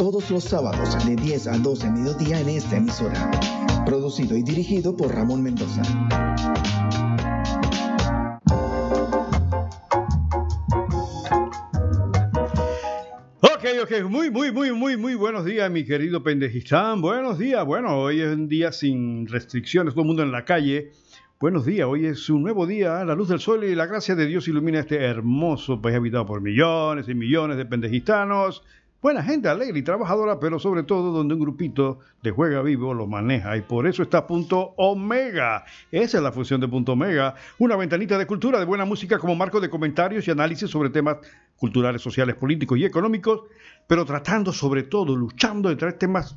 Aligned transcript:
todos 0.00 0.30
los 0.30 0.44
sábados 0.44 0.96
de 1.04 1.14
10 1.14 1.46
a 1.48 1.58
12 1.58 1.90
mediodía 1.90 2.40
en 2.40 2.48
esta 2.48 2.78
emisora. 2.78 3.30
Producido 3.84 4.34
y 4.34 4.42
dirigido 4.42 4.96
por 4.96 5.14
Ramón 5.14 5.42
Mendoza. 5.42 5.82
Ok, 13.42 13.64
ok, 13.82 14.08
muy, 14.08 14.30
muy, 14.30 14.50
muy, 14.50 14.72
muy, 14.72 14.96
muy 14.96 15.14
buenos 15.16 15.44
días, 15.44 15.70
mi 15.70 15.84
querido 15.84 16.22
Pendejistán. 16.22 17.02
Buenos 17.02 17.38
días. 17.38 17.62
Bueno, 17.66 17.98
hoy 17.98 18.22
es 18.22 18.34
un 18.34 18.48
día 18.48 18.72
sin 18.72 19.26
restricciones, 19.28 19.92
todo 19.92 20.04
el 20.04 20.06
mundo 20.06 20.22
en 20.22 20.32
la 20.32 20.46
calle. 20.46 20.92
Buenos 21.38 21.66
días, 21.66 21.86
hoy 21.86 22.06
es 22.06 22.30
un 22.30 22.42
nuevo 22.42 22.66
día, 22.66 23.04
la 23.04 23.14
luz 23.14 23.28
del 23.28 23.40
sol 23.40 23.64
y 23.64 23.74
la 23.74 23.86
gracia 23.86 24.14
de 24.14 24.26
Dios 24.26 24.48
ilumina 24.48 24.80
este 24.80 25.02
hermoso 25.02 25.80
país 25.80 25.96
habitado 25.96 26.24
por 26.24 26.40
millones 26.40 27.06
y 27.08 27.14
millones 27.14 27.58
de 27.58 27.66
pendejistanos 27.66 28.62
Buena 29.02 29.22
gente, 29.22 29.48
alegre 29.48 29.78
y 29.78 29.82
trabajadora, 29.82 30.38
pero 30.38 30.58
sobre 30.58 30.82
todo 30.82 31.10
donde 31.10 31.32
un 31.32 31.40
grupito 31.40 32.00
de 32.22 32.32
juega 32.32 32.60
vivo 32.60 32.92
lo 32.92 33.06
maneja 33.06 33.56
y 33.56 33.62
por 33.62 33.86
eso 33.86 34.02
está 34.02 34.26
Punto 34.26 34.74
Omega. 34.76 35.64
Esa 35.90 36.18
es 36.18 36.22
la 36.22 36.32
función 36.32 36.60
de 36.60 36.68
Punto 36.68 36.92
Omega, 36.92 37.34
una 37.58 37.76
ventanita 37.76 38.18
de 38.18 38.26
cultura, 38.26 38.58
de 38.58 38.66
buena 38.66 38.84
música 38.84 39.18
como 39.18 39.34
marco 39.34 39.58
de 39.58 39.70
comentarios 39.70 40.28
y 40.28 40.30
análisis 40.30 40.68
sobre 40.68 40.90
temas 40.90 41.16
culturales, 41.56 42.02
sociales, 42.02 42.36
políticos 42.36 42.78
y 42.78 42.84
económicos, 42.84 43.44
pero 43.86 44.04
tratando 44.04 44.52
sobre 44.52 44.82
todo, 44.82 45.16
luchando 45.16 45.70
de 45.70 45.76
traer 45.76 45.94
temas 45.94 46.36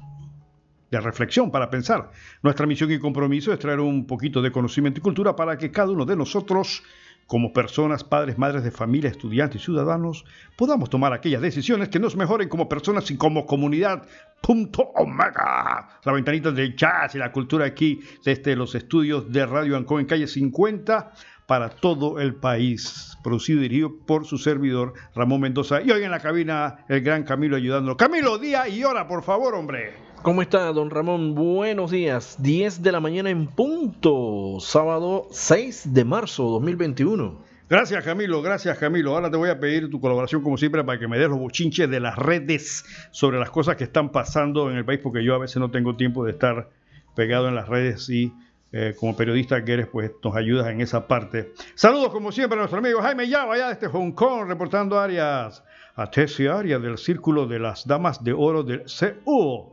de 0.89 1.01
reflexión 1.01 1.51
para 1.51 1.69
pensar. 1.69 2.11
Nuestra 2.43 2.65
misión 2.65 2.89
y 2.91 2.97
compromiso 2.97 3.51
es 3.51 3.59
traer 3.59 3.81
un 3.81 4.07
poquito 4.07 4.41
de 4.41 4.53
conocimiento 4.53 5.01
y 5.01 5.03
cultura 5.03 5.35
para 5.35 5.57
que 5.57 5.69
cada 5.69 5.91
uno 5.91 6.05
de 6.05 6.15
nosotros 6.15 6.81
como 7.27 7.53
personas, 7.53 8.03
padres, 8.03 8.37
madres 8.37 8.63
de 8.63 8.71
familia, 8.71 9.09
estudiantes 9.09 9.61
y 9.61 9.65
ciudadanos, 9.65 10.25
podamos 10.55 10.89
tomar 10.89 11.13
aquellas 11.13 11.41
decisiones 11.41 11.89
que 11.89 11.99
nos 11.99 12.15
mejoren 12.15 12.49
como 12.49 12.69
personas 12.69 13.09
y 13.11 13.17
como 13.17 13.45
comunidad. 13.45 14.07
Punto 14.41 14.91
Omega. 14.95 15.99
La 16.03 16.11
ventanita 16.11 16.51
del 16.51 16.75
jazz 16.75 17.15
y 17.15 17.17
la 17.17 17.31
cultura 17.31 17.65
aquí 17.65 18.01
desde 18.25 18.55
los 18.55 18.75
estudios 18.75 19.31
de 19.31 19.45
Radio 19.45 19.77
Ancó 19.77 19.99
en 19.99 20.05
calle 20.05 20.27
50 20.27 21.13
para 21.47 21.69
todo 21.69 22.19
el 22.19 22.35
país. 22.35 23.17
Producido 23.23 23.59
y 23.59 23.63
dirigido 23.63 23.93
por 24.05 24.25
su 24.25 24.37
servidor 24.37 24.93
Ramón 25.15 25.41
Mendoza. 25.41 25.81
Y 25.81 25.91
hoy 25.91 26.03
en 26.03 26.11
la 26.11 26.19
cabina 26.19 26.85
el 26.89 27.01
gran 27.01 27.23
Camilo 27.23 27.55
ayudándolo. 27.55 27.95
Camilo, 27.95 28.37
día 28.37 28.67
y 28.67 28.83
hora, 28.83 29.07
por 29.07 29.23
favor, 29.23 29.55
hombre. 29.55 30.02
¿Cómo 30.23 30.41
está, 30.41 30.71
don 30.71 30.89
Ramón? 30.89 31.35
Buenos 31.35 31.91
días. 31.91 32.37
10 32.39 32.81
de 32.81 32.93
la 32.93 33.01
mañana 33.01 33.29
en 33.29 33.45
punto. 33.45 34.55
Sábado 34.61 35.27
6 35.31 35.93
de 35.93 36.05
marzo 36.05 36.45
2021. 36.45 37.41
Gracias, 37.69 38.05
Camilo. 38.05 38.41
Gracias, 38.41 38.77
Camilo. 38.77 39.13
Ahora 39.13 39.29
te 39.29 39.35
voy 39.35 39.49
a 39.49 39.59
pedir 39.59 39.89
tu 39.89 39.99
colaboración, 39.99 40.41
como 40.41 40.57
siempre, 40.57 40.81
para 40.85 40.97
que 40.97 41.09
me 41.09 41.19
des 41.19 41.27
los 41.27 41.39
bochinches 41.39 41.89
de 41.89 41.99
las 41.99 42.15
redes 42.15 42.85
sobre 43.11 43.37
las 43.37 43.49
cosas 43.49 43.75
que 43.75 43.83
están 43.83 44.13
pasando 44.13 44.71
en 44.71 44.77
el 44.77 44.85
país, 44.85 45.01
porque 45.03 45.25
yo 45.25 45.35
a 45.35 45.39
veces 45.39 45.57
no 45.57 45.71
tengo 45.71 45.97
tiempo 45.97 46.23
de 46.23 46.31
estar 46.31 46.69
pegado 47.17 47.49
en 47.49 47.55
las 47.55 47.67
redes 47.67 48.09
y 48.09 48.31
eh, 48.71 48.95
como 48.97 49.17
periodista 49.17 49.65
que 49.65 49.73
eres, 49.73 49.87
pues 49.87 50.09
nos 50.23 50.37
ayudas 50.37 50.67
en 50.69 50.79
esa 50.79 51.05
parte. 51.05 51.51
Saludos, 51.75 52.13
como 52.13 52.31
siempre, 52.31 52.55
a 52.55 52.59
nuestro 52.59 52.79
amigo 52.79 53.01
Jaime 53.01 53.27
Yava, 53.27 53.55
allá 53.55 53.73
desde 53.73 53.87
Hong 53.87 54.13
Kong, 54.13 54.47
reportando 54.47 54.97
áreas 54.97 55.65
a 55.95 56.09
Tessie 56.09 56.47
Área 56.47 56.79
del 56.79 56.97
Círculo 56.97 57.45
de 57.45 57.59
las 57.59 57.85
Damas 57.85 58.23
de 58.23 58.31
Oro 58.31 58.63
del 58.63 58.83
CU 58.83 59.72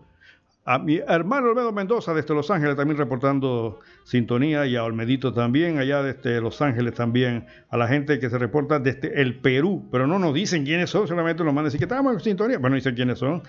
a 0.71 0.79
mi 0.79 0.99
hermano 0.99 1.49
Olmedo 1.49 1.73
Mendoza 1.73 2.15
desde 2.15 2.33
Los 2.33 2.49
Ángeles 2.49 2.77
también 2.77 2.97
reportando 2.97 3.81
sintonía 4.05 4.67
y 4.67 4.77
a 4.77 4.85
Olmedito 4.85 5.33
también, 5.33 5.79
allá 5.79 6.01
desde 6.01 6.41
Los 6.41 6.63
Ángeles 6.63 6.95
también, 6.95 7.45
a 7.71 7.77
la 7.77 7.89
gente 7.89 8.21
que 8.21 8.31
se 8.31 8.39
reporta 8.39 8.79
desde 8.79 9.21
el 9.21 9.41
Perú, 9.41 9.89
pero 9.91 10.07
no 10.07 10.21
nos 10.21 10.33
dicen 10.33 10.65
quiénes 10.65 10.89
son, 10.89 11.09
solamente 11.09 11.43
nos 11.43 11.53
mandan 11.53 11.73
decir 11.73 11.81
que 11.81 11.87
estamos 11.87 12.15
en 12.15 12.21
sintonía, 12.21 12.59
bueno, 12.59 12.77
dicen 12.77 12.95
quiénes 12.95 13.19
son, 13.19 13.43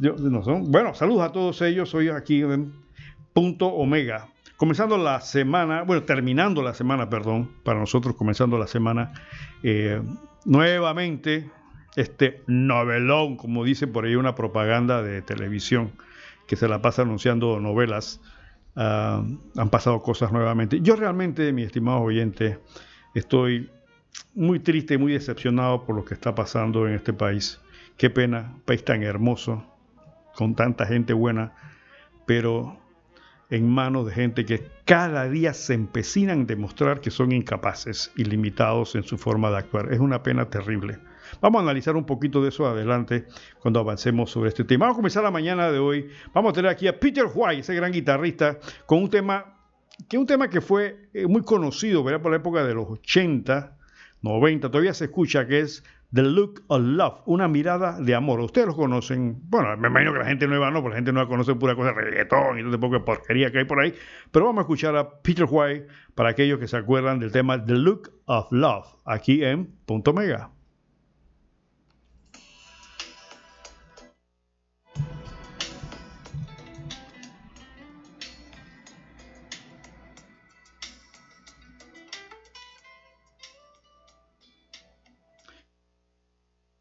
no 0.00 0.42
son. 0.42 0.72
Bueno, 0.72 0.92
saludos 0.92 1.22
a 1.22 1.30
todos 1.30 1.62
ellos, 1.62 1.94
hoy 1.94 2.08
aquí 2.08 2.42
en 2.42 2.72
Punto 3.32 3.68
Omega. 3.68 4.26
Comenzando 4.56 4.98
la 4.98 5.20
semana, 5.20 5.84
bueno, 5.84 6.02
terminando 6.02 6.64
la 6.64 6.74
semana, 6.74 7.08
perdón, 7.08 7.48
para 7.62 7.78
nosotros 7.78 8.16
comenzando 8.16 8.58
la 8.58 8.66
semana, 8.66 9.12
eh, 9.62 10.02
nuevamente 10.44 11.48
este 11.94 12.42
novelón, 12.48 13.36
como 13.36 13.62
dice 13.62 13.86
por 13.86 14.04
ahí 14.04 14.16
una 14.16 14.34
propaganda 14.34 15.00
de 15.04 15.22
televisión 15.22 15.92
que 16.46 16.56
se 16.56 16.68
la 16.68 16.80
pasa 16.82 17.02
anunciando 17.02 17.60
novelas, 17.60 18.20
ah, 18.76 19.24
han 19.56 19.70
pasado 19.70 20.02
cosas 20.02 20.32
nuevamente. 20.32 20.80
Yo 20.80 20.96
realmente, 20.96 21.52
mi 21.52 21.62
estimado 21.62 22.00
oyente, 22.00 22.58
estoy 23.14 23.70
muy 24.34 24.60
triste 24.60 24.98
muy 24.98 25.12
decepcionado 25.12 25.84
por 25.84 25.96
lo 25.96 26.04
que 26.04 26.14
está 26.14 26.34
pasando 26.34 26.86
en 26.86 26.94
este 26.94 27.12
país. 27.12 27.60
Qué 27.96 28.10
pena, 28.10 28.56
país 28.64 28.84
tan 28.84 29.02
hermoso, 29.02 29.64
con 30.34 30.54
tanta 30.54 30.86
gente 30.86 31.12
buena, 31.12 31.54
pero 32.26 32.78
en 33.48 33.68
manos 33.68 34.06
de 34.06 34.12
gente 34.12 34.44
que 34.44 34.68
cada 34.84 35.28
día 35.28 35.54
se 35.54 35.74
empecinan 35.74 36.40
en 36.40 36.46
demostrar 36.46 37.00
que 37.00 37.10
son 37.10 37.32
incapaces 37.32 38.12
y 38.16 38.24
limitados 38.24 38.94
en 38.96 39.04
su 39.04 39.18
forma 39.18 39.50
de 39.50 39.58
actuar. 39.58 39.92
Es 39.92 40.00
una 40.00 40.22
pena 40.22 40.50
terrible. 40.50 40.98
Vamos 41.40 41.60
a 41.60 41.62
analizar 41.62 41.96
un 41.96 42.04
poquito 42.04 42.42
de 42.42 42.48
eso 42.48 42.66
adelante 42.66 43.26
cuando 43.60 43.80
avancemos 43.80 44.30
sobre 44.30 44.48
este 44.48 44.64
tema. 44.64 44.86
Vamos 44.86 44.96
a 44.96 44.98
comenzar 44.98 45.22
la 45.22 45.30
mañana 45.30 45.70
de 45.70 45.78
hoy. 45.78 46.08
Vamos 46.32 46.50
a 46.50 46.52
tener 46.54 46.70
aquí 46.70 46.88
a 46.88 46.98
Peter 46.98 47.26
White, 47.32 47.60
ese 47.60 47.74
gran 47.74 47.92
guitarrista, 47.92 48.58
con 48.86 49.02
un 49.02 49.10
tema 49.10 49.56
que 50.08 50.18
un 50.18 50.26
tema 50.26 50.48
que 50.48 50.60
fue 50.60 51.08
eh, 51.14 51.26
muy 51.26 51.42
conocido 51.42 52.04
¿verdad? 52.04 52.20
por 52.20 52.30
la 52.30 52.38
época 52.38 52.64
de 52.64 52.74
los 52.74 52.88
80, 52.88 53.76
90, 54.22 54.70
todavía 54.70 54.94
se 54.94 55.04
escucha, 55.04 55.46
que 55.46 55.60
es 55.60 55.84
The 56.12 56.22
Look 56.22 56.62
of 56.68 56.80
Love, 56.82 57.22
una 57.26 57.48
mirada 57.48 58.00
de 58.00 58.14
amor. 58.14 58.40
Ustedes 58.40 58.68
lo 58.68 58.76
conocen, 58.76 59.38
bueno, 59.48 59.76
me 59.76 59.88
imagino 59.88 60.12
que 60.12 60.20
la 60.20 60.26
gente 60.26 60.46
nueva 60.46 60.70
no, 60.70 60.80
porque 60.80 60.94
la 60.94 60.96
gente 60.96 61.12
nueva 61.12 61.28
conoce 61.28 61.54
pura 61.54 61.74
cosa 61.74 61.88
de 61.88 61.94
reggaetón 61.94 62.58
y 62.58 62.62
todo 62.62 62.72
tipo 62.72 62.88
de 62.90 63.00
porquería 63.00 63.50
que 63.50 63.58
hay 63.58 63.64
por 63.64 63.80
ahí, 63.80 63.94
pero 64.30 64.46
vamos 64.46 64.60
a 64.60 64.62
escuchar 64.62 64.96
a 64.96 65.20
Peter 65.22 65.46
White 65.48 65.88
para 66.14 66.30
aquellos 66.30 66.58
que 66.58 66.68
se 66.68 66.76
acuerdan 66.76 67.18
del 67.18 67.32
tema 67.32 67.64
The 67.64 67.74
Look 67.74 68.10
of 68.26 68.50
Love, 68.52 68.86
aquí 69.04 69.42
en 69.44 69.66
Punto 69.84 70.12
Mega. 70.12 70.55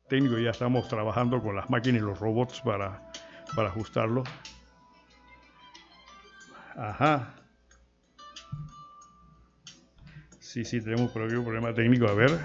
Técnico 0.08 0.38
ya 0.38 0.52
estamos 0.52 0.88
trabajando 0.88 1.42
con 1.42 1.56
las 1.56 1.70
máquinas 1.70 2.02
y 2.02 2.06
los 2.06 2.20
robots 2.20 2.62
para, 2.62 3.12
para 3.56 3.70
ajustarlo. 3.70 4.24
Ajá. 6.76 7.36
Sí, 10.40 10.64
sí, 10.64 10.80
tenemos 10.82 11.14
un 11.16 11.44
problema 11.44 11.74
técnico. 11.74 12.08
A 12.08 12.14
ver. 12.14 12.40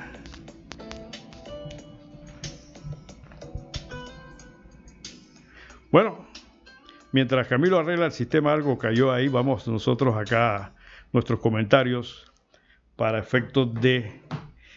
Bueno, 5.91 6.27
mientras 7.13 7.49
Camilo 7.49 7.79
arregla 7.79 8.07
el 8.07 8.13
sistema, 8.13 8.53
algo 8.53 8.79
cayó 8.79 9.13
ahí. 9.13 9.29
Vamos 9.29 9.67
nosotros 9.67 10.17
acá, 10.17 10.73
nuestros 11.13 11.41
comentarios 11.41 12.33
para 12.97 13.19
efectos 13.19 13.75
de 13.75 14.21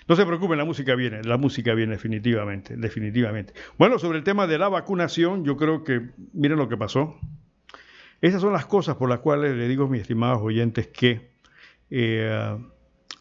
no 0.07 0.15
se 0.15 0.25
preocupen, 0.25 0.57
la 0.57 0.65
música 0.65 0.95
viene, 0.95 1.23
la 1.23 1.37
música 1.37 1.73
viene 1.73 1.93
definitivamente, 1.93 2.75
definitivamente. 2.75 3.53
Bueno, 3.77 3.99
sobre 3.99 4.17
el 4.17 4.23
tema 4.23 4.47
de 4.47 4.57
la 4.57 4.69
vacunación, 4.69 5.45
yo 5.45 5.57
creo 5.57 5.83
que, 5.83 6.09
miren 6.33 6.57
lo 6.57 6.67
que 6.69 6.77
pasó. 6.77 7.17
Esas 8.21 8.41
son 8.41 8.53
las 8.53 8.65
cosas 8.65 8.95
por 8.95 9.09
las 9.09 9.19
cuales 9.19 9.55
le 9.55 9.67
digo 9.67 9.87
mis 9.87 10.01
estimados 10.01 10.41
oyentes 10.41 10.87
que 10.87 11.29
eh, 11.89 12.57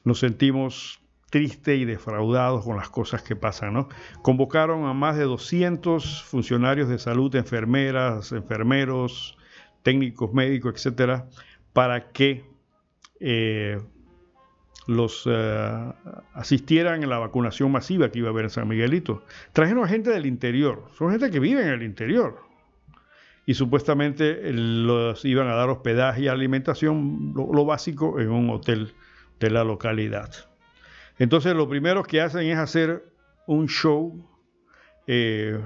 nos 0.04 0.18
sentimos 0.18 1.00
tristes 1.32 1.78
y 1.78 1.84
defraudados 1.86 2.64
con 2.64 2.76
las 2.76 2.90
cosas 2.90 3.22
que 3.22 3.34
pasan. 3.34 3.88
Convocaron 4.22 4.84
a 4.84 4.92
más 4.92 5.16
de 5.16 5.24
200 5.24 6.24
funcionarios 6.24 6.88
de 6.88 6.98
salud, 6.98 7.34
enfermeras, 7.34 8.32
enfermeros, 8.32 9.38
técnicos 9.82 10.32
médicos, 10.34 10.74
etcétera, 10.74 11.28
para 11.72 12.12
que 12.12 12.44
eh, 13.18 13.80
los 14.86 15.28
eh, 15.30 15.92
asistieran 16.34 17.02
en 17.02 17.08
la 17.08 17.18
vacunación 17.18 17.70
masiva 17.70 18.10
que 18.10 18.18
iba 18.18 18.28
a 18.28 18.30
haber 18.32 18.44
en 18.44 18.50
San 18.50 18.68
Miguelito. 18.68 19.24
Trajeron 19.52 19.84
a 19.84 19.88
gente 19.88 20.10
del 20.10 20.26
interior, 20.26 20.86
son 20.96 21.10
gente 21.10 21.30
que 21.30 21.38
vive 21.38 21.62
en 21.62 21.68
el 21.68 21.82
interior, 21.82 22.40
y 23.44 23.54
supuestamente 23.54 24.52
los 24.52 25.24
iban 25.24 25.48
a 25.48 25.54
dar 25.54 25.68
hospedaje 25.68 26.22
y 26.22 26.28
alimentación, 26.28 27.32
lo, 27.34 27.64
básico, 27.64 28.20
en 28.20 28.30
un 28.30 28.50
hotel 28.50 28.94
de 29.40 29.50
la 29.50 29.64
localidad. 29.64 30.30
Entonces 31.18 31.54
lo 31.54 31.68
primero 31.68 32.02
que 32.04 32.20
hacen 32.20 32.46
es 32.46 32.58
hacer 32.58 33.04
un 33.46 33.68
show, 33.68 34.28
eh, 35.06 35.60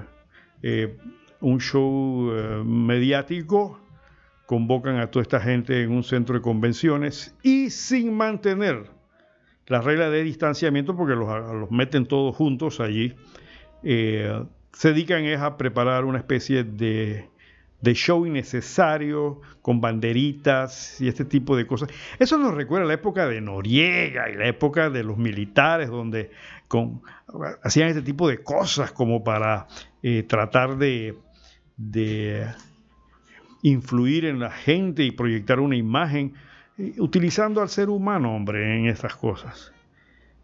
eh, 0.63 0.97
un 1.39 1.59
show 1.59 2.31
eh, 2.31 2.63
mediático, 2.65 3.79
convocan 4.47 4.97
a 4.97 5.11
toda 5.11 5.23
esta 5.23 5.39
gente 5.39 5.83
en 5.83 5.91
un 5.91 6.03
centro 6.03 6.35
de 6.35 6.41
convenciones 6.41 7.35
y 7.43 7.69
sin 7.69 8.15
mantener 8.15 8.89
la 9.67 9.81
regla 9.81 10.09
de 10.09 10.23
distanciamiento, 10.23 10.95
porque 10.95 11.15
los, 11.15 11.71
meten 11.71 12.05
todos 12.05 12.35
juntos 12.35 12.79
allí, 12.79 13.15
se 13.83 14.89
dedican 14.89 15.23
es 15.25 15.39
a 15.39 15.57
preparar 15.57 16.05
una 16.05 16.17
especie 16.17 16.63
de 16.63 17.29
de 17.81 17.93
show 17.93 18.25
innecesario, 18.25 19.41
con 19.61 19.81
banderitas 19.81 20.99
y 20.99 21.07
este 21.07 21.25
tipo 21.25 21.55
de 21.55 21.67
cosas. 21.67 21.89
Eso 22.19 22.37
nos 22.37 22.53
recuerda 22.53 22.87
la 22.87 22.93
época 22.93 23.27
de 23.27 23.41
Noriega 23.41 24.29
y 24.29 24.35
la 24.35 24.47
época 24.47 24.89
de 24.89 25.03
los 25.03 25.17
militares, 25.17 25.89
donde 25.89 26.31
hacían 27.63 27.89
este 27.89 28.01
tipo 28.01 28.27
de 28.27 28.39
cosas 28.39 28.91
como 28.91 29.23
para 29.23 29.67
eh, 30.01 30.23
tratar 30.23 30.77
de, 30.77 31.15
influir 33.61 34.25
en 34.25 34.39
la 34.39 34.51
gente 34.51 35.03
y 35.03 35.11
proyectar 35.11 35.59
una 35.59 35.75
imagen, 35.75 36.33
eh, 36.33 36.39
utilizando 36.97 37.61
al 37.61 37.69
ser 37.69 37.89
humano, 37.89 38.35
hombre, 38.35 38.77
en 38.77 38.87
estas 38.87 39.15
cosas. 39.15 39.73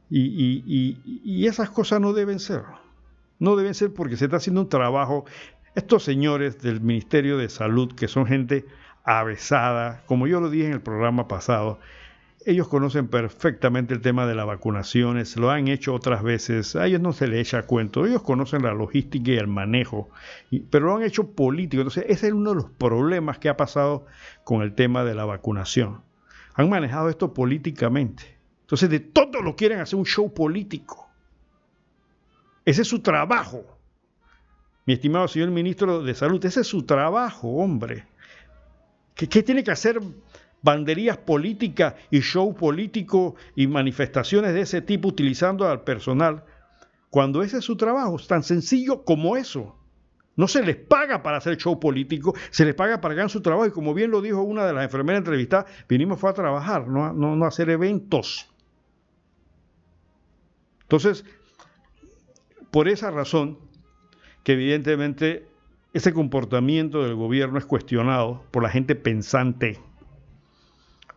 y 0.09 1.45
esas 1.47 1.69
cosas 1.69 1.99
no 2.01 2.13
deben 2.13 2.39
ser. 2.39 2.63
No 3.39 3.55
deben 3.55 3.73
ser 3.73 3.93
porque 3.93 4.17
se 4.17 4.25
está 4.25 4.37
haciendo 4.37 4.61
un 4.61 4.69
trabajo 4.69 5.25
estos 5.75 6.03
señores 6.03 6.61
del 6.61 6.81
Ministerio 6.81 7.37
de 7.37 7.49
Salud, 7.49 7.93
que 7.95 8.07
son 8.07 8.27
gente 8.27 8.65
avesada, 9.03 10.03
como 10.05 10.27
yo 10.27 10.39
lo 10.39 10.49
dije 10.49 10.67
en 10.67 10.73
el 10.73 10.81
programa 10.81 11.27
pasado, 11.27 11.79
ellos 12.45 12.67
conocen 12.67 13.07
perfectamente 13.07 13.93
el 13.93 14.01
tema 14.01 14.27
de 14.27 14.35
las 14.35 14.45
vacunaciones, 14.45 15.35
lo 15.37 15.49
han 15.49 15.67
hecho 15.67 15.93
otras 15.93 16.23
veces, 16.23 16.75
a 16.75 16.85
ellos 16.85 17.01
no 17.01 17.13
se 17.13 17.27
les 17.27 17.47
echa 17.47 17.63
cuento, 17.63 18.05
ellos 18.05 18.21
conocen 18.21 18.63
la 18.63 18.73
logística 18.73 19.31
y 19.31 19.37
el 19.37 19.47
manejo, 19.47 20.09
pero 20.69 20.87
lo 20.87 20.95
han 20.97 21.03
hecho 21.03 21.31
político. 21.31 21.81
Entonces, 21.81 22.05
ese 22.09 22.27
es 22.27 22.33
uno 22.33 22.51
de 22.51 22.57
los 22.57 22.69
problemas 22.69 23.39
que 23.39 23.49
ha 23.49 23.57
pasado 23.57 24.05
con 24.43 24.61
el 24.61 24.75
tema 24.75 25.03
de 25.03 25.15
la 25.15 25.25
vacunación. 25.25 26.01
Han 26.53 26.69
manejado 26.69 27.09
esto 27.09 27.33
políticamente. 27.33 28.37
Entonces, 28.61 28.89
de 28.89 28.99
todo 28.99 29.41
lo 29.41 29.55
quieren 29.55 29.79
hacer 29.79 29.97
un 29.97 30.05
show 30.05 30.33
político. 30.33 31.09
Ese 32.65 32.83
es 32.83 32.87
su 32.87 33.01
trabajo 33.01 33.73
mi 34.85 34.93
estimado 34.93 35.27
señor 35.27 35.51
ministro 35.51 36.03
de 36.03 36.13
Salud. 36.13 36.43
Ese 36.43 36.61
es 36.61 36.67
su 36.67 36.83
trabajo, 36.83 37.47
hombre. 37.49 38.05
¿Qué, 39.15 39.43
tiene 39.43 39.63
que 39.63 39.71
hacer 39.71 40.01
banderías 40.61 41.17
políticas 41.17 41.95
y 42.09 42.19
show 42.21 42.53
político 42.55 43.35
y 43.55 43.67
manifestaciones 43.67 44.53
de 44.53 44.61
ese 44.61 44.81
tipo 44.81 45.07
utilizando 45.07 45.67
al 45.67 45.83
personal? 45.83 46.43
Cuando 47.09 47.43
ese 47.43 47.59
es 47.59 47.65
su 47.65 47.77
trabajo, 47.77 48.17
es 48.17 48.27
tan 48.27 48.43
sencillo 48.43 49.05
como 49.05 49.37
eso. 49.37 49.77
No 50.35 50.47
se 50.47 50.63
les 50.63 50.75
paga 50.75 51.21
para 51.21 51.37
hacer 51.37 51.57
show 51.57 51.79
político, 51.79 52.33
se 52.49 52.65
les 52.65 52.73
paga 52.73 52.99
para 52.99 53.13
que 53.13 53.21
hagan 53.21 53.29
su 53.29 53.41
trabajo. 53.41 53.67
Y 53.67 53.71
como 53.71 53.93
bien 53.93 54.11
lo 54.11 54.21
dijo 54.21 54.41
una 54.41 54.65
de 54.65 54.73
las 54.73 54.83
enfermeras 54.83 55.19
entrevistadas, 55.19 55.65
vinimos 55.87 56.19
fue 56.19 56.29
a 56.29 56.33
trabajar, 56.33 56.87
no, 56.87 57.13
no, 57.13 57.35
no 57.35 57.45
a 57.45 57.49
hacer 57.49 57.69
eventos. 57.69 58.49
Entonces, 60.81 61.23
por 62.71 62.87
esa 62.87 63.11
razón, 63.11 63.59
que 64.43 64.53
evidentemente 64.53 65.47
ese 65.93 66.11
comportamiento 66.13 67.03
del 67.03 67.15
gobierno 67.15 67.59
es 67.59 67.65
cuestionado 67.65 68.43
por 68.51 68.63
la 68.63 68.69
gente 68.69 68.95
pensante, 68.95 69.79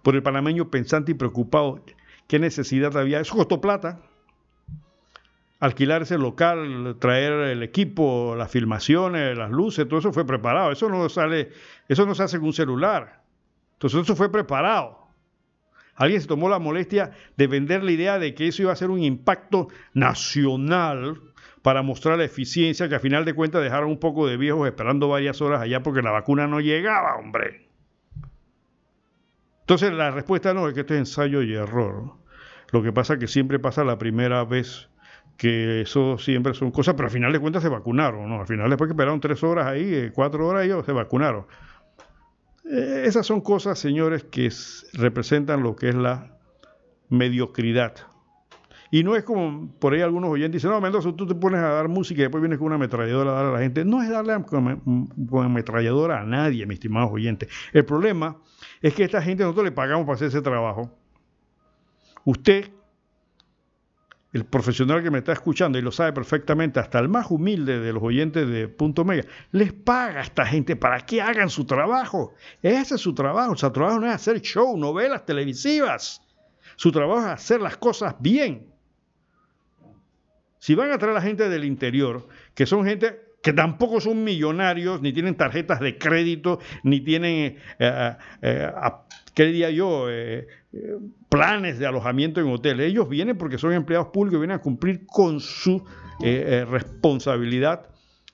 por 0.02 0.14
el 0.14 0.22
panameño 0.22 0.70
pensante 0.70 1.12
y 1.12 1.14
preocupado. 1.14 1.82
¿Qué 2.28 2.38
necesidad 2.38 2.96
había? 2.96 3.20
Eso 3.20 3.36
costó 3.36 3.60
plata. 3.60 4.00
Alquilar 5.58 6.02
ese 6.02 6.18
local, 6.18 6.96
traer 6.98 7.32
el 7.32 7.62
equipo, 7.62 8.34
las 8.36 8.50
filmaciones, 8.50 9.36
las 9.36 9.50
luces, 9.50 9.88
todo 9.88 10.00
eso 10.00 10.12
fue 10.12 10.26
preparado. 10.26 10.70
Eso 10.70 10.88
no 10.88 11.08
sale, 11.08 11.50
eso 11.88 12.04
no 12.04 12.14
se 12.14 12.24
hace 12.24 12.38
con 12.38 12.48
un 12.48 12.52
celular. 12.52 13.22
Entonces 13.74 14.02
eso 14.02 14.16
fue 14.16 14.30
preparado. 14.30 15.06
Alguien 15.94 16.20
se 16.20 16.28
tomó 16.28 16.48
la 16.48 16.58
molestia 16.58 17.12
de 17.36 17.46
vender 17.46 17.82
la 17.82 17.90
idea 17.90 18.18
de 18.18 18.34
que 18.34 18.48
eso 18.48 18.62
iba 18.62 18.72
a 18.72 18.76
ser 18.76 18.90
un 18.90 19.02
impacto 19.02 19.68
nacional 19.94 21.22
para 21.62 21.82
mostrar 21.82 22.18
la 22.18 22.24
eficiencia 22.24 22.88
que 22.88 22.94
a 22.94 23.00
final 23.00 23.24
de 23.24 23.34
cuentas 23.34 23.62
dejaron 23.62 23.90
un 23.90 23.98
poco 23.98 24.26
de 24.26 24.36
viejos 24.36 24.68
esperando 24.68 25.08
varias 25.08 25.40
horas 25.40 25.62
allá 25.62 25.82
porque 25.82 26.02
la 26.02 26.10
vacuna 26.10 26.46
no 26.46 26.60
llegaba, 26.60 27.16
hombre. 27.16 27.66
Entonces 29.60 29.92
la 29.92 30.10
respuesta 30.10 30.54
no 30.54 30.68
es 30.68 30.74
que 30.74 30.80
esto 30.80 30.94
es 30.94 31.00
ensayo 31.00 31.42
y 31.42 31.54
error. 31.54 32.12
Lo 32.70 32.82
que 32.82 32.92
pasa 32.92 33.14
es 33.14 33.18
que 33.18 33.26
siempre 33.26 33.58
pasa 33.58 33.82
la 33.82 33.98
primera 33.98 34.44
vez 34.44 34.88
que 35.36 35.82
eso 35.82 36.18
siempre 36.18 36.54
son 36.54 36.70
cosas, 36.70 36.94
pero 36.94 37.06
al 37.06 37.12
final 37.12 37.32
de 37.32 37.38
cuentas 37.38 37.62
se 37.62 37.68
vacunaron, 37.68 38.28
¿no? 38.28 38.40
Al 38.40 38.46
final 38.46 38.68
después 38.70 38.88
que 38.88 38.92
esperaron 38.92 39.20
tres 39.20 39.42
horas 39.42 39.66
ahí, 39.66 39.94
eh, 39.94 40.12
cuatro 40.14 40.46
horas 40.46 40.64
ellos 40.64 40.84
se 40.86 40.92
vacunaron. 40.92 41.46
Eh, 42.64 43.04
esas 43.06 43.26
son 43.26 43.40
cosas, 43.40 43.78
señores, 43.78 44.24
que 44.24 44.50
representan 44.94 45.62
lo 45.62 45.76
que 45.76 45.90
es 45.90 45.94
la 45.94 46.36
mediocridad 47.08 47.94
y 48.90 49.02
no 49.02 49.16
es 49.16 49.24
como 49.24 49.68
por 49.78 49.94
ahí 49.94 50.00
algunos 50.00 50.30
oyentes 50.30 50.62
dicen, 50.62 50.70
no, 50.70 50.80
Mendoza, 50.80 51.12
tú 51.12 51.26
te 51.26 51.34
pones 51.34 51.60
a 51.60 51.68
dar 51.68 51.88
música 51.88 52.20
y 52.20 52.22
después 52.22 52.40
vienes 52.40 52.58
con 52.58 52.66
una 52.66 52.76
ametralladora 52.76 53.30
a 53.30 53.34
dar 53.34 53.46
a 53.46 53.52
la 53.52 53.58
gente. 53.58 53.84
No 53.84 54.02
es 54.02 54.08
darle 54.08 54.34
con 54.44 55.44
ametralladora 55.44 56.20
a 56.20 56.24
nadie, 56.24 56.66
mis 56.66 56.76
estimados 56.76 57.10
oyentes. 57.12 57.48
El 57.72 57.84
problema 57.84 58.36
es 58.80 58.94
que 58.94 59.02
a 59.02 59.06
esta 59.06 59.22
gente 59.22 59.42
nosotros 59.42 59.64
le 59.64 59.72
pagamos 59.72 60.06
para 60.06 60.14
hacer 60.14 60.28
ese 60.28 60.42
trabajo. 60.42 60.90
Usted, 62.24 62.70
el 64.36 64.44
profesional 64.44 65.02
que 65.02 65.10
me 65.10 65.18
está 65.18 65.32
escuchando 65.32 65.78
y 65.78 65.82
lo 65.82 65.90
sabe 65.90 66.12
perfectamente, 66.12 66.78
hasta 66.78 66.98
el 66.98 67.08
más 67.08 67.30
humilde 67.30 67.80
de 67.80 67.92
los 67.92 68.02
oyentes 68.02 68.48
de 68.48 68.68
Punto 68.68 69.04
Mega, 69.04 69.24
les 69.50 69.72
paga 69.72 70.20
a 70.20 70.22
esta 70.22 70.46
gente 70.46 70.76
para 70.76 71.00
que 71.00 71.20
hagan 71.20 71.50
su 71.50 71.64
trabajo. 71.64 72.34
Ese 72.62 72.96
es 72.96 73.00
su 73.00 73.14
trabajo. 73.14 73.56
Su 73.56 73.70
trabajo 73.70 73.98
no 73.98 74.06
es 74.06 74.14
hacer 74.14 74.40
show, 74.42 74.76
novelas 74.76 75.24
televisivas. 75.24 76.22
Su 76.76 76.92
trabajo 76.92 77.20
es 77.20 77.32
hacer 77.32 77.60
las 77.60 77.76
cosas 77.78 78.14
bien. 78.20 78.66
Si 80.58 80.74
van 80.74 80.92
a 80.92 80.98
traer 80.98 81.12
a 81.12 81.14
la 81.14 81.22
gente 81.22 81.48
del 81.48 81.64
interior, 81.64 82.28
que 82.54 82.66
son 82.66 82.84
gente 82.84 83.25
que 83.46 83.52
tampoco 83.52 84.00
son 84.00 84.24
millonarios, 84.24 85.00
ni 85.02 85.12
tienen 85.12 85.36
tarjetas 85.36 85.78
de 85.78 85.96
crédito, 85.96 86.58
ni 86.82 86.98
tienen, 86.98 87.32
eh, 87.32 87.56
eh, 87.78 88.16
eh, 88.42 88.72
¿qué 89.34 89.44
diría 89.44 89.70
yo?, 89.70 90.08
planes 91.28 91.78
de 91.78 91.86
alojamiento 91.86 92.40
en 92.40 92.48
hoteles. 92.48 92.90
Ellos 92.90 93.08
vienen 93.08 93.38
porque 93.38 93.56
son 93.56 93.72
empleados 93.72 94.08
públicos 94.08 94.40
vienen 94.40 94.56
a 94.56 94.60
cumplir 94.60 95.06
con 95.06 95.38
su 95.38 95.80
responsabilidad 96.18 97.88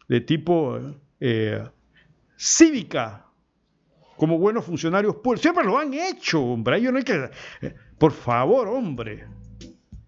de 0.09 0.21
tipo 0.23 0.81
cívica, 2.35 3.27
como 4.17 4.39
buenos 4.39 4.65
funcionarios 4.65 5.17
públicos. 5.17 5.43
Siempre 5.43 5.65
lo 5.65 5.79
han 5.79 5.93
hecho, 5.93 6.43
hombre. 6.43 6.79
Ellos 6.79 6.93
no 6.93 6.99
hay 7.01 7.05
que... 7.05 7.31
por 7.99 8.13
favor, 8.13 8.67
hombre. 8.69 9.27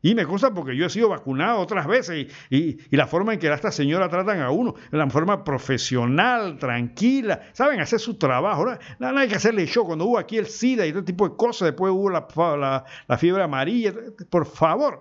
Y 0.05 0.15
me 0.15 0.27
consta 0.27 0.53
porque 0.53 0.77
yo 0.77 0.85
he 0.85 0.91
sido 0.91 1.09
vacunado 1.09 1.61
otras 1.61 1.87
veces 1.87 2.27
y, 2.51 2.79
la 2.95 3.07
forma 3.07 3.33
en 3.33 3.39
que 3.39 3.51
esta 3.51 3.73
señora 3.73 4.07
tratan 4.07 4.43
a 4.43 4.51
uno, 4.51 4.75
de 4.91 4.99
la 4.99 5.09
forma 5.09 5.43
profesional, 5.43 6.59
tranquila, 6.59 7.41
saben 7.55 7.81
hacer 7.81 7.99
su 7.99 8.19
trabajo. 8.19 8.67
No, 8.99 9.13
no 9.13 9.19
hay 9.19 9.29
que 9.29 9.37
hacerle 9.37 9.65
show. 9.65 9.87
Cuando 9.87 10.05
hubo 10.05 10.19
aquí 10.19 10.37
el 10.37 10.45
SIDA 10.45 10.85
y 10.85 10.93
todo 10.93 11.05
tipo 11.05 11.27
de 11.27 11.35
cosas, 11.35 11.69
después 11.69 11.91
hubo 11.91 12.11
la, 12.11 12.85
fiebre 13.17 13.45
amarilla, 13.45 13.95
por 14.29 14.45
favor. 14.45 15.01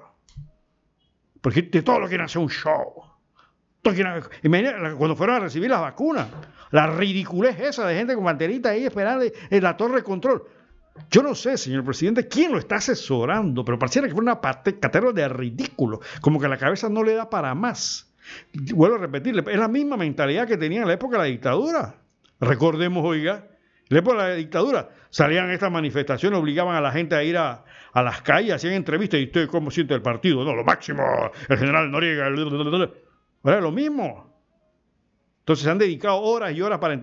Porque 1.42 1.64
de 1.64 1.82
todo 1.82 2.00
lo 2.00 2.08
quieren 2.08 2.24
hacer 2.24 2.42
un 2.42 2.50
show. 2.50 3.04
cuando 3.84 5.16
fueron 5.18 5.36
a 5.36 5.40
recibir 5.40 5.70
las 5.70 5.82
vacunas, 5.82 6.30
la 6.72 6.88
ridiculez 6.88 7.60
esa 7.60 7.86
de 7.86 7.96
gente 7.96 8.16
con 8.16 8.24
banderita 8.24 8.70
ahí 8.70 8.86
esperando 8.86 9.26
en 9.26 9.64
la 9.64 9.76
torre 9.76 9.98
de 9.98 10.04
control. 10.04 10.46
Yo 11.10 11.24
no 11.24 11.34
sé, 11.34 11.58
señor 11.58 11.84
presidente, 11.84 12.28
quién 12.28 12.52
lo 12.52 12.60
está 12.60 12.76
asesorando, 12.76 13.66
pero 13.66 13.80
pareciera 13.80 14.08
que 14.08 14.14
fue 14.14 14.24
una 14.24 14.40
catedra 14.40 15.12
de 15.12 15.28
ridículo, 15.28 16.02
como 16.22 16.40
que 16.40 16.48
la 16.48 16.58
cabeza 16.58 16.90
no 16.90 17.04
le 17.04 17.14
da 17.14 17.30
para 17.30 17.56
más. 17.56 18.14
Vuelvo 18.74 18.96
a 18.96 19.00
repetirle, 19.00 19.44
es 19.52 19.60
la 19.60 19.68
misma 19.68 19.98
mentalidad 19.98 20.48
que 20.48 20.58
tenía 20.58 20.82
en 20.82 20.88
la 20.88 20.94
época 20.94 21.18
de 21.18 21.24
la 21.24 21.30
dictadura. 21.30 21.96
Recordemos, 22.40 23.04
oiga, 23.06 23.48
en 23.90 23.96
la 23.96 24.00
época 24.00 24.24
de 24.24 24.30
la 24.30 24.36
dictadura 24.36 24.90
salían 25.10 25.50
estas 25.50 25.72
manifestaciones, 25.72 26.40
obligaban 26.40 26.76
a 26.76 26.82
la 26.82 26.92
gente 26.92 27.16
a 27.16 27.24
ir 27.24 27.38
a, 27.38 27.66
las 27.96 28.22
calles, 28.22 28.54
hacían 28.54 28.74
entrevistas, 28.74 29.20
y 29.20 29.26
usted 29.26 29.48
cómo 29.48 29.72
siente 29.72 29.94
el 29.94 30.02
partido, 30.02 30.44
no, 30.44 30.56
lo 30.56 30.64
máximo, 30.64 31.04
el 31.50 31.58
general 31.58 31.92
Noriega, 31.92 32.28
era 33.44 33.62
lo 33.62 33.72
mismo. 33.72 34.34
Entonces 35.40 35.66
se 35.66 35.70
han 35.70 35.78
dedicado 35.78 36.22
horas 36.22 36.54
y 36.54 36.62
horas 36.62 36.80
para... 36.80 37.00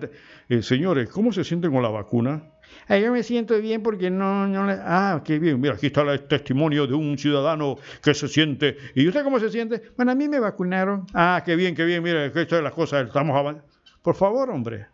Eh, 0.49 0.63
señores, 0.63 1.09
¿cómo 1.09 1.31
se 1.31 1.43
sienten 1.43 1.71
con 1.71 1.83
la 1.83 1.89
vacuna? 1.89 2.43
Yo 2.89 3.11
me 3.11 3.23
siento 3.23 3.59
bien 3.59 3.81
porque 3.83 4.09
no, 4.09 4.47
no 4.47 4.65
le... 4.65 4.73
Ah, 4.73 5.21
qué 5.23 5.39
bien. 5.39 5.59
Mira, 5.61 5.75
aquí 5.75 5.87
está 5.87 6.01
el 6.01 6.27
testimonio 6.27 6.87
de 6.87 6.93
un 6.93 7.17
ciudadano 7.17 7.77
que 8.03 8.13
se 8.13 8.27
siente. 8.27 8.77
¿Y 8.95 9.07
usted 9.07 9.23
cómo 9.23 9.39
se 9.39 9.49
siente? 9.49 9.81
Bueno, 9.95 10.11
a 10.11 10.15
mí 10.15 10.27
me 10.27 10.39
vacunaron. 10.39 11.05
Ah, 11.13 11.41
qué 11.45 11.55
bien, 11.55 11.75
qué 11.75 11.85
bien. 11.85 12.03
Mira, 12.03 12.25
esto 12.25 12.57
es 12.57 12.63
las 12.63 12.73
cosas. 12.73 13.07
Estamos 13.07 13.37
avanzando. 13.37 13.69
Por 14.01 14.15
favor, 14.15 14.49
hombre. 14.49 14.87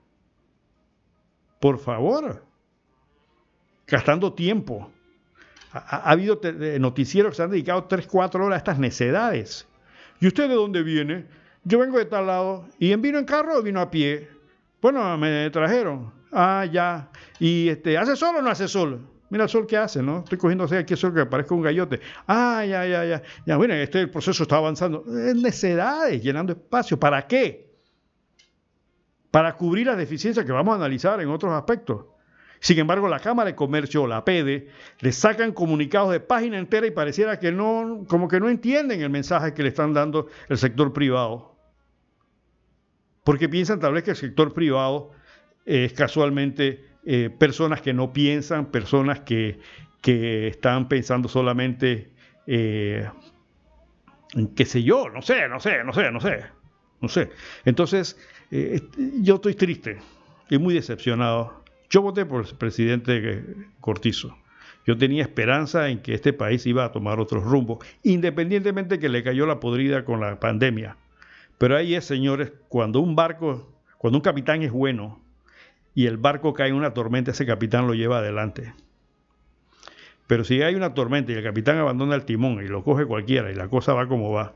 Por 1.60 1.80
favor. 1.80 2.44
Gastando 3.88 4.34
tiempo. 4.34 4.92
Ha, 5.72 6.12
habido 6.12 6.40
noticieros 6.80 7.32
que 7.32 7.36
se 7.38 7.44
han 7.44 7.52
dedicado 7.52 7.86
3, 7.86 8.08
4 8.08 8.46
horas 8.46 8.56
a 8.56 8.58
estas 8.58 8.80
necedades. 8.80 9.68
¿Y 10.20 10.28
usted 10.28 10.50
de 10.50 10.56
dónde 10.56 10.84
viene? 10.84 11.26
Yo 11.64 11.80
vengo 11.80 11.98
de 11.98 12.06
tal 12.06 12.28
lado. 12.28 12.68
¿Y 12.80 12.92
en 12.92 13.02
vino 13.02 13.18
en 13.18 13.26
carro 13.26 13.58
o 13.58 13.62
vino 13.62 13.80
a 13.80 13.90
pie? 13.90 14.30
Bueno, 14.82 15.18
me 15.18 15.50
trajeron. 15.50 16.17
Ah, 16.32 16.66
ya. 16.72 17.10
¿Y 17.40 17.70
este, 17.70 17.98
hace 17.98 18.16
sol 18.16 18.36
o 18.38 18.42
no 18.42 18.50
hace 18.50 18.68
sol? 18.68 19.08
Mira 19.30 19.44
el 19.44 19.50
sol 19.50 19.68
que 19.68 19.76
hace, 19.76 20.02
¿no? 20.02 20.20
Estoy 20.20 20.38
cogiendo 20.38 20.64
aquí 20.64 20.94
el 20.94 20.98
sol 20.98 21.14
que 21.14 21.26
parezca 21.26 21.54
un 21.54 21.62
gallote. 21.62 22.00
Ah, 22.28 22.64
ya, 22.66 22.86
ya, 22.86 23.06
ya. 23.06 23.22
Ya, 23.46 23.58
bueno, 23.58 23.74
este 23.74 24.02
el 24.02 24.10
proceso 24.10 24.44
está 24.44 24.58
avanzando. 24.58 25.04
Es 25.08 25.36
necedades, 25.36 26.22
llenando 26.24 26.54
espacio. 26.54 26.98
¿Para 26.98 27.28
qué? 27.28 27.68
Para 29.32 29.56
cubrir 29.56 29.88
las 29.88 29.98
deficiencias 29.98 30.46
que 30.46 30.52
vamos 30.52 30.74
a 30.74 30.76
analizar 30.76 31.20
en 31.22 31.30
otros 31.30 31.52
aspectos. 31.52 32.06
Sin 32.60 32.80
embargo, 32.80 33.08
la 33.08 33.20
Cámara 33.20 33.50
de 33.50 33.56
Comercio, 33.56 34.08
la 34.08 34.24
PEDE, 34.26 34.70
le 35.00 35.12
sacan 35.12 35.52
comunicados 35.52 36.12
de 36.12 36.20
página 36.20 36.58
entera 36.58 36.88
y 36.88 36.92
pareciera 36.92 37.38
que 37.38 37.52
no, 37.52 38.06
como 38.08 38.28
que 38.28 38.40
no 38.40 38.50
entienden 38.50 39.02
el 39.02 39.10
mensaje 39.10 39.54
que 39.54 39.62
le 39.62 39.70
están 39.70 39.94
dando 39.94 40.28
el 40.50 40.58
sector 40.58 40.92
privado. 40.94 41.56
Porque 43.24 43.50
piensan 43.50 43.80
tal 43.80 43.94
vez 43.94 44.04
que 44.04 44.12
el 44.12 44.18
sector 44.18 44.54
privado 44.54 45.12
es 45.68 45.92
casualmente 45.94 46.86
eh, 47.06 47.30
personas 47.30 47.82
que 47.82 47.94
no 47.94 48.14
piensan, 48.14 48.68
personas 48.68 49.20
que, 49.20 49.60
están 50.04 50.88
pensando 50.88 51.28
solamente 51.28 52.12
eh, 52.46 53.06
en 54.34 54.48
qué 54.56 54.64
sé 54.64 54.82
yo, 54.82 55.10
no 55.10 55.22
sé, 55.22 55.50
no 55.50 55.60
sé, 55.60 55.84
no 55.84 55.92
sé, 55.92 56.10
no 56.14 56.22
sé, 56.22 56.46
no 57.02 57.10
sé. 57.10 57.30
Entonces, 57.66 58.18
eh, 58.50 58.80
yo 59.20 59.36
estoy 59.36 59.56
triste 59.56 59.98
y 60.50 60.58
muy 60.60 60.74
decepcionado. 60.74 61.62
Yo 61.90 62.02
voté 62.02 62.26
por 62.26 62.46
el 62.46 62.56
presidente 62.56 63.44
Cortizo. 63.82 64.38
Yo 64.86 64.98
tenía 64.98 65.24
esperanza 65.24 65.90
en 65.90 66.02
que 66.02 66.14
este 66.14 66.32
país 66.32 66.66
iba 66.66 66.86
a 66.86 66.94
tomar 66.94 67.20
otro 67.20 67.42
rumbo, 67.42 67.80
independientemente 68.04 69.00
que 69.00 69.10
le 69.10 69.24
cayó 69.24 69.46
la 69.46 69.60
podrida 69.60 70.06
con 70.06 70.22
la 70.22 70.40
pandemia. 70.40 70.96
Pero 71.58 71.76
ahí 71.76 71.96
es, 71.96 72.06
señores, 72.06 72.54
cuando 72.70 73.02
un 73.02 73.14
barco, 73.14 73.78
cuando 73.98 74.20
un 74.20 74.24
capitán 74.24 74.62
es 74.62 74.72
bueno, 74.72 75.22
y 75.98 76.06
el 76.06 76.18
barco 76.18 76.54
cae 76.54 76.70
en 76.70 76.76
una 76.76 76.94
tormenta, 76.94 77.32
ese 77.32 77.48
capitán 77.48 77.88
lo 77.88 77.96
lleva 77.96 78.20
adelante. 78.20 78.72
Pero 80.28 80.44
si 80.44 80.62
hay 80.62 80.76
una 80.76 80.94
tormenta 80.94 81.32
y 81.32 81.36
el 81.36 81.44
capitán 81.44 81.80
abandona 81.80 82.14
el 82.14 82.24
timón 82.24 82.64
y 82.64 82.68
lo 82.68 82.84
coge 82.84 83.08
cualquiera 83.08 83.52
y 83.52 83.56
la 83.56 83.68
cosa 83.68 83.96
va 83.96 84.08
como 84.08 84.30
va, 84.30 84.54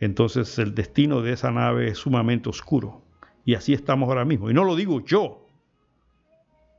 entonces 0.00 0.58
el 0.58 0.74
destino 0.74 1.20
de 1.20 1.34
esa 1.34 1.50
nave 1.50 1.88
es 1.88 1.98
sumamente 1.98 2.48
oscuro. 2.48 3.02
Y 3.44 3.54
así 3.54 3.74
estamos 3.74 4.08
ahora 4.08 4.24
mismo. 4.24 4.48
Y 4.50 4.54
no 4.54 4.64
lo 4.64 4.76
digo 4.76 5.04
yo. 5.04 5.46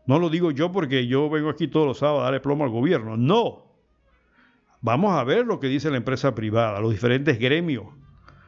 No 0.08 0.18
lo 0.18 0.32
digo 0.32 0.50
yo 0.50 0.72
porque 0.72 1.06
yo 1.06 1.30
vengo 1.30 1.52
aquí 1.52 1.68
todos 1.68 1.86
los 1.86 2.00
sábados 2.00 2.22
a 2.22 2.24
darle 2.24 2.40
plomo 2.40 2.64
al 2.64 2.72
gobierno. 2.72 3.16
No. 3.16 3.68
Vamos 4.82 5.12
a 5.12 5.24
ver 5.24 5.46
lo 5.46 5.60
que 5.60 5.68
dice 5.68 5.92
la 5.92 5.98
empresa 5.98 6.34
privada, 6.34 6.80
los 6.80 6.90
diferentes 6.90 7.38
gremios, 7.38 7.86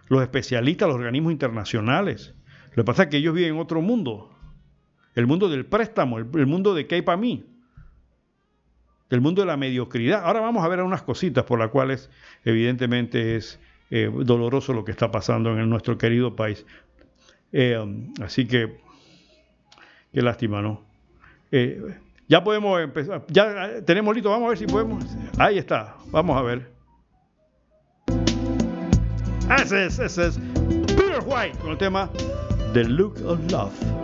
los 0.08 0.24
especialistas, 0.24 0.88
los 0.88 0.98
organismos 0.98 1.32
internacionales. 1.32 2.34
Lo 2.70 2.78
que 2.78 2.84
pasa 2.84 3.04
es 3.04 3.10
que 3.10 3.18
ellos 3.18 3.36
viven 3.36 3.54
en 3.54 3.60
otro 3.60 3.80
mundo 3.80 4.31
el 5.16 5.28
mundo 5.28 5.50
del 5.50 5.66
préstamo, 5.66 6.18
el, 6.18 6.48
mundo 6.48 6.74
de 6.74 6.88
qué 6.88 6.96
hay 6.96 7.02
para 7.02 7.18
mí, 7.18 7.46
el 9.10 9.22
mundo 9.22 9.42
de 9.42 9.48
la 9.48 9.58
mediocridad. 9.58 10.24
Ahora 10.24 10.40
vamos 10.40 10.64
a 10.64 10.68
ver 10.68 10.82
unas 10.82 11.04
cositas 11.04 11.44
por 11.44 11.60
las 11.60 11.70
cuales 11.70 12.10
evidentemente 12.46 13.36
es 13.36 13.60
eh, 13.90 14.10
doloroso 14.14 14.74
lo 14.74 14.86
que 14.86 14.92
está 14.92 15.12
pasando 15.12 15.58
en 15.58 15.70
nuestro 15.70 15.98
querido 15.98 16.36
país. 16.36 16.66
Eh, 17.52 17.78
así 18.22 18.48
que, 18.48 18.78
qué 20.14 20.22
lástima, 20.22 20.62
¿no? 20.62 20.82
Eh, 21.52 21.82
ya 22.30 22.42
podemos 22.42 22.80
empezar, 22.80 23.26
ya 23.28 23.84
tenemos 23.86 24.16
listo, 24.16 24.30
vamos 24.30 24.46
a 24.46 24.50
ver 24.50 24.58
si 24.58 24.66
podemos. 24.66 25.04
Ahí 25.38 25.58
está, 25.58 25.98
vamos 26.12 26.38
a 26.38 26.42
ver. 26.42 26.72
Ese 29.62 29.86
es, 29.86 30.00
ese 30.00 30.28
es 30.28 30.40
Peter 30.88 31.20
White 31.26 31.58
con 31.58 31.72
el 31.72 31.78
tema 31.78 32.10
The 32.74 32.86
Look 32.86 33.22
of 33.26 33.52
Love. 33.52 34.01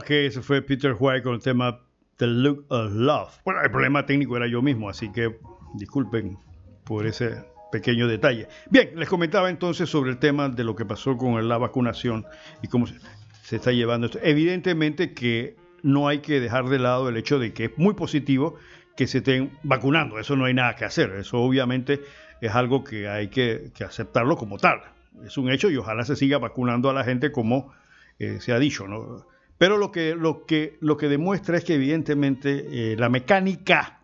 Ok, 0.00 0.12
ese 0.12 0.40
fue 0.40 0.62
Peter 0.62 0.96
White 0.98 1.22
con 1.22 1.34
el 1.34 1.42
tema 1.42 1.78
The 2.16 2.26
Look 2.26 2.64
of 2.68 2.90
Love. 2.94 3.42
Bueno, 3.44 3.60
el 3.62 3.70
problema 3.70 4.06
técnico 4.06 4.34
era 4.34 4.46
yo 4.46 4.62
mismo, 4.62 4.88
así 4.88 5.12
que 5.12 5.36
disculpen 5.74 6.38
por 6.84 7.06
ese 7.06 7.44
pequeño 7.70 8.08
detalle. 8.08 8.48
Bien, 8.70 8.92
les 8.96 9.10
comentaba 9.10 9.50
entonces 9.50 9.90
sobre 9.90 10.10
el 10.12 10.18
tema 10.18 10.48
de 10.48 10.64
lo 10.64 10.74
que 10.74 10.86
pasó 10.86 11.18
con 11.18 11.46
la 11.46 11.58
vacunación 11.58 12.24
y 12.62 12.68
cómo 12.68 12.86
se 12.86 13.56
está 13.56 13.72
llevando 13.72 14.06
esto. 14.06 14.18
Evidentemente 14.22 15.12
que 15.12 15.56
no 15.82 16.08
hay 16.08 16.20
que 16.20 16.40
dejar 16.40 16.70
de 16.70 16.78
lado 16.78 17.10
el 17.10 17.18
hecho 17.18 17.38
de 17.38 17.52
que 17.52 17.66
es 17.66 17.76
muy 17.76 17.92
positivo 17.92 18.56
que 18.96 19.06
se 19.06 19.18
estén 19.18 19.50
vacunando. 19.64 20.18
Eso 20.18 20.34
no 20.34 20.46
hay 20.46 20.54
nada 20.54 20.76
que 20.76 20.86
hacer. 20.86 21.10
Eso 21.10 21.40
obviamente 21.40 22.00
es 22.40 22.54
algo 22.54 22.84
que 22.84 23.06
hay 23.06 23.28
que, 23.28 23.70
aceptarlo 23.86 24.38
como 24.38 24.56
tal. 24.56 24.80
Es 25.26 25.36
un 25.36 25.50
hecho 25.50 25.70
y 25.70 25.76
ojalá 25.76 26.06
se 26.06 26.16
siga 26.16 26.38
vacunando 26.38 26.88
a 26.88 26.94
la 26.94 27.04
gente 27.04 27.30
como 27.30 27.74
eh, 28.18 28.38
se 28.40 28.54
ha 28.54 28.58
dicho. 28.58 28.88
¿no? 28.88 29.26
Pero 29.60 29.76
lo 29.76 29.92
que, 29.92 30.14
lo, 30.14 30.46
que, 30.46 30.78
lo 30.80 30.96
que 30.96 31.06
demuestra 31.06 31.58
es 31.58 31.64
que 31.64 31.74
evidentemente 31.74 32.92
eh, 32.92 32.96
la 32.96 33.10
mecánica, 33.10 34.00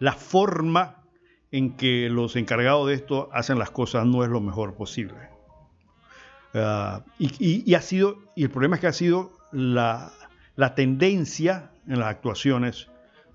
la 0.00 0.12
forma 0.12 1.02
en 1.50 1.78
que 1.78 2.10
los 2.10 2.36
encargados 2.36 2.86
de 2.88 2.92
esto 2.92 3.30
hacen 3.32 3.58
las 3.58 3.70
cosas 3.70 4.04
no 4.04 4.22
es 4.22 4.28
lo 4.28 4.42
mejor 4.42 4.74
posible. 4.74 5.30
Ah, 6.52 7.06
y, 7.18 7.72
ha 7.72 7.80
sido, 7.80 8.18
y 8.34 8.42
el 8.42 8.50
problema 8.50 8.76
es 8.76 8.82
que 8.82 8.86
ha 8.88 8.92
sido 8.92 9.32
la, 9.50 10.12
tendencia 10.74 11.70
en 11.88 11.98
las 11.98 12.08
actuaciones 12.08 12.90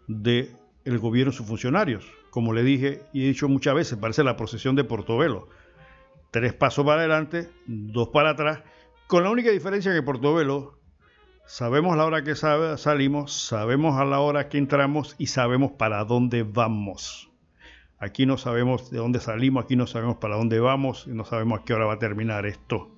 del 0.08 0.54
gobierno 1.00 1.34
y 1.34 1.36
sus 1.36 1.48
funcionarios. 1.48 2.06
Como 2.30 2.54
le 2.54 2.62
dije 2.62 3.02
y 3.14 3.24
he 3.24 3.30
dicho 3.30 3.50
muchas 3.50 3.74
veces, 3.74 3.98
parece 3.98 4.24
la 4.24 4.38
procesión 4.38 4.76
de 4.76 4.84
Portobelo. 4.84 5.50
Tres 6.30 6.54
pasos 6.54 6.86
para 6.86 7.00
adelante, 7.00 7.50
dos 7.66 8.10
para 8.10 8.30
atrás, 8.30 8.60
con 9.08 9.24
la 9.24 9.32
única 9.32 9.50
diferencia 9.50 9.92
que 9.92 10.04
Portobelo 10.04 10.81
sabemos 11.52 11.98
la 11.98 12.06
hora 12.06 12.24
que 12.24 12.34
salimos, 12.34 13.34
sabemos 13.34 14.00
a 14.00 14.06
la 14.06 14.22
hora 14.22 14.48
que 14.48 14.58
entramos 14.58 15.16
y 15.18 15.28
sabemos 15.28 15.74
para 15.74 16.06
dónde 16.06 16.44
vamos. 16.44 17.30
Aquí 18.00 18.26
no 18.26 18.38
sabemos 18.38 18.90
de 18.90 19.00
dónde 19.00 19.20
salimos, 19.20 19.66
aquí 19.66 19.76
no 19.76 19.86
sabemos 19.86 20.16
para 20.16 20.38
dónde 20.38 20.62
vamos 20.62 21.08
y 21.08 21.10
no 21.10 21.26
sabemos 21.26 21.60
a 21.60 21.64
qué 21.66 21.74
hora 21.74 21.86
va 21.86 21.96
a 21.96 22.00
terminar 22.00 22.46
esto. 22.46 22.90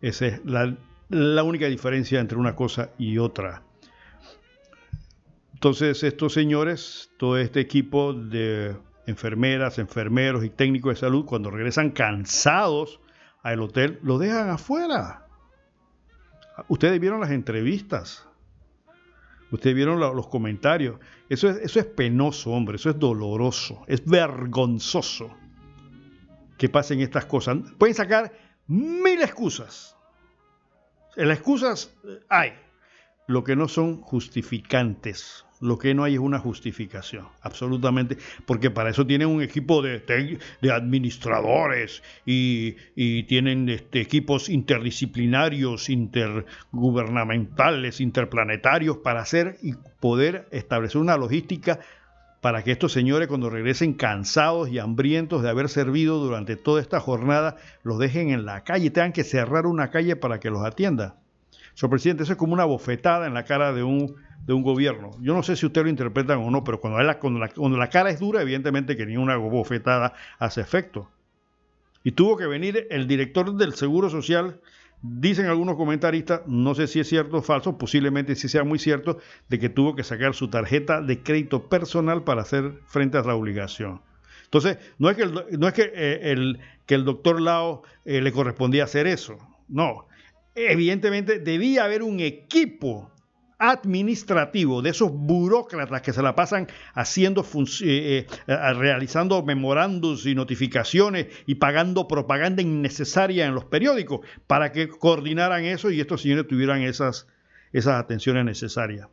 Esa 0.00 0.26
es 0.26 0.40
la, 0.44 1.42
única 1.42 1.66
diferencia 1.66 2.20
entre 2.20 2.38
una 2.38 2.54
cosa 2.54 2.90
y 2.96 3.18
otra. 3.18 3.64
Entonces 5.52 6.04
estos 6.04 6.34
señores, 6.34 7.10
todo 7.16 7.38
este 7.38 7.58
equipo 7.58 8.12
de 8.12 8.76
enfermeras, 9.08 9.80
enfermeros 9.80 10.44
y 10.44 10.50
técnicos 10.50 10.94
de 10.94 11.00
salud, 11.00 11.24
cuando 11.24 11.50
regresan 11.50 11.90
cansados 11.90 13.00
al 13.42 13.60
hotel, 13.62 13.98
lo 14.04 14.18
dejan 14.18 14.48
afuera. 14.48 15.27
Ustedes 16.66 16.98
vieron 16.98 17.20
las 17.20 17.30
entrevistas. 17.30 18.26
Ustedes 19.50 19.76
vieron 19.76 20.00
los 20.00 20.26
comentarios. 20.26 20.98
Eso 21.28 21.48
es, 21.48 21.56
eso 21.58 21.80
es 21.80 21.86
penoso, 21.86 22.50
hombre. 22.50 22.76
Eso 22.76 22.90
es 22.90 22.98
doloroso. 22.98 23.84
Es 23.86 24.04
vergonzoso 24.04 25.34
que 26.58 26.68
pasen 26.68 27.00
estas 27.00 27.24
cosas. 27.24 27.58
Pueden 27.78 27.94
sacar 27.94 28.32
mil 28.66 29.22
excusas. 29.22 29.96
Las 31.16 31.38
excusas 31.38 31.94
hay. 32.28 32.52
Lo 33.26 33.44
que 33.44 33.56
no 33.56 33.68
son 33.68 34.00
justificantes. 34.00 35.44
Lo 35.60 35.76
que 35.76 35.92
no 35.92 36.04
hay 36.04 36.14
es 36.14 36.20
una 36.20 36.38
justificación, 36.38 37.26
absolutamente, 37.42 38.16
porque 38.46 38.70
para 38.70 38.90
eso 38.90 39.04
tienen 39.04 39.28
un 39.28 39.42
equipo 39.42 39.82
de, 39.82 40.38
administradores 40.70 42.02
y, 42.24 42.76
tienen 43.24 43.68
este, 43.68 44.00
equipos 44.00 44.48
interdisciplinarios, 44.48 45.90
intergubernamentales, 45.90 48.00
interplanetarios 48.00 48.98
para 48.98 49.20
hacer 49.20 49.58
y 49.60 49.74
poder 50.00 50.46
establecer 50.52 51.00
una 51.00 51.16
logística 51.16 51.80
para 52.40 52.62
que 52.62 52.70
estos 52.70 52.92
señores 52.92 53.26
cuando 53.26 53.50
regresen 53.50 53.94
cansados 53.94 54.68
y 54.68 54.78
hambrientos 54.78 55.42
de 55.42 55.50
haber 55.50 55.68
servido 55.68 56.18
durante 56.18 56.56
toda 56.56 56.80
esta 56.80 57.00
jornada, 57.00 57.56
los 57.82 57.98
dejen 57.98 58.30
en 58.30 58.46
la 58.46 58.62
calle, 58.62 58.90
tengan 58.90 59.12
que 59.12 59.24
cerrar 59.24 59.66
una 59.66 59.90
calle 59.90 60.14
para 60.14 60.38
que 60.38 60.50
los 60.50 60.64
atienda. 60.64 61.16
Señor 61.78 61.90
presidente, 61.90 62.24
eso 62.24 62.32
es 62.32 62.38
como 62.38 62.54
una 62.54 62.64
bofetada 62.64 63.28
en 63.28 63.34
la 63.34 63.44
cara 63.44 63.72
de 63.72 63.84
un 63.84 64.16
de 64.44 64.52
un 64.52 64.64
gobierno. 64.64 65.12
Yo 65.20 65.32
no 65.32 65.44
sé 65.44 65.54
si 65.54 65.64
ustedes 65.64 65.84
lo 65.84 65.90
interpretan 65.90 66.38
o 66.38 66.50
no, 66.50 66.64
pero 66.64 66.80
cuando 66.80 67.00
la, 67.00 67.20
cuando 67.20 67.38
la, 67.78 67.88
cara 67.88 68.10
es 68.10 68.18
dura, 68.18 68.42
evidentemente 68.42 68.96
que 68.96 69.06
ni 69.06 69.16
una 69.16 69.36
bofetada 69.36 70.12
hace 70.40 70.60
efecto. 70.60 71.08
Y 72.02 72.10
tuvo 72.12 72.36
que 72.36 72.48
venir 72.48 72.88
el 72.90 73.06
director 73.06 73.54
del 73.54 73.74
Seguro 73.74 74.10
Social, 74.10 74.60
dicen 75.02 75.46
algunos 75.46 75.76
comentaristas, 75.76 76.40
no 76.48 76.74
sé 76.74 76.88
si 76.88 76.98
es 76.98 77.08
cierto 77.08 77.36
o 77.36 77.42
falso, 77.42 77.78
posiblemente 77.78 78.34
sí 78.34 78.48
sea 78.48 78.64
muy 78.64 78.80
cierto, 78.80 79.18
de 79.48 79.60
que 79.60 79.68
tuvo 79.68 79.94
que 79.94 80.02
sacar 80.02 80.34
su 80.34 80.48
tarjeta 80.48 81.00
de 81.00 81.22
crédito 81.22 81.68
personal 81.68 82.24
para 82.24 82.42
hacer 82.42 82.80
frente 82.86 83.18
a 83.18 83.22
la 83.22 83.36
obligación. 83.36 84.00
Entonces, 84.46 84.78
no 84.98 85.10
es 85.10 85.16
que 85.16 85.22
el, 85.22 85.44
no 85.60 85.68
es 85.68 85.74
que, 85.74 85.92
eh, 85.94 86.32
el, 86.32 86.58
que 86.86 86.96
el 86.96 87.04
doctor 87.04 87.40
Lao 87.40 87.84
eh, 88.04 88.20
le 88.20 88.32
correspondía 88.32 88.82
hacer 88.82 89.06
eso, 89.06 89.38
no. 89.68 90.08
Evidentemente 90.58 91.38
debía 91.38 91.84
haber 91.84 92.02
un 92.02 92.18
equipo 92.18 93.12
administrativo 93.58 94.82
de 94.82 94.90
esos 94.90 95.12
burócratas 95.12 96.02
que 96.02 96.12
se 96.12 96.22
la 96.22 96.34
pasan 96.34 96.68
haciendo 96.94 97.44
eh, 97.82 98.26
eh, 98.46 98.72
realizando 98.74 99.42
memorandos 99.42 100.26
y 100.26 100.34
notificaciones 100.34 101.26
y 101.46 101.56
pagando 101.56 102.06
propaganda 102.06 102.62
innecesaria 102.62 103.46
en 103.46 103.54
los 103.54 103.64
periódicos 103.64 104.20
para 104.46 104.70
que 104.70 104.88
coordinaran 104.88 105.64
eso 105.64 105.90
y 105.90 106.00
estos 106.00 106.22
señores 106.22 106.46
tuvieran 106.46 106.82
esas, 106.82 107.26
esas 107.72 108.00
atenciones 108.00 108.44
necesarias. 108.44 109.08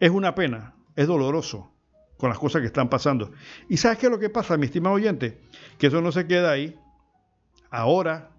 Es 0.00 0.10
una 0.10 0.34
pena, 0.34 0.74
es 0.96 1.06
doloroso 1.06 1.72
con 2.16 2.30
las 2.30 2.38
cosas 2.38 2.60
que 2.60 2.66
están 2.66 2.88
pasando. 2.88 3.32
¿Y 3.68 3.76
sabes 3.76 3.98
qué 3.98 4.06
es 4.06 4.12
lo 4.12 4.18
que 4.18 4.30
pasa, 4.30 4.56
mi 4.56 4.66
estimado 4.66 4.94
oyente? 4.94 5.40
Que 5.78 5.88
eso 5.88 6.00
no 6.00 6.12
se 6.12 6.26
queda 6.26 6.50
ahí. 6.50 6.78
Ahora, 7.70 8.30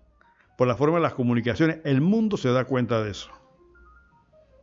por 0.58 0.68
la 0.68 0.76
forma 0.76 0.98
de 0.98 1.04
las 1.04 1.14
comunicaciones, 1.14 1.80
el 1.86 2.02
mundo 2.02 2.36
se 2.36 2.50
da 2.50 2.66
cuenta 2.66 3.02
de 3.04 3.12
eso. 3.12 3.30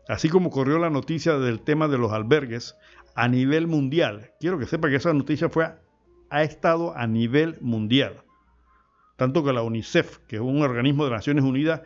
Así 0.08 0.28
como 0.28 0.50
corrió 0.50 0.78
la 0.78 0.90
noticia 0.90 1.38
del 1.38 1.60
tema 1.60 1.88
de 1.88 1.96
los 1.96 2.12
albergues 2.12 2.76
a 3.14 3.28
nivel 3.28 3.68
mundial. 3.68 4.32
Quiero 4.40 4.58
que 4.58 4.66
sepa 4.66 4.90
que 4.90 4.96
esa 4.96 5.14
noticia 5.14 5.48
fue, 5.48 5.72
ha 6.30 6.42
estado 6.42 6.96
a 6.96 7.06
nivel 7.06 7.56
mundial. 7.60 8.22
Tanto 9.16 9.44
que 9.44 9.52
la 9.52 9.62
UNICEF, 9.62 10.18
que 10.26 10.36
es 10.36 10.42
un 10.42 10.62
organismo 10.62 11.04
de 11.04 11.12
Naciones 11.12 11.44
Unidas, 11.44 11.82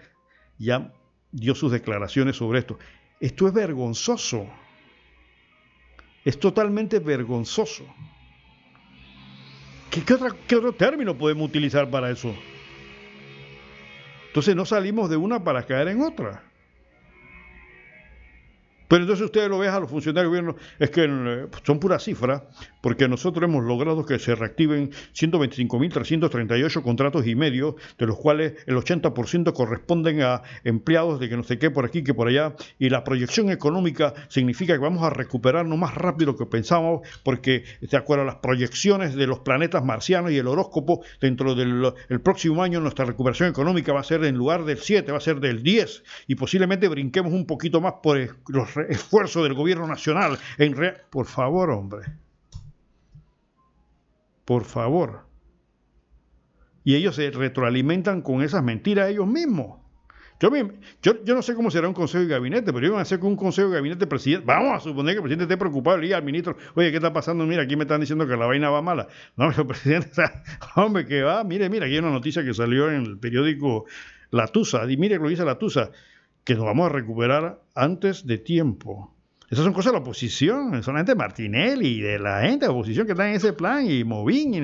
ya 0.57 0.91
dio 1.31 1.55
sus 1.55 1.71
declaraciones 1.71 2.37
sobre 2.37 2.61
esto. 2.61 2.79
Esto 3.21 3.47
es 3.47 3.53
vergonzoso. 3.53 4.47
Es 6.25 6.41
totalmente 6.41 6.99
vergonzoso. 6.99 7.85
¿Qué, 9.91 10.03
qué 10.03 10.57
otro 10.57 10.73
término 10.73 11.17
podemos 11.17 11.47
utilizar 11.47 11.91
para 11.91 12.11
eso? 12.11 12.35
Entonces 14.29 14.55
no 14.55 14.65
salimos 14.65 15.11
de 15.11 15.17
una 15.17 15.43
para 15.43 15.65
caer 15.65 15.89
en 15.89 16.03
otra. 16.03 16.48
Pero 18.89 19.03
entonces 19.03 19.27
ustedes 19.27 19.49
lo 19.49 19.59
ven 19.59 19.71
a 19.71 19.81
los 19.81 19.91
funcionarios 19.91 20.33
del 20.33 20.43
gobierno, 20.43 20.61
es 20.79 20.91
que 20.91 21.05
eh, 21.05 21.47
son 21.63 21.79
puras 21.79 22.03
cifras, 22.03 22.43
porque 22.81 23.07
nosotros 23.07 23.45
hemos 23.45 23.63
logrado 23.65 24.05
que 24.05 24.19
se 24.19 24.35
reactiven 24.35 24.91
125.338 25.15 26.83
contratos 26.83 27.27
y 27.27 27.35
medio, 27.35 27.77
de 27.99 28.07
los 28.07 28.17
cuales 28.17 28.55
el 28.67 28.77
80% 28.77 29.53
corresponden 29.53 30.23
a 30.23 30.43
empleados 30.65 31.21
de 31.21 31.29
que 31.29 31.37
no 31.37 31.43
sé 31.43 31.59
qué 31.59 31.71
por 31.71 31.85
aquí 31.85 32.03
que 32.03 32.15
por 32.15 32.29
allá, 32.29 32.55
y 32.79 32.89
la 32.89 33.05
proyección 33.05 33.51
económica 33.51 34.15
significa 34.29 34.73
que 34.73 34.81
vamos 34.81 35.03
a 35.03 35.11
recuperarnos 35.11 35.79
más 35.79 35.95
rápido 35.95 36.37
que 36.37 36.47
pensábamos, 36.47 37.07
porque 37.23 37.65
de 37.81 37.97
acuerdo 37.97 38.23
a 38.23 38.27
las 38.27 38.37
proyecciones 38.37 39.15
de 39.15 39.27
los 39.27 39.41
planetas 39.41 39.85
marcianos 39.85 40.33
y 40.33 40.39
el 40.39 40.47
horóscopo, 40.47 41.03
dentro 41.21 41.55
del 41.55 41.93
próximo 42.23 42.63
año 42.63 42.81
nuestra 42.81 43.05
recuperación 43.05 43.51
económica 43.51 43.93
va 43.93 44.01
a 44.01 44.05
ser 44.05 44.25
en 44.25 44.37
lugar 44.37 44.65
del 44.65 44.79
7, 44.79 45.13
va 45.13 45.19
a 45.19 45.21
ser 45.21 45.41
del 45.41 45.63
10, 45.63 46.03
y 46.27 46.37
posiblemente 46.37 46.89
brinquemos 46.89 47.33
un 47.33 47.47
poquito 47.47 47.81
más 47.83 47.95
por 48.03 48.19
los 48.49 48.78
esfuerzo 48.89 49.43
del 49.43 49.55
gobierno 49.55 49.87
nacional. 49.87 50.39
En 50.59 50.75
Por 51.11 51.27
favor, 51.27 51.71
hombre. 51.71 52.07
Por 54.45 54.65
favor. 54.65 55.27
Y 56.85 56.95
ellos 56.95 57.17
se 57.17 57.31
retroalimentan 57.31 58.23
con 58.23 58.43
esas 58.43 58.63
mentiras 58.63 59.11
ellos 59.11 59.27
mismos. 59.27 59.79
Yo, 60.41 60.51
yo, 61.03 61.25
yo, 61.25 61.35
no 61.35 61.43
sé 61.43 61.55
cómo 61.55 61.71
será 61.71 61.89
un 61.89 61.95
consejo 61.95 62.23
de 62.23 62.31
gabinete, 62.31 62.73
pero 62.73 62.87
yo 62.87 62.93
voy 62.93 63.01
a 63.01 63.03
hacer 63.03 63.19
con 63.19 63.31
un 63.31 63.37
consejo 63.37 63.69
de 63.69 63.75
gabinete 63.75 64.07
presidente. 64.07 64.47
Vamos 64.47 64.77
a 64.77 64.81
suponer 64.81 65.15
que 65.15 65.17
el 65.17 65.23
presidente 65.23 65.45
esté 65.45 65.57
preocupado 65.57 66.01
y 66.03 66.13
al 66.13 66.23
ministro, 66.23 66.57
oye, 66.77 66.91
¿qué 66.91 66.97
está 66.99 67.13
pasando? 67.13 67.45
Mira, 67.45 67.65
aquí 67.65 67.75
me 67.75 67.83
están 67.83 68.01
diciendo 68.01 68.27
que 68.27 68.37
la 68.37 68.47
vaina 68.47 68.71
va 68.71 68.81
mala. 68.81 69.09
No, 69.37 69.51
el 69.57 69.67
presidente, 69.67 70.23
hombre, 70.77 71.07
que 71.07 71.23
va, 71.23 71.43
mire, 71.43 71.69
mira, 71.69 71.87
aquí 71.87 71.95
hay 71.95 71.99
una 71.99 72.13
noticia 72.13 72.45
que 72.45 72.55
salió 72.55 72.89
en 72.89 73.05
el 73.05 73.19
periódico 73.19 73.87
La 74.31 74.47
Tusa, 74.47 74.89
y 74.89 74.97
mire 74.97 75.17
lo 75.17 75.25
que 75.25 75.31
dice 75.31 75.45
La 75.45 75.59
Tusa 75.59 75.91
que 76.49 76.55
nos 76.55 76.65
vamos 76.65 76.87
a 76.87 76.89
recuperar 76.95 77.61
antes 77.75 78.27
de 78.27 78.39
tiempo. 78.39 79.15
Esas 79.51 79.67
son 79.67 79.75
cosas 79.75 79.93
de 79.93 79.99
la 79.99 80.03
oposición, 80.03 80.83
son 80.83 80.95
la 80.95 81.01
gente 81.01 81.13
de 81.13 81.17
Martinelli, 81.17 82.01
de 82.01 82.19
la 82.19 82.41
gente 82.41 82.65
de 82.65 82.69
la 82.69 82.73
oposición 82.73 83.05
que 83.05 83.13
está 83.13 83.29
en 83.29 83.37
ese 83.37 83.53
plan, 83.53 83.85
y 83.87 84.03
Movín, 84.03 84.55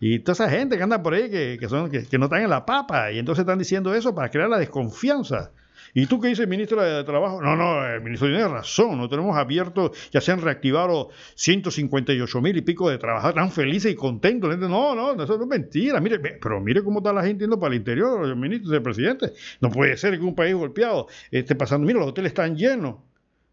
y, 0.00 0.18
toda 0.18 0.32
esa 0.32 0.50
gente 0.50 0.76
que 0.76 0.82
anda 0.82 1.04
por 1.04 1.14
ahí 1.14 1.30
que, 1.30 1.64
son, 1.68 1.90
que, 1.90 2.18
no 2.18 2.24
están 2.24 2.42
en 2.42 2.50
la 2.50 2.66
papa, 2.66 3.12
y 3.12 3.20
entonces 3.20 3.42
están 3.42 3.60
diciendo 3.60 3.94
eso 3.94 4.16
para 4.16 4.32
crear 4.32 4.48
la 4.48 4.58
desconfianza. 4.58 5.52
¿Y 5.98 6.04
tú 6.04 6.20
qué 6.20 6.28
dices, 6.28 6.46
ministro 6.46 6.82
de 6.82 7.04
Trabajo? 7.04 7.40
No, 7.40 7.56
no, 7.56 7.82
el 7.86 8.02
ministro 8.02 8.28
tiene 8.28 8.46
razón, 8.46 8.98
no 8.98 9.08
tenemos 9.08 9.34
abierto, 9.34 9.92
ya 10.12 10.20
se 10.20 10.30
han 10.30 10.42
reactivado 10.42 11.08
158 11.36 12.40
mil 12.42 12.54
y 12.54 12.60
pico 12.60 12.90
de 12.90 12.98
trabajadores, 12.98 13.36
tan 13.36 13.50
felices 13.50 13.92
y 13.92 13.94
contentos. 13.94 14.58
No, 14.58 14.94
no, 14.94 15.12
eso 15.14 15.38
no 15.38 15.44
es 15.44 15.48
mentira. 15.48 15.98
Mire, 15.98 16.18
pero 16.18 16.60
mire 16.60 16.82
cómo 16.82 16.98
está 16.98 17.14
la 17.14 17.24
gente 17.24 17.44
yendo 17.44 17.58
para 17.58 17.72
el 17.72 17.78
interior, 17.78 18.26
el 18.26 18.36
ministro, 18.36 18.76
el 18.76 18.82
presidente. 18.82 19.32
No 19.62 19.70
puede 19.70 19.96
ser 19.96 20.18
que 20.18 20.22
un 20.22 20.34
país 20.34 20.54
golpeado 20.54 21.06
esté 21.30 21.54
pasando, 21.54 21.86
mira, 21.86 22.00
los 22.00 22.08
hoteles 22.08 22.32
están 22.32 22.54
llenos. 22.56 22.96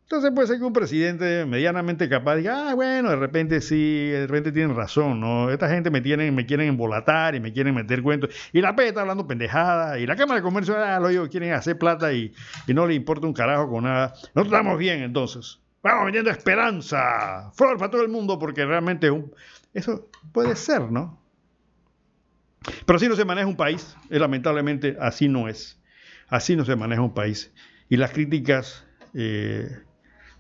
Entonces 0.04 0.32
puede 0.32 0.48
ser 0.48 0.60
que 0.60 0.66
un 0.66 0.74
presidente 0.74 1.46
medianamente 1.46 2.08
capaz 2.08 2.36
diga, 2.36 2.70
ah, 2.70 2.76
bueno, 2.76 3.10
de 3.10 3.16
repente 3.16 3.62
sí, 3.62 4.10
de 4.10 4.28
repente 4.28 4.52
tienen 4.52 4.76
razón, 4.76 5.20
¿no? 5.20 5.50
Esta 5.50 5.70
gente 5.70 5.90
me 5.90 6.02
tienen, 6.02 6.36
me 6.36 6.46
quieren 6.46 6.68
embolatar 6.68 7.34
y 7.36 7.40
me 7.40 7.52
quieren 7.52 7.74
meter 7.74 8.04
cuentos. 8.04 8.30
Y 8.52 8.62
la 8.62 8.76
PETA 8.76 8.90
está 8.90 9.02
hablando 9.02 9.26
pendejada, 9.26 9.98
y 9.98 10.06
la 10.06 10.16
Cámara 10.16 10.40
de 10.40 10.44
Comercio, 10.44 10.76
ah, 10.78 11.00
lo 11.00 11.08
digo, 11.08 11.28
quieren 11.30 11.54
hacer 11.54 11.80
plata 11.80 12.14
y, 12.14 12.32
y 12.68 12.74
no 12.74 12.86
le 12.86 12.94
importa 12.94 13.26
un 13.26 13.34
carajo 13.34 13.70
con 13.70 13.86
nada. 13.86 14.10
Nosotros 14.36 14.46
estamos 14.46 14.78
bien 14.78 15.02
entonces. 15.02 15.60
Vamos 15.82 16.06
vendiendo 16.06 16.30
esperanza, 16.30 17.52
flor 17.56 17.78
para 17.78 17.90
todo 17.90 18.04
el 18.04 18.10
mundo, 18.10 18.38
porque 18.38 18.66
realmente 18.66 19.10
un... 19.10 19.34
eso 19.74 20.10
puede 20.32 20.56
ser, 20.56 20.92
¿no? 20.92 21.20
Pero 22.86 22.98
así 22.98 23.08
no 23.08 23.16
se 23.16 23.26
maneja 23.26 23.48
un 23.48 23.58
país, 23.58 23.96
y 24.12 24.20
lamentablemente 24.20 24.96
así 25.00 25.28
no 25.28 25.48
es. 25.48 25.82
Así 26.28 26.56
no 26.56 26.66
se 26.66 26.76
maneja 26.76 27.02
un 27.02 27.14
país. 27.14 27.52
Y 27.90 27.98
las 27.98 28.12
críticas... 28.12 28.86
Eh, 29.16 29.70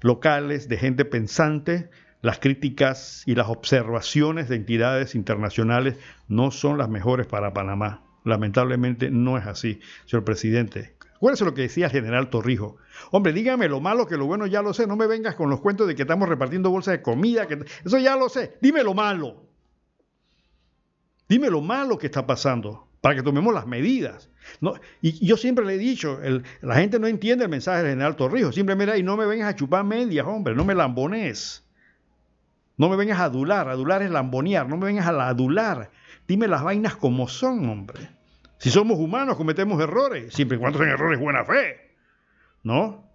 locales, 0.03 0.69
de 0.69 0.77
gente 0.77 1.05
pensante, 1.05 1.89
las 2.21 2.39
críticas 2.39 3.23
y 3.25 3.35
las 3.35 3.49
observaciones 3.49 4.47
de 4.47 4.57
entidades 4.57 5.15
internacionales 5.15 5.95
no 6.27 6.51
son 6.51 6.77
las 6.77 6.89
mejores 6.89 7.25
para 7.25 7.53
Panamá. 7.53 8.03
Lamentablemente 8.23 9.09
no 9.09 9.37
es 9.37 9.47
así, 9.47 9.81
señor 10.05 10.23
presidente. 10.23 10.95
Acuérdese 11.15 11.45
lo 11.45 11.53
que 11.53 11.63
decía 11.63 11.85
el 11.87 11.91
general 11.91 12.29
Torrijo. 12.29 12.77
Hombre, 13.11 13.33
dígame 13.33 13.67
lo 13.67 13.79
malo 13.79 14.05
que 14.05 14.17
lo 14.17 14.25
bueno 14.25 14.45
ya 14.45 14.61
lo 14.61 14.73
sé. 14.73 14.87
No 14.87 14.95
me 14.95 15.07
vengas 15.07 15.35
con 15.35 15.49
los 15.49 15.61
cuentos 15.61 15.87
de 15.87 15.95
que 15.95 16.03
estamos 16.03 16.29
repartiendo 16.29 16.69
bolsas 16.69 16.93
de 16.93 17.01
comida. 17.01 17.47
Eso 17.83 17.97
ya 17.97 18.15
lo 18.15 18.29
sé. 18.29 18.57
Dime 18.61 18.83
lo 18.83 18.93
malo. 18.93 19.45
Dime 21.27 21.49
lo 21.49 21.61
malo 21.61 21.97
que 21.97 22.07
está 22.07 22.27
pasando 22.27 22.87
para 23.03 23.15
que 23.15 23.21
tomemos 23.21 23.53
las 23.53 23.67
medidas. 23.67 24.29
Y 25.01 25.27
yo 25.27 25.35
siempre 25.35 25.65
le 25.65 25.73
he 25.73 25.77
dicho, 25.77 26.21
la 26.61 26.75
gente 26.75 26.99
no 26.99 27.07
entiende 27.07 27.43
el 27.43 27.51
mensaje 27.51 27.79
del 27.79 27.91
general 27.91 28.15
Torrijos. 28.15 28.55
Simplemente, 28.55 28.97
y 28.97 29.03
no 29.03 29.17
me 29.17 29.25
vengas 29.25 29.49
a 29.49 29.55
chupar 29.57 29.83
medias, 29.83 30.25
hombre, 30.25 30.55
no 30.55 30.63
me 30.63 30.73
lambones. 30.73 31.67
No 32.77 32.87
me 32.87 32.95
vengas 32.95 33.19
a 33.19 33.25
adular, 33.25 33.67
adular 33.67 34.03
es 34.03 34.09
lambonear, 34.09 34.69
no 34.69 34.77
me 34.77 34.85
vengas 34.85 35.05
a 35.05 35.27
adular. 35.27 35.91
Dime 36.29 36.47
las 36.47 36.63
vainas 36.63 36.95
como 36.95 37.27
son, 37.27 37.67
hombre. 37.67 38.09
Si 38.57 38.69
somos 38.69 38.97
humanos, 38.97 39.35
cometemos 39.35 39.81
errores, 39.81 40.33
siempre 40.33 40.55
y 40.55 40.61
cuando 40.61 40.79
sean 40.79 40.91
errores 40.91 41.19
buena 41.19 41.43
fe. 41.43 41.97
¿No? 42.63 43.11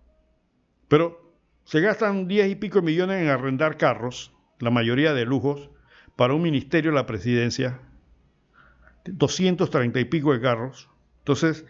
Pero 0.89 1.35
se 1.65 1.81
gastan 1.81 2.29
10 2.29 2.51
y 2.51 2.55
pico 2.57 2.83
millones 2.83 3.23
en 3.23 3.29
arrendar 3.29 3.79
carros, 3.79 4.35
la 4.59 4.69
mayoría 4.69 5.15
de 5.15 5.25
lujos, 5.25 5.71
para 6.15 6.35
un 6.35 6.43
ministerio 6.43 6.91
de 6.91 6.97
la 6.97 7.07
presidencia. 7.07 7.81
230 9.13 10.01
y 10.01 10.05
pico 10.05 10.33
de 10.33 10.41
carros 10.41 10.89
entonces, 11.29 11.67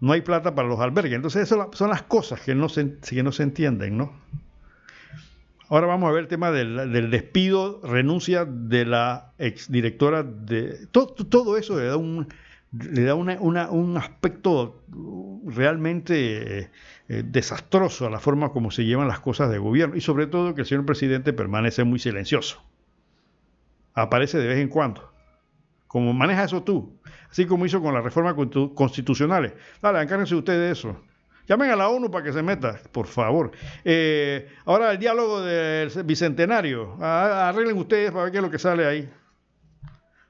no 0.00 0.12
hay 0.12 0.22
plata 0.22 0.54
para 0.54 0.68
los 0.68 0.80
albergues. 0.80 1.16
Entonces, 1.16 1.42
esas 1.42 1.68
son 1.72 1.90
las 1.90 2.02
cosas 2.02 2.40
que 2.40 2.54
no 2.54 2.70
se, 2.70 2.96
que 2.98 3.22
no 3.22 3.30
se 3.30 3.42
entienden, 3.42 3.98
¿no? 3.98 4.14
Ahora 5.68 5.86
vamos 5.86 6.08
a 6.08 6.12
ver 6.12 6.22
el 6.22 6.28
tema 6.28 6.50
del, 6.50 7.10
despido, 7.10 7.82
renuncia 7.82 8.46
de 8.46 8.86
la 8.86 9.32
exdirectora 9.36 10.22
de... 10.22 10.86
Todo, 10.86 11.58
eso 11.58 11.78
le 11.78 11.86
da 11.86 11.98
un, 11.98 12.28
le 12.72 13.02
da 13.02 13.14
un 13.16 13.96
aspecto 13.98 14.82
realmente 15.44 16.70
eh, 17.08 17.22
desastroso 17.22 18.06
a 18.06 18.10
la 18.10 18.20
forma 18.20 18.50
como 18.50 18.70
se 18.70 18.84
llevan 18.86 19.08
las 19.08 19.20
cosas 19.20 19.50
de 19.50 19.58
gobierno 19.58 19.96
y 19.96 20.00
sobre 20.00 20.26
todo 20.26 20.54
que 20.54 20.62
el 20.62 20.66
señor 20.66 20.86
presidente 20.86 21.34
permanece 21.34 21.84
muy 21.84 21.98
silencioso. 21.98 22.62
Aparece 23.92 24.38
de 24.38 24.46
vez 24.46 24.58
en 24.58 24.68
cuando. 24.68 25.15
Como 25.96 26.12
maneja 26.12 26.44
eso 26.44 26.62
tú, 26.62 27.00
así 27.30 27.46
como 27.46 27.64
hizo 27.64 27.80
con 27.80 27.94
las 27.94 28.04
reformas 28.04 28.34
constitucionales. 28.74 29.54
Dale, 29.80 30.02
encárguense 30.02 30.34
ustedes 30.34 30.60
de 30.60 30.70
eso. 30.70 31.00
Llamen 31.48 31.70
a 31.70 31.76
la 31.76 31.88
ONU 31.88 32.10
para 32.10 32.22
que 32.22 32.34
se 32.34 32.42
meta, 32.42 32.78
por 32.92 33.06
favor. 33.06 33.52
Eh, 33.82 34.46
ahora 34.66 34.92
el 34.92 34.98
diálogo 34.98 35.40
del 35.40 35.90
bicentenario. 36.04 37.02
Arreglen 37.02 37.78
ustedes 37.78 38.10
para 38.10 38.24
ver 38.24 38.32
qué 38.32 38.36
es 38.36 38.44
lo 38.44 38.50
que 38.50 38.58
sale 38.58 38.84
ahí. 38.84 39.10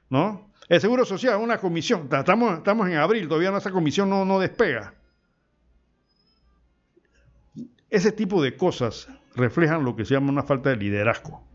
¿No? 0.09 0.53
El 0.69 0.79
Seguro 0.79 1.03
Social, 1.03 1.37
una 1.37 1.57
comisión. 1.57 2.07
Estamos, 2.09 2.87
en 2.87 2.95
abril, 2.95 3.27
todavía 3.27 3.49
esa 3.57 3.71
comisión 3.71 4.09
no 4.09 4.39
despega. 4.39 4.93
Ese 7.89 8.13
tipo 8.13 8.41
de 8.41 8.55
cosas 8.55 9.09
reflejan 9.35 9.83
lo 9.83 9.97
que 9.97 10.05
se 10.05 10.13
llama 10.13 10.29
una 10.29 10.43
falta 10.43 10.69
de 10.69 10.77
liderazgo 10.77 11.45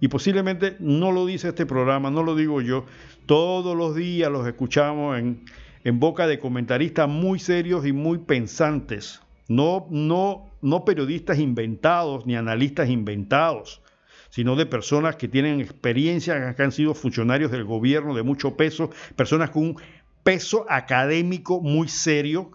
y 0.00 0.08
posiblemente 0.08 0.76
no 0.80 1.12
lo 1.12 1.26
dice 1.26 1.48
este 1.48 1.66
programa, 1.66 2.10
no 2.10 2.22
lo 2.22 2.34
digo 2.34 2.60
yo, 2.60 2.86
todos 3.26 3.76
los 3.76 3.94
días 3.94 4.30
los 4.30 4.46
escuchamos 4.46 5.18
en, 5.18 5.44
boca 6.00 6.26
de 6.26 6.38
comentaristas 6.38 7.08
muy 7.08 7.38
serios 7.38 7.86
y 7.86 7.92
muy 7.92 8.18
pensantes, 8.18 9.20
no, 9.48 9.86
no, 9.90 10.50
no 10.62 10.84
periodistas 10.84 11.38
inventados 11.38 12.26
ni 12.26 12.36
analistas 12.36 12.88
inventados, 12.88 13.82
sino 14.30 14.56
de 14.56 14.66
personas 14.66 15.16
que 15.16 15.28
tienen 15.28 15.60
experiencia, 15.60 16.54
que 16.54 16.62
han 16.62 16.72
sido 16.72 16.94
funcionarios 16.94 17.50
del 17.50 17.64
gobierno 17.64 18.14
de 18.14 18.22
mucho 18.22 18.56
peso, 18.56 18.90
personas 19.14 19.50
con 19.50 19.62
un 19.62 19.76
peso 20.22 20.66
académico 20.68 21.60
muy 21.60 21.88
serio 21.88 22.50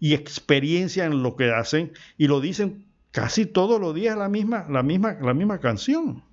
y 0.00 0.14
experiencia 0.14 1.06
en 1.06 1.22
lo 1.22 1.36
que 1.36 1.50
hacen, 1.52 1.92
y 2.18 2.26
lo 2.26 2.40
dicen 2.40 2.84
casi 3.10 3.46
todos 3.46 3.80
los 3.80 3.94
días 3.94 4.18
la 4.18 4.28
misma, 4.28 4.66
la 4.68 4.82
misma, 4.82 5.16
la 5.20 5.32
misma 5.32 5.60
canción. 5.60 6.27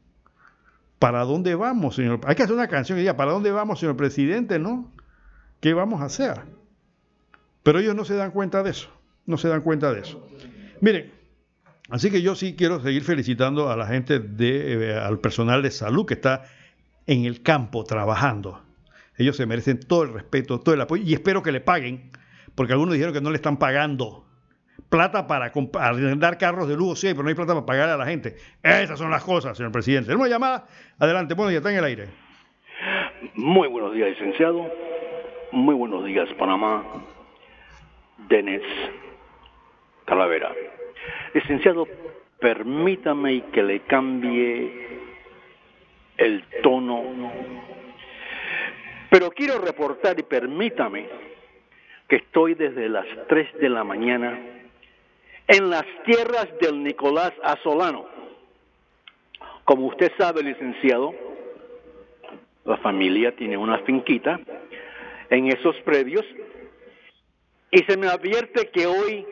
¿Para 1.06 1.24
dónde 1.24 1.54
vamos, 1.54 1.94
señor? 1.94 2.20
Hay 2.26 2.34
que 2.34 2.42
hacer 2.42 2.56
una 2.56 2.68
canción 2.68 2.96
que 2.96 3.02
diga, 3.02 3.16
¿para 3.16 3.32
dónde 3.32 3.52
vamos, 3.52 3.80
señor 3.80 3.96
presidente? 3.96 4.58
¿No? 4.58 4.92
¿Qué 5.60 5.76
vamos 5.76 6.02
a 6.02 6.06
hacer? 6.06 6.42
Pero 7.62 7.78
ellos 7.78 7.94
no 7.94 8.06
se 8.06 8.16
dan 8.16 8.32
cuenta 8.32 8.64
de 8.64 8.72
eso, 8.72 8.90
no 9.28 9.38
se 9.38 9.48
dan 9.48 9.62
cuenta 9.62 9.94
de 9.94 10.00
eso. 10.00 10.28
Miren, 10.82 11.14
así 11.92 12.10
que 12.10 12.24
yo 12.24 12.34
sí 12.34 12.56
quiero 12.56 12.82
seguir 12.82 13.04
felicitando 13.04 13.70
a 13.70 13.78
la 13.78 13.86
gente, 13.86 14.18
de, 14.18 14.94
eh, 14.94 14.98
al 14.98 15.20
personal 15.20 15.62
de 15.62 15.70
salud 15.70 16.08
que 16.08 16.16
está 16.16 16.46
en 17.06 17.26
el 17.26 17.44
campo 17.44 17.84
trabajando. 17.84 18.64
Ellos 19.16 19.38
se 19.38 19.46
merecen 19.46 19.82
todo 19.82 20.02
el 20.02 20.12
respeto, 20.12 20.60
todo 20.60 20.74
el 20.74 20.82
apoyo 20.82 21.04
y 21.04 21.14
espero 21.14 21.44
que 21.44 21.52
le 21.52 21.62
paguen, 21.62 22.10
porque 22.56 22.74
algunos 22.74 22.96
dijeron 22.96 23.14
que 23.14 23.22
no 23.22 23.30
le 23.30 23.36
están 23.36 23.58
pagando 23.58 24.25
plata 24.90 25.28
para 25.28 25.52
arrendar 25.80 26.38
carros 26.38 26.68
de 26.68 26.76
lujo, 26.76 26.96
sí, 26.96 27.08
pero 27.10 27.24
no 27.24 27.30
hay 27.30 27.36
plata 27.36 27.54
para 27.54 27.66
pagar 27.66 27.90
a 27.90 27.98
la 27.98 28.06
gente. 28.06 28.36
Esas 28.62 28.98
son 28.98 29.12
las 29.12 29.24
cosas, 29.24 29.58
señor 29.58 29.72
presidente. 29.72 30.16
Una 30.16 30.28
llamada. 30.28 30.68
Adelante, 31.00 31.34
bueno, 31.34 31.52
ya 31.52 31.58
está 31.58 31.72
en 31.72 31.78
el 31.78 31.84
aire. 31.84 32.08
Muy 33.36 33.68
buenos 33.68 33.94
días, 33.94 34.10
licenciado. 34.10 34.72
Muy 35.52 35.76
buenos 35.76 36.06
días, 36.06 36.28
Panamá. 36.38 36.84
Denis 38.30 38.62
Calavera. 40.06 40.52
Licenciado, 41.34 41.88
permítame 42.40 43.44
que 43.52 43.64
le 43.64 43.82
cambie 43.82 45.00
el 46.18 46.44
tono. 46.64 47.04
Pero 49.10 49.32
quiero 49.32 49.60
reportar 49.60 50.20
y 50.20 50.24
permítame 50.24 51.08
que 52.08 52.18
estoy 52.18 52.54
desde 52.54 52.90
las 52.90 53.06
3 53.28 53.60
de 53.60 53.70
la 53.70 53.84
mañana 53.84 54.40
en 55.48 55.70
las 55.70 55.86
tierras 56.06 56.48
del 56.60 56.84
Nicolás 56.84 57.34
Asolano. 57.44 58.06
Como 59.64 59.88
usted 59.88 60.12
sabe, 60.18 60.44
licenciado, 60.44 61.14
la 62.66 62.78
familia 62.78 63.36
tiene 63.36 63.58
una 63.58 63.80
finquita 63.80 64.40
en 65.30 65.48
esos 65.48 65.76
predios 65.82 66.26
y 67.72 67.80
se 67.80 67.98
me 67.98 68.08
advierte 68.08 68.70
que 68.70 68.88
hoy 68.88 69.26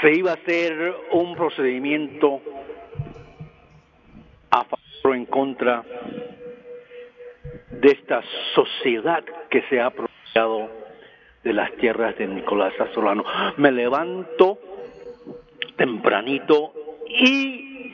se 0.00 0.12
iba 0.14 0.32
a 0.32 0.34
hacer 0.34 0.94
un 1.12 1.34
procedimiento 1.36 2.40
a 4.50 4.64
favor 4.64 4.80
o 5.02 5.14
en 5.14 5.26
contra 5.26 5.82
de 7.70 7.88
esta 7.88 8.22
sociedad 8.54 9.24
que 9.48 9.62
se 9.68 9.80
ha 9.80 9.86
aprovechado 9.86 10.79
de 11.42 11.52
las 11.52 11.72
tierras 11.76 12.16
de 12.18 12.26
Nicolás 12.26 12.74
Azolano. 12.80 13.24
Me 13.56 13.72
levanto 13.72 14.58
tempranito 15.76 16.72
y 17.08 17.92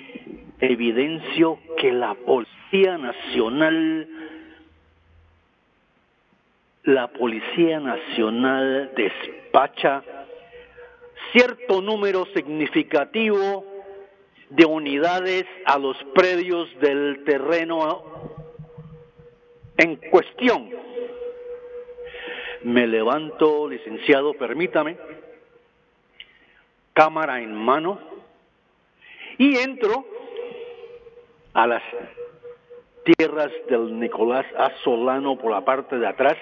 evidencio 0.61 1.59
que 1.77 1.93
la 1.93 2.15
Policía 2.15 2.99
Nacional, 2.99 4.09
la 6.85 7.09
Policía 7.09 7.79
Nacional 7.81 8.93
despacha 8.97 10.03
cierto 11.33 11.81
número 11.81 12.27
significativo 12.35 13.65
de 14.51 14.65
unidades 14.65 15.45
a 15.65 15.79
los 15.79 15.97
predios 16.15 16.69
del 16.81 17.25
terreno 17.25 18.05
en 19.77 19.97
cuestión 19.97 20.71
me 22.67 22.85
levanto, 22.85 23.69
licenciado, 23.69 24.35
permítame, 24.35 24.97
cámara 26.93 27.41
en 27.41 27.55
mano, 27.55 28.01
y 29.39 29.57
entro 29.57 30.05
a 31.55 31.69
las 31.69 31.83
tierras 33.05 33.53
del 33.69 33.97
Nicolás 34.01 34.47
Asolano 34.59 35.39
por 35.39 35.53
la 35.53 35.65
parte 35.65 35.97
de 35.97 36.09
atrás, 36.09 36.37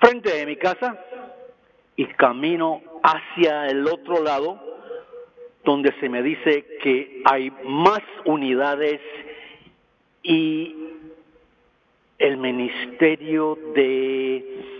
frente 0.00 0.32
de 0.36 0.46
mi 0.46 0.56
casa, 0.56 0.98
y 1.94 2.06
camino 2.06 2.82
hacia 3.04 3.68
el 3.68 3.86
otro 3.86 4.24
lado, 4.24 4.60
donde 5.62 5.94
se 6.00 6.08
me 6.08 6.24
dice 6.24 6.78
que 6.82 7.22
hay 7.24 7.52
más 7.62 8.02
unidades 8.24 9.00
y 10.24 10.74
el 12.18 12.36
Ministerio 12.36 13.56
de 13.76 14.79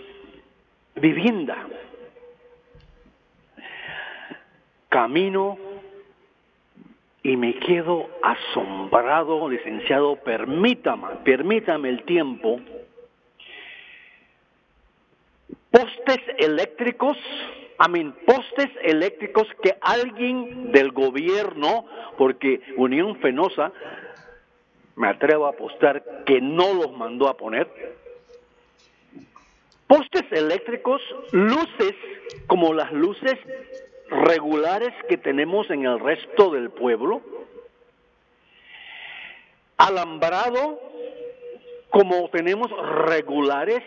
Vivienda. 1.01 1.67
Camino 4.89 5.57
y 7.23 7.35
me 7.37 7.55
quedo 7.55 8.07
asombrado, 8.21 9.49
licenciado, 9.49 10.17
permítame, 10.17 11.07
permítame 11.23 11.89
el 11.89 12.03
tiempo. 12.03 12.59
Postes 15.71 16.19
eléctricos, 16.37 17.17
a 17.77 17.87
mí, 17.87 18.13
postes 18.25 18.69
eléctricos 18.83 19.47
que 19.63 19.77
alguien 19.81 20.71
del 20.71 20.91
gobierno, 20.91 21.85
porque 22.17 22.61
Unión 22.77 23.15
Fenosa, 23.17 23.71
me 24.95 25.07
atrevo 25.07 25.47
a 25.47 25.51
apostar 25.51 26.23
que 26.25 26.41
no 26.41 26.73
los 26.73 26.91
mandó 26.91 27.27
a 27.27 27.37
poner, 27.37 27.67
postes 29.91 30.23
eléctricos, 30.31 31.01
luces 31.33 31.93
como 32.47 32.73
las 32.73 32.93
luces 32.93 33.37
regulares 34.09 34.93
que 35.09 35.17
tenemos 35.17 35.69
en 35.69 35.83
el 35.85 35.99
resto 35.99 36.49
del 36.51 36.69
pueblo, 36.69 37.21
alambrado 39.75 40.79
como 41.89 42.29
tenemos 42.29 42.71
regulares 43.05 43.81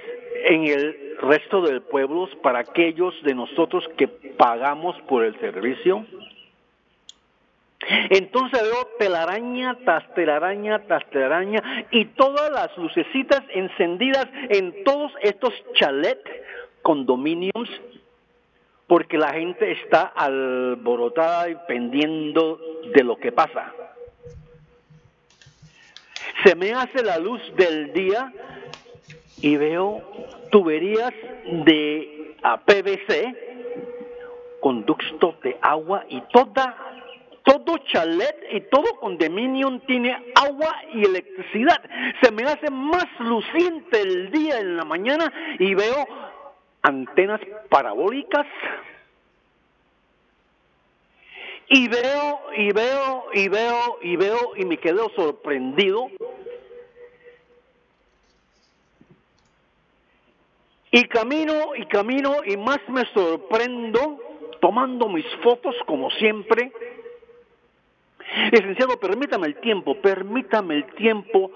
en 0.45 0.65
el 0.67 1.17
resto 1.23 1.63
del 1.63 1.81
pueblo 1.81 2.29
para 2.43 2.59
aquellos 2.59 3.15
de 3.23 3.35
nosotros 3.35 3.83
que 3.97 4.07
pagamos 4.07 5.01
por 5.09 5.25
el 5.25 5.41
servicio. 5.41 6.05
Entonces 8.11 8.63
veo 8.63 8.89
telaraña 8.99 9.77
tras 9.85 10.13
telaraña 10.15 10.81
tras 10.87 11.05
telaraña 11.11 11.87
y 11.91 12.07
todas 12.07 12.51
las 12.51 12.77
lucecitas 12.79 13.43
encendidas 13.53 14.27
en 14.49 14.85
todos 14.85 15.13
estos 15.23 15.53
chalet 15.75 16.21
condominiums 16.83 17.71
porque 18.87 19.17
la 19.17 19.33
gente 19.33 19.73
está 19.73 20.03
alborotada 20.03 21.49
y 21.49 21.57
pendiendo 21.67 22.61
de 22.95 23.03
lo 23.03 23.17
que 23.17 23.33
pasa. 23.33 23.73
Se 26.45 26.55
me 26.55 26.73
hace 26.73 27.03
la 27.03 27.19
luz 27.19 27.41
del 27.57 27.93
día 27.93 28.33
y 29.41 29.57
veo 29.57 30.03
tuberías 30.51 31.13
de 31.65 32.37
PVC, 32.67 33.35
conducto 34.61 35.37
de 35.43 35.57
agua 35.63 36.05
y 36.09 36.21
toda 36.33 36.94
todo 37.45 37.77
chalet 37.93 38.37
y 38.53 38.61
todo 38.63 38.99
condominium 39.01 39.81
tiene 39.81 40.33
agua 40.35 40.75
y 40.93 41.05
electricidad. 41.05 41.81
Se 42.23 42.33
me 42.33 42.43
hace 42.45 42.71
más 42.71 43.07
luciente 43.19 44.01
el 44.01 44.31
día 44.31 44.59
en 44.59 44.77
la 44.77 44.85
mañana 44.85 45.31
y 45.59 45.75
veo 45.75 46.07
antenas 46.83 47.41
parabólicas. 47.69 48.47
Y 51.69 51.89
veo 51.89 52.41
y 52.57 52.73
veo 52.73 53.25
y 53.33 53.49
veo 53.49 53.99
y 54.03 54.17
veo 54.17 54.53
y 54.57 54.65
me 54.65 54.79
quedo 54.79 55.11
sorprendido. 55.15 56.09
Y 60.91 61.05
camino 61.09 61.75
y 61.77 61.87
camino 61.87 62.37
y 62.45 62.57
más 62.57 62.79
me 62.89 63.05
sorprendo 63.13 64.19
tomando 64.61 65.09
mis 65.09 65.27
fotos 65.43 65.75
como 65.87 66.11
siempre 66.13 66.73
licenciado 68.53 68.99
permítame 68.99 69.49
el 69.49 69.57
tiempo 69.57 70.01
permítame 70.01 70.77
el 70.77 70.87
tiempo. 70.95 71.51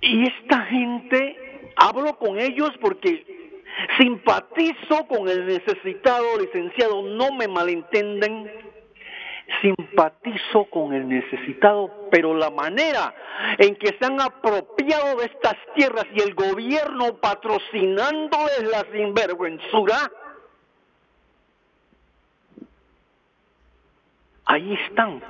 Y 0.00 0.26
esta 0.26 0.62
gente 0.62 1.70
hablo 1.76 2.18
con 2.18 2.38
ellos 2.38 2.70
porque 2.80 3.24
simpatizo 3.98 5.06
con 5.08 5.28
el 5.28 5.46
necesitado, 5.46 6.38
licenciado, 6.38 7.02
no 7.02 7.32
me 7.32 7.48
malentienden, 7.48 8.50
simpatizo 9.60 10.64
con 10.70 10.92
el 10.92 11.08
necesitado, 11.08 12.08
pero 12.10 12.34
la 12.34 12.50
manera 12.50 13.14
en 13.58 13.76
que 13.76 13.96
se 13.98 14.04
han 14.04 14.20
apropiado 14.20 15.16
de 15.16 15.26
estas 15.26 15.56
tierras 15.74 16.06
y 16.14 16.20
el 16.20 16.34
gobierno 16.34 17.16
patrocinándoles 17.20 18.64
la 18.70 18.84
sinvergüenzura, 18.92 20.10
ahí 24.46 24.74
están. 24.86 25.22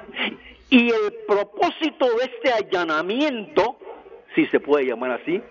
Y 0.71 0.89
el 0.89 1.13
propósito 1.27 2.07
de 2.17 2.25
este 2.25 2.53
allanamiento 2.53 3.79
si 4.35 4.47
se 4.47 4.61
puede 4.61 4.87
llamar 4.87 5.13
así, 5.13 5.43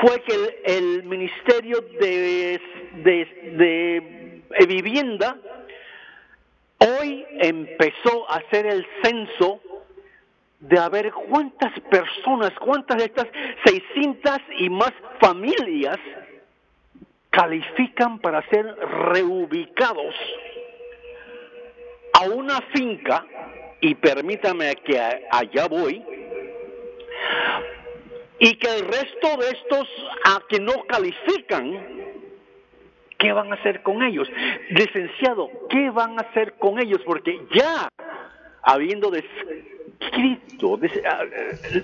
fue 0.00 0.22
que 0.22 0.60
el, 0.64 1.02
Ministerio 1.04 1.80
de, 2.00 2.60
de, 3.02 4.66
Vivienda 4.66 5.36
hoy 6.78 7.26
empezó 7.38 8.30
a 8.30 8.36
hacer 8.36 8.66
el 8.66 8.86
censo 9.02 9.60
de 10.60 10.78
a 10.78 10.88
ver 10.88 11.12
cuántas 11.12 11.78
personas, 11.80 12.52
cuántas 12.60 12.98
de 12.98 13.04
estas 13.04 13.26
600 13.64 14.38
y 14.58 14.68
más 14.70 14.92
familias 15.20 15.98
califican 17.30 18.18
para 18.18 18.42
ser 18.48 18.66
reubicados 18.66 20.14
a 22.18 22.28
una 22.28 22.60
finca, 22.74 23.24
y 23.80 23.94
permítame 23.94 24.74
que 24.76 24.98
allá 25.30 25.68
voy, 25.68 26.02
y 28.40 28.54
que 28.54 28.68
el 28.74 28.86
resto 28.86 29.36
de 29.36 29.50
estos 29.50 29.88
a 30.24 30.42
que 30.48 30.58
no 30.58 30.84
califican, 30.86 31.78
¿qué 33.18 33.32
van 33.32 33.52
a 33.52 33.54
hacer 33.54 33.82
con 33.82 34.02
ellos? 34.02 34.28
Licenciado, 34.70 35.48
¿qué 35.70 35.90
van 35.90 36.18
a 36.18 36.22
hacer 36.22 36.54
con 36.54 36.80
ellos? 36.80 37.00
Porque 37.04 37.40
ya 37.54 37.88
habiendo 38.62 39.10
descrito, 39.10 40.78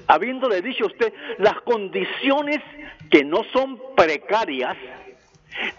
habiéndole 0.09 0.63
dicho 0.63 0.85
a 0.85 0.89
usted 0.89 1.13
las 1.39 1.61
condiciones 1.63 2.59
que 3.11 3.25
no 3.25 3.45
son 3.53 3.81
precarias 3.97 4.77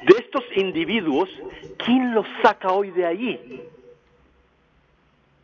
de 0.02 0.14
estos 0.18 0.44
individuos, 0.56 1.30
¿quién 1.78 2.14
los 2.14 2.26
saca 2.42 2.72
hoy 2.72 2.92
de 2.92 3.06
allí? 3.06 3.62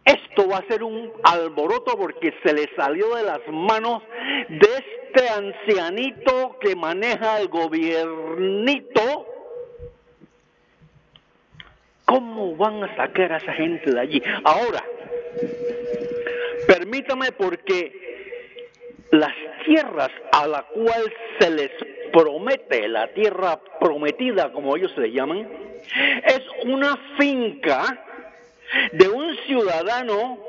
Esto 0.05 0.47
va 0.47 0.57
a 0.57 0.67
ser 0.67 0.83
un 0.83 1.11
alboroto 1.23 1.97
porque 1.97 2.33
se 2.43 2.53
le 2.53 2.69
salió 2.75 3.15
de 3.15 3.23
las 3.23 3.41
manos 3.47 4.01
de 4.49 4.67
este 4.67 5.29
ancianito 5.29 6.57
que 6.59 6.75
maneja 6.75 7.39
el 7.39 7.47
gobiernito. 7.49 9.27
¿Cómo 12.05 12.55
van 12.55 12.83
a 12.83 12.95
sacar 12.95 13.33
a 13.33 13.37
esa 13.37 13.53
gente 13.53 13.91
de 13.91 13.99
allí? 13.99 14.23
Ahora, 14.43 14.83
permítame 16.67 17.31
porque 17.33 18.11
las 19.11 19.33
tierras 19.65 20.09
a 20.31 20.47
la 20.47 20.63
cual 20.63 21.13
se 21.39 21.49
les 21.51 21.71
promete, 22.11 22.87
la 22.87 23.07
tierra 23.13 23.59
prometida 23.79 24.51
como 24.51 24.75
ellos 24.75 24.91
se 24.95 25.11
llaman, 25.11 25.47
es 26.25 26.41
una 26.65 26.97
finca 27.17 28.05
de 28.93 29.09
un 29.09 29.35
ciudadano 29.45 30.39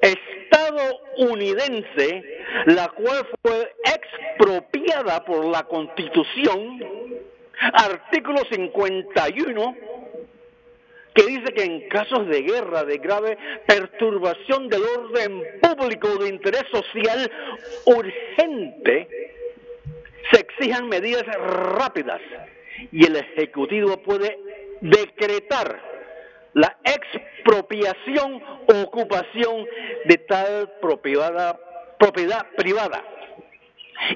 estadounidense, 0.00 2.22
la 2.66 2.88
cual 2.88 3.26
fue 3.42 3.74
expropiada 3.84 5.24
por 5.24 5.46
la 5.46 5.62
Constitución, 5.64 6.84
artículo 7.72 8.42
51, 8.50 9.76
que 11.14 11.26
dice 11.26 11.52
que 11.54 11.64
en 11.64 11.88
casos 11.88 12.26
de 12.26 12.42
guerra, 12.42 12.84
de 12.84 12.98
grave 12.98 13.38
perturbación 13.66 14.68
del 14.68 14.82
orden 14.82 15.42
público 15.60 16.16
de 16.16 16.28
interés 16.30 16.64
social 16.72 17.30
urgente, 17.84 19.08
se 20.30 20.40
exijan 20.40 20.88
medidas 20.88 21.24
rápidas 21.24 22.20
y 22.90 23.06
el 23.06 23.16
Ejecutivo 23.16 23.98
puede 23.98 24.38
decretar 24.80 25.91
la 26.54 26.76
expropiación 26.84 28.42
o 28.68 28.82
ocupación 28.82 29.66
de 30.04 30.18
tal 30.18 30.72
propiedad, 30.80 31.58
propiedad 31.98 32.46
privada. 32.56 33.02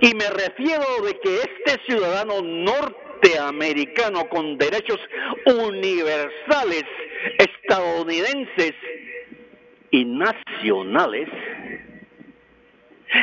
Y 0.01 0.15
me 0.15 0.29
refiero 0.31 0.85
de 1.05 1.19
que 1.21 1.37
este 1.37 1.83
ciudadano 1.87 2.43
norte 2.43 3.07
norteamericano 3.17 4.29
con 4.29 4.59
derechos 4.59 4.99
universales, 5.47 6.85
estadounidenses 7.39 8.73
y 9.91 10.05
nacionales, 10.05 11.29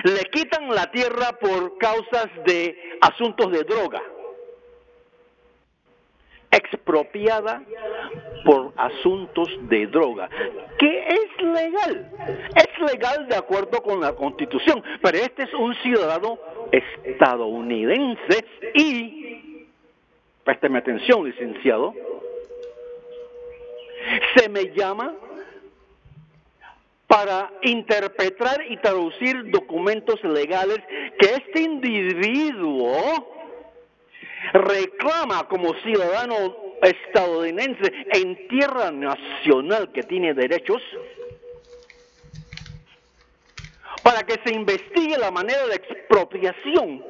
le 0.04 0.22
quitan 0.32 0.70
la 0.70 0.90
tierra 0.92 1.34
por 1.40 1.78
causas 1.78 2.28
de 2.46 2.98
asuntos 3.02 3.52
de 3.52 3.64
droga, 3.64 4.02
expropiada 6.52 7.64
por 8.44 8.74
asuntos 8.78 9.50
de 9.70 9.88
droga, 9.88 10.30
que 10.78 11.08
es 11.08 11.46
legal, 11.46 12.12
es 12.56 12.92
legal 12.92 13.28
de 13.28 13.36
acuerdo 13.36 13.82
con 13.82 14.02
la 14.02 14.14
constitución, 14.14 14.84
pero 15.02 15.18
este 15.18 15.44
es 15.44 15.54
un 15.54 15.74
ciudadano 15.76 16.38
estadounidense 16.72 18.46
y, 18.74 19.68
présteme 20.44 20.80
atención 20.80 21.26
licenciado, 21.26 21.94
se 24.36 24.50
me 24.50 24.74
llama 24.76 25.14
para 27.08 27.52
interpretar 27.62 28.66
y 28.70 28.78
traducir 28.78 29.52
documentos 29.52 30.22
legales 30.24 30.80
que 31.20 31.28
este 31.28 31.62
individuo 31.62 32.98
reclama 34.54 35.48
como 35.48 35.74
ciudadano 35.76 36.63
estadounidense 36.88 37.92
en 38.14 38.48
tierra 38.48 38.92
nacional 38.92 39.92
que 39.92 40.04
tiene 40.04 40.34
derechos 40.34 40.82
para 44.04 44.24
que 44.24 44.40
se 44.46 44.54
investigue 44.54 45.18
la 45.18 45.32
manera 45.32 45.66
de 45.68 45.76
expropiación 45.76 47.04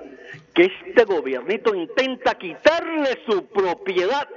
que 0.53 0.65
este 0.65 1.03
gobernito 1.05 1.73
intenta 1.73 2.35
quitarle 2.35 3.19
su 3.27 3.47
propiedad. 3.47 4.29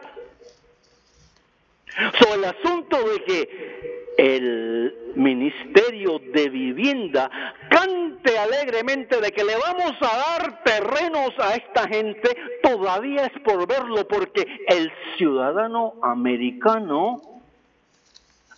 Sobre 2.19 2.35
el 2.35 2.45
asunto 2.45 3.09
de 3.09 3.25
que 3.25 4.06
el 4.17 5.13
Ministerio 5.15 6.19
de 6.33 6.49
Vivienda 6.49 7.31
cante 7.71 8.39
alegremente 8.39 9.21
de 9.21 9.33
que 9.33 9.45
le 9.45 9.57
vamos 9.57 9.95
a 10.01 10.17
dar 10.17 10.63
terrenos 10.65 11.31
a 11.39 11.55
esta 11.55 11.89
gente, 11.89 12.37
todavía 12.63 13.27
es 13.27 13.41
por 13.43 13.67
verlo 13.67 14.07
porque 14.09 14.47
el 14.69 14.93
ciudadano 15.17 15.95
americano 16.03 17.21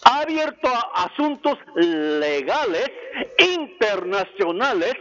ha 0.05 0.21
abierto 0.21 0.68
asuntos 0.94 1.59
legales 1.75 2.90
internacionales 3.38 4.94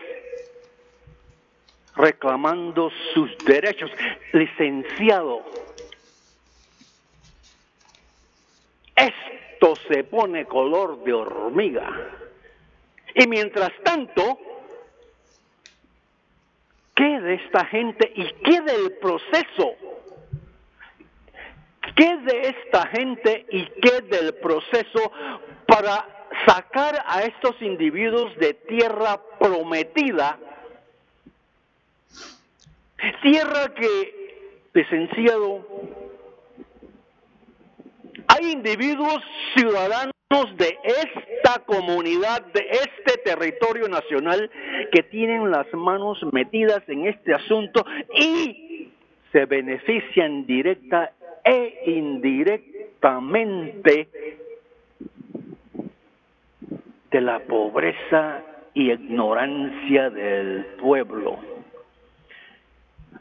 reclamando 1.96 2.92
sus 3.14 3.36
derechos. 3.46 3.90
Licenciado, 4.34 5.44
esto 9.58 9.74
se 9.92 10.04
pone 10.04 10.46
color 10.46 11.04
de 11.04 11.14
hormiga. 11.14 11.90
Y 13.16 13.28
mientras 13.28 13.72
tanto, 13.84 14.38
¿qué 16.96 17.20
de 17.20 17.34
esta 17.36 17.66
gente 17.66 18.12
y 18.16 18.32
qué 18.44 18.62
del 18.62 18.94
proceso? 19.02 19.76
¿Qué 21.96 22.18
de 22.18 22.42
esta 22.50 22.88
gente 22.88 23.48
y 23.50 23.66
qué 23.82 24.02
del 24.02 24.36
proceso 24.36 25.12
para 25.66 26.06
sacar 26.46 27.04
a 27.08 27.24
estos 27.24 27.60
individuos 27.62 28.36
de 28.38 28.54
tierra 28.54 29.20
prometida? 29.40 30.38
Tierra 33.24 33.74
que, 33.74 34.70
licenciado, 34.74 35.66
hay 38.38 38.52
individuos 38.52 39.24
ciudadanos 39.56 40.12
de 40.58 40.78
esta 40.84 41.64
comunidad, 41.66 42.44
de 42.54 42.68
este 42.72 43.18
territorio 43.24 43.88
nacional, 43.88 44.52
que 44.92 45.04
tienen 45.04 45.50
las 45.50 45.74
manos 45.74 46.20
metidas 46.32 46.84
en 46.88 47.08
este 47.08 47.34
asunto 47.34 47.86
y 48.14 48.92
se 49.32 49.46
benefician 49.46 50.46
directa 50.46 51.14
e 51.44 51.84
indirectamente 51.86 54.10
de 57.12 57.22
la 57.22 57.40
pobreza 57.40 58.42
y 58.74 58.92
ignorancia 58.92 60.10
del 60.10 60.66
pueblo. 60.80 61.40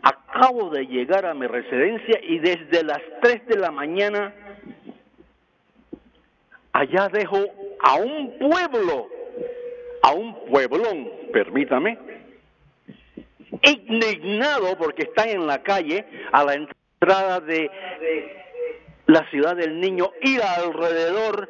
Acabo 0.02 0.70
de 0.70 0.87
llegar 0.87 1.24
a 1.24 1.35
mi 1.35 1.46
residencia 1.46 2.18
y 2.22 2.40
desde 2.40 2.83
las 2.85 3.00
3 3.22 3.46
de 3.46 3.57
la 3.57 3.70
mañana 3.70 4.35
allá 6.76 7.08
dejo 7.08 7.38
a 7.80 7.96
un 7.96 8.38
pueblo, 8.38 9.08
a 10.02 10.12
un 10.12 10.34
pueblón, 10.46 11.08
permítame, 11.32 11.98
indignado 13.62 14.76
porque 14.76 15.04
están 15.04 15.30
en 15.30 15.46
la 15.46 15.62
calle 15.62 16.04
a 16.32 16.44
la 16.44 16.54
entrada 16.54 17.40
de 17.40 17.70
la 19.06 19.28
ciudad 19.30 19.56
del 19.56 19.80
niño 19.80 20.10
y 20.20 20.38
alrededor 20.38 21.48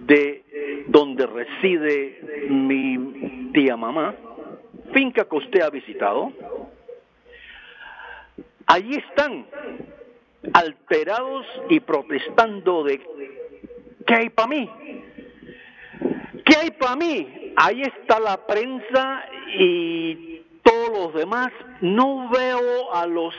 de 0.00 0.84
donde 0.88 1.26
reside 1.26 2.48
mi 2.48 3.52
tía 3.52 3.76
mamá, 3.76 4.16
finca 4.92 5.24
que 5.24 5.36
usted 5.36 5.60
ha 5.60 5.70
visitado. 5.70 6.32
Allí 8.66 8.96
están 8.96 9.46
alterados 10.52 11.46
y 11.68 11.78
protestando 11.78 12.82
de 12.82 13.00
¿Qué 14.10 14.16
hay 14.16 14.28
para 14.30 14.48
mí? 14.48 14.68
¿Qué 16.44 16.56
hay 16.60 16.70
para 16.72 16.96
mí? 16.96 17.52
Ahí 17.54 17.82
está 17.82 18.18
la 18.18 18.44
prensa 18.44 19.24
y 19.56 20.42
todos 20.64 20.88
los 20.90 21.14
demás. 21.14 21.52
No 21.80 22.28
veo 22.28 22.92
a 22.92 23.06
los 23.06 23.32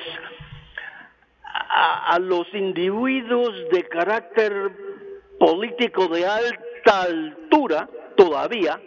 a, 1.43 2.13
a 2.13 2.19
los 2.19 2.47
individuos 2.53 3.53
de 3.69 3.83
carácter 3.89 4.71
político 5.37 6.07
de 6.07 6.25
alta 6.25 7.01
altura 7.01 7.89
todavía, 8.15 8.79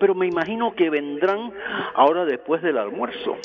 pero 0.00 0.14
me 0.14 0.28
imagino 0.28 0.74
que 0.74 0.88
vendrán 0.88 1.52
ahora 1.94 2.24
después 2.24 2.62
del 2.62 2.78
almuerzo. 2.78 3.36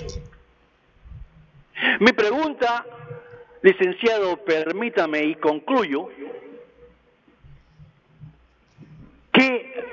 Mi 1.99 2.13
pregunta, 2.13 2.85
licenciado, 3.61 4.37
permítame 4.37 5.25
y 5.25 5.35
concluyo, 5.35 6.07
¿Qué 9.33 9.83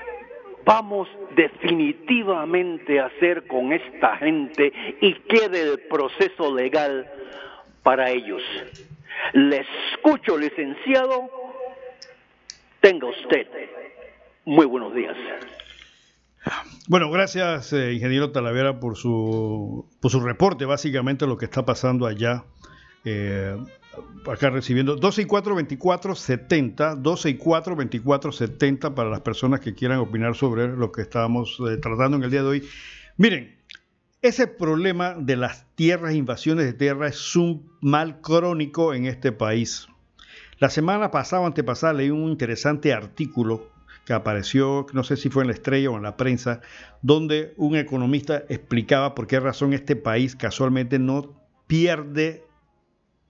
vamos 0.70 1.08
definitivamente 1.34 3.00
a 3.00 3.06
hacer 3.06 3.44
con 3.48 3.72
esta 3.72 4.16
gente 4.18 4.72
y 5.00 5.14
qué 5.28 5.48
del 5.48 5.80
proceso 5.80 6.54
legal 6.54 7.10
para 7.82 8.08
ellos? 8.08 8.40
Le 9.32 9.66
escucho, 9.92 10.38
licenciado. 10.38 11.28
Tenga 12.80 13.08
usted 13.08 13.48
muy 14.44 14.66
buenos 14.66 14.94
días. 14.94 15.16
Bueno, 16.88 17.10
gracias, 17.10 17.72
eh, 17.72 17.92
ingeniero 17.92 18.30
Talavera, 18.30 18.78
por 18.78 18.96
su, 18.96 19.88
por 20.00 20.12
su 20.12 20.20
reporte, 20.20 20.66
básicamente 20.66 21.26
lo 21.26 21.36
que 21.36 21.46
está 21.46 21.64
pasando 21.64 22.06
allá. 22.06 22.44
Eh, 23.04 23.56
acá 24.30 24.50
recibiendo 24.50 24.96
12 24.96 25.22
y 25.22 25.24
4, 25.24 25.54
24, 25.54 26.14
70, 26.14 26.94
12 26.96 27.30
y 27.30 27.34
4, 27.34 27.76
24, 27.76 28.32
70 28.32 28.94
para 28.94 29.10
las 29.10 29.20
personas 29.20 29.60
que 29.60 29.74
quieran 29.74 29.98
opinar 29.98 30.34
sobre 30.34 30.68
lo 30.68 30.92
que 30.92 31.02
estábamos 31.02 31.58
eh, 31.68 31.76
tratando 31.78 32.16
en 32.16 32.24
el 32.24 32.30
día 32.30 32.42
de 32.42 32.48
hoy. 32.48 32.68
Miren, 33.16 33.56
ese 34.22 34.46
problema 34.46 35.14
de 35.18 35.36
las 35.36 35.66
tierras, 35.74 36.14
invasiones 36.14 36.66
de 36.66 36.74
tierra, 36.74 37.08
es 37.08 37.36
un 37.36 37.70
mal 37.80 38.20
crónico 38.20 38.92
en 38.92 39.06
este 39.06 39.32
país. 39.32 39.88
La 40.58 40.68
semana 40.68 41.10
pasada, 41.10 41.46
antepasada, 41.46 41.94
leí 41.94 42.10
un 42.10 42.30
interesante 42.30 42.92
artículo 42.92 43.70
que 44.04 44.12
apareció, 44.12 44.86
no 44.92 45.04
sé 45.04 45.16
si 45.16 45.30
fue 45.30 45.42
en 45.42 45.48
la 45.48 45.54
estrella 45.54 45.90
o 45.90 45.96
en 45.96 46.02
la 46.02 46.16
prensa, 46.16 46.60
donde 47.00 47.54
un 47.56 47.76
economista 47.76 48.44
explicaba 48.48 49.14
por 49.14 49.26
qué 49.26 49.40
razón 49.40 49.72
este 49.72 49.96
país 49.96 50.36
casualmente 50.36 50.98
no 50.98 51.40
pierde 51.66 52.44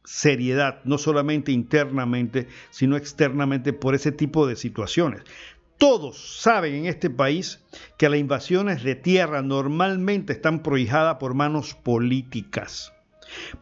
seriedad, 0.04 0.80
no 0.84 0.98
solamente 0.98 1.52
internamente, 1.52 2.48
sino 2.70 2.96
externamente 2.96 3.72
por 3.72 3.94
ese 3.94 4.12
tipo 4.12 4.46
de 4.46 4.56
situaciones. 4.56 5.22
Todos 5.78 6.40
saben 6.40 6.74
en 6.74 6.86
este 6.86 7.08
país 7.08 7.60
que 7.96 8.08
las 8.08 8.18
invasiones 8.18 8.82
de 8.82 8.94
tierra 8.94 9.42
normalmente 9.42 10.32
están 10.32 10.62
prohijadas 10.62 11.16
por 11.16 11.34
manos 11.34 11.74
políticas. 11.74 12.92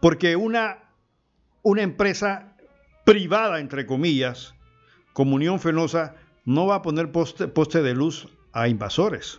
Porque 0.00 0.34
una, 0.34 0.78
una 1.62 1.82
empresa 1.82 2.56
privada, 3.04 3.60
entre 3.60 3.86
comillas, 3.86 4.54
como 5.12 5.36
Unión 5.36 5.60
Fenosa, 5.60 6.16
no 6.44 6.66
va 6.66 6.76
a 6.76 6.82
poner 6.82 7.12
poste, 7.12 7.46
poste 7.46 7.82
de 7.82 7.94
luz 7.94 8.28
a 8.52 8.68
invasores. 8.68 9.38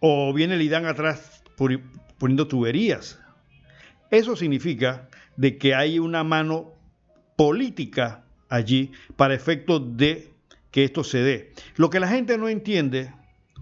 O 0.00 0.32
viene 0.34 0.54
el 0.54 0.62
IDAN 0.62 0.86
atrás 0.86 1.42
poniendo 2.18 2.46
tuberías 2.46 3.18
eso 4.10 4.36
significa 4.36 5.07
de 5.38 5.56
que 5.56 5.74
hay 5.74 6.00
una 6.00 6.24
mano 6.24 6.74
política 7.36 8.24
allí 8.48 8.90
para 9.16 9.34
efecto 9.34 9.78
de 9.78 10.32
que 10.72 10.84
esto 10.84 11.04
se 11.04 11.18
dé. 11.18 11.52
Lo 11.76 11.90
que 11.90 12.00
la 12.00 12.08
gente 12.08 12.36
no 12.36 12.48
entiende 12.48 13.14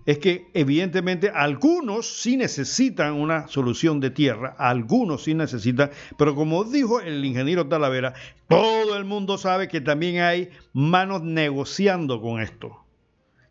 es 0.06 0.18
que 0.18 0.46
evidentemente 0.54 1.30
algunos 1.34 2.06
sí 2.06 2.38
necesitan 2.38 3.12
una 3.12 3.46
solución 3.48 4.00
de 4.00 4.10
tierra, 4.10 4.54
algunos 4.56 5.24
sí 5.24 5.34
necesitan, 5.34 5.90
pero 6.16 6.34
como 6.34 6.64
dijo 6.64 7.00
el 7.00 7.22
ingeniero 7.24 7.68
Talavera, 7.68 8.14
todo 8.48 8.96
el 8.96 9.04
mundo 9.04 9.36
sabe 9.36 9.68
que 9.68 9.82
también 9.82 10.22
hay 10.22 10.48
manos 10.72 11.22
negociando 11.22 12.22
con 12.22 12.40
esto. 12.40 12.85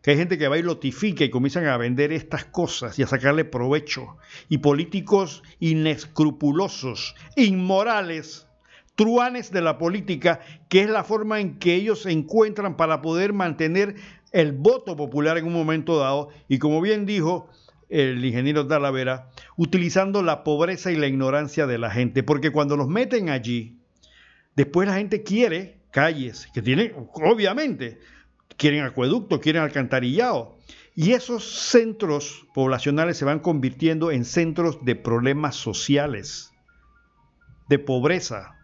Que 0.06 0.12
hay 0.12 0.18
gente 0.18 0.38
que 0.38 0.46
va 0.46 0.56
y 0.56 0.62
lotifica 0.62 1.24
y 1.24 1.30
comienzan 1.30 1.66
a 1.66 1.76
vender 1.76 2.12
estas 2.12 2.44
cosas 2.44 2.96
y 2.96 3.02
a 3.02 3.08
sacarle 3.08 3.44
provecho. 3.44 4.18
Y 4.48 4.58
políticos 4.58 5.42
inescrupulosos, 5.58 7.16
inmorales, 7.34 8.46
truanes 8.94 9.50
de 9.50 9.62
la 9.62 9.78
política, 9.78 10.38
que 10.68 10.82
es 10.82 10.88
la 10.88 11.02
forma 11.02 11.40
en 11.40 11.58
que 11.58 11.74
ellos 11.74 12.02
se 12.02 12.12
encuentran 12.12 12.76
para 12.76 13.02
poder 13.02 13.32
mantener 13.32 13.96
el 14.30 14.52
voto 14.52 14.96
popular 14.96 15.38
en 15.38 15.46
un 15.46 15.54
momento 15.54 15.98
dado 15.98 16.28
y 16.46 16.60
como 16.60 16.80
bien 16.80 17.04
dijo 17.04 17.50
el 17.88 18.24
ingeniero 18.24 18.64
Talavera, 18.64 19.30
utilizando 19.56 20.22
la 20.22 20.44
pobreza 20.44 20.92
y 20.92 20.96
la 20.96 21.08
ignorancia 21.08 21.66
de 21.66 21.78
la 21.78 21.90
gente, 21.90 22.22
porque 22.22 22.52
cuando 22.52 22.76
los 22.76 22.86
meten 22.86 23.28
allí, 23.28 23.80
después 24.54 24.86
la 24.86 24.94
gente 24.94 25.24
quiere 25.24 25.80
calles, 25.90 26.48
que 26.54 26.62
tienen, 26.62 26.92
obviamente, 27.12 27.98
quieren 28.56 28.84
acueducto, 28.84 29.40
quieren 29.40 29.62
alcantarillado, 29.62 30.56
y 30.94 31.12
esos 31.12 31.44
centros 31.44 32.46
poblacionales 32.54 33.18
se 33.18 33.24
van 33.26 33.40
convirtiendo 33.40 34.10
en 34.10 34.24
centros 34.24 34.84
de 34.84 34.96
problemas 34.96 35.54
sociales, 35.54 36.52
de 37.68 37.78
pobreza, 37.78 38.56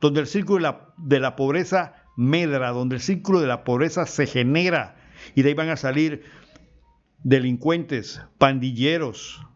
donde 0.00 0.20
el 0.20 0.26
círculo 0.26 0.56
de 0.58 0.62
la, 0.62 0.94
de 0.98 1.20
la 1.20 1.36
pobreza 1.36 1.94
medra, 2.16 2.70
donde 2.70 2.96
el 2.96 3.00
círculo 3.00 3.40
de 3.40 3.46
la 3.46 3.64
pobreza 3.64 4.04
se 4.06 4.26
genera 4.26 4.96
y 5.34 5.42
de 5.42 5.50
ahí 5.50 5.54
van 5.54 5.70
a 5.70 5.76
salir 5.76 6.24
delincuentes, 7.22 8.20
pandilleros, 8.38 9.46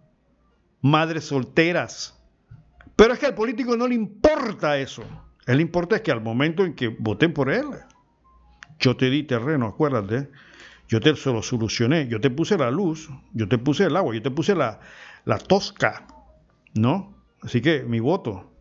madres 0.80 1.24
solteras. 1.24 2.18
Pero 2.96 3.12
es 3.12 3.18
que 3.18 3.26
al 3.26 3.34
político 3.34 3.76
no 3.76 3.88
le 3.88 3.94
importa 3.94 4.78
eso. 4.78 5.02
Él 5.46 5.56
le 5.56 5.62
importa 5.62 5.96
es 5.96 6.02
que 6.02 6.12
al 6.12 6.20
momento 6.20 6.64
en 6.64 6.74
que 6.74 6.88
voten 6.88 7.34
por 7.34 7.50
él, 7.50 7.66
yo 8.84 8.96
te 8.96 9.08
di 9.08 9.22
terreno, 9.22 9.66
acuérdate, 9.66 10.28
yo 10.88 11.00
te 11.00 11.12
lo 11.12 11.42
solucioné, 11.42 12.06
yo 12.06 12.20
te 12.20 12.28
puse 12.28 12.58
la 12.58 12.70
luz, 12.70 13.08
yo 13.32 13.48
te 13.48 13.56
puse 13.56 13.84
el 13.84 13.96
agua, 13.96 14.14
yo 14.14 14.20
te 14.20 14.30
puse 14.30 14.54
la, 14.54 14.78
la 15.24 15.38
tosca, 15.38 16.06
¿no? 16.74 17.14
Así 17.40 17.62
que 17.62 17.82
mi 17.82 17.98
voto. 18.00 18.52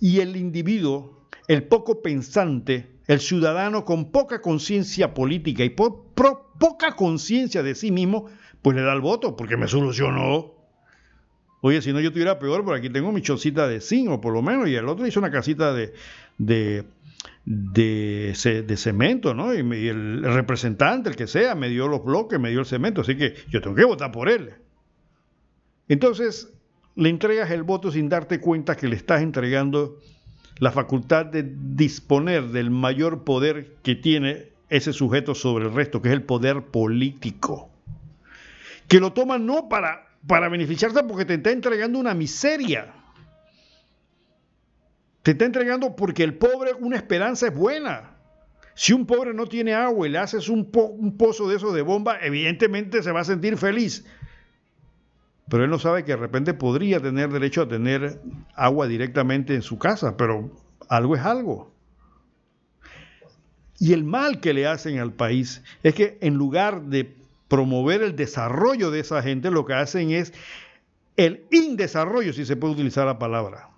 Y 0.00 0.20
el 0.20 0.36
individuo, 0.36 1.26
el 1.46 1.64
poco 1.64 2.00
pensante, 2.00 2.88
el 3.06 3.20
ciudadano 3.20 3.84
con 3.84 4.10
poca 4.10 4.40
conciencia 4.40 5.12
política 5.12 5.62
y 5.62 5.70
poca 5.70 6.96
conciencia 6.96 7.62
de 7.62 7.74
sí 7.74 7.90
mismo, 7.90 8.30
pues 8.62 8.74
le 8.76 8.82
da 8.82 8.94
el 8.94 9.02
voto 9.02 9.36
porque 9.36 9.58
me 9.58 9.68
solucionó. 9.68 10.54
Oye, 11.60 11.82
si 11.82 11.92
no 11.92 12.00
yo 12.00 12.08
estuviera 12.08 12.38
peor, 12.38 12.64
por 12.64 12.76
aquí 12.76 12.88
tengo 12.88 13.12
mi 13.12 13.20
chocita 13.20 13.68
de 13.68 13.82
zinc, 13.82 14.10
o 14.10 14.20
por 14.22 14.32
lo 14.32 14.40
menos, 14.40 14.68
y 14.68 14.74
el 14.74 14.88
otro 14.88 15.06
hizo 15.06 15.20
una 15.20 15.30
casita 15.30 15.74
de, 15.74 15.92
de, 16.38 16.84
de, 17.44 18.32
cemento, 18.76 19.34
¿no? 19.34 19.54
Y, 19.54 19.58
y, 19.58 19.88
el 19.88 20.22
representante, 20.22 21.10
el 21.10 21.16
que 21.16 21.26
sea, 21.26 21.54
me 21.54 21.68
dio 21.68 21.88
los 21.88 22.04
bloques, 22.04 22.40
me 22.40 22.50
dio 22.50 22.60
el 22.60 22.66
cemento, 22.66 23.02
así 23.02 23.16
que 23.16 23.34
yo 23.50 23.60
tengo 23.60 23.76
que 23.76 23.84
votar 23.84 24.12
por 24.12 24.28
él. 24.28 24.54
Entonces, 25.88 26.48
le 26.96 27.08
entregas 27.08 27.50
el 27.50 27.62
voto 27.62 27.90
sin 27.90 28.08
darte 28.08 28.40
cuenta 28.40 28.76
que 28.76 28.88
le 28.88 28.96
estás 28.96 29.22
entregando 29.22 29.98
la 30.58 30.70
facultad 30.70 31.26
de 31.26 31.42
disponer 31.42 32.48
del 32.48 32.70
mayor 32.70 33.24
poder 33.24 33.74
que 33.82 33.94
tiene 33.94 34.48
ese 34.68 34.92
sujeto 34.92 35.34
sobre 35.34 35.66
el 35.66 35.74
resto, 35.74 36.00
que 36.00 36.08
es 36.08 36.14
el 36.14 36.22
poder 36.22 36.62
político. 36.62 37.70
Que 38.88 39.00
lo 39.00 39.12
toma 39.12 39.38
no 39.38 39.68
para, 39.68 40.06
para 40.26 40.48
beneficiarse 40.48 41.02
porque 41.02 41.24
te 41.24 41.34
está 41.34 41.50
entregando 41.50 41.98
una 41.98 42.14
miseria. 42.14 42.92
Te 45.24 45.32
está 45.32 45.44
entregando 45.44 45.96
porque 45.96 46.22
el 46.22 46.34
pobre 46.34 46.72
una 46.78 46.96
esperanza 46.96 47.48
es 47.48 47.54
buena. 47.54 48.12
Si 48.74 48.92
un 48.92 49.06
pobre 49.06 49.34
no 49.34 49.46
tiene 49.46 49.74
agua 49.74 50.06
y 50.06 50.10
le 50.10 50.18
haces 50.18 50.48
un, 50.48 50.70
un 50.72 51.16
pozo 51.16 51.48
de 51.48 51.56
eso 51.56 51.72
de 51.72 51.82
bomba, 51.82 52.18
evidentemente 52.20 53.02
se 53.02 53.10
va 53.10 53.22
a 53.22 53.24
sentir 53.24 53.56
feliz 53.56 54.04
pero 55.48 55.64
él 55.64 55.70
no 55.70 55.78
sabe 55.78 56.04
que 56.04 56.12
de 56.12 56.16
repente 56.16 56.54
podría 56.54 57.00
tener 57.00 57.30
derecho 57.30 57.62
a 57.62 57.68
tener 57.68 58.20
agua 58.54 58.86
directamente 58.86 59.54
en 59.54 59.62
su 59.62 59.78
casa, 59.78 60.16
pero 60.16 60.50
algo 60.88 61.16
es 61.16 61.22
algo. 61.22 61.72
Y 63.78 63.92
el 63.92 64.04
mal 64.04 64.40
que 64.40 64.54
le 64.54 64.66
hacen 64.66 64.98
al 64.98 65.12
país 65.12 65.62
es 65.82 65.94
que 65.94 66.16
en 66.20 66.34
lugar 66.34 66.84
de 66.84 67.14
promover 67.48 68.02
el 68.02 68.16
desarrollo 68.16 68.90
de 68.90 69.00
esa 69.00 69.22
gente, 69.22 69.50
lo 69.50 69.66
que 69.66 69.74
hacen 69.74 70.10
es 70.12 70.32
el 71.16 71.44
indesarrollo, 71.50 72.32
si 72.32 72.46
se 72.46 72.56
puede 72.56 72.74
utilizar 72.74 73.06
la 73.06 73.18
palabra, 73.18 73.68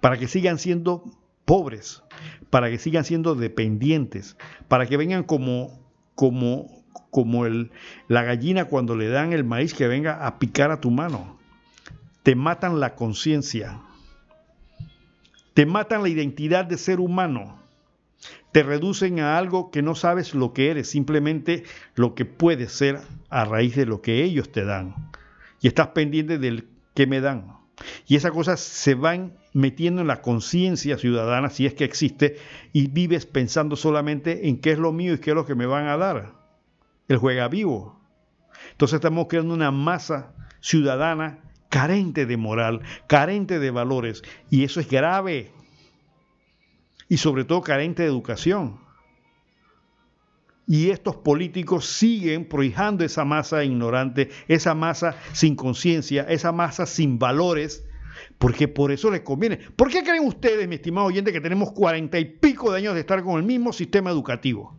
para 0.00 0.18
que 0.18 0.28
sigan 0.28 0.58
siendo 0.58 1.04
pobres, 1.44 2.02
para 2.50 2.70
que 2.70 2.78
sigan 2.78 3.04
siendo 3.04 3.34
dependientes, 3.34 4.36
para 4.68 4.86
que 4.86 4.96
vengan 4.96 5.22
como, 5.22 5.80
como 6.14 6.78
como 7.10 7.46
el, 7.46 7.70
la 8.06 8.22
gallina 8.22 8.66
cuando 8.66 8.96
le 8.96 9.08
dan 9.08 9.32
el 9.32 9.44
maíz 9.44 9.74
que 9.74 9.88
venga 9.88 10.26
a 10.26 10.38
picar 10.38 10.70
a 10.70 10.80
tu 10.80 10.90
mano. 10.90 11.38
Te 12.22 12.34
matan 12.34 12.80
la 12.80 12.94
conciencia. 12.94 13.80
Te 15.54 15.66
matan 15.66 16.02
la 16.02 16.08
identidad 16.08 16.64
de 16.64 16.78
ser 16.78 17.00
humano. 17.00 17.58
Te 18.52 18.62
reducen 18.62 19.20
a 19.20 19.38
algo 19.38 19.70
que 19.70 19.82
no 19.82 19.94
sabes 19.94 20.34
lo 20.34 20.52
que 20.52 20.70
eres, 20.70 20.90
simplemente 20.90 21.64
lo 21.94 22.14
que 22.14 22.24
puedes 22.24 22.72
ser 22.72 23.00
a 23.28 23.44
raíz 23.44 23.76
de 23.76 23.86
lo 23.86 24.00
que 24.00 24.24
ellos 24.24 24.50
te 24.50 24.64
dan. 24.64 25.10
Y 25.60 25.68
estás 25.68 25.88
pendiente 25.88 26.38
del 26.38 26.68
que 26.94 27.06
me 27.06 27.20
dan. 27.20 27.57
Y 28.06 28.16
esas 28.16 28.32
cosas 28.32 28.60
se 28.60 28.94
van 28.94 29.36
metiendo 29.52 30.00
en 30.00 30.06
la 30.06 30.22
conciencia 30.22 30.98
ciudadana, 30.98 31.50
si 31.50 31.66
es 31.66 31.74
que 31.74 31.84
existe, 31.84 32.38
y 32.72 32.88
vives 32.88 33.26
pensando 33.26 33.76
solamente 33.76 34.48
en 34.48 34.60
qué 34.60 34.72
es 34.72 34.78
lo 34.78 34.92
mío 34.92 35.14
y 35.14 35.18
qué 35.18 35.30
es 35.30 35.36
lo 35.36 35.46
que 35.46 35.54
me 35.54 35.66
van 35.66 35.86
a 35.86 35.96
dar 35.96 36.32
el 37.08 37.16
juega 37.18 37.48
vivo. 37.48 38.00
Entonces 38.72 38.96
estamos 38.96 39.26
creando 39.28 39.54
una 39.54 39.70
masa 39.70 40.34
ciudadana 40.60 41.40
carente 41.68 42.26
de 42.26 42.36
moral, 42.36 42.82
carente 43.06 43.58
de 43.58 43.70
valores, 43.70 44.22
y 44.50 44.64
eso 44.64 44.80
es 44.80 44.88
grave. 44.88 45.52
Y 47.08 47.18
sobre 47.18 47.44
todo 47.44 47.62
carente 47.62 48.02
de 48.02 48.08
educación. 48.08 48.80
Y 50.68 50.90
estos 50.90 51.16
políticos 51.16 51.86
siguen 51.86 52.48
prohijando 52.48 53.04
esa 53.04 53.24
masa 53.24 53.64
ignorante, 53.64 54.28
esa 54.46 54.74
masa 54.74 55.16
sin 55.32 55.56
conciencia, 55.56 56.24
esa 56.28 56.52
masa 56.52 56.86
sin 56.86 57.18
valores, 57.18 57.84
porque 58.38 58.68
por 58.68 58.92
eso 58.92 59.10
les 59.10 59.22
conviene. 59.22 59.56
¿Por 59.56 59.90
qué 59.90 60.04
creen 60.04 60.26
ustedes, 60.26 60.68
mi 60.68 60.76
estimado 60.76 61.06
oyente, 61.06 61.32
que 61.32 61.40
tenemos 61.40 61.72
cuarenta 61.72 62.18
y 62.18 62.26
pico 62.26 62.70
de 62.70 62.78
años 62.78 62.94
de 62.94 63.00
estar 63.00 63.22
con 63.24 63.38
el 63.38 63.44
mismo 63.44 63.72
sistema 63.72 64.10
educativo? 64.10 64.78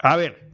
A 0.00 0.16
ver, 0.16 0.52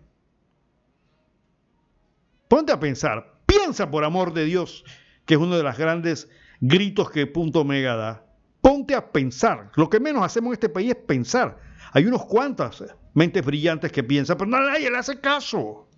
Ponte 2.49 2.73
a 2.73 2.81
pensar, 2.81 3.41
piensa 3.45 3.91
por 3.91 4.05
amor 4.05 4.33
de 4.33 4.47
Dios, 4.47 4.83
que 5.27 5.35
es 5.35 5.41
uno 5.41 5.59
de 5.59 5.63
los 5.63 5.77
grandes 5.77 6.31
gritos 6.61 7.11
que 7.11 7.27
Punto 7.27 7.61
Omega 7.61 7.95
da. 7.95 8.27
Ponte 8.63 8.95
a 8.95 9.13
pensar. 9.13 9.71
Lo 9.77 9.91
que 9.91 10.01
menos 10.01 10.25
hacemos 10.25 10.49
en 10.49 10.53
este 10.55 10.71
país 10.71 10.91
es 10.91 10.97
pensar. 10.97 11.59
Hay 11.93 12.07
unos 12.07 12.25
cuantas 12.25 12.83
mentes 13.19 13.45
brillantes 13.45 13.93
que 13.93 14.03
piensan, 14.03 14.39
pero 14.39 14.49
nadie 14.49 14.91
le 14.91 14.97
hace 14.97 15.21
caso. 15.21 15.89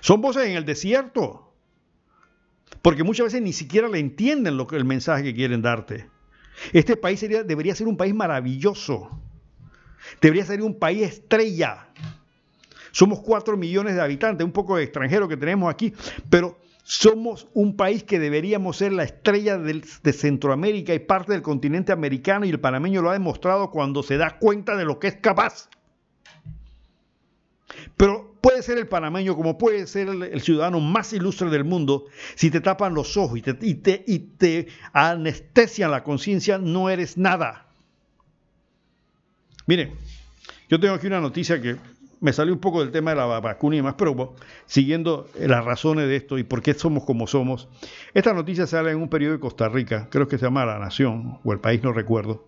Son 0.00 0.20
voces 0.20 0.46
en 0.46 0.56
el 0.56 0.64
desierto. 0.64 1.54
Porque 2.82 3.04
muchas 3.04 3.26
veces 3.26 3.42
ni 3.42 3.52
siquiera 3.52 3.88
le 3.88 3.98
entienden 3.98 4.56
lo 4.56 4.66
que, 4.66 4.76
el 4.76 4.84
mensaje 4.84 5.22
que 5.22 5.34
quieren 5.34 5.62
darte. 5.62 6.10
Este 6.72 6.96
país 6.96 7.20
debería 7.20 7.74
ser 7.74 7.86
un 7.86 7.96
país 7.96 8.14
maravilloso. 8.14 9.20
Debería 10.20 10.44
ser 10.44 10.62
un 10.62 10.78
país 10.78 11.02
estrella. 11.02 11.88
Somos 12.92 13.20
cuatro 13.20 13.56
millones 13.56 13.94
de 13.94 14.00
habitantes, 14.00 14.44
un 14.44 14.52
poco 14.52 14.76
de 14.76 14.84
extranjeros 14.84 15.28
que 15.28 15.36
tenemos 15.36 15.72
aquí, 15.72 15.92
pero 16.30 16.58
somos 16.84 17.48
un 17.54 17.76
país 17.76 18.04
que 18.04 18.18
deberíamos 18.18 18.76
ser 18.76 18.92
la 18.92 19.04
estrella 19.04 19.56
de 19.58 20.12
Centroamérica 20.12 20.94
y 20.94 20.98
parte 20.98 21.32
del 21.32 21.40
continente 21.40 21.92
americano 21.92 22.44
y 22.44 22.50
el 22.50 22.60
panameño 22.60 23.00
lo 23.00 23.10
ha 23.10 23.14
demostrado 23.14 23.70
cuando 23.70 24.02
se 24.02 24.18
da 24.18 24.38
cuenta 24.38 24.76
de 24.76 24.84
lo 24.84 24.98
que 24.98 25.08
es 25.08 25.16
capaz. 25.16 25.70
Pero 27.96 28.36
puede 28.42 28.62
ser 28.62 28.76
el 28.76 28.86
panameño 28.86 29.34
como 29.34 29.56
puede 29.56 29.86
ser 29.86 30.08
el, 30.08 30.40
ciudadano 30.42 30.78
más 30.78 31.14
ilustre 31.14 31.48
del 31.48 31.64
mundo, 31.64 32.04
si 32.34 32.50
te 32.50 32.60
tapan 32.60 32.92
los 32.92 33.16
ojos 33.16 33.38
y 33.38 33.42
te, 33.42 34.04
y 34.06 34.18
te, 34.18 34.68
anestesian 34.92 35.90
la 35.90 36.04
conciencia, 36.04 36.58
no 36.58 36.90
eres 36.90 37.16
nada. 37.16 37.66
Miren, 39.66 39.94
yo 40.68 40.78
tengo 40.78 40.94
aquí 40.94 41.06
una 41.06 41.20
noticia 41.20 41.62
que 41.62 41.76
me 42.24 42.32
salió 42.32 42.54
un 42.54 42.58
poco 42.58 42.80
del 42.80 42.90
tema 42.90 43.10
de 43.10 43.18
la 43.18 43.26
vacuna 43.26 43.76
y 43.76 43.80
demás, 43.80 43.96
pero 43.98 44.34
siguiendo 44.64 45.28
las 45.38 45.62
razones 45.62 46.08
de 46.08 46.16
esto 46.16 46.38
y 46.38 46.42
por 46.42 46.62
qué 46.62 46.72
somos 46.72 47.04
como 47.04 47.26
somos, 47.26 47.68
esta 48.14 48.32
noticia 48.32 48.66
sale 48.66 48.92
en 48.92 48.96
un 48.96 49.10
periódico 49.10 49.34
de 49.36 49.40
Costa 49.40 49.68
Rica, 49.68 50.08
creo 50.10 50.26
que 50.26 50.38
se 50.38 50.46
llama 50.46 50.64
La 50.64 50.78
Nación 50.78 51.38
o 51.44 51.52
El 51.52 51.60
País, 51.60 51.82
no 51.82 51.92
recuerdo. 51.92 52.46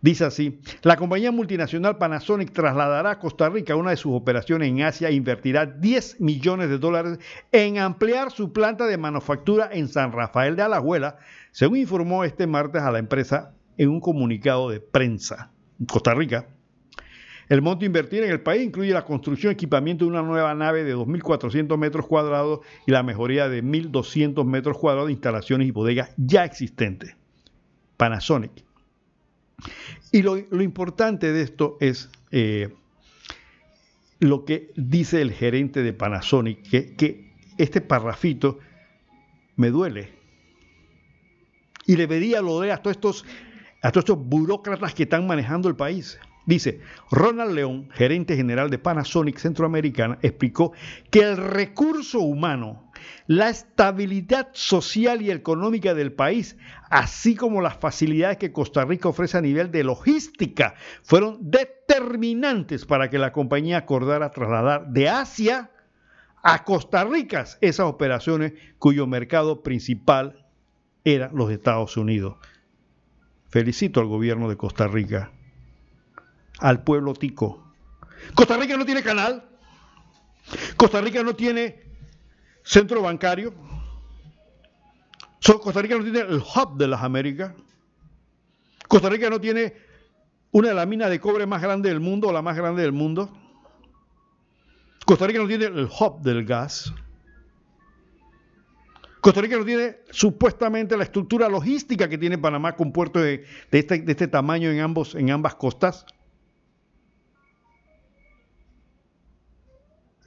Dice 0.00 0.24
así, 0.24 0.62
la 0.80 0.96
compañía 0.96 1.32
multinacional 1.32 1.98
Panasonic 1.98 2.50
trasladará 2.54 3.10
a 3.10 3.18
Costa 3.18 3.50
Rica 3.50 3.76
una 3.76 3.90
de 3.90 3.98
sus 3.98 4.14
operaciones 4.14 4.70
en 4.70 4.80
Asia 4.80 5.10
e 5.10 5.12
invertirá 5.12 5.66
10 5.66 6.22
millones 6.22 6.70
de 6.70 6.78
dólares 6.78 7.18
en 7.52 7.76
ampliar 7.76 8.30
su 8.30 8.54
planta 8.54 8.86
de 8.86 8.96
manufactura 8.96 9.68
en 9.70 9.88
San 9.88 10.12
Rafael 10.12 10.56
de 10.56 10.62
Alajuela, 10.62 11.18
según 11.50 11.76
informó 11.76 12.24
este 12.24 12.46
martes 12.46 12.80
a 12.80 12.90
la 12.90 12.98
empresa 12.98 13.52
en 13.76 13.90
un 13.90 14.00
comunicado 14.00 14.70
de 14.70 14.80
prensa. 14.80 15.50
En 15.78 15.84
Costa 15.84 16.14
Rica, 16.14 16.46
el 17.50 17.60
monto 17.60 17.84
invertir 17.84 18.24
en 18.24 18.30
el 18.30 18.40
país 18.40 18.64
incluye 18.64 18.94
la 18.94 19.04
construcción 19.04 19.50
y 19.50 19.54
equipamiento 19.54 20.06
de 20.06 20.10
una 20.10 20.22
nueva 20.22 20.54
nave 20.54 20.82
de 20.82 20.96
2.400 20.96 21.76
metros 21.76 22.06
cuadrados 22.06 22.60
y 22.86 22.92
la 22.92 23.02
mejoría 23.02 23.50
de 23.50 23.62
1.200 23.62 24.46
metros 24.46 24.78
cuadrados 24.78 25.08
de 25.08 25.12
instalaciones 25.12 25.68
y 25.68 25.70
bodegas 25.70 26.14
ya 26.16 26.46
existentes. 26.46 27.14
Panasonic 27.98 28.64
y 30.12 30.22
lo, 30.22 30.36
importante 30.62 31.32
de 31.32 31.42
esto 31.42 31.76
es 31.80 32.10
eh, 32.30 32.74
lo 34.18 34.44
que 34.44 34.72
dice 34.76 35.22
el 35.22 35.32
gerente 35.32 35.82
de 35.82 35.92
Panasonic, 35.92 36.62
que, 36.68 37.30
este 37.58 37.80
parrafito 37.80 38.58
me 39.56 39.70
duele. 39.70 40.10
Y 41.86 41.96
le 41.96 42.08
pedía 42.08 42.40
lo 42.40 42.60
de 42.60 42.72
a 42.72 42.78
todos 42.78 42.96
estos, 42.96 43.24
a 43.82 43.92
todos 43.92 44.04
estos 44.04 44.18
burócratas 44.18 44.94
que 44.94 45.02
están 45.02 45.26
manejando 45.26 45.68
el 45.68 45.76
país. 45.76 46.18
Dice, 46.50 46.80
Ronald 47.12 47.52
León, 47.52 47.90
gerente 47.92 48.34
general 48.34 48.70
de 48.70 48.78
Panasonic 48.78 49.38
Centroamericana, 49.38 50.18
explicó 50.20 50.72
que 51.08 51.20
el 51.20 51.36
recurso 51.36 52.18
humano 52.18 52.90
la 53.28 53.50
estabilidad 53.50 54.48
social 54.52 55.22
y 55.22 55.30
económica 55.30 55.94
del 55.94 56.12
país, 56.12 56.56
así 56.90 57.36
como 57.36 57.62
las 57.62 57.76
facilidades 57.76 58.38
que 58.38 58.50
Costa 58.50 58.84
Rica 58.84 59.08
ofrece 59.08 59.38
a 59.38 59.42
nivel 59.42 59.70
de 59.70 59.84
logística, 59.84 60.74
fueron 61.04 61.38
determinantes 61.40 62.84
para 62.84 63.10
que 63.10 63.18
la 63.20 63.30
compañía 63.30 63.78
acordara 63.78 64.32
trasladar 64.32 64.88
de 64.88 65.08
Asia 65.08 65.70
a 66.42 66.64
Costa 66.64 67.04
Rica 67.04 67.44
esas 67.60 67.86
operaciones 67.86 68.54
cuyo 68.80 69.06
mercado 69.06 69.62
principal 69.62 70.44
era 71.04 71.30
los 71.32 71.48
Estados 71.52 71.96
Unidos. 71.96 72.38
Felicito 73.50 74.00
al 74.00 74.06
gobierno 74.08 74.48
de 74.48 74.56
Costa 74.56 74.88
Rica, 74.88 75.30
al 76.60 76.84
pueblo 76.84 77.14
tico. 77.14 77.72
Costa 78.34 78.56
Rica 78.56 78.76
no 78.76 78.84
tiene 78.84 79.02
canal, 79.02 79.50
Costa 80.76 81.00
Rica 81.00 81.22
no 81.22 81.34
tiene 81.34 81.82
centro 82.62 83.02
bancario. 83.02 83.54
Costa 85.42 85.82
Rica 85.82 85.96
no 85.96 86.04
tiene 86.04 86.20
el 86.20 86.42
hub 86.42 86.76
de 86.76 86.86
las 86.86 87.02
Américas. 87.02 87.54
Costa 88.88 89.08
Rica 89.08 89.30
no 89.30 89.40
tiene 89.40 89.74
una 90.52 90.68
de 90.68 90.74
las 90.74 90.86
minas 90.86 91.10
de 91.10 91.20
cobre 91.20 91.46
más 91.46 91.62
grande 91.62 91.88
del 91.88 92.00
mundo 92.00 92.28
o 92.28 92.32
la 92.32 92.42
más 92.42 92.56
grande 92.56 92.82
del 92.82 92.92
mundo. 92.92 93.30
Costa 95.06 95.26
Rica 95.26 95.40
no 95.40 95.48
tiene 95.48 95.66
el 95.66 95.86
hub 95.86 96.20
del 96.20 96.44
gas. 96.44 96.92
Costa 99.20 99.40
Rica 99.40 99.56
no 99.58 99.64
tiene 99.64 99.98
supuestamente 100.10 100.96
la 100.96 101.04
estructura 101.04 101.48
logística 101.48 102.08
que 102.08 102.16
tiene 102.16 102.38
Panamá 102.38 102.74
con 102.74 102.92
puertos 102.92 103.22
de, 103.22 103.44
este, 103.70 103.98
de 103.98 104.12
este 104.12 104.28
tamaño 104.28 104.70
en, 104.70 104.80
ambos, 104.80 105.14
en 105.14 105.30
ambas 105.30 105.56
costas. 105.56 106.06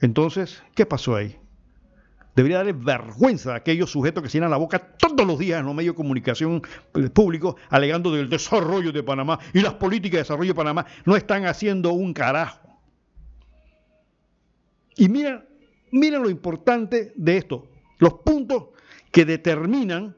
Entonces, 0.04 0.62
¿qué 0.74 0.84
pasó 0.84 1.16
ahí? 1.16 1.34
Debería 2.36 2.58
darle 2.58 2.74
vergüenza 2.74 3.54
a 3.54 3.56
aquellos 3.56 3.90
sujetos 3.90 4.22
que 4.22 4.28
se 4.28 4.36
llenan 4.36 4.50
la 4.50 4.58
boca 4.58 4.78
todos 4.78 5.26
los 5.26 5.38
días 5.38 5.60
en 5.60 5.64
los 5.64 5.74
medios 5.74 5.94
de 5.94 5.96
comunicación 5.96 6.60
públicos 7.14 7.54
alegando 7.70 8.12
del 8.12 8.28
desarrollo 8.28 8.92
de 8.92 9.02
Panamá 9.02 9.38
y 9.54 9.60
las 9.60 9.72
políticas 9.72 10.12
de 10.12 10.18
desarrollo 10.18 10.50
de 10.50 10.56
Panamá 10.56 10.84
no 11.06 11.16
están 11.16 11.46
haciendo 11.46 11.92
un 11.92 12.12
carajo. 12.12 12.60
Y 14.94 15.08
miren, 15.08 15.42
lo 15.90 16.28
importante 16.28 17.14
de 17.16 17.38
esto, 17.38 17.66
los 17.98 18.12
puntos 18.12 18.64
que 19.10 19.24
determinan 19.24 20.14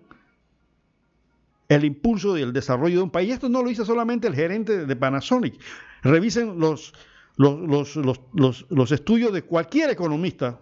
el 1.69 1.85
impulso 1.85 2.35
del 2.35 2.53
desarrollo 2.53 2.97
de 2.97 3.03
un 3.05 3.11
país. 3.11 3.35
Esto 3.35 3.49
no 3.49 3.63
lo 3.63 3.69
dice 3.69 3.85
solamente 3.85 4.27
el 4.27 4.35
gerente 4.35 4.85
de 4.85 4.97
Panasonic. 4.97 5.61
Revisen 6.03 6.59
los, 6.59 6.93
los, 7.37 7.97
los 7.97 8.93
estudios 8.93 9.33
de 9.33 9.43
cualquier 9.43 9.91
economista, 9.91 10.59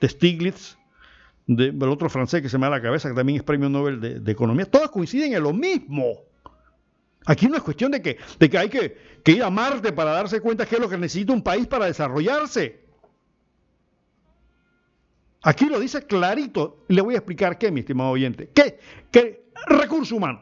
de 0.00 0.08
Stiglitz, 0.08 0.76
del 1.46 1.82
otro 1.84 2.08
francés 2.08 2.40
que 2.42 2.48
se 2.48 2.56
me 2.58 2.66
da 2.66 2.70
la 2.70 2.82
cabeza, 2.82 3.08
que 3.08 3.14
también 3.14 3.36
es 3.36 3.42
premio 3.42 3.68
Nobel 3.68 4.00
de, 4.00 4.32
Economía, 4.32 4.64
todas 4.70 4.90
coinciden 4.90 5.34
en 5.34 5.42
lo 5.42 5.52
mismo. 5.52 6.22
Aquí 7.26 7.48
no 7.48 7.56
es 7.56 7.62
cuestión 7.62 7.90
de 7.92 8.02
que, 8.02 8.18
de 8.38 8.50
que 8.50 8.58
hay 8.58 8.68
que, 8.68 8.96
ir 9.26 9.42
a 9.42 9.50
Marte 9.50 9.92
para 9.92 10.12
darse 10.12 10.40
cuenta 10.40 10.66
que 10.66 10.76
es 10.76 10.80
lo 10.80 10.88
que 10.88 10.98
necesita 10.98 11.32
un 11.32 11.42
país 11.42 11.66
para 11.66 11.86
desarrollarse. 11.86 12.84
Aquí 15.42 15.66
lo 15.66 15.78
dice 15.78 16.06
clarito. 16.06 16.84
Le 16.88 17.02
voy 17.02 17.14
a 17.14 17.18
explicar 17.18 17.58
qué, 17.58 17.70
mi 17.70 17.80
estimado 17.80 18.10
oyente. 18.10 18.50
¿Qué? 18.54 18.78
¿Qué? 19.10 19.50
Recurso 19.66 20.16
humano. 20.16 20.40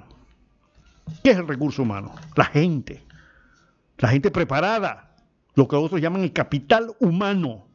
¿Qué 1.25 1.31
es 1.31 1.37
el 1.37 1.49
recurso 1.49 1.83
humano? 1.83 2.15
La 2.37 2.45
gente. 2.45 3.03
La 3.99 4.09
gente 4.09 4.31
preparada. 4.31 5.12
Lo 5.55 5.69
que 5.69 5.77
otros 5.77 6.01
llaman 6.01 6.23
el 6.23 6.33
capital 6.33 6.95
humano. 7.01 7.67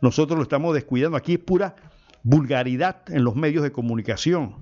Nosotros 0.00 0.36
lo 0.36 0.42
estamos 0.42 0.74
descuidando. 0.74 1.16
Aquí 1.16 1.34
es 1.34 1.38
pura 1.38 1.74
vulgaridad 2.22 3.02
en 3.08 3.24
los 3.24 3.36
medios 3.36 3.62
de 3.62 3.72
comunicación. 3.72 4.56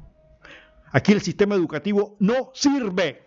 Aquí 0.93 1.12
el 1.12 1.21
sistema 1.21 1.55
educativo 1.55 2.17
no 2.21 2.51
sirve. 2.55 3.25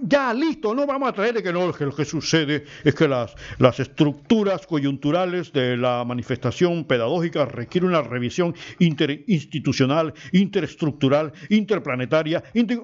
Ya, 0.00 0.34
listo, 0.34 0.74
no 0.74 0.84
vamos 0.84 1.08
a 1.08 1.12
traer 1.12 1.40
que 1.40 1.52
no, 1.52 1.72
que 1.72 1.84
lo 1.84 1.94
que 1.94 2.04
sucede 2.04 2.64
es 2.82 2.94
que 2.94 3.06
las 3.06 3.80
estructuras 3.80 4.66
coyunturales 4.66 5.52
de 5.52 5.76
la 5.76 6.04
manifestación 6.04 6.84
pedagógica 6.84 7.44
requieren 7.44 7.90
una 7.90 8.02
revisión 8.02 8.54
interinstitucional, 8.80 10.12
interestructural, 10.32 11.32
interplanetaria. 11.50 12.42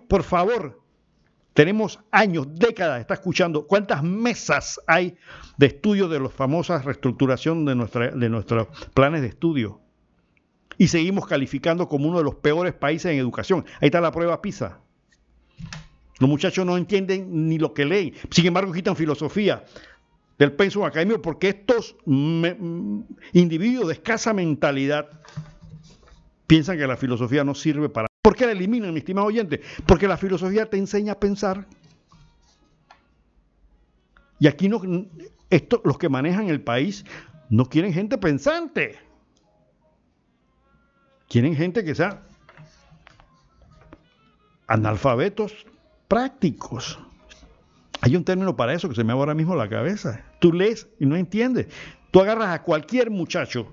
por 0.08 0.22
favor, 0.22 0.80
tenemos 1.54 1.98
años, 2.10 2.46
décadas, 2.54 3.00
está 3.00 3.14
escuchando 3.14 3.66
cuántas 3.66 4.02
mesas 4.02 4.80
hay 4.86 5.16
de 5.56 5.66
estudio 5.66 6.08
de 6.08 6.20
las 6.20 6.32
famosas 6.32 6.84
reestructuración 6.84 7.64
de, 7.64 7.74
nuestra, 7.74 8.10
de 8.10 8.28
nuestros 8.28 8.68
planes 8.94 9.22
de 9.22 9.28
estudio. 9.28 9.80
Y 10.78 10.88
seguimos 10.88 11.26
calificando 11.26 11.88
como 11.88 12.08
uno 12.08 12.18
de 12.18 12.24
los 12.24 12.36
peores 12.36 12.72
países 12.72 13.12
en 13.12 13.18
educación. 13.18 13.64
Ahí 13.80 13.86
está 13.86 14.00
la 14.00 14.12
prueba 14.12 14.40
PISA. 14.40 14.78
Los 16.18 16.30
muchachos 16.30 16.64
no 16.64 16.76
entienden 16.76 17.48
ni 17.48 17.58
lo 17.58 17.74
que 17.74 17.84
leen. 17.84 18.14
Sin 18.30 18.46
embargo, 18.46 18.72
quitan 18.72 18.94
filosofía 18.96 19.64
del 20.38 20.52
pensum 20.52 20.84
académico 20.84 21.20
porque 21.20 21.48
estos 21.50 21.96
individuos 23.32 23.88
de 23.88 23.94
escasa 23.94 24.32
mentalidad 24.32 25.08
piensan 26.46 26.78
que 26.78 26.86
la 26.86 26.96
filosofía 26.96 27.44
no 27.44 27.54
sirve 27.54 27.88
para 27.88 28.09
¿Por 28.22 28.36
qué 28.36 28.44
la 28.46 28.52
eliminan, 28.52 28.92
mi 28.92 28.98
estimado 28.98 29.28
oyente? 29.28 29.62
Porque 29.86 30.06
la 30.06 30.16
filosofía 30.16 30.68
te 30.68 30.76
enseña 30.76 31.12
a 31.12 31.20
pensar. 31.20 31.66
Y 34.38 34.46
aquí 34.46 34.68
no, 34.68 34.80
esto, 35.48 35.80
los 35.84 35.98
que 35.98 36.08
manejan 36.08 36.48
el 36.48 36.60
país 36.60 37.04
no 37.48 37.66
quieren 37.66 37.92
gente 37.94 38.18
pensante. 38.18 38.98
Quieren 41.28 41.56
gente 41.56 41.82
que 41.82 41.94
sea 41.94 42.22
analfabetos 44.66 45.66
prácticos. 46.06 46.98
Hay 48.02 48.16
un 48.16 48.24
término 48.24 48.54
para 48.54 48.74
eso 48.74 48.88
que 48.88 48.94
se 48.94 49.04
me 49.04 49.14
va 49.14 49.20
ahora 49.20 49.34
mismo 49.34 49.54
la 49.56 49.68
cabeza. 49.68 50.24
Tú 50.40 50.52
lees 50.52 50.88
y 50.98 51.06
no 51.06 51.16
entiendes. 51.16 51.68
Tú 52.10 52.20
agarras 52.20 52.48
a 52.50 52.62
cualquier 52.62 53.10
muchacho 53.10 53.66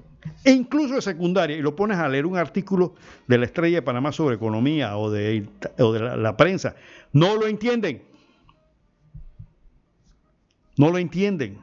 e 0.44 0.52
incluso 0.52 0.96
de 0.96 1.02
secundaria, 1.02 1.58
y 1.58 1.62
lo 1.62 1.76
pones 1.76 1.98
a 1.98 2.08
leer 2.08 2.26
un 2.26 2.38
artículo 2.38 2.96
de 3.28 3.38
la 3.38 3.46
Estrella 3.46 3.78
de 3.78 3.82
Panamá 3.82 4.12
sobre 4.12 4.36
economía 4.36 4.98
o 4.98 5.12
de, 5.12 5.48
la, 5.78 6.38
prensa, 6.38 6.76
no 7.14 7.36
lo 7.36 7.48
entienden. 7.48 8.02
No 10.78 10.92
lo 10.92 10.98
entienden. 10.98 11.60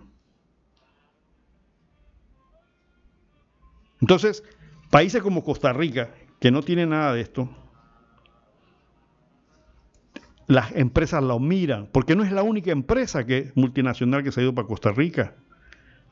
Entonces, 4.00 4.42
países 4.90 5.22
como 5.22 5.44
Costa 5.44 5.72
Rica, 5.72 6.10
que 6.40 6.50
no 6.50 6.62
tienen 6.62 6.90
nada 6.90 7.14
de 7.14 7.22
esto, 7.22 7.48
las 10.46 10.72
empresas 10.72 11.22
lo 11.22 11.38
miran, 11.38 11.88
porque 11.90 12.16
no 12.16 12.22
es 12.22 12.32
la 12.32 12.42
única 12.42 12.70
empresa 12.70 13.24
que, 13.24 13.52
multinacional 13.54 14.22
que 14.22 14.32
se 14.32 14.40
ha 14.40 14.42
ido 14.42 14.54
para 14.54 14.68
Costa 14.68 14.92
Rica. 14.92 15.34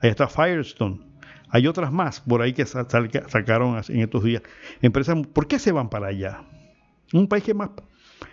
Ahí 0.01 0.11
está 0.11 0.27
Firestone, 0.27 1.12
hay 1.55 1.67
otras 1.67 1.93
más 1.93 2.21
por 2.21 2.41
ahí 2.41 2.55
que 2.55 2.65
sacaron 2.65 3.81
en 3.89 4.01
estos 4.01 4.25
días. 4.25 4.43
Empresas, 4.81 5.19
¿por 5.35 5.47
qué 5.47 5.59
se 5.59 5.71
van 5.71 5.91
para 5.91 6.07
allá? 6.07 6.43
Un 7.13 7.29
país 7.29 7.45
que 7.45 7.53
más... 7.53 7.71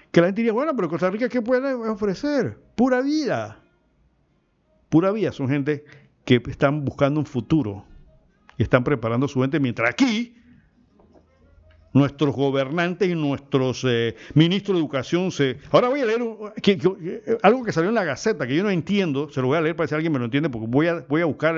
Que 0.09 0.22
la 0.22 0.28
gente 0.28 0.39
diría, 0.41 0.53
bueno, 0.53 0.74
pero 0.74 0.88
Costa 0.88 1.09
Rica, 1.11 1.28
¿qué 1.28 1.41
puede 1.41 1.74
ofrecer? 1.74 2.57
Pura 2.76 3.01
vida. 3.01 3.59
pura 4.88 5.11
vía, 5.11 5.34
son 5.34 5.49
gente 5.49 5.84
que 6.24 6.41
están 6.47 6.86
buscando 6.86 7.20
un 7.20 7.26
futuro 7.26 7.86
y 8.57 8.63
están 8.63 8.86
preparando 8.86 9.28
su 9.28 9.41
gente, 9.41 9.59
mientras 9.59 9.89
aquí 9.89 10.39
nuestros 11.94 12.36
gobernantes 12.36 13.10
y 13.10 13.16
nuestros 13.16 13.84
eh, 13.88 14.16
ministros 14.34 14.78
de 14.78 14.80
educación 14.80 15.32
se... 15.32 15.58
Ahora 15.72 15.90
voy 15.90 16.02
a 16.02 16.06
leer 16.06 16.22
algo 17.42 17.64
que 17.64 17.72
salió 17.72 17.90
en 17.90 17.96
la 17.96 18.04
Gaceta, 18.04 18.48
que 18.48 18.56
yo 18.56 18.64
no 18.64 18.70
entiendo, 18.70 19.30
se 19.30 19.42
lo 19.42 19.48
voy 19.48 19.58
a 19.58 19.62
leer 19.62 19.76
para 19.76 19.88
si 19.88 19.96
alguien 19.96 20.14
me 20.14 20.20
lo 20.20 20.26
entiende, 20.26 20.50
porque 20.50 20.68
voy 20.68 20.88
a, 20.88 21.06
voy 21.08 21.22
a 21.22 21.26
buscar 21.26 21.58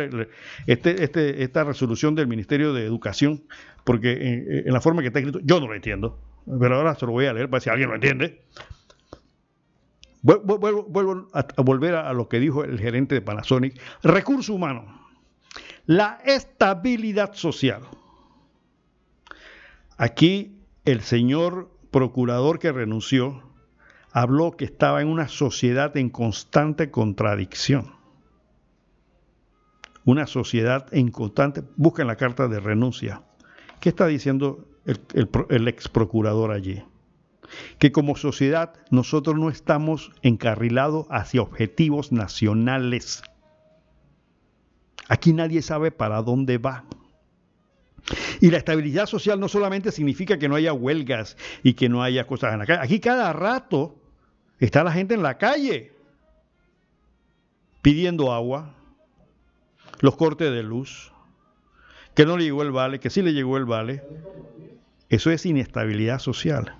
este, 0.67 1.03
este, 1.03 1.43
esta 1.43 1.63
resolución 1.63 2.15
del 2.15 2.27
Ministerio 2.27 2.73
de 2.73 2.85
Educación, 2.85 3.43
porque 3.83 4.63
en, 4.65 4.73
la 4.73 4.81
forma 4.81 5.01
que 5.01 5.07
está 5.07 5.19
escrito 5.19 5.39
yo 5.43 5.59
no 5.59 5.67
lo 5.67 5.75
entiendo, 5.75 6.19
pero 6.59 6.75
ahora 6.75 6.95
se 6.95 7.05
lo 7.05 7.11
voy 7.11 7.25
a 7.25 7.33
leer 7.33 7.49
para 7.49 7.61
si 7.61 7.69
alguien 7.69 7.89
lo 7.89 7.95
entiende. 7.95 8.41
Vuelvo, 10.23 11.27
a, 11.33 11.39
a 11.39 11.61
volver 11.63 11.95
a 11.95 12.13
lo 12.13 12.29
que 12.29 12.39
dijo 12.39 12.63
el 12.63 12.79
gerente 12.79 13.15
de 13.15 13.21
Panasonic. 13.21 13.81
Recurso 14.03 14.53
humano. 14.53 15.01
La 15.87 16.19
estabilidad 16.23 17.33
social 17.33 17.81
Aquí 20.01 20.57
el 20.83 21.01
señor 21.01 21.69
procurador 21.91 22.57
que 22.57 22.71
renunció 22.71 23.43
habló 24.11 24.57
que 24.57 24.65
estaba 24.65 25.03
en 25.03 25.07
una 25.07 25.27
sociedad 25.27 25.95
en 25.95 26.09
constante 26.09 26.89
contradicción. 26.89 27.93
Una 30.03 30.25
sociedad 30.25 30.87
en 30.91 31.11
constante... 31.11 31.61
Busquen 31.75 32.07
la 32.07 32.15
carta 32.15 32.47
de 32.47 32.59
renuncia. 32.59 33.21
¿Qué 33.79 33.89
está 33.89 34.07
diciendo 34.07 34.65
el, 34.87 35.67
ex 35.67 35.87
procurador 35.87 36.49
allí? 36.49 36.81
Que 37.77 37.91
como 37.91 38.15
sociedad 38.15 38.73
nosotros 38.89 39.35
no 39.35 39.49
estamos 39.49 40.11
encarrilados 40.23 41.05
hacia 41.11 41.43
objetivos 41.43 42.11
nacionales. 42.11 43.21
Aquí 45.09 45.31
nadie 45.31 45.61
sabe 45.61 45.91
para 45.91 46.23
dónde 46.23 46.57
va. 46.57 46.85
Y 48.39 48.51
la 48.51 48.57
estabilidad 48.57 49.05
social 49.05 49.39
no 49.39 49.47
solamente 49.47 49.91
significa 49.91 50.37
que 50.37 50.49
no 50.49 50.55
haya 50.55 50.73
huelgas 50.73 51.37
y 51.63 51.73
que 51.73 51.89
no 51.89 52.03
haya 52.03 52.25
cosas 52.27 52.53
en 52.53 52.59
la 52.59 52.65
calle. 52.65 52.81
Aquí 52.81 52.99
cada 52.99 53.31
rato 53.33 53.95
está 54.59 54.83
la 54.83 54.91
gente 54.91 55.13
en 55.13 55.23
la 55.23 55.37
calle 55.37 55.91
pidiendo 57.81 58.31
agua, 58.31 58.75
los 59.99 60.15
cortes 60.15 60.51
de 60.51 60.63
luz, 60.63 61.11
que 62.15 62.25
no 62.25 62.37
le 62.37 62.43
llegó 62.43 62.63
el 62.63 62.71
vale, 62.71 62.99
que 62.99 63.09
sí 63.09 63.21
le 63.21 63.33
llegó 63.33 63.57
el 63.57 63.65
vale. 63.65 64.03
Eso 65.09 65.31
es 65.31 65.45
inestabilidad 65.45 66.19
social. 66.19 66.75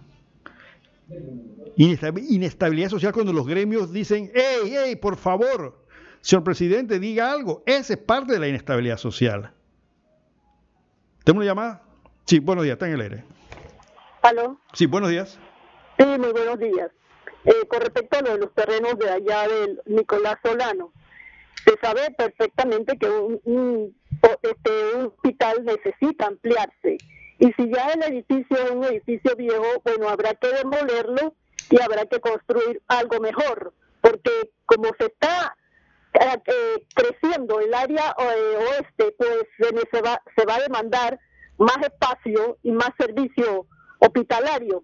Inestabilidad 1.76 2.90
social 2.90 3.14
cuando 3.14 3.34
los 3.34 3.48
gremios 3.48 3.92
dicen, 3.92 4.32
hey, 4.34 4.72
hey, 4.72 4.96
por 4.96 5.18
favor, 5.18 5.86
señor 6.22 6.44
presidente, 6.44 7.00
diga 7.00 7.32
algo. 7.32 7.64
Esa 7.66 7.94
es 7.94 8.00
parte 8.00 8.34
de 8.34 8.40
la 8.40 8.48
inestabilidad 8.48 8.98
social. 8.98 9.54
¿Tengo 11.32 11.40
una 11.40 11.50
llamada? 11.50 11.82
Sí, 12.26 12.40
buenos 12.40 12.66
días, 12.66 12.74
está 12.74 12.88
en 12.88 12.94
el 12.96 13.00
aire. 13.00 13.24
¿Aló? 14.22 14.60
Sí, 14.74 14.86
buenos 14.86 15.10
días. 15.12 15.40
Sí, 15.98 16.06
muy 16.06 16.34
buenos 16.34 16.60
días. 16.60 16.92
Eh, 17.46 17.66
con 17.70 17.80
respecto 17.80 18.18
a 18.18 18.22
lo 18.22 18.34
de 18.34 18.38
los 18.40 18.54
terrenos 18.54 19.00
de 19.00 19.10
allá 19.10 19.48
del 19.48 19.82
Nicolás 19.86 20.40
Solano, 20.44 20.92
se 21.66 21.78
sabe 21.82 22.12
perfectamente 22.18 22.98
que 22.98 23.10
un, 23.10 23.96
este, 24.42 24.96
un 24.98 25.06
hospital 25.06 25.64
necesita 25.64 26.28
ampliarse. 26.28 27.00
Y 27.40 27.54
si 27.54 27.72
ya 27.74 27.88
el 27.94 28.04
edificio 28.12 28.58
es 28.58 28.72
un 28.72 28.84
edificio 28.84 29.34
viejo, 29.38 29.82
bueno, 29.86 30.10
habrá 30.10 30.34
que 30.34 30.50
demolerlo 30.50 31.34
y 31.70 31.82
habrá 31.82 32.08
que 32.08 32.20
construir 32.20 32.82
algo 32.90 33.22
mejor. 33.22 33.74
Porque 34.02 34.52
como 34.66 34.90
se 35.00 35.06
está 35.06 35.56
eh, 36.14 36.86
creciendo 36.94 37.60
el 37.60 37.74
área 37.74 38.16
eh, 38.18 38.58
oeste, 38.58 39.16
pues 39.18 39.46
se 39.58 40.02
va, 40.02 40.22
se 40.36 40.46
va 40.46 40.56
a 40.56 40.62
demandar 40.62 41.20
más 41.58 41.78
espacio 41.82 42.58
y 42.64 42.72
más 42.72 42.90
servicio 42.98 43.68
hospitalario. 44.00 44.84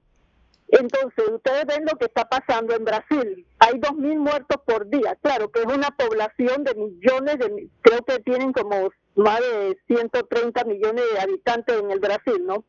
Entonces, 0.69 1.29
ustedes 1.29 1.65
ven 1.65 1.85
lo 1.85 1.97
que 1.97 2.05
está 2.05 2.27
pasando 2.27 2.75
en 2.75 2.83
Brasil. 2.83 3.47
Hay 3.59 3.75
2.000 3.75 4.17
muertos 4.17 4.57
por 4.65 4.87
día. 4.89 5.17
Claro 5.21 5.49
que 5.49 5.61
es 5.61 5.65
una 5.65 5.91
población 5.91 6.63
de 6.63 6.75
millones, 6.75 7.39
de, 7.39 7.69
creo 7.81 8.03
que 8.03 8.19
tienen 8.19 8.51
como 8.51 8.89
más 9.15 9.39
de 9.39 9.77
130 9.87 10.63
millones 10.65 11.03
de 11.13 11.19
habitantes 11.19 11.79
en 11.79 11.89
el 11.89 11.99
Brasil, 11.99 12.45
¿no? 12.45 12.65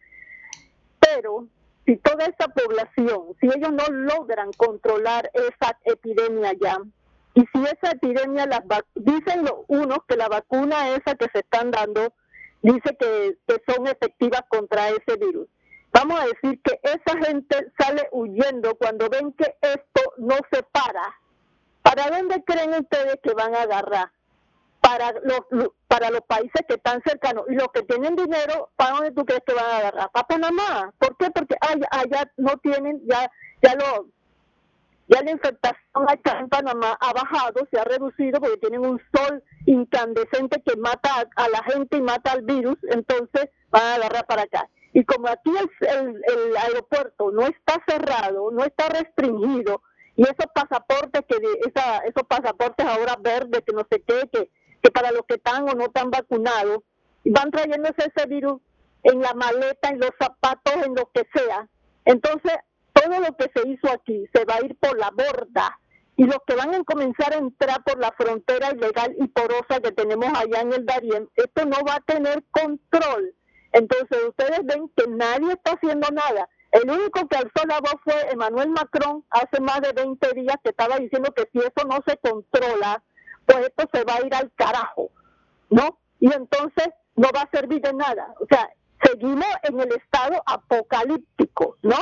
Pero 1.00 1.48
si 1.84 1.96
toda 1.96 2.26
esta 2.26 2.48
población, 2.48 3.34
si 3.40 3.46
ellos 3.46 3.72
no 3.72 3.84
logran 3.88 4.52
controlar 4.52 5.30
esa 5.34 5.78
epidemia 5.84 6.52
ya, 6.61 6.78
y 7.34 7.40
si 7.52 7.62
esa 7.62 7.92
epidemia, 7.92 8.46
las 8.46 8.62
dicen 8.94 9.44
los 9.44 9.64
unos 9.68 9.98
que 10.08 10.16
la 10.16 10.28
vacuna 10.28 10.90
esa 10.90 11.14
que 11.14 11.28
se 11.32 11.40
están 11.40 11.70
dando, 11.70 12.12
dice 12.62 12.96
que, 12.98 13.38
son 13.66 13.86
efectivas 13.86 14.42
contra 14.48 14.88
ese 14.88 15.16
virus. 15.20 15.48
Vamos 15.92 16.20
a 16.20 16.26
decir 16.26 16.60
que 16.62 16.80
esa 16.82 17.26
gente 17.26 17.72
sale 17.78 18.08
huyendo 18.12 18.74
cuando 18.74 19.08
ven 19.08 19.32
que 19.32 19.56
esto 19.62 20.12
no 20.18 20.36
se 20.50 20.62
para. 20.64 21.02
¿Para 21.82 22.10
dónde 22.10 22.42
creen 22.44 22.70
ustedes 22.70 23.18
que 23.22 23.32
van 23.32 23.54
a 23.54 23.62
agarrar? 23.62 24.10
Para 24.80 25.12
los, 25.22 25.70
para 25.86 26.10
los 26.10 26.20
países 26.22 26.62
que 26.68 26.74
están 26.74 27.02
cercanos. 27.06 27.44
Y 27.48 27.54
los 27.54 27.68
que 27.68 27.82
tienen 27.82 28.16
dinero, 28.16 28.70
¿para 28.76 28.96
dónde 28.96 29.12
tú 29.12 29.24
crees 29.24 29.42
que 29.46 29.54
van 29.54 29.64
a 29.64 29.78
agarrar? 29.78 30.10
Para 30.10 30.26
Panamá. 30.26 30.92
¿Por 30.98 31.16
qué? 31.16 31.30
Porque 31.30 31.56
allá, 31.60 31.88
allá 31.90 32.32
no 32.36 32.56
tienen, 32.58 33.00
ya, 33.06 33.30
ya 33.62 33.74
lo, 33.74 34.08
ya 35.09 35.22
la 35.22 35.30
infectación 35.30 36.04
acá 36.06 36.38
en 36.38 36.48
Panamá 36.48 36.96
ha 37.00 37.12
bajado, 37.12 37.66
se 37.70 37.78
ha 37.78 37.84
reducido 37.84 38.40
porque 38.40 38.59
tienen 38.59 38.84
un 38.84 39.00
sol 39.14 39.42
incandescente 39.66 40.62
que 40.62 40.76
mata 40.76 41.26
a, 41.34 41.48
la 41.48 41.62
gente 41.64 41.96
y 41.96 42.02
mata 42.02 42.32
al 42.32 42.42
virus, 42.42 42.76
entonces 42.90 43.48
van 43.70 43.82
a 43.82 43.94
agarrar 43.94 44.26
para 44.26 44.42
acá. 44.42 44.68
Y 44.92 45.04
como 45.04 45.28
aquí 45.28 45.50
el, 45.80 46.22
el, 46.24 46.56
aeropuerto 46.56 47.30
no 47.30 47.42
está 47.42 47.82
cerrado, 47.86 48.50
no 48.50 48.64
está 48.64 48.88
restringido, 48.88 49.82
y 50.16 50.22
esos 50.22 50.46
pasaportes 50.54 51.22
que 51.28 51.36
esa, 51.66 51.98
esos 51.98 52.24
pasaportes 52.28 52.84
ahora 52.84 53.16
verdes 53.20 53.62
que 53.64 53.72
no 53.72 53.86
sé 53.90 54.02
qué, 54.06 54.28
que, 54.30 54.50
que 54.82 54.90
para 54.90 55.11
los 55.12 55.22
que 55.26 55.34
están 55.34 55.68
o 55.68 55.72
no 55.72 55.84
están 55.84 56.11
vacunados, 56.11 56.80
van 57.24 57.50
trayéndose 57.50 58.12
ese 58.14 58.26
virus 58.26 58.61
en 59.04 59.20
la 59.20 59.32
maleta, 59.34 59.88
en 59.90 60.00
los 60.00 60.11
zapatos, 60.18 60.74
en 60.84 60.94
lo 60.94 61.11
que 61.12 61.26
sea. 61.32 61.68
Entonces 62.04 62.52
todo 62.99 63.20
lo 63.20 63.36
que 63.36 63.51
se 63.55 63.68
hizo 63.68 63.90
aquí 63.90 64.26
se 64.34 64.44
va 64.44 64.57
a 64.57 64.64
ir 64.64 64.76
por 64.76 64.99
la 64.99 65.11
borda 65.11 65.78
y 66.16 66.24
los 66.24 66.38
que 66.46 66.57
van 66.57 66.74
a 66.74 66.82
comenzar 66.84 67.32
a 67.32 67.38
entrar 67.38 67.82
por 67.84 67.99
la 68.01 68.11
frontera 68.12 68.72
ilegal 68.72 69.14
y 69.18 69.28
porosa 69.28 69.80
que 69.80 69.92
tenemos 69.92 70.28
allá 70.36 70.62
en 70.62 70.72
el 70.72 70.84
Darién, 70.84 71.28
esto 71.36 71.64
no 71.64 71.76
va 71.86 71.96
a 71.96 72.01
tener 72.01 72.42
control. 72.51 73.34
Entonces 73.72 74.18
ustedes 74.26 74.64
ven 74.64 74.90
que 74.96 75.07
nadie 75.09 75.53
está 75.53 75.72
haciendo 75.72 76.09
nada. 76.11 76.49
El 76.72 76.90
único 76.90 77.26
que 77.28 77.36
alzó 77.36 77.66
la 77.68 77.78
voz 77.78 77.94
fue 78.03 78.14
Emmanuel 78.32 78.70
Macron 78.70 79.24
hace 79.30 79.61
más 79.61 79.80
de 79.80 79.92
20 79.92 80.32
días 80.34 80.57
que 80.62 80.70
estaba 80.70 80.99
diciendo 80.99 81.32
que 81.34 81.49
si 81.53 81.59
eso 81.61 81.86
no 81.86 82.01
se 82.07 82.16
controla, 82.18 83.03
pues 83.46 83.68
esto 83.68 83.88
se 83.92 84.05
va 84.05 84.16
a 84.16 84.26
ir 84.26 84.34
al 84.34 84.53
carajo, 84.57 85.11
¿no? 85.70 85.99
Y 86.18 86.32
entonces 86.32 86.88
no 87.14 87.28
va 87.34 87.42
a 87.42 87.51
servir 87.57 87.80
de 87.80 87.92
nada. 87.92 88.34
O 88.40 88.46
sea, 88.51 88.68
seguimos 89.05 89.46
en 89.62 89.80
el 89.80 89.92
estado 89.92 90.42
apocalíptico, 90.46 91.78
¿no? 91.82 91.96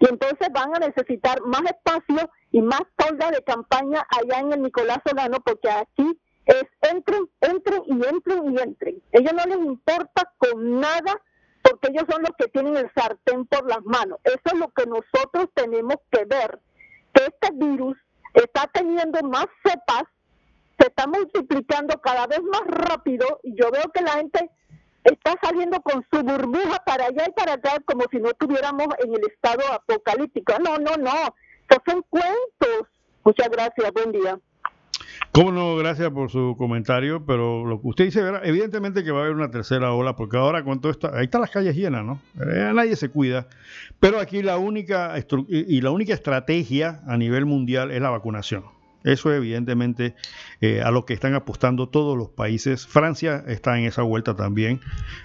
Y 0.00 0.08
entonces 0.08 0.48
van 0.52 0.74
a 0.74 0.78
necesitar 0.78 1.42
más 1.42 1.62
espacio 1.62 2.30
y 2.50 2.62
más 2.62 2.82
tolda 2.96 3.30
de 3.30 3.42
campaña 3.44 4.06
allá 4.08 4.40
en 4.40 4.52
el 4.54 4.62
Nicolás 4.62 4.98
Solano, 5.06 5.38
porque 5.44 5.70
aquí 5.70 6.18
es 6.46 6.64
entren, 6.80 7.28
entren 7.42 7.82
y 7.84 8.06
entren 8.06 8.52
y 8.52 8.60
entren. 8.60 9.02
Ellos 9.12 9.32
no 9.34 9.44
les 9.44 9.58
importa 9.58 10.32
con 10.38 10.80
nada 10.80 11.20
porque 11.62 11.88
ellos 11.88 12.04
son 12.10 12.22
los 12.22 12.30
que 12.38 12.48
tienen 12.48 12.76
el 12.78 12.90
sartén 12.94 13.44
por 13.46 13.68
las 13.68 13.84
manos. 13.84 14.18
Eso 14.24 14.40
es 14.44 14.54
lo 14.54 14.68
que 14.68 14.86
nosotros 14.86 15.50
tenemos 15.54 15.96
que 16.10 16.24
ver, 16.24 16.58
que 17.12 17.24
este 17.24 17.54
virus 17.54 17.96
está 18.32 18.68
teniendo 18.72 19.20
más 19.28 19.46
cepas, 19.62 20.04
se 20.78 20.86
está 20.86 21.06
multiplicando 21.06 22.00
cada 22.00 22.26
vez 22.26 22.40
más 22.42 22.62
rápido 22.66 23.40
y 23.42 23.54
yo 23.54 23.70
veo 23.70 23.84
que 23.92 24.02
la 24.02 24.12
gente 24.12 24.50
está 25.04 25.34
saliendo 25.42 25.80
con 25.80 26.04
su 26.12 26.22
burbuja 26.22 26.82
para 26.84 27.06
allá 27.06 27.24
y 27.28 27.32
para 27.32 27.54
acá 27.54 27.78
como 27.84 28.04
si 28.10 28.18
no 28.18 28.30
estuviéramos 28.30 28.86
en 29.04 29.14
el 29.14 29.22
estado 29.30 29.62
apocalíptico. 29.72 30.54
No, 30.58 30.78
no, 30.78 30.96
no, 30.96 31.34
estos 31.62 31.78
son 31.86 32.04
cuentos. 32.08 32.88
Muchas 33.24 33.48
gracias, 33.50 33.92
buen 33.92 34.12
día. 34.12 34.38
Cómo 35.32 35.52
no, 35.52 35.76
gracias 35.76 36.10
por 36.10 36.30
su 36.30 36.56
comentario, 36.58 37.24
pero 37.24 37.64
lo 37.64 37.80
que 37.80 37.88
usted 37.88 38.04
dice, 38.06 38.20
evidentemente 38.42 39.04
que 39.04 39.12
va 39.12 39.20
a 39.20 39.22
haber 39.22 39.34
una 39.34 39.50
tercera 39.50 39.92
ola, 39.92 40.16
porque 40.16 40.36
ahora 40.36 40.64
con 40.64 40.80
todo 40.80 40.90
esto, 40.90 41.10
ahí 41.14 41.26
están 41.26 41.40
las 41.40 41.50
calles 41.50 41.76
llenas, 41.76 42.04
¿no? 42.04 42.20
Eh, 42.40 42.72
nadie 42.74 42.96
se 42.96 43.10
cuida, 43.10 43.46
pero 44.00 44.18
aquí 44.18 44.42
la 44.42 44.58
única, 44.58 45.14
y 45.48 45.80
la 45.82 45.92
única 45.92 46.14
estrategia 46.14 47.00
a 47.06 47.16
nivel 47.16 47.46
mundial 47.46 47.92
es 47.92 48.00
la 48.00 48.10
vacunación. 48.10 48.79
Eso 49.04 49.32
evidentemente 49.32 50.14
eh, 50.60 50.82
a 50.82 50.90
lo 50.90 51.06
que 51.06 51.14
están 51.14 51.34
apostando 51.34 51.88
todos 51.88 52.16
los 52.16 52.28
países. 52.28 52.86
Francia 52.86 53.42
está 53.46 53.78
en 53.78 53.84
esa 53.86 54.02
vuelta 54.02 54.36
también. 54.36 54.80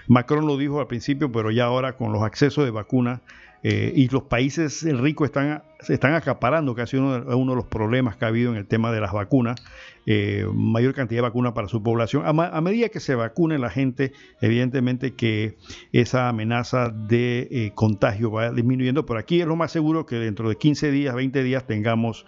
Macron 0.06 0.46
lo 0.46 0.56
dijo 0.56 0.80
al 0.80 0.86
principio, 0.86 1.30
pero 1.30 1.50
ya 1.50 1.64
ahora 1.64 1.96
con 1.96 2.12
los 2.12 2.22
accesos 2.22 2.64
de 2.64 2.70
vacuna 2.70 3.22
eh, 3.62 3.92
y 3.94 4.08
los 4.08 4.24
países 4.24 4.82
ricos 5.00 5.26
están 5.26 5.62
se 5.80 5.94
están 5.94 6.14
acaparando 6.14 6.74
casi 6.74 6.96
uno 6.96 7.20
de, 7.20 7.34
uno 7.34 7.52
de 7.52 7.56
los 7.56 7.66
problemas 7.66 8.16
que 8.16 8.24
ha 8.24 8.28
habido 8.28 8.50
en 8.50 8.56
el 8.56 8.66
tema 8.66 8.92
de 8.92 9.00
las 9.00 9.12
vacunas, 9.12 9.62
eh, 10.06 10.46
mayor 10.54 10.94
cantidad 10.94 11.18
de 11.18 11.22
vacunas 11.22 11.52
para 11.52 11.68
su 11.68 11.82
población. 11.82 12.22
A, 12.24 12.60
medida 12.60 12.88
que 12.88 13.00
se 13.00 13.14
vacune 13.14 13.58
la 13.58 13.68
gente, 13.68 14.12
evidentemente 14.40 15.14
que 15.14 15.56
esa 15.92 16.28
amenaza 16.28 16.88
de 16.88 17.72
contagio 17.74 18.30
va 18.30 18.52
disminuyendo, 18.52 19.04
pero 19.04 19.18
aquí 19.18 19.40
es 19.40 19.46
lo 19.46 19.56
más 19.56 19.70
seguro 19.70 20.06
que 20.06 20.16
dentro 20.16 20.48
de 20.48 20.56
15 20.56 20.90
días, 20.90 21.14
20 21.14 21.42
días 21.42 21.66
tengamos 21.66 22.24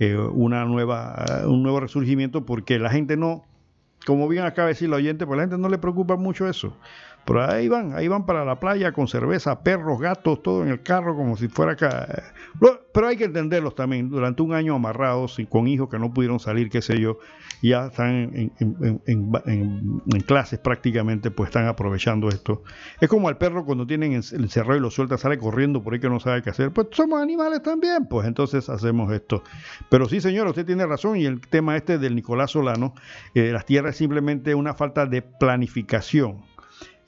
eh, 0.00 0.16
una 0.16 0.64
nueva, 0.64 1.42
un 1.46 1.62
nuevo 1.62 1.78
resurgimiento 1.78 2.46
porque 2.46 2.78
la 2.78 2.90
gente 2.90 3.16
no, 3.18 3.44
como 4.06 4.28
bien 4.28 4.44
acaba 4.44 4.66
de 4.66 4.74
decir 4.74 4.88
la 4.88 4.96
oyente, 4.96 5.26
pues 5.26 5.36
la 5.36 5.42
gente 5.42 5.58
no 5.58 5.68
le 5.68 5.76
preocupa 5.78 6.16
mucho 6.16 6.48
eso. 6.48 6.74
Pero 7.30 7.44
ahí 7.48 7.68
van, 7.68 7.92
ahí 7.94 8.08
van 8.08 8.26
para 8.26 8.44
la 8.44 8.58
playa 8.58 8.90
con 8.90 9.06
cerveza, 9.06 9.62
perros, 9.62 10.00
gatos, 10.00 10.42
todo 10.42 10.64
en 10.64 10.70
el 10.70 10.82
carro 10.82 11.14
como 11.14 11.36
si 11.36 11.46
fuera 11.46 11.74
acá. 11.74 12.32
Pero 12.92 13.06
hay 13.06 13.16
que 13.16 13.26
entenderlos 13.26 13.76
también. 13.76 14.10
Durante 14.10 14.42
un 14.42 14.52
año 14.52 14.74
amarrados 14.74 15.38
y 15.38 15.46
con 15.46 15.68
hijos 15.68 15.88
que 15.88 16.00
no 16.00 16.12
pudieron 16.12 16.40
salir, 16.40 16.70
qué 16.70 16.82
sé 16.82 16.98
yo, 16.98 17.18
ya 17.62 17.86
están 17.86 18.50
en, 18.58 20.22
clases 20.26 20.58
prácticamente, 20.58 21.30
pues 21.30 21.50
están 21.50 21.68
aprovechando 21.68 22.28
esto. 22.30 22.64
Es 23.00 23.08
como 23.08 23.28
al 23.28 23.38
perro 23.38 23.64
cuando 23.64 23.86
tienen 23.86 24.14
encerrado 24.14 24.76
y 24.76 24.80
lo 24.80 24.90
suelta, 24.90 25.16
sale 25.16 25.38
corriendo 25.38 25.84
por 25.84 25.94
ahí 25.94 26.00
que 26.00 26.08
no 26.08 26.18
sabe 26.18 26.42
qué 26.42 26.50
hacer. 26.50 26.72
Pues 26.72 26.88
somos 26.90 27.22
animales 27.22 27.62
también, 27.62 28.06
pues 28.06 28.26
entonces 28.26 28.68
hacemos 28.68 29.12
esto. 29.12 29.44
Pero 29.88 30.08
sí, 30.08 30.20
señor, 30.20 30.48
usted 30.48 30.66
tiene 30.66 30.84
razón. 30.84 31.16
Y 31.16 31.26
el 31.26 31.40
tema 31.40 31.76
este 31.76 31.96
del 31.96 32.16
Nicolás 32.16 32.50
Solano, 32.50 32.92
eh, 33.36 33.52
las 33.52 33.66
tierras 33.66 33.92
es 33.92 33.98
simplemente 33.98 34.52
una 34.56 34.74
falta 34.74 35.06
de 35.06 35.22
planificación 35.22 36.49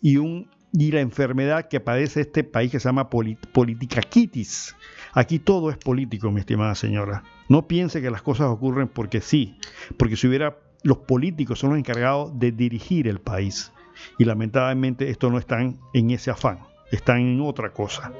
y, 0.03 0.19
un, 0.19 0.51
y 0.73 0.91
la 0.91 1.01
enfermedad 1.01 1.69
que 1.69 1.81
padece 1.81 2.21
este 2.21 2.45
país 2.45 2.71
que 2.71 2.81
se 2.81 2.89
llama 2.89 3.09
política 3.09 4.03
quitis. 4.03 4.77
Aquí 5.15 5.39
todo 5.39 5.71
es 5.71 5.79
político, 5.79 6.31
mi 6.31 6.41
estimada 6.41 6.75
señora. 6.75 7.23
No 7.49 7.69
piense 7.69 8.03
que 8.03 8.11
las 8.11 8.23
cosas 8.23 8.49
ocurren 8.49 8.89
porque 8.89 9.21
sí, 9.21 9.57
porque 9.97 10.17
si 10.17 10.27
hubiera 10.27 10.59
los 10.83 10.99
políticos 10.99 11.61
son 11.61 11.71
los 11.71 11.79
encargados 11.79 12.39
de 12.39 12.53
dirigir 12.53 13.07
el 13.07 13.21
país. 13.21 13.73
Y 14.19 14.25
lamentablemente 14.25 15.09
esto 15.11 15.31
no 15.31 15.39
están 15.39 15.79
en 15.95 16.11
ese 16.11 16.31
afán, 16.31 16.59
están 16.93 17.21
en 17.21 17.41
otra 17.41 17.71
cosa. 17.71 18.13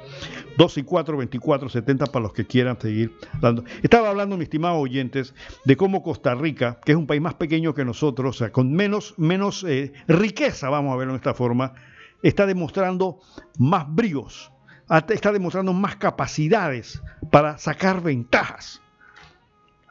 2 0.57 0.77
y 0.79 0.83
4, 0.83 1.17
24, 1.17 1.69
70 1.69 2.05
para 2.07 2.23
los 2.23 2.33
que 2.33 2.45
quieran 2.45 2.79
seguir 2.79 3.15
hablando. 3.33 3.63
Estaba 3.81 4.09
hablando, 4.09 4.35
mis 4.35 4.45
estimados 4.45 4.81
oyentes, 4.81 5.33
de 5.63 5.77
cómo 5.77 6.03
Costa 6.03 6.35
Rica, 6.35 6.79
que 6.83 6.91
es 6.91 6.97
un 6.97 7.07
país 7.07 7.21
más 7.21 7.35
pequeño 7.35 7.73
que 7.73 7.85
nosotros, 7.85 8.35
o 8.35 8.39
sea, 8.39 8.51
con 8.51 8.73
menos, 8.73 9.13
menos 9.17 9.63
eh, 9.63 9.93
riqueza, 10.07 10.69
vamos 10.69 10.93
a 10.93 10.97
verlo 10.97 11.13
de 11.13 11.17
esta 11.17 11.33
forma, 11.33 11.73
está 12.23 12.45
demostrando 12.45 13.19
más 13.59 13.85
bríos, 13.87 14.51
está 15.09 15.31
demostrando 15.31 15.71
más 15.73 15.95
capacidades 15.95 17.01
para 17.31 17.57
sacar 17.59 18.01
ventajas. 18.01 18.81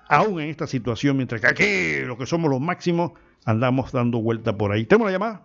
Aún 0.08 0.40
en 0.40 0.50
esta 0.50 0.66
situación, 0.66 1.16
mientras 1.16 1.40
que 1.40 1.46
aquí, 1.46 2.04
los 2.04 2.18
que 2.18 2.26
somos 2.26 2.50
los 2.50 2.60
máximos, 2.60 3.12
andamos 3.44 3.92
dando 3.92 4.20
vuelta 4.20 4.56
por 4.56 4.72
ahí. 4.72 4.84
¿Tenemos 4.84 5.06
la 5.06 5.12
llamada? 5.12 5.42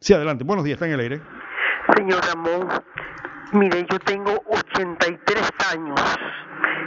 Sí, 0.00 0.14
adelante. 0.14 0.44
Buenos 0.44 0.64
días, 0.64 0.76
está 0.76 0.86
en 0.86 0.92
el 0.92 1.00
aire. 1.00 1.20
Señor 1.96 2.24
Ramón, 2.26 2.68
mire, 3.52 3.86
yo 3.90 3.98
tengo 4.00 4.42
83 4.46 5.50
años. 5.72 6.00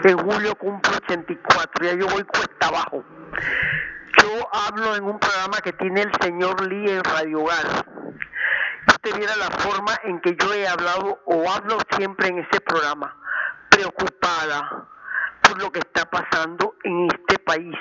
En 0.03 0.17
julio 0.17 0.55
cumplo 0.55 0.91
84, 1.03 1.85
ya 1.85 1.93
yo 1.93 2.07
voy 2.07 2.23
cuesta 2.23 2.67
abajo. 2.67 3.03
Yo 4.21 4.49
hablo 4.51 4.95
en 4.95 5.03
un 5.03 5.19
programa 5.19 5.57
que 5.63 5.73
tiene 5.73 6.01
el 6.01 6.11
señor 6.21 6.61
Lee 6.67 6.91
en 6.91 7.03
Radio 7.03 7.45
Gas 7.45 7.83
usted 9.03 9.17
viera 9.17 9.35
la 9.35 9.49
forma 9.57 9.93
en 10.03 10.19
que 10.21 10.35
yo 10.39 10.53
he 10.53 10.67
hablado 10.67 11.19
o 11.25 11.49
hablo 11.49 11.77
siempre 11.97 12.27
en 12.27 12.39
ese 12.39 12.61
programa, 12.61 13.15
preocupada 13.69 14.87
por 15.41 15.59
lo 15.61 15.71
que 15.71 15.79
está 15.79 16.05
pasando 16.05 16.75
en 16.83 17.07
este 17.07 17.39
país. 17.39 17.75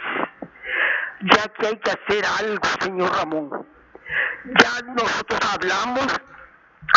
Ya 1.21 1.49
que 1.49 1.67
hay 1.67 1.77
que 1.79 1.91
hacer 1.91 2.25
algo, 2.39 2.65
señor 2.81 3.15
Ramón. 3.15 3.67
Ya 4.45 4.83
nosotros 4.95 5.41
hablamos, 5.53 6.07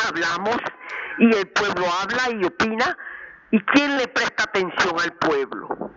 hablamos 0.07 0.57
y 1.19 1.35
el 1.35 1.47
pueblo 1.49 1.85
habla 2.01 2.29
y 2.31 2.45
opina. 2.45 2.97
¿Y 3.51 3.59
quién 3.65 3.97
le 3.97 4.07
presta 4.07 4.43
atención 4.43 4.99
al 4.99 5.13
pueblo? 5.13 5.91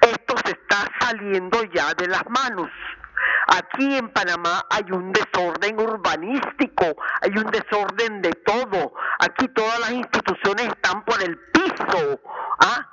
Esto 0.00 0.34
se 0.44 0.52
está 0.52 0.90
saliendo 1.00 1.62
ya 1.64 1.92
de 1.94 2.08
las 2.08 2.24
manos. 2.28 2.70
Aquí 3.48 3.96
en 3.96 4.08
Panamá 4.08 4.64
hay 4.70 4.84
un 4.92 5.12
desorden 5.12 5.78
urbanístico, 5.78 6.96
hay 7.20 7.30
un 7.36 7.50
desorden 7.50 8.22
de 8.22 8.30
todo. 8.46 8.94
Aquí 9.18 9.48
todas 9.48 9.78
las 9.80 9.92
instituciones 9.92 10.68
están 10.68 11.04
por 11.04 11.22
el 11.22 11.38
piso. 11.52 12.20
¿ah? 12.60 12.88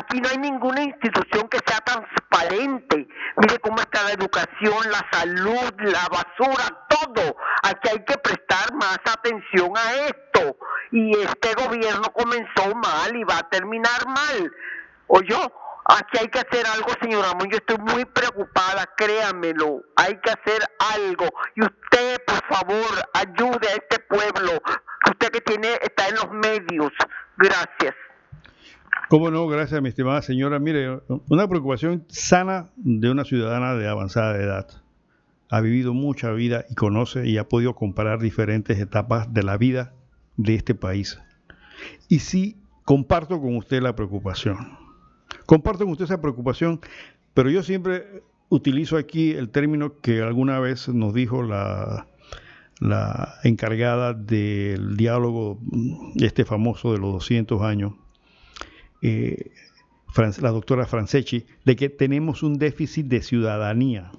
Aquí 0.00 0.18
no 0.18 0.30
hay 0.30 0.38
ninguna 0.38 0.82
institución 0.82 1.46
que 1.48 1.58
sea 1.66 1.78
transparente. 1.80 3.06
Mire 3.36 3.58
cómo 3.58 3.76
está 3.80 4.02
la 4.04 4.12
educación, 4.12 4.90
la 4.90 5.06
salud, 5.12 5.72
la 5.78 6.08
basura, 6.08 6.86
todo. 6.88 7.36
Aquí 7.62 7.88
hay 7.90 8.04
que 8.04 8.16
prestar 8.16 8.72
más 8.74 8.98
atención 9.04 9.70
a 9.76 10.06
esto. 10.06 10.56
Y 10.90 11.12
este 11.18 11.54
gobierno 11.54 12.10
comenzó 12.14 12.74
mal 12.76 13.14
y 13.14 13.24
va 13.24 13.38
a 13.38 13.50
terminar 13.50 14.06
mal. 14.06 14.52
¿O 15.06 15.20
yo? 15.20 15.52
Aquí 15.84 16.18
hay 16.18 16.28
que 16.28 16.38
hacer 16.38 16.66
algo, 16.66 16.88
señor 17.02 17.24
Ramón. 17.26 17.50
Yo 17.50 17.58
estoy 17.58 17.78
muy 17.78 18.06
preocupada, 18.06 18.86
créamelo. 18.96 19.82
Hay 19.96 20.18
que 20.20 20.30
hacer 20.30 20.62
algo. 20.94 21.26
Y 21.56 21.62
usted, 21.62 22.24
por 22.24 22.42
favor, 22.46 23.08
ayude 23.12 23.68
a 23.68 23.74
este 23.74 23.98
pueblo. 24.08 24.62
Usted 25.10 25.28
que 25.30 25.40
tiene 25.42 25.78
está 25.82 26.08
en 26.08 26.14
los 26.14 26.30
medios. 26.30 26.90
Gracias. 27.36 27.94
¿Cómo 29.08 29.30
no? 29.30 29.46
Gracias, 29.48 29.80
mi 29.82 29.88
estimada 29.88 30.22
señora. 30.22 30.58
Mire, 30.58 31.00
una 31.28 31.48
preocupación 31.48 32.04
sana 32.08 32.70
de 32.76 33.10
una 33.10 33.24
ciudadana 33.24 33.74
de 33.74 33.88
avanzada 33.88 34.36
edad. 34.36 34.68
Ha 35.48 35.60
vivido 35.60 35.94
mucha 35.94 36.30
vida 36.30 36.64
y 36.70 36.74
conoce 36.74 37.28
y 37.28 37.38
ha 37.38 37.48
podido 37.48 37.74
comparar 37.74 38.20
diferentes 38.20 38.78
etapas 38.78 39.32
de 39.34 39.42
la 39.42 39.56
vida 39.56 39.92
de 40.36 40.54
este 40.54 40.74
país. 40.74 41.20
Y 42.08 42.20
sí, 42.20 42.56
comparto 42.84 43.40
con 43.40 43.56
usted 43.56 43.82
la 43.82 43.96
preocupación 43.96 44.80
Comparto 45.46 45.84
con 45.84 45.92
usted 45.92 46.04
esa 46.04 46.20
preocupación, 46.20 46.80
pero 47.34 47.50
yo 47.50 47.62
siempre 47.62 48.22
utilizo 48.48 48.96
aquí 48.96 49.32
el 49.32 49.50
término 49.50 50.00
que 50.00 50.22
alguna 50.22 50.60
vez 50.60 50.88
nos 50.88 51.14
dijo 51.14 51.42
la, 51.42 52.06
la 52.80 53.34
encargada 53.44 54.14
del 54.14 54.96
diálogo 54.96 55.58
este 56.16 56.44
famoso 56.44 56.92
de 56.92 56.98
los 56.98 57.12
200 57.14 57.62
años, 57.62 57.94
eh, 59.02 59.50
la 60.40 60.50
doctora 60.50 60.86
Franceschi, 60.86 61.46
de 61.64 61.76
que 61.76 61.88
tenemos 61.88 62.42
un 62.42 62.58
déficit 62.58 63.06
de 63.06 63.22
ciudadanía. 63.22 64.10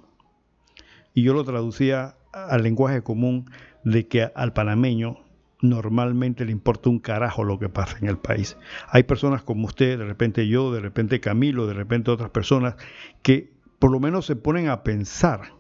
Y 1.14 1.24
yo 1.24 1.34
lo 1.34 1.44
traducía 1.44 2.16
al 2.32 2.64
lenguaje 2.64 3.04
común 3.04 3.50
de 3.84 4.08
que 4.08 4.32
al 4.34 4.54
panameño 4.54 5.18
normalmente 5.62 6.46
le 6.46 6.52
importa 6.52 6.90
un 6.90 7.00
carajo 7.00 7.44
lo 7.44 7.60
que 7.60 7.70
pasa 7.70 7.98
en 8.00 8.08
el 8.08 8.18
país. 8.18 8.58
Hay 8.90 9.04
personas 9.04 9.44
como 9.44 9.68
usted, 9.68 10.00
de 10.00 10.06
repente 10.06 10.48
yo, 10.48 10.72
de 10.72 10.80
repente 10.80 11.20
Camilo, 11.20 11.68
de 11.68 11.74
repente 11.74 12.12
otras 12.12 12.32
personas, 12.32 12.76
que 13.22 13.52
por 13.80 13.92
lo 13.92 14.00
menos 14.00 14.26
se 14.26 14.36
ponen 14.36 14.70
a 14.70 14.84
pensar 14.84 15.54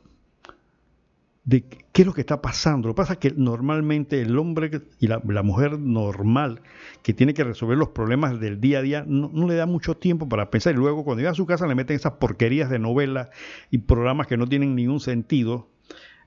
de 1.44 1.64
qué 1.92 2.04
es 2.04 2.06
lo 2.06 2.14
que 2.14 2.22
está 2.22 2.42
pasando. 2.42 2.88
Lo 2.88 2.94
que 2.94 2.98
pasa 2.98 3.14
es 3.14 3.20
que 3.20 3.34
normalmente 3.36 4.22
el 4.22 4.38
hombre 4.38 4.82
y 5.00 5.08
la, 5.08 5.20
mujer 5.44 5.80
normal 5.80 6.62
que 7.04 7.14
tiene 7.14 7.34
que 7.34 7.44
resolver 7.44 7.78
los 7.78 7.89
problemas 7.89 8.39
del 8.39 8.62
día 8.62 8.80
a 8.80 8.82
día 8.82 9.04
no, 9.08 9.30
le 9.48 9.56
da 9.56 9.66
mucho 9.66 9.98
tiempo 9.98 10.30
para 10.30 10.52
pensar. 10.52 10.74
Y 10.74 10.78
luego 10.78 11.04
cuando 11.04 11.22
llega 11.22 11.32
a 11.32 11.36
su 11.36 11.46
casa 11.46 11.68
le 11.68 11.76
meten 11.76 11.96
esas 11.96 12.14
porquerías 12.14 12.70
de 12.70 12.80
novelas 12.80 13.30
y 13.72 13.80
programas 13.80 14.28
que 14.28 14.38
no 14.38 14.48
tienen 14.48 14.76
ningún 14.76 15.00
sentido. 15.00 15.70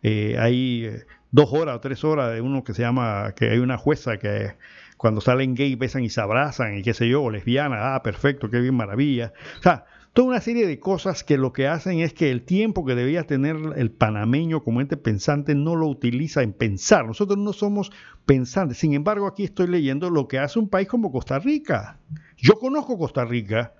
Eh, 0.02 0.36
hay 0.38 0.84
eh, 0.84 1.06
dos 1.30 1.52
horas 1.52 1.76
o 1.76 1.80
tres 1.80 2.04
horas 2.04 2.32
de 2.32 2.40
uno 2.40 2.64
que 2.64 2.74
se 2.74 2.82
llama, 2.82 3.32
que 3.36 3.50
hay 3.50 3.58
una 3.58 3.78
jueza 3.78 4.18
que 4.18 4.54
cuando 4.96 5.20
salen 5.20 5.54
gay 5.54 5.74
besan 5.76 6.04
y 6.04 6.10
se 6.10 6.20
abrazan 6.20 6.76
y 6.76 6.82
qué 6.82 6.94
sé 6.94 7.08
yo, 7.08 7.22
o 7.22 7.30
lesbiana, 7.30 7.94
ah, 7.94 8.02
perfecto, 8.02 8.50
qué 8.50 8.60
bien, 8.60 8.74
maravilla. 8.74 9.32
O 9.60 9.62
sea, 9.62 9.86
toda 10.14 10.28
una 10.28 10.40
serie 10.40 10.66
de 10.66 10.80
cosas 10.80 11.22
que 11.22 11.36
lo 11.36 11.52
que 11.52 11.68
hacen 11.68 12.00
es 12.00 12.14
que 12.14 12.30
el 12.30 12.44
tiempo 12.44 12.86
que 12.86 12.94
debía 12.94 13.24
tener 13.24 13.56
el 13.76 13.90
panameño 13.90 14.64
como 14.64 14.80
ente 14.80 14.96
pensante 14.96 15.54
no 15.54 15.76
lo 15.76 15.86
utiliza 15.86 16.42
en 16.42 16.54
pensar. 16.54 17.04
Nosotros 17.04 17.36
no 17.38 17.52
somos 17.52 17.92
pensantes. 18.24 18.78
Sin 18.78 18.94
embargo, 18.94 19.26
aquí 19.26 19.44
estoy 19.44 19.66
leyendo 19.66 20.08
lo 20.08 20.26
que 20.26 20.38
hace 20.38 20.58
un 20.58 20.70
país 20.70 20.88
como 20.88 21.12
Costa 21.12 21.38
Rica. 21.38 22.00
Yo 22.38 22.54
conozco 22.54 22.96
Costa 22.96 23.26
Rica. 23.26 23.74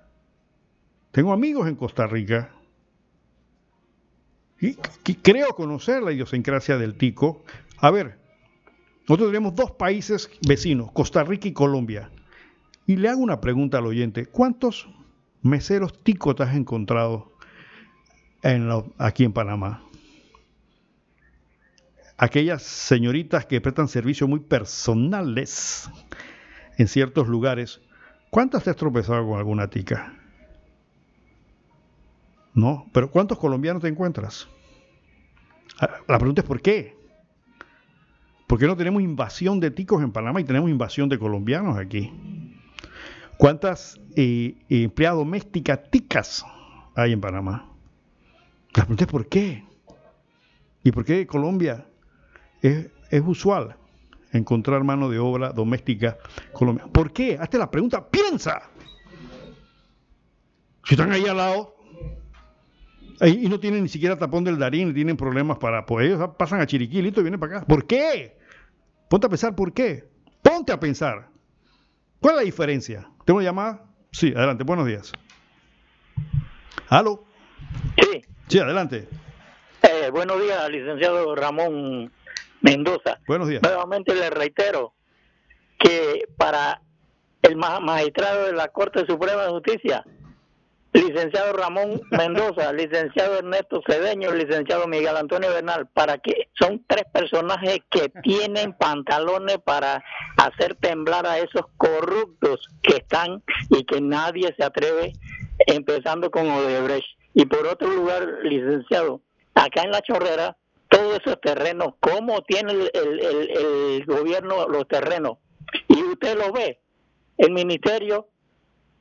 Tengo 1.11 1.33
amigos 1.33 1.67
en 1.67 1.75
Costa 1.75 2.05
Rica 2.05 2.51
creo 5.21 5.49
conocer 5.49 6.01
la 6.01 6.11
idiosincrasia 6.11 6.77
del 6.77 6.95
tico. 6.95 7.43
A 7.77 7.91
ver, 7.91 8.17
nosotros 9.07 9.29
tenemos 9.29 9.55
dos 9.55 9.71
países 9.71 10.29
vecinos, 10.47 10.91
Costa 10.91 11.23
Rica 11.23 11.47
y 11.47 11.53
Colombia. 11.53 12.09
Y 12.87 12.97
le 12.97 13.09
hago 13.09 13.21
una 13.21 13.41
pregunta 13.41 13.79
al 13.79 13.87
oyente, 13.87 14.25
¿cuántos 14.25 14.87
meseros 15.45 16.01
ticos 16.03 16.35
te 16.35 16.43
has 16.43 16.55
encontrado 16.55 17.31
en 18.41 18.69
aquí 18.97 19.23
en 19.23 19.31
Panamá? 19.31 19.83
Aquellas 22.17 22.63
señoritas 22.63 23.45
que 23.45 23.61
prestan 23.61 23.87
servicios 23.87 24.29
muy 24.29 24.39
personales 24.39 25.89
en 26.77 26.87
ciertos 26.87 27.27
lugares, 27.27 27.81
¿cuántas 28.31 28.63
te 28.63 28.69
has 28.69 28.75
tropezado 28.75 29.27
con 29.27 29.37
alguna 29.37 29.69
tica? 29.69 30.13
¿No? 32.53 32.87
Pero 32.93 33.11
¿cuántos 33.11 33.37
colombianos 33.37 33.81
te 33.81 33.89
encuentras? 33.89 34.47
Ah, 35.79 35.89
La 36.07 36.17
pregunta 36.17 36.41
es 36.41 36.47
¿por 36.47 36.61
qué? 36.61 36.95
¿Por 38.47 38.59
qué 38.59 38.65
no 38.65 38.77
tenemos 38.77 39.01
invasión 39.01 39.59
de 39.59 39.71
ticos 39.71 40.01
en 40.01 40.11
Panamá 40.11 40.39
y 40.39 40.45
tenemos 40.45 40.69
invasión 40.69 41.09
de 41.09 41.19
colombianos 41.19 41.77
aquí? 41.77 42.11
¿Cuántas 43.37 43.99
empleadas 44.15 45.17
domésticas 45.17 45.79
ticas 45.91 46.45
hay 46.95 47.13
en 47.13 47.21
Panamá? 47.21 47.69
La 48.73 48.83
pregunta 48.83 49.03
es 49.03 49.11
¿por 49.11 49.27
qué? 49.27 49.65
¿Y 50.83 50.91
por 50.91 51.05
qué 51.05 51.25
Colombia 51.27 51.85
es, 52.61 52.87
es 53.09 53.21
usual 53.25 53.75
encontrar 54.31 54.83
mano 54.83 55.09
de 55.09 55.19
obra 55.19 55.51
doméstica 55.51 56.17
colombiana? 56.53 56.91
¿Por 56.91 57.11
qué? 57.11 57.37
Hazte 57.39 57.57
la 57.57 57.69
pregunta, 57.69 58.09
piensa. 58.09 58.69
Si 60.83 60.93
están 60.93 61.11
ahí 61.11 61.25
al 61.25 61.37
lado 61.37 61.75
y 63.21 63.49
no 63.49 63.59
tienen 63.59 63.83
ni 63.83 63.89
siquiera 63.89 64.17
tapón 64.17 64.43
del 64.43 64.59
Darín, 64.59 64.93
tienen 64.93 65.17
problemas 65.17 65.57
para 65.57 65.85
pues 65.85 66.05
ellos 66.05 66.29
pasan 66.37 66.61
a 66.61 66.67
Chiriquí, 66.67 66.99
y 66.99 67.01
vienen 67.01 67.39
para 67.39 67.57
acá. 67.57 67.65
¿Por 67.65 67.85
qué? 67.87 68.37
Ponte 69.09 69.27
a 69.27 69.29
pensar 69.29 69.55
por 69.55 69.73
qué. 69.73 70.07
Ponte 70.41 70.71
a 70.71 70.79
pensar. 70.79 71.29
¿Cuál 72.19 72.35
es 72.35 72.41
la 72.41 72.45
diferencia? 72.45 73.09
¿Tengo 73.25 73.37
una 73.39 73.45
llamada? 73.47 73.83
Sí, 74.11 74.33
adelante, 74.35 74.63
buenos 74.63 74.85
días. 74.85 75.11
¿Aló? 76.89 77.23
Sí, 78.01 78.21
Sí, 78.47 78.59
adelante. 78.59 79.07
eh, 79.81 80.09
buenos 80.11 80.39
días, 80.41 80.69
licenciado 80.69 81.35
Ramón 81.35 82.11
Mendoza. 82.61 83.19
Buenos 83.27 83.47
días. 83.47 83.61
Nuevamente 83.63 84.13
le 84.13 84.29
reitero 84.29 84.93
que 85.79 86.27
para 86.37 86.81
el 87.41 87.55
ma- 87.55 87.79
magistrado 87.79 88.45
de 88.45 88.53
la 88.53 88.67
Corte 88.69 89.05
Suprema 89.07 89.43
de 89.43 89.49
Justicia, 89.49 90.03
licenciado 90.95 91.53
Ramón 91.53 92.01
Mendoza, 92.11 92.71
licenciado 92.73 93.39
Ernesto 93.39 93.81
Cedeño, 93.87 94.31
licenciado 94.31 94.87
Miguel 94.87 95.17
Antonio 95.17 95.49
Bernal, 95.49 95.87
para 95.87 96.17
que 96.17 96.49
son 96.57 96.83
tres 96.87 97.03
personajes 97.11 97.79
que 97.89 98.09
tienen 98.23 98.73
pantalones 98.73 99.57
para 99.59 100.03
hacer 100.37 100.75
temblar 100.75 101.25
a 101.27 101.39
esos 101.39 101.63
corruptos 101.77 102.67
que 102.81 102.97
están 102.97 103.43
y 103.69 103.83
que 103.83 103.99
nadie 103.99 104.53
se 104.57 104.63
atreve, 104.63 105.13
empezando 105.67 106.31
con 106.31 106.49
Odebrecht. 106.49 107.07
Y 107.33 107.45
por 107.45 107.67
otro 107.67 107.89
lugar, 107.89 108.25
licenciado, 108.43 109.21
acá 109.53 109.81
en 109.83 109.91
la 109.91 110.01
chorrera, 110.01 110.55
todos 110.87 111.19
esos 111.19 111.41
terrenos, 111.41 111.95
¿cómo 111.99 112.41
tiene 112.43 112.71
el, 112.71 112.91
el- 112.93 114.05
gobierno 114.05 114.67
los 114.69 114.87
terrenos? 114.87 115.39
Y 115.89 116.01
usted 116.03 116.37
lo 116.37 116.53
ve, 116.53 116.79
el 117.37 117.51
Ministerio 117.51 118.29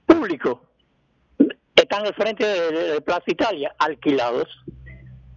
Público 0.07 0.63
están 1.95 2.07
al 2.07 2.15
frente 2.15 2.45
de, 2.45 3.01
Plaza 3.01 3.23
Italia, 3.27 3.75
alquilados. 3.79 4.49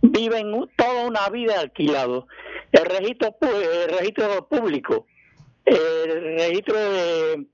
Viven 0.02 0.68
toda 0.76 1.06
una 1.06 1.30
vida 1.30 1.60
alquilados. 1.60 2.26
El 2.72 2.86
registro, 2.86 3.36
el 3.42 3.98
registro 3.98 4.48
público, 4.48 5.06
el 5.66 6.38
registro 6.38 6.76
de 6.76 7.48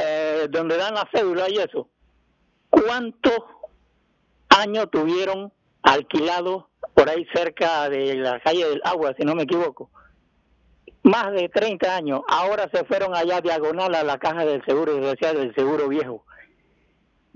eh, 0.00 0.46
donde 0.50 0.76
dan 0.76 0.94
la 0.94 1.08
cédula 1.12 1.48
y 1.48 1.58
eso. 1.58 1.88
¿Cuántos 2.70 3.38
años 4.48 4.88
tuvieron 4.90 5.52
alquilados 5.82 6.64
por 6.94 7.08
ahí 7.08 7.26
cerca 7.34 7.88
de 7.88 8.14
la 8.14 8.40
calle 8.40 8.68
del 8.68 8.80
Agua, 8.84 9.14
si 9.18 9.24
no 9.24 9.34
me 9.34 9.42
equivoco? 9.42 9.90
Más 11.02 11.32
de 11.32 11.48
30 11.48 11.96
años. 11.96 12.22
Ahora 12.28 12.68
se 12.72 12.84
fueron 12.84 13.14
allá 13.14 13.40
diagonal 13.40 13.94
a 13.94 14.04
la 14.04 14.18
caja 14.18 14.44
del 14.44 14.64
Seguro 14.64 15.02
Social 15.02 15.36
del 15.36 15.54
Seguro 15.54 15.88
Viejo. 15.88 16.24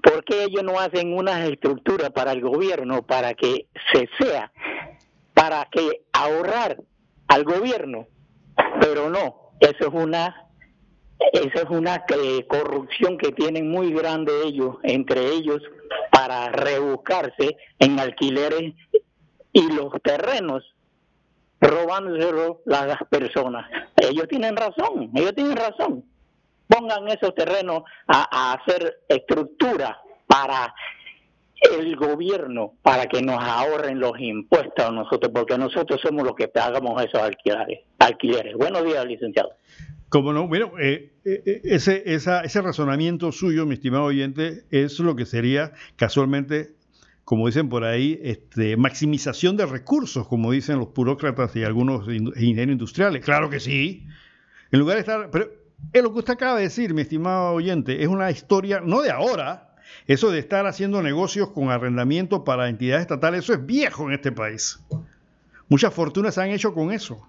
¿Por 0.03 0.25
qué 0.25 0.45
ellos 0.45 0.63
no 0.63 0.79
hacen 0.79 1.13
unas 1.17 1.49
estructuras 1.49 2.11
para 2.11 2.33
el 2.33 2.41
gobierno 2.41 3.03
para 3.03 3.35
que 3.35 3.67
se 3.93 4.09
sea, 4.19 4.53
para 5.35 5.69
que 5.71 6.03
ahorrar 6.13 6.79
al 7.27 7.45
gobierno? 7.45 8.07
Pero 8.81 9.11
no, 9.11 9.53
eso 9.61 9.89
es 9.89 9.95
una 9.95 10.49
esa 11.33 11.63
es 11.63 11.71
una 11.71 12.05
eh, 12.09 12.47
corrupción 12.47 13.19
que 13.19 13.33
tienen 13.33 13.71
muy 13.71 13.93
grande 13.93 14.33
ellos, 14.45 14.77
entre 14.85 15.33
ellos, 15.33 15.61
para 16.13 16.49
rebuscarse 16.51 17.57
en 17.79 17.99
alquileres 17.99 18.75
y 19.53 19.73
los 19.73 19.93
terrenos, 20.03 20.65
robándoselo 21.61 22.63
las 22.67 22.99
personas. 23.11 23.69
Ellos 23.97 24.29
tienen 24.29 24.57
razón, 24.57 25.11
ellos 25.15 25.35
tienen 25.35 25.57
razón. 25.57 26.05
Pongan 26.69 27.09
esos 27.09 27.35
terrenos 27.35 27.83
a, 28.07 28.53
hacer 28.53 29.01
estructura 29.09 29.99
para 30.27 30.75
el 31.73 31.97
gobierno, 31.97 32.75
para 32.83 33.07
que 33.07 33.21
nos 33.23 33.43
ahorren 33.43 33.99
los 33.99 34.13
impuestos 34.21 34.85
a 34.85 34.91
nosotros, 34.93 35.33
porque 35.35 35.59
nosotros 35.59 36.01
somos 36.03 36.25
los 36.25 36.35
que 36.37 36.47
pagamos 36.49 37.03
esos 37.03 37.21
alquileres. 37.21 38.57
Buenos 38.57 38.85
días, 38.85 39.05
licenciado. 39.07 39.51
Como 40.09 40.33
no, 40.33 40.47
bueno, 40.47 40.73
eh, 40.81 41.13
eh, 41.25 41.61
ese, 41.65 42.03
esa- 42.15 42.43
ese 42.43 42.63
razonamiento 42.63 43.33
suyo, 43.33 43.67
mi 43.67 43.75
estimado 43.75 44.05
oyente, 44.05 44.65
es 44.71 44.99
lo 45.01 45.17
que 45.17 45.27
sería 45.27 45.73
casualmente, 45.97 46.71
como 47.25 47.47
dicen 47.47 47.69
por 47.69 47.85
ahí, 47.85 48.19
este, 48.23 48.77
maximización 48.77 49.57
de 49.57 49.67
recursos, 49.67 50.27
como 50.29 50.53
dicen 50.53 50.79
los 50.79 50.95
burócratas 50.95 51.55
y 51.57 51.65
algunos 51.65 52.07
in- 52.09 52.29
ingenieros 52.37 52.73
industriales. 52.73 53.23
Claro 53.25 53.51
que 53.51 53.61
sí. 53.61 54.07
En 54.71 54.79
lugar 54.79 54.95
de 54.97 55.01
estar. 55.01 55.31
Es 55.93 56.03
lo 56.03 56.13
que 56.13 56.19
usted 56.19 56.35
acaba 56.35 56.57
de 56.57 56.63
decir, 56.65 56.95
mi 56.95 57.03
estimado 57.03 57.53
oyente, 57.53 58.03
es 58.03 58.09
una 58.09 58.31
historia, 58.31 58.81
no 58.81 59.01
de 59.03 59.11
ahora. 59.11 59.65
Eso 60.07 60.31
de 60.31 60.39
estar 60.39 60.67
haciendo 60.67 61.03
negocios 61.03 61.51
con 61.51 61.71
arrendamiento 61.71 62.45
para 62.45 62.69
entidades 62.69 63.03
estatales, 63.03 63.45
eso 63.45 63.55
es 63.55 63.65
viejo 63.65 64.07
en 64.09 64.15
este 64.15 64.33
país. 64.33 64.81
Muchas 65.69 65.93
fortunas 65.93 66.35
se 66.35 66.43
han 66.43 66.51
hecho 66.51 66.73
con 66.73 66.93
eso. 66.93 67.27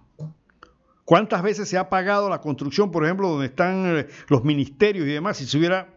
¿Cuántas 1.03 1.41
veces 1.41 1.67
se 1.67 1.77
ha 1.77 1.89
pagado 1.89 2.29
la 2.29 2.39
construcción, 2.39 2.91
por 2.91 3.03
ejemplo, 3.03 3.29
donde 3.29 3.47
están 3.47 3.97
eh, 3.97 4.07
los 4.27 4.43
ministerios 4.43 5.07
y 5.07 5.11
demás, 5.11 5.37
si 5.37 5.45
se 5.45 5.57
hubiera 5.57 5.87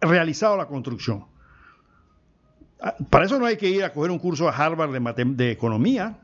realizado 0.00 0.56
la 0.56 0.66
construcción? 0.66 1.24
Ah, 2.80 2.94
Para 3.10 3.24
eso 3.24 3.38
no 3.38 3.46
hay 3.46 3.56
que 3.56 3.70
ir 3.70 3.82
a 3.82 3.92
coger 3.92 4.10
un 4.10 4.18
curso 4.18 4.48
a 4.48 4.52
Harvard 4.52 4.90
de 4.90 5.50
economía, 5.50 6.18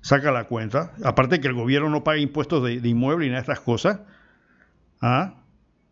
saca 0.00 0.32
la 0.32 0.44
cuenta. 0.44 0.92
Aparte 1.04 1.40
que 1.40 1.48
el 1.48 1.54
gobierno 1.54 1.90
no 1.90 2.02
paga 2.02 2.18
impuestos 2.18 2.64
de, 2.64 2.80
de 2.80 2.88
inmueble 2.88 3.26
y 3.26 3.28
nada 3.28 3.42
de 3.42 3.52
estas 3.52 3.60
cosas. 3.60 4.00
¿Ah? 5.06 5.34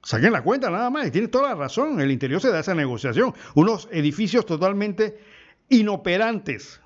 Saquen 0.02 0.32
la 0.32 0.40
cuenta 0.42 0.70
nada 0.70 0.88
más, 0.88 1.06
y 1.06 1.10
tiene 1.10 1.28
toda 1.28 1.50
la 1.50 1.54
razón. 1.54 2.00
El 2.00 2.10
interior 2.10 2.40
se 2.40 2.48
da 2.48 2.60
esa 2.60 2.74
negociación. 2.74 3.34
Unos 3.54 3.86
edificios 3.92 4.46
totalmente 4.46 5.18
inoperantes. 5.68 6.80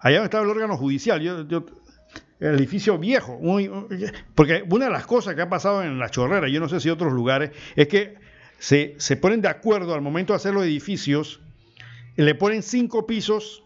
Allá 0.00 0.16
donde 0.16 0.24
estaba 0.26 0.42
el 0.42 0.50
órgano 0.50 0.76
judicial, 0.76 1.20
yo, 1.20 1.38
el 2.40 2.54
edificio 2.56 2.98
viejo. 2.98 3.38
muy- 3.40 3.70
porque 4.34 4.64
una 4.68 4.86
de 4.86 4.90
las 4.90 5.06
cosas 5.06 5.36
que 5.36 5.42
ha 5.42 5.48
pasado 5.48 5.84
en 5.84 6.00
la 6.00 6.10
chorrera, 6.10 6.48
yo 6.48 6.58
no 6.58 6.68
sé 6.68 6.80
si 6.80 6.90
otros 6.90 7.12
lugares, 7.12 7.52
es 7.76 7.86
que 7.86 8.16
se, 8.58 8.96
se 8.98 9.16
ponen 9.16 9.40
de 9.40 9.48
acuerdo 9.48 9.94
al 9.94 10.02
momento 10.02 10.32
de 10.32 10.38
hacer 10.38 10.52
los 10.52 10.64
edificios, 10.64 11.40
le 12.16 12.34
ponen 12.34 12.62
cinco 12.64 13.06
pisos, 13.06 13.62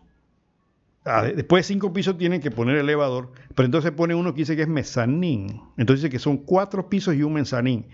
después 1.05 1.67
de 1.67 1.75
cinco 1.75 1.93
pisos 1.93 2.17
tienen 2.17 2.41
que 2.41 2.51
poner 2.51 2.77
elevador, 2.77 3.33
pero 3.55 3.67
entonces 3.67 3.91
pone 3.93 4.15
uno 4.15 4.33
que 4.35 4.43
dice 4.43 4.57
que 4.57 4.63
es 4.63 4.69
mezanín, 4.69 5.61
entonces 5.77 6.03
dice 6.03 6.11
que 6.11 6.19
son 6.19 6.39
cuatro 6.39 6.89
pisos 6.89 7.15
y 7.15 7.23
un 7.23 7.33
mezanín, 7.33 7.87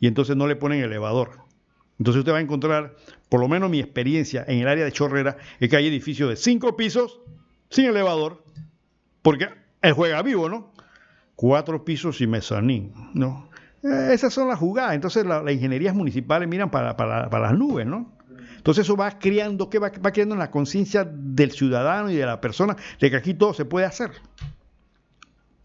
y 0.00 0.06
entonces 0.06 0.36
no 0.36 0.46
le 0.46 0.56
ponen 0.56 0.82
elevador. 0.82 1.44
Entonces 1.98 2.18
usted 2.20 2.32
va 2.32 2.38
a 2.38 2.42
encontrar, 2.42 2.94
por 3.28 3.40
lo 3.40 3.48
menos 3.48 3.70
mi 3.70 3.80
experiencia 3.80 4.44
en 4.48 4.58
el 4.58 4.68
área 4.68 4.84
de 4.84 4.92
Chorrera, 4.92 5.36
es 5.60 5.68
que 5.70 5.76
hay 5.76 5.86
edificios 5.86 6.28
de 6.30 6.36
cinco 6.36 6.76
pisos 6.76 7.20
sin 7.70 7.86
elevador, 7.86 8.44
porque 9.22 9.48
el 9.82 9.92
juega 9.92 10.22
vivo, 10.22 10.48
¿no? 10.48 10.72
Cuatro 11.34 11.84
pisos 11.84 12.20
y 12.20 12.26
mezanín, 12.26 12.92
¿no? 13.14 13.50
Eh, 13.82 14.10
esas 14.12 14.32
son 14.32 14.48
las 14.48 14.58
jugadas. 14.58 14.94
Entonces 14.94 15.24
la- 15.26 15.42
las 15.42 15.52
ingenierías 15.54 15.94
municipales 15.94 16.48
miran 16.48 16.70
para, 16.70 16.96
para- 16.96 17.28
para 17.28 17.48
las 17.50 17.58
nubes, 17.58 17.86
¿no? 17.86 18.15
Entonces 18.66 18.84
eso 18.84 18.96
va 18.96 19.16
creando, 19.16 19.70
¿qué 19.70 19.78
va, 19.78 19.92
va 20.04 20.10
creando 20.10 20.34
en 20.34 20.40
la 20.40 20.50
conciencia 20.50 21.06
del 21.08 21.52
ciudadano 21.52 22.10
y 22.10 22.16
de 22.16 22.26
la 22.26 22.40
persona 22.40 22.74
de 22.98 23.10
que 23.12 23.16
aquí 23.16 23.32
todo 23.32 23.54
se 23.54 23.64
puede 23.64 23.86
hacer. 23.86 24.10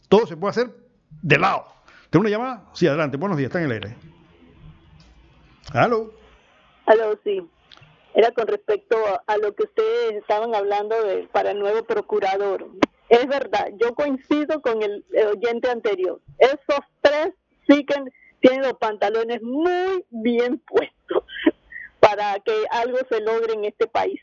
Todo 0.07 0.27
se 0.27 0.37
puede 0.37 0.51
hacer 0.51 0.69
de 1.23 1.39
lado. 1.39 1.65
¿Tengo 2.11 2.21
una 2.21 2.29
llamada? 2.29 2.69
Sí, 2.73 2.85
adelante. 2.85 3.17
Buenos 3.17 3.39
días, 3.39 3.47
está 3.47 3.57
en 3.57 3.65
el 3.65 3.71
aire. 3.71 3.95
¿Aló? 5.73 6.13
Aló, 6.85 7.17
sí. 7.23 7.41
Era 8.13 8.29
con 8.33 8.45
respecto 8.45 8.95
a, 9.25 9.37
lo 9.37 9.55
que 9.55 9.63
ustedes 9.63 10.17
estaban 10.17 10.53
hablando 10.53 10.95
de, 11.03 11.27
para 11.31 11.49
el 11.49 11.59
nuevo 11.59 11.83
procurador. 11.83 12.67
Es 13.09 13.25
verdad, 13.25 13.69
yo 13.79 13.95
coincido 13.95 14.61
con 14.61 14.83
el 14.83 15.03
oyente 15.27 15.71
anterior. 15.71 16.21
Esos 16.37 16.85
tres 17.01 17.33
sí 17.67 17.83
que 17.83 17.95
tienen 18.41 18.61
los 18.61 18.75
pantalones 18.75 19.41
muy 19.41 20.05
bien 20.11 20.59
puestos 20.67 21.23
para 22.11 22.39
que 22.39 22.65
algo 22.71 22.97
se 23.09 23.21
logre 23.21 23.53
en 23.53 23.65
este 23.65 23.87
país. 23.87 24.19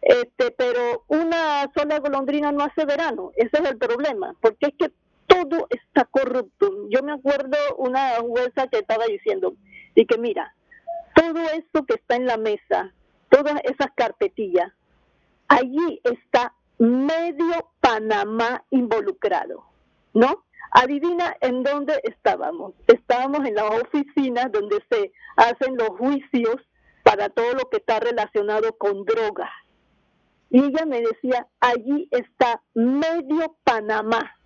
Este, 0.00 0.50
pero 0.52 1.04
una 1.08 1.70
sola 1.76 1.98
golondrina 1.98 2.52
no 2.52 2.64
hace 2.64 2.84
verano, 2.84 3.32
ese 3.36 3.58
es 3.62 3.70
el 3.70 3.78
problema, 3.78 4.34
porque 4.40 4.66
es 4.66 4.74
que 4.78 4.92
todo 5.26 5.66
está 5.70 6.04
corrupto. 6.04 6.88
Yo 6.88 7.02
me 7.02 7.12
acuerdo 7.12 7.56
una 7.76 8.14
jueza 8.20 8.68
que 8.68 8.78
estaba 8.78 9.04
diciendo, 9.06 9.54
y 9.94 10.06
que 10.06 10.16
mira, 10.16 10.54
todo 11.14 11.40
esto 11.50 11.84
que 11.84 11.94
está 11.94 12.16
en 12.16 12.26
la 12.26 12.36
mesa 12.36 12.92
todas 13.28 13.60
esas 13.64 13.88
carpetillas, 13.94 14.72
allí 15.48 16.00
está 16.04 16.54
medio 16.78 17.70
Panamá 17.80 18.64
involucrado, 18.70 19.64
¿no? 20.14 20.44
Adivina 20.70 21.36
en 21.40 21.62
dónde 21.62 22.00
estábamos. 22.04 22.74
Estábamos 22.86 23.46
en 23.46 23.54
las 23.54 23.70
oficinas 23.82 24.52
donde 24.52 24.82
se 24.90 25.12
hacen 25.36 25.76
los 25.76 25.90
juicios 25.90 26.56
para 27.08 27.30
todo 27.30 27.54
lo 27.54 27.70
que 27.70 27.78
está 27.78 28.00
relacionado 28.00 28.76
con 28.76 29.06
drogas. 29.06 29.48
Y 30.50 30.62
ella 30.62 30.84
me 30.84 31.00
decía, 31.00 31.46
allí 31.58 32.06
está 32.10 32.60
medio 32.74 33.56
Panamá. 33.64 34.36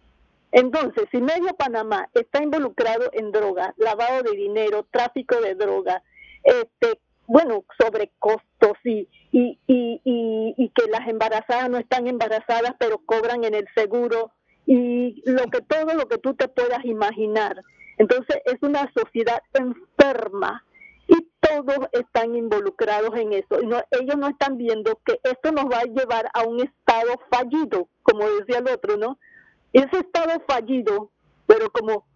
Entonces, 0.52 1.08
si 1.10 1.20
medio 1.20 1.56
Panamá 1.56 2.08
está 2.14 2.40
involucrado 2.40 3.10
en 3.14 3.32
droga, 3.32 3.74
lavado 3.78 4.22
de 4.22 4.36
dinero, 4.36 4.86
tráfico 4.92 5.40
de 5.40 5.56
droga, 5.56 6.04
este, 6.44 7.00
bueno, 7.26 7.64
sobre 7.80 8.12
costos 8.20 8.78
y, 8.84 9.08
y, 9.32 9.58
y, 9.66 10.54
y, 10.56 10.68
que 10.68 10.88
las 10.88 11.08
embarazadas 11.08 11.68
no 11.68 11.78
están 11.78 12.06
embarazadas, 12.06 12.74
pero 12.78 12.98
cobran 12.98 13.42
en 13.42 13.54
el 13.54 13.66
seguro 13.74 14.30
y 14.66 15.20
lo 15.28 15.46
que 15.46 15.62
todo 15.62 15.94
lo 15.94 16.06
que 16.06 16.18
tú 16.18 16.34
te 16.34 16.46
puedas 16.46 16.84
imaginar. 16.84 17.60
Entonces 17.98 18.36
es 18.44 18.56
una 18.62 18.88
sociedad 18.94 19.42
enferma 19.52 20.64
y 20.71 20.71
todos 21.60 21.88
están 21.92 22.34
involucrados 22.34 23.14
en 23.16 23.32
eso. 23.32 23.60
Y 23.62 23.66
ellos 24.00 24.16
no 24.16 24.28
están 24.28 24.56
viendo 24.56 24.98
que 25.04 25.20
esto 25.22 25.52
nos 25.52 25.66
va 25.66 25.80
a 25.80 25.84
llevar 25.84 26.30
a 26.32 26.42
un 26.44 26.60
estado 26.60 27.20
fallido, 27.30 27.88
como 28.02 28.28
decía 28.28 28.58
el 28.58 28.68
otro, 28.68 28.96
¿no? 28.96 29.18
Ese 29.72 29.98
estado 29.98 30.42
fallido, 30.46 31.10
pero 31.46 31.70
como 31.70 32.06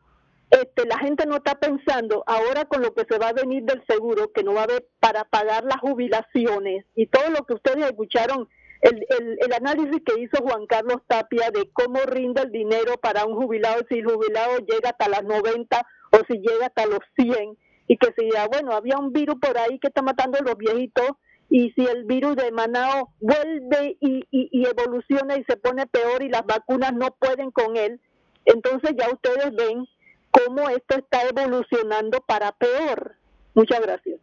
este, 0.51 0.87
la 0.87 0.99
gente 0.99 1.27
no 1.27 1.37
está 1.37 1.57
pensando 1.57 2.23
ahora 2.27 2.65
con 2.67 2.83
lo 2.83 2.95
que 2.95 3.05
se 3.09 3.19
va 3.19 3.29
a 3.29 3.33
venir 3.33 3.65
del 3.65 3.83
seguro, 3.87 4.33
que 4.33 4.45
no 4.45 4.55
va 4.55 4.61
a 4.61 4.65
haber 4.65 4.87
para 5.01 5.25
pagar 5.25 5.65
las 5.65 5.81
jubilaciones 5.81 6.85
y 6.95 7.07
todo 7.07 7.31
lo 7.31 7.45
que 7.45 7.55
ustedes 7.55 7.85
escucharon, 7.85 8.49
el, 8.83 9.07
el, 9.19 9.39
el 9.41 9.53
análisis 9.53 10.03
que 10.05 10.21
hizo 10.21 10.43
Juan 10.43 10.67
Carlos 10.67 10.99
Tapia 11.09 11.51
de 11.51 11.69
cómo 11.73 11.99
rinde 12.07 12.43
el 12.43 12.53
dinero 12.53 12.95
para 13.01 13.25
un 13.25 13.35
jubilado, 13.35 13.83
si 13.89 13.99
el 13.99 14.05
jubilado 14.05 14.59
llega 14.59 14.91
hasta 14.91 15.09
las 15.09 15.25
90 15.25 15.87
o 16.13 16.17
si 16.29 16.39
llega 16.39 16.67
hasta 16.67 16.87
los 16.87 17.01
100 17.17 17.57
y 17.89 17.97
que 17.97 18.09
si, 18.19 18.29
bueno, 18.51 18.73
había 18.73 18.99
un 18.99 19.13
virus 19.13 19.37
por 19.41 19.57
ahí 19.59 19.79
que 19.79 19.89
está 19.89 20.03
matando 20.03 20.39
a 20.39 20.43
los 20.43 20.57
viejitos 20.57 21.11
y 21.49 21.71
si 21.73 21.87
el 21.87 22.05
virus 22.05 22.37
de 22.37 22.51
Manao 22.51 23.13
vuelve 23.21 23.97
y, 24.01 24.27
y, 24.31 24.67
evoluciona 24.67 25.37
y 25.37 25.45
se 25.45 25.57
pone 25.57 25.87
peor 25.87 26.23
y 26.23 26.29
las 26.29 26.45
vacunas 26.45 26.93
no 26.93 27.15
pueden 27.19 27.51
con 27.53 27.77
él, 27.77 28.01
entonces 28.45 28.93
ya 28.99 29.09
ustedes 29.09 29.55
ven 29.55 29.87
cómo 30.31 30.69
esto 30.69 30.99
está 30.99 31.23
evolucionando 31.29 32.21
para 32.27 32.53
peor. 32.53 33.15
Muchas 33.55 33.81
gracias. 33.81 34.21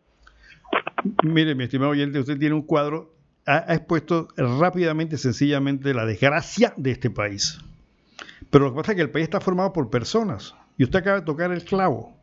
Mire, 1.23 1.55
mi 1.55 1.63
estimado 1.63 1.91
oyente, 1.91 2.19
usted 2.19 2.37
tiene 2.37 2.55
un 2.55 2.63
cuadro, 2.63 3.13
ha, 3.45 3.73
expuesto 3.73 4.27
rápidamente, 4.35 5.17
sencillamente, 5.17 5.93
la 5.93 6.05
desgracia 6.05 6.73
de 6.77 6.91
este 6.91 7.09
país. 7.09 7.59
Pero 8.49 8.65
lo 8.65 8.71
que 8.71 8.81
pasa 8.81 8.91
es 8.91 8.95
que 8.97 9.01
el 9.01 9.11
país 9.11 9.23
está 9.23 9.39
formado 9.39 9.73
por 9.73 9.89
personas. 9.89 10.55
Y 10.77 10.83
usted 10.83 10.99
acaba 10.99 11.19
de 11.19 11.25
tocar 11.25 11.51
el 11.51 11.63
clavo. 11.63 12.13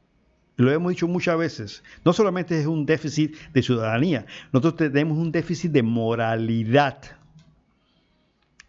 Lo 0.60 0.70
hemos 0.70 0.90
dicho 0.90 1.08
muchas 1.08 1.38
veces. 1.38 1.82
No 2.04 2.12
solamente 2.12 2.60
es 2.60 2.66
un 2.66 2.84
déficit 2.84 3.34
de 3.54 3.62
ciudadanía, 3.62 4.26
nosotros 4.52 4.92
tenemos 4.92 5.16
un 5.16 5.32
déficit 5.32 5.72
de 5.72 5.82
moralidad. 5.82 6.98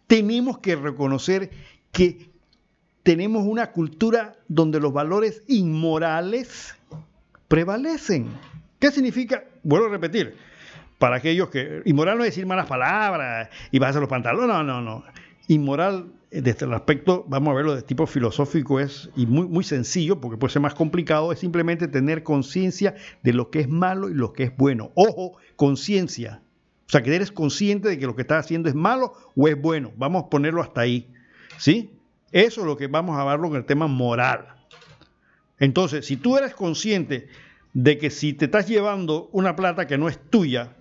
Tenemos 0.06 0.58
que 0.60 0.74
reconocer 0.74 1.50
que 1.92 2.30
tenemos 3.02 3.44
una 3.44 3.72
cultura 3.72 4.36
donde 4.48 4.80
los 4.80 4.94
valores 4.94 5.42
inmorales 5.48 6.74
prevalecen. 7.46 8.28
¿Qué 8.78 8.90
significa? 8.90 9.44
Vuelvo 9.62 9.88
a 9.88 9.90
repetir, 9.90 10.34
para 10.98 11.16
aquellos 11.16 11.50
que... 11.50 11.82
Inmoral 11.84 12.16
no 12.16 12.24
es 12.24 12.30
decir 12.30 12.46
malas 12.46 12.68
palabras 12.68 13.50
y 13.70 13.78
bajarse 13.78 14.00
los 14.00 14.08
pantalones, 14.08 14.48
no, 14.48 14.62
no, 14.62 14.80
no. 14.80 15.04
Inmoral, 15.48 16.06
desde 16.40 16.64
el 16.64 16.72
aspecto, 16.72 17.24
vamos 17.28 17.52
a 17.52 17.54
verlo 17.54 17.76
de 17.76 17.82
tipo 17.82 18.06
filosófico, 18.06 18.80
es 18.80 19.10
y 19.16 19.26
muy, 19.26 19.46
muy 19.46 19.64
sencillo, 19.64 20.20
porque 20.20 20.38
puede 20.38 20.52
ser 20.52 20.62
más 20.62 20.74
complicado, 20.74 21.30
es 21.30 21.38
simplemente 21.38 21.88
tener 21.88 22.22
conciencia 22.22 22.94
de 23.22 23.34
lo 23.34 23.50
que 23.50 23.60
es 23.60 23.68
malo 23.68 24.08
y 24.08 24.14
lo 24.14 24.32
que 24.32 24.44
es 24.44 24.56
bueno. 24.56 24.92
Ojo, 24.94 25.36
conciencia. 25.56 26.42
O 26.86 26.90
sea, 26.90 27.02
que 27.02 27.14
eres 27.14 27.32
consciente 27.32 27.88
de 27.88 27.98
que 27.98 28.06
lo 28.06 28.16
que 28.16 28.22
estás 28.22 28.46
haciendo 28.46 28.68
es 28.68 28.74
malo 28.74 29.12
o 29.36 29.46
es 29.46 29.60
bueno. 29.60 29.92
Vamos 29.96 30.24
a 30.24 30.30
ponerlo 30.30 30.62
hasta 30.62 30.80
ahí. 30.80 31.12
¿Sí? 31.58 31.98
Eso 32.32 32.62
es 32.62 32.66
lo 32.66 32.76
que 32.78 32.86
vamos 32.86 33.18
a 33.18 33.24
verlo 33.24 33.48
en 33.48 33.56
el 33.56 33.64
tema 33.66 33.86
moral. 33.86 34.46
Entonces, 35.58 36.06
si 36.06 36.16
tú 36.16 36.38
eres 36.38 36.54
consciente 36.54 37.28
de 37.74 37.98
que 37.98 38.10
si 38.10 38.32
te 38.32 38.46
estás 38.46 38.68
llevando 38.68 39.28
una 39.32 39.54
plata 39.54 39.86
que 39.86 39.98
no 39.98 40.08
es 40.08 40.18
tuya, 40.30 40.76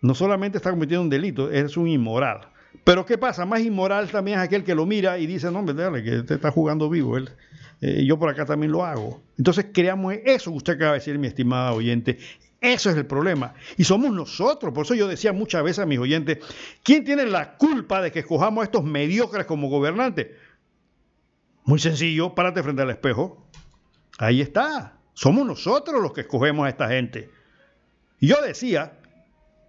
no 0.00 0.14
solamente 0.14 0.58
estás 0.58 0.72
cometiendo 0.72 1.02
un 1.02 1.10
delito, 1.10 1.50
eres 1.50 1.76
un 1.76 1.88
inmoral. 1.88 2.48
Pero 2.88 3.04
¿qué 3.04 3.18
pasa? 3.18 3.44
Más 3.44 3.60
inmoral 3.60 4.08
también 4.08 4.38
es 4.38 4.44
aquel 4.46 4.64
que 4.64 4.74
lo 4.74 4.86
mira 4.86 5.18
y 5.18 5.26
dice, 5.26 5.50
no, 5.50 5.62
dale, 5.62 6.02
que 6.02 6.22
te 6.22 6.36
está 6.36 6.50
jugando 6.50 6.88
vivo. 6.88 7.18
Él, 7.18 7.28
eh, 7.82 8.02
yo 8.06 8.18
por 8.18 8.30
acá 8.30 8.46
también 8.46 8.72
lo 8.72 8.82
hago. 8.82 9.20
Entonces 9.36 9.66
creamos 9.74 10.14
eso 10.24 10.50
que 10.50 10.56
usted 10.56 10.72
acaba 10.72 10.92
de 10.92 11.00
decir, 11.00 11.18
mi 11.18 11.26
estimada 11.26 11.74
oyente. 11.74 12.16
Eso 12.62 12.88
es 12.88 12.96
el 12.96 13.04
problema. 13.04 13.52
Y 13.76 13.84
somos 13.84 14.10
nosotros. 14.14 14.72
Por 14.72 14.86
eso 14.86 14.94
yo 14.94 15.06
decía 15.06 15.34
muchas 15.34 15.62
veces 15.62 15.80
a 15.80 15.84
mis 15.84 15.98
oyentes, 15.98 16.38
¿quién 16.82 17.04
tiene 17.04 17.26
la 17.26 17.58
culpa 17.58 18.00
de 18.00 18.10
que 18.10 18.20
escojamos 18.20 18.62
a 18.62 18.64
estos 18.64 18.84
mediocres 18.84 19.44
como 19.44 19.68
gobernantes? 19.68 20.28
Muy 21.64 21.80
sencillo, 21.80 22.34
párate 22.34 22.62
frente 22.62 22.80
al 22.80 22.88
espejo. 22.88 23.46
Ahí 24.16 24.40
está. 24.40 24.96
Somos 25.12 25.44
nosotros 25.44 26.00
los 26.00 26.14
que 26.14 26.22
escogemos 26.22 26.64
a 26.64 26.70
esta 26.70 26.88
gente. 26.88 27.28
Yo 28.18 28.40
decía, 28.40 28.94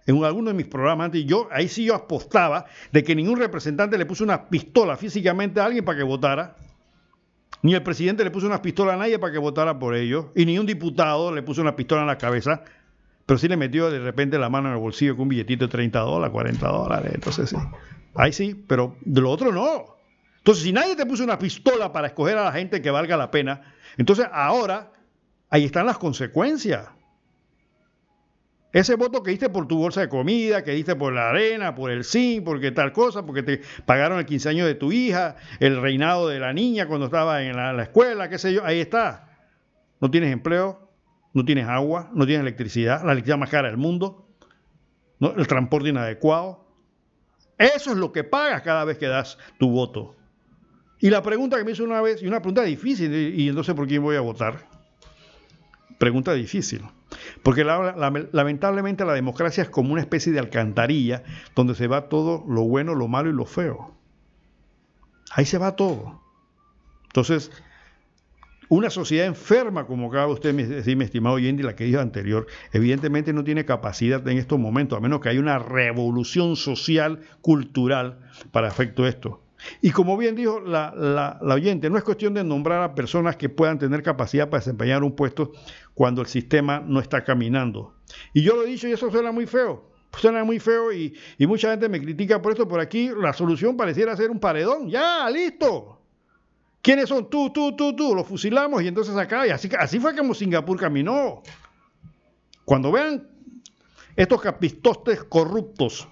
en 0.06 0.24
alguno 0.24 0.50
de 0.50 0.54
mis 0.54 0.66
programas 0.66 1.06
antes, 1.06 1.24
yo 1.24 1.48
ahí 1.50 1.68
sí 1.68 1.84
yo 1.84 1.94
apostaba 1.94 2.66
de 2.92 3.04
que 3.04 3.14
ningún 3.14 3.38
representante 3.38 3.98
le 3.98 4.06
puso 4.06 4.24
una 4.24 4.48
pistola 4.48 4.96
físicamente 4.96 5.60
a 5.60 5.66
alguien 5.66 5.84
para 5.84 5.98
que 5.98 6.04
votara. 6.04 6.56
Ni 7.62 7.74
el 7.74 7.82
presidente 7.82 8.24
le 8.24 8.30
puso 8.30 8.46
una 8.46 8.62
pistola 8.62 8.94
a 8.94 8.96
nadie 8.96 9.18
para 9.18 9.32
que 9.32 9.38
votara 9.38 9.78
por 9.78 9.94
ellos. 9.94 10.26
Y 10.34 10.46
ni 10.46 10.58
un 10.58 10.66
diputado 10.66 11.32
le 11.34 11.42
puso 11.42 11.60
una 11.60 11.76
pistola 11.76 12.02
en 12.02 12.06
la 12.06 12.18
cabeza 12.18 12.64
pero 13.30 13.38
sí 13.38 13.46
le 13.46 13.56
metió 13.56 13.92
de 13.92 14.00
repente 14.00 14.40
la 14.40 14.48
mano 14.48 14.70
en 14.70 14.74
el 14.74 14.80
bolsillo 14.80 15.14
con 15.14 15.22
un 15.22 15.28
billetito 15.28 15.66
de 15.66 15.70
30 15.70 16.00
dólares, 16.00 16.32
40 16.32 16.66
dólares. 16.66 17.12
Entonces 17.14 17.50
sí. 17.50 17.56
Ahí 18.16 18.32
sí, 18.32 18.56
pero 18.66 18.96
de 19.02 19.20
lo 19.20 19.30
otro 19.30 19.52
no. 19.52 19.98
Entonces, 20.38 20.64
si 20.64 20.72
nadie 20.72 20.96
te 20.96 21.06
puso 21.06 21.22
una 21.22 21.38
pistola 21.38 21.92
para 21.92 22.08
escoger 22.08 22.36
a 22.38 22.44
la 22.46 22.50
gente 22.50 22.82
que 22.82 22.90
valga 22.90 23.16
la 23.16 23.30
pena, 23.30 23.74
entonces 23.96 24.26
ahora 24.32 24.90
ahí 25.48 25.64
están 25.64 25.86
las 25.86 25.98
consecuencias. 25.98 26.88
Ese 28.72 28.94
voto 28.94 29.22
que 29.22 29.32
diste 29.32 29.48
por 29.48 29.66
tu 29.66 29.78
bolsa 29.78 30.02
de 30.02 30.08
comida, 30.08 30.62
que 30.62 30.70
diste 30.70 30.94
por 30.94 31.12
la 31.12 31.30
arena, 31.30 31.74
por 31.74 31.90
el 31.90 32.04
SIN, 32.04 32.44
porque 32.44 32.70
tal 32.70 32.92
cosa, 32.92 33.26
porque 33.26 33.42
te 33.42 33.60
pagaron 33.84 34.18
el 34.18 34.26
15 34.26 34.48
años 34.48 34.66
de 34.66 34.76
tu 34.76 34.92
hija, 34.92 35.36
el 35.58 35.80
reinado 35.80 36.28
de 36.28 36.38
la 36.38 36.52
niña 36.52 36.86
cuando 36.86 37.06
estaba 37.06 37.42
en 37.42 37.56
la, 37.56 37.72
la 37.72 37.82
escuela, 37.82 38.28
qué 38.28 38.38
sé 38.38 38.52
yo, 38.52 38.64
ahí 38.64 38.78
está. 38.78 39.28
No 40.00 40.08
tienes 40.10 40.32
empleo, 40.32 40.88
no 41.34 41.44
tienes 41.44 41.66
agua, 41.66 42.10
no 42.14 42.26
tienes 42.26 42.42
electricidad, 42.42 43.04
la 43.04 43.12
electricidad 43.12 43.38
más 43.38 43.50
cara 43.50 43.68
del 43.68 43.76
mundo, 43.76 44.28
el 45.20 45.46
transporte 45.48 45.88
inadecuado. 45.88 46.64
Eso 47.58 47.90
es 47.90 47.96
lo 47.96 48.12
que 48.12 48.22
pagas 48.22 48.62
cada 48.62 48.84
vez 48.84 48.98
que 48.98 49.06
das 49.06 49.36
tu 49.58 49.70
voto. 49.70 50.16
Y 51.00 51.10
la 51.10 51.22
pregunta 51.22 51.58
que 51.58 51.64
me 51.64 51.72
hizo 51.72 51.82
una 51.82 52.00
vez, 52.00 52.22
y 52.22 52.26
una 52.26 52.40
pregunta 52.40 52.62
difícil, 52.62 53.12
y 53.12 53.48
entonces 53.48 53.74
¿por 53.74 53.88
quién 53.88 54.02
voy 54.02 54.16
a 54.16 54.20
votar? 54.20 54.66
Pregunta 55.98 56.32
difícil. 56.34 56.82
Porque 57.42 57.64
lamentablemente 57.64 59.04
la 59.04 59.14
democracia 59.14 59.62
es 59.62 59.70
como 59.70 59.92
una 59.92 60.00
especie 60.00 60.32
de 60.32 60.38
alcantarilla 60.38 61.22
donde 61.54 61.74
se 61.74 61.86
va 61.86 62.08
todo 62.08 62.44
lo 62.48 62.62
bueno, 62.62 62.94
lo 62.94 63.08
malo 63.08 63.30
y 63.30 63.32
lo 63.32 63.46
feo. 63.46 63.94
Ahí 65.32 65.44
se 65.44 65.58
va 65.58 65.76
todo. 65.76 66.20
Entonces, 67.04 67.50
una 68.68 68.88
sociedad 68.88 69.26
enferma, 69.26 69.86
como 69.86 70.08
acaba 70.08 70.28
usted 70.28 70.54
de 70.54 70.66
decir, 70.66 70.96
mi 70.96 71.04
estimado 71.04 71.34
oyente, 71.34 71.62
y 71.62 71.66
la 71.66 71.74
que 71.74 71.84
dijo 71.84 71.98
anterior, 72.00 72.46
evidentemente 72.72 73.32
no 73.32 73.42
tiene 73.42 73.64
capacidad 73.64 74.26
en 74.28 74.38
estos 74.38 74.60
momentos, 74.60 74.96
a 74.96 75.00
menos 75.00 75.20
que 75.20 75.28
haya 75.28 75.40
una 75.40 75.58
revolución 75.58 76.54
social, 76.54 77.20
cultural, 77.40 78.20
para 78.52 78.68
efecto 78.68 79.08
esto. 79.08 79.42
Y 79.80 79.90
como 79.90 80.16
bien 80.16 80.36
dijo 80.36 80.60
la, 80.60 81.38
oyente, 81.42 81.90
no 81.90 81.98
es 81.98 82.04
cuestión 82.04 82.34
de 82.34 82.44
nombrar 82.44 82.82
a 82.82 82.94
personas 82.94 83.36
que 83.36 83.48
puedan 83.48 83.78
tener 83.78 84.02
capacidad 84.02 84.48
para 84.48 84.60
desempeñar 84.60 85.02
un 85.02 85.14
puesto 85.14 85.52
cuando 85.94 86.22
el 86.22 86.26
sistema 86.26 86.82
no 86.84 87.00
está 87.00 87.24
caminando. 87.24 87.94
Y 88.32 88.42
yo 88.42 88.56
lo 88.56 88.64
he 88.64 88.66
dicho 88.66 88.88
y 88.88 88.92
eso 88.92 89.10
suena 89.10 89.32
muy 89.32 89.46
feo. 89.46 89.88
Suena 90.16 90.42
muy 90.42 90.58
feo 90.58 90.92
y, 90.92 91.14
y 91.38 91.46
mucha 91.46 91.70
gente 91.70 91.88
me 91.88 92.00
critica 92.00 92.42
por 92.42 92.52
esto. 92.52 92.66
Por 92.66 92.80
aquí 92.80 93.10
la 93.16 93.32
solución 93.32 93.76
pareciera 93.76 94.16
ser 94.16 94.30
un 94.30 94.40
paredón. 94.40 94.88
Ya, 94.88 95.30
listo. 95.30 96.00
¿Quiénes 96.82 97.08
son? 97.08 97.28
Tú, 97.30 97.50
tú, 97.50 97.76
tú, 97.76 97.94
tú. 97.94 98.14
Los 98.14 98.26
fusilamos 98.26 98.82
y 98.82 98.88
entonces 98.88 99.16
acá. 99.16 99.46
Y 99.46 99.50
así, 99.50 99.68
así 99.78 100.00
fue 100.00 100.16
como 100.16 100.34
Singapur 100.34 100.78
caminó. 100.78 101.42
Cuando 102.64 102.90
vean 102.90 103.28
estos 104.16 104.40
capistostes 104.40 105.22
corruptos 105.24 106.08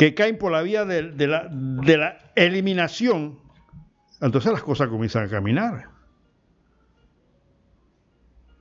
que 0.00 0.14
caen 0.14 0.38
por 0.38 0.50
la 0.50 0.62
vía 0.62 0.86
de, 0.86 1.26
la, 1.26 2.18
eliminación, 2.34 3.38
entonces 4.22 4.50
las 4.50 4.62
cosas 4.62 4.88
comienzan 4.88 5.26
a 5.26 5.28
caminar. 5.28 5.90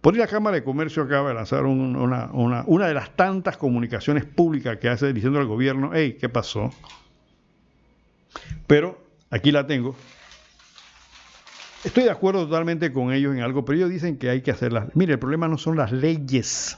Por 0.01 0.17
la 0.17 0.27
Cámara 0.27 0.57
de 0.57 0.65
Comercio 0.65 1.01
acaba 1.01 1.29
de 1.29 1.35
lanzar 1.35 1.63
una, 1.63 2.87
de 2.87 2.93
las 2.93 3.15
tantas 3.15 3.55
comunicaciones 3.55 4.25
públicas 4.25 4.79
que 4.79 4.89
hace 4.89 5.13
diciendo 5.13 5.39
al 5.39 5.45
gobierno, 5.45 5.91
hey, 5.93 6.17
¿qué 6.19 6.27
pasó? 6.27 6.73
Pero 8.67 9.01
aquí 9.29 9.53
la 9.53 9.65
tengo. 9.65 9.95
Estoy 11.85 12.03
de 12.03 12.11
acuerdo 12.11 12.47
totalmente 12.47 12.91
con 12.91 13.13
ellos 13.13 13.33
en 13.33 13.43
algo, 13.43 13.63
pero 13.63 13.77
ellos 13.77 13.89
dicen 13.91 14.17
que 14.17 14.29
hay 14.29 14.41
que 14.41 14.51
hacerlas. 14.51 14.93
Mire, 14.93 15.13
el 15.13 15.19
problema 15.19 15.47
no 15.47 15.57
son 15.57 15.77
las 15.77 15.93
leyes, 15.93 16.77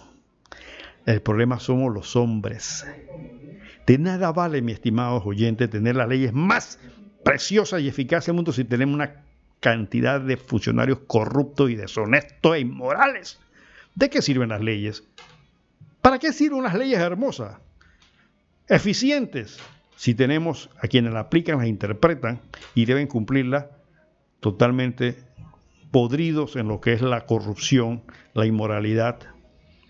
el 1.07 1.19
problema 1.23 1.59
somos 1.59 1.91
los 1.91 2.15
hombres. 2.15 2.85
De 3.91 3.97
nada 3.97 4.31
vale, 4.31 4.61
mi 4.61 4.71
estimado 4.71 5.21
oyente, 5.25 5.67
tener 5.67 5.97
las 5.97 6.07
leyes 6.07 6.31
más 6.31 6.79
preciosas 7.25 7.81
y 7.81 7.89
eficaces 7.89 8.27
del 8.27 8.35
mundo 8.35 8.53
si 8.53 8.63
tenemos 8.63 8.95
una 8.95 9.25
cantidad 9.59 10.21
de 10.21 10.37
funcionarios 10.37 10.99
corruptos 11.07 11.69
y 11.69 11.75
deshonestos 11.75 12.55
e 12.55 12.61
inmorales. 12.61 13.37
¿De 13.93 14.09
qué 14.09 14.21
sirven 14.21 14.47
las 14.47 14.61
leyes? 14.61 15.03
¿Para 16.01 16.19
qué 16.19 16.31
sirven 16.31 16.59
unas 16.59 16.75
leyes 16.75 16.99
hermosas? 16.99 17.57
Eficientes. 18.69 19.59
Si 19.97 20.15
tenemos 20.15 20.69
a 20.81 20.87
quienes 20.87 21.11
las 21.11 21.25
aplican, 21.25 21.57
las 21.57 21.67
interpretan 21.67 22.39
y 22.73 22.85
deben 22.85 23.07
cumplirlas 23.07 23.65
totalmente 24.39 25.17
podridos 25.91 26.55
en 26.55 26.69
lo 26.69 26.79
que 26.79 26.93
es 26.93 27.01
la 27.01 27.25
corrupción, 27.25 28.03
la 28.33 28.45
inmoralidad, 28.45 29.19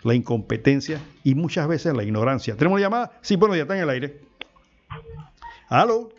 la 0.04 0.14
incompetencia 0.14 1.00
y 1.24 1.34
muchas 1.34 1.68
veces 1.68 1.94
la 1.94 2.02
ignorancia. 2.02 2.56
¿Tenemos 2.56 2.80
llamada? 2.80 3.12
Sí, 3.20 3.36
bueno, 3.36 3.54
ya 3.54 3.62
está 3.62 3.76
en 3.76 3.82
el 3.82 3.90
aire. 3.90 4.20
¿Aló? 5.68 6.10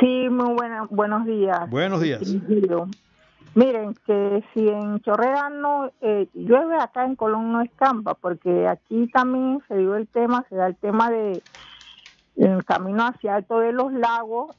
Sí, 0.00 0.28
muy 0.28 0.54
buena, 0.54 0.86
buenos 0.90 1.26
días. 1.26 1.70
Buenos 1.70 2.00
días. 2.00 2.20
Miren, 3.54 3.94
que 4.06 4.42
si 4.52 4.68
en 4.68 5.00
Chorrera 5.00 5.48
no 5.48 5.92
eh, 6.00 6.28
llueve, 6.34 6.76
acá 6.76 7.04
en 7.04 7.14
Colón 7.14 7.52
no 7.52 7.62
escampa, 7.62 8.14
porque 8.14 8.66
aquí 8.66 9.08
también 9.12 9.62
se 9.68 9.76
dio 9.76 9.94
el 9.94 10.08
tema, 10.08 10.44
se 10.48 10.56
da 10.56 10.66
el 10.66 10.76
tema 10.76 11.10
de 11.10 11.40
el 12.36 12.64
camino 12.64 13.06
hacia 13.06 13.36
Alto 13.36 13.60
de 13.60 13.72
los 13.72 13.92
Lagos 13.92 14.56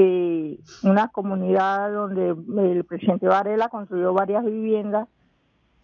eh, 0.00 0.60
una 0.84 1.08
comunidad 1.08 1.92
donde 1.92 2.28
el 2.28 2.84
presidente 2.84 3.26
Varela 3.26 3.68
construyó 3.68 4.12
varias 4.12 4.44
viviendas. 4.44 5.08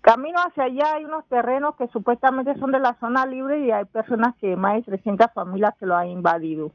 Camino 0.05 0.39
hacia 0.39 0.65
allá 0.65 0.97
hay 0.97 1.07
unos 1.07 1.25
terrenos 1.29 1.77
que 1.77 1.89
supuestamente 1.89 2.55
son 2.59 2.73
de 2.73 2.79
la 2.79 2.93
zona 3.01 3.25
libre 3.25 3.65
y 3.65 3.71
hay 3.71 3.87
personas 3.87 4.35
que 4.39 4.55
más 4.55 4.75
de 4.75 4.83
300 4.83 5.29
familias 5.33 5.73
que 5.81 5.87
lo 5.87 5.97
han 5.97 6.09
invadido. 6.09 6.73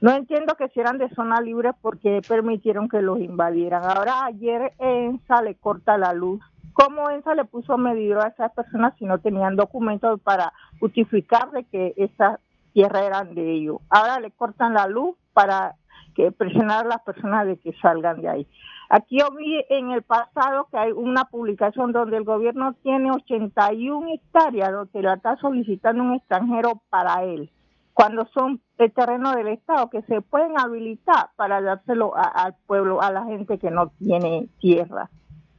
No 0.00 0.10
entiendo 0.10 0.54
que 0.54 0.70
si 0.70 0.80
eran 0.80 0.96
de 0.96 1.10
zona 1.10 1.42
libre 1.42 1.72
porque 1.82 2.22
permitieron 2.26 2.88
que 2.88 3.02
los 3.02 3.20
invadieran. 3.20 3.82
Ahora 3.84 4.24
ayer 4.24 4.72
ENSA 4.78 5.42
le 5.42 5.54
corta 5.56 5.98
la 5.98 6.14
luz. 6.14 6.40
¿Cómo 6.72 7.10
ENSA 7.10 7.34
le 7.34 7.44
puso 7.44 7.76
medidor 7.76 8.24
a 8.24 8.28
esas 8.28 8.50
personas 8.52 8.94
si 8.98 9.04
no 9.04 9.18
tenían 9.18 9.54
documentos 9.54 10.18
para 10.22 10.54
justificar 10.80 11.50
de 11.50 11.64
que 11.64 11.92
esas 11.98 12.40
tierras 12.72 13.02
eran 13.02 13.34
de 13.34 13.52
ellos? 13.52 13.82
Ahora 13.90 14.18
le 14.18 14.30
cortan 14.30 14.72
la 14.72 14.86
luz 14.86 15.14
para 15.34 15.74
que 16.14 16.32
presionar 16.32 16.86
a 16.86 16.88
las 16.88 17.02
personas 17.02 17.46
de 17.46 17.58
que 17.58 17.74
salgan 17.82 18.22
de 18.22 18.30
ahí. 18.30 18.46
Aquí 18.94 19.20
yo 19.20 19.30
vi 19.30 19.64
en 19.70 19.90
el 19.90 20.02
pasado 20.02 20.68
que 20.70 20.76
hay 20.76 20.92
una 20.92 21.24
publicación 21.24 21.92
donde 21.92 22.18
el 22.18 22.24
gobierno 22.24 22.74
tiene 22.82 23.10
81 23.10 24.06
hectáreas 24.12 24.70
donde 24.70 25.00
la 25.00 25.14
está 25.14 25.34
solicitando 25.38 26.02
un 26.02 26.12
extranjero 26.16 26.82
para 26.90 27.24
él, 27.24 27.50
cuando 27.94 28.26
son 28.34 28.60
el 28.76 28.92
terreno 28.92 29.32
del 29.32 29.48
Estado 29.48 29.88
que 29.88 30.02
se 30.02 30.20
pueden 30.20 30.60
habilitar 30.60 31.30
para 31.36 31.62
dárselo 31.62 32.12
al 32.14 32.54
pueblo, 32.66 33.00
a 33.00 33.10
la 33.10 33.24
gente 33.24 33.56
que 33.56 33.70
no 33.70 33.88
tiene 33.98 34.48
tierra 34.60 35.08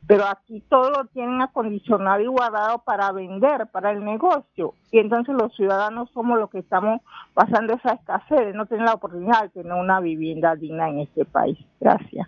pero 0.06 0.26
aquí 0.26 0.62
todo 0.70 0.92
lo 0.92 1.06
tienen 1.06 1.42
acondicionado 1.42 2.20
y 2.20 2.28
guardado 2.28 2.80
para 2.80 3.12
vender, 3.14 3.68
para 3.72 3.92
el 3.92 4.04
negocio. 4.04 4.74
Y 4.92 5.00
entonces 5.00 5.34
los 5.34 5.56
ciudadanos 5.56 6.10
somos 6.12 6.38
los 6.38 6.50
que 6.50 6.60
estamos 6.60 7.02
pasando 7.34 7.74
esa 7.74 7.94
escasez, 7.94 8.48
de 8.48 8.54
no 8.54 8.66
tener 8.66 8.86
la 8.86 8.96
oportunidad 8.96 9.44
de 9.44 9.50
tener 9.50 9.74
una 9.74 10.02
vivienda 10.02 10.56
digna 10.56 10.90
en 10.90 11.00
este 11.00 11.24
país. 11.24 11.58
Gracias. 11.80 12.28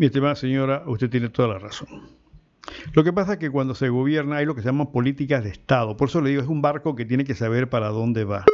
Mi 0.00 0.06
estimada 0.06 0.34
señora, 0.34 0.82
usted 0.86 1.10
tiene 1.10 1.28
toda 1.28 1.48
la 1.48 1.58
razón. 1.58 1.86
Lo 2.94 3.04
que 3.04 3.12
pasa 3.12 3.34
es 3.34 3.38
que 3.38 3.50
cuando 3.50 3.74
se 3.74 3.90
gobierna 3.90 4.38
hay 4.38 4.46
lo 4.46 4.54
que 4.54 4.62
se 4.62 4.68
llaman 4.68 4.92
políticas 4.92 5.44
de 5.44 5.50
Estado. 5.50 5.94
Por 5.98 6.08
eso 6.08 6.22
le 6.22 6.30
digo, 6.30 6.40
es 6.40 6.48
un 6.48 6.62
barco 6.62 6.96
que 6.96 7.04
tiene 7.04 7.22
que 7.24 7.34
saber 7.34 7.68
para 7.68 7.88
dónde 7.88 8.24
va. 8.24 8.46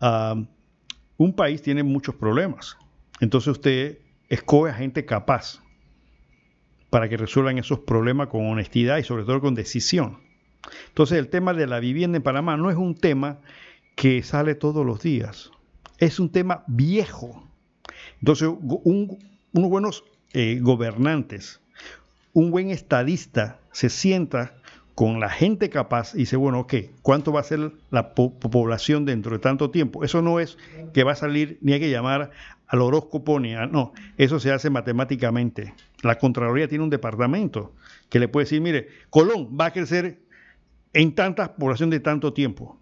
Ah, 0.00 0.40
un 1.16 1.34
país 1.34 1.60
tiene 1.60 1.82
muchos 1.82 2.14
problemas. 2.14 2.78
Entonces 3.18 3.48
usted 3.48 3.98
escoge 4.28 4.70
a 4.70 4.74
gente 4.74 5.04
capaz 5.04 5.60
para 6.88 7.08
que 7.08 7.16
resuelvan 7.16 7.58
esos 7.58 7.80
problemas 7.80 8.28
con 8.28 8.46
honestidad 8.46 8.98
y 8.98 9.02
sobre 9.02 9.24
todo 9.24 9.40
con 9.40 9.56
decisión. 9.56 10.18
Entonces 10.86 11.18
el 11.18 11.30
tema 11.30 11.52
de 11.52 11.66
la 11.66 11.80
vivienda 11.80 12.16
en 12.16 12.22
Panamá 12.22 12.56
no 12.56 12.70
es 12.70 12.76
un 12.76 12.94
tema 12.94 13.40
que 13.96 14.22
sale 14.22 14.54
todos 14.54 14.86
los 14.86 15.02
días, 15.02 15.50
es 15.98 16.20
un 16.20 16.30
tema 16.30 16.62
viejo. 16.68 17.42
Entonces 18.20 18.48
unos 18.60 19.18
buenos 19.52 20.04
eh, 20.32 20.58
gobernantes, 20.60 21.60
un 22.32 22.50
buen 22.50 22.70
estadista 22.70 23.58
se 23.72 23.88
sienta 23.88 24.54
con 24.94 25.20
la 25.20 25.30
gente 25.30 25.70
capaz 25.70 26.14
y 26.14 26.18
dice, 26.18 26.36
bueno, 26.36 26.60
ok, 26.60 26.74
¿cuánto 27.02 27.32
va 27.32 27.38
a 27.38 27.44
ser 27.44 27.70
la 27.90 28.14
población 28.14 29.04
dentro 29.04 29.32
de 29.32 29.38
tanto 29.38 29.70
tiempo? 29.70 30.02
Eso 30.04 30.22
no 30.22 30.40
es 30.40 30.58
que 30.92 31.04
va 31.04 31.12
a 31.12 31.14
salir 31.14 31.56
ni 31.60 31.72
hay 31.72 31.78
que 31.78 31.90
llamar 31.90 32.32
al 32.66 32.82
horóscopo 32.82 33.38
ni 33.38 33.54
a... 33.54 33.66
No, 33.66 33.92
eso 34.16 34.40
se 34.40 34.50
hace 34.50 34.70
matemáticamente. 34.70 35.72
La 36.02 36.18
Contraloría 36.18 36.66
tiene 36.66 36.82
un 36.82 36.90
departamento 36.90 37.72
que 38.08 38.18
le 38.18 38.26
puede 38.26 38.46
decir, 38.46 38.60
mire, 38.60 38.88
Colón 39.08 39.56
va 39.58 39.66
a 39.66 39.70
crecer 39.72 40.18
en 40.92 41.14
tanta 41.14 41.54
población 41.54 41.90
de 41.90 42.00
tanto 42.00 42.32
tiempo. 42.32 42.76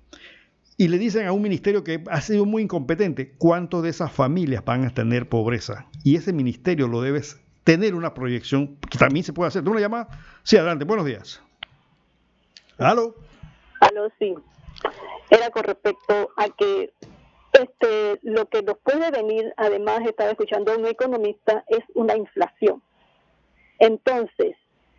Y 0.79 0.89
le 0.89 0.99
dicen 0.99 1.27
a 1.27 1.33
un 1.33 1.41
ministerio 1.41 1.83
que 1.83 2.05
ha 2.11 2.21
sido 2.21 2.45
muy 2.45 2.63
incompetente, 2.63 3.33
¿cuántas 3.39 3.83
de 3.83 3.89
esas 3.89 4.13
familias 4.13 4.65
van 4.65 4.85
a 4.85 4.91
tener 4.91 5.29
pobreza? 5.29 5.87
Y 6.05 6.17
ese 6.17 6.35
ministerio 6.35 6.87
lo 6.87 7.01
debes 7.01 7.41
tener 7.65 7.95
una 7.95 8.13
proyección 8.13 8.77
que 8.91 8.99
también 8.99 9.25
se 9.25 9.33
puede 9.33 9.49
hacer. 9.49 9.65
¿Tú 9.65 9.71
una 9.71 9.81
llamada? 9.81 10.09
Sí, 10.43 10.57
adelante, 10.57 10.85
buenos 10.85 11.07
días. 11.07 11.43
¿Aló? 12.79 13.15
Aló, 13.81 14.09
sí. 14.19 14.35
Era 15.31 15.51
con 15.51 15.65
respecto 15.65 16.31
a 16.37 16.49
que 16.51 16.93
este, 17.55 18.21
lo 18.23 18.47
que 18.49 18.63
nos 18.63 18.77
puede 18.79 19.11
venir, 19.11 19.55
además 19.57 20.01
estaba 20.05 20.31
escuchando 20.31 20.73
a 20.73 20.77
un 20.77 20.87
economista, 20.87 21.65
es 21.69 21.83
una 21.95 22.17
inflación. 22.17 22.83
Entonces, 23.79 24.57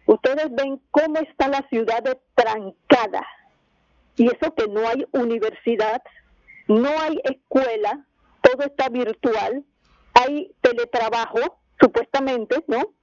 ustedes 0.08 0.50
ven 0.56 0.82
cómo 0.90 1.20
está 1.20 1.48
la 1.50 1.68
ciudad 1.70 2.04
trancada. 2.34 3.26
Y 4.18 4.28
eso 4.28 4.54
que 4.56 4.68
no 4.68 4.88
hay 4.88 5.06
universidad, 5.12 6.02
no 6.68 6.90
hay 7.00 7.20
escuela, 7.24 8.06
todo 8.42 8.66
está 8.66 8.90
virtual, 8.90 9.64
hay 10.14 10.52
teletrabajo, 10.62 11.60
supuestamente, 11.80 12.64
¿no? 12.68 12.94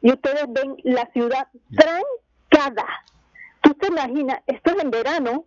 Y 0.00 0.12
ustedes 0.12 0.44
ven 0.48 0.76
la 0.84 1.06
ciudad 1.12 1.48
trancada. 1.76 2.86
Tú 3.62 3.74
te 3.74 3.88
imaginas, 3.88 4.40
esto 4.46 4.76
es 4.76 4.82
en 4.82 4.90
verano, 4.90 5.44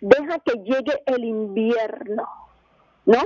deja 0.00 0.38
que 0.40 0.54
llegue 0.64 1.02
el 1.06 1.24
invierno, 1.24 2.28
¿no? 3.06 3.22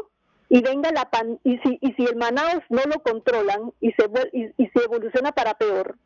Y 0.48 0.60
venga 0.62 0.90
la 0.92 1.08
pan 1.10 1.40
y 1.44 1.56
si 1.58 1.78
y 1.80 1.92
si 1.94 2.04
el 2.04 2.16
Manaus 2.16 2.62
no 2.68 2.82
lo 2.84 3.02
controlan 3.02 3.72
y 3.80 3.92
se 3.92 4.10
y, 4.32 4.62
y 4.62 4.68
se 4.68 4.84
evoluciona 4.84 5.32
para 5.32 5.54
peor, 5.54 5.96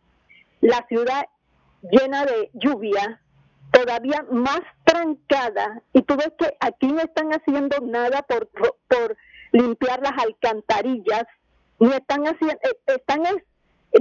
la 0.61 0.87
ciudad 0.89 1.27
llena 1.83 2.25
de 2.25 2.51
lluvia, 2.55 3.21
todavía 3.77 4.25
más 4.31 4.61
trancada 4.85 5.83
y 5.93 6.03
tú 6.03 6.17
ves 6.17 6.33
que 6.39 6.57
aquí 6.61 6.87
no 6.87 7.01
están 7.01 7.31
haciendo 7.31 7.77
nada 7.83 8.23
por 8.23 8.49
por 8.89 9.17
limpiar 9.53 10.01
las 10.01 10.13
alcantarillas, 10.23 11.25
ni 11.79 11.93
están 11.93 12.25
haciendo 12.25 12.59
eh, 12.63 12.79
están 12.87 13.23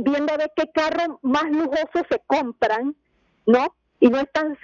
viendo 0.02 0.38
ver 0.38 0.52
qué 0.56 0.70
carro 0.72 1.20
más 1.22 1.46
lujoso 1.46 2.06
se 2.10 2.22
compran, 2.26 2.96
¿no? 3.46 3.76
y 4.00 4.10
no 4.10 4.20
están 4.20 4.58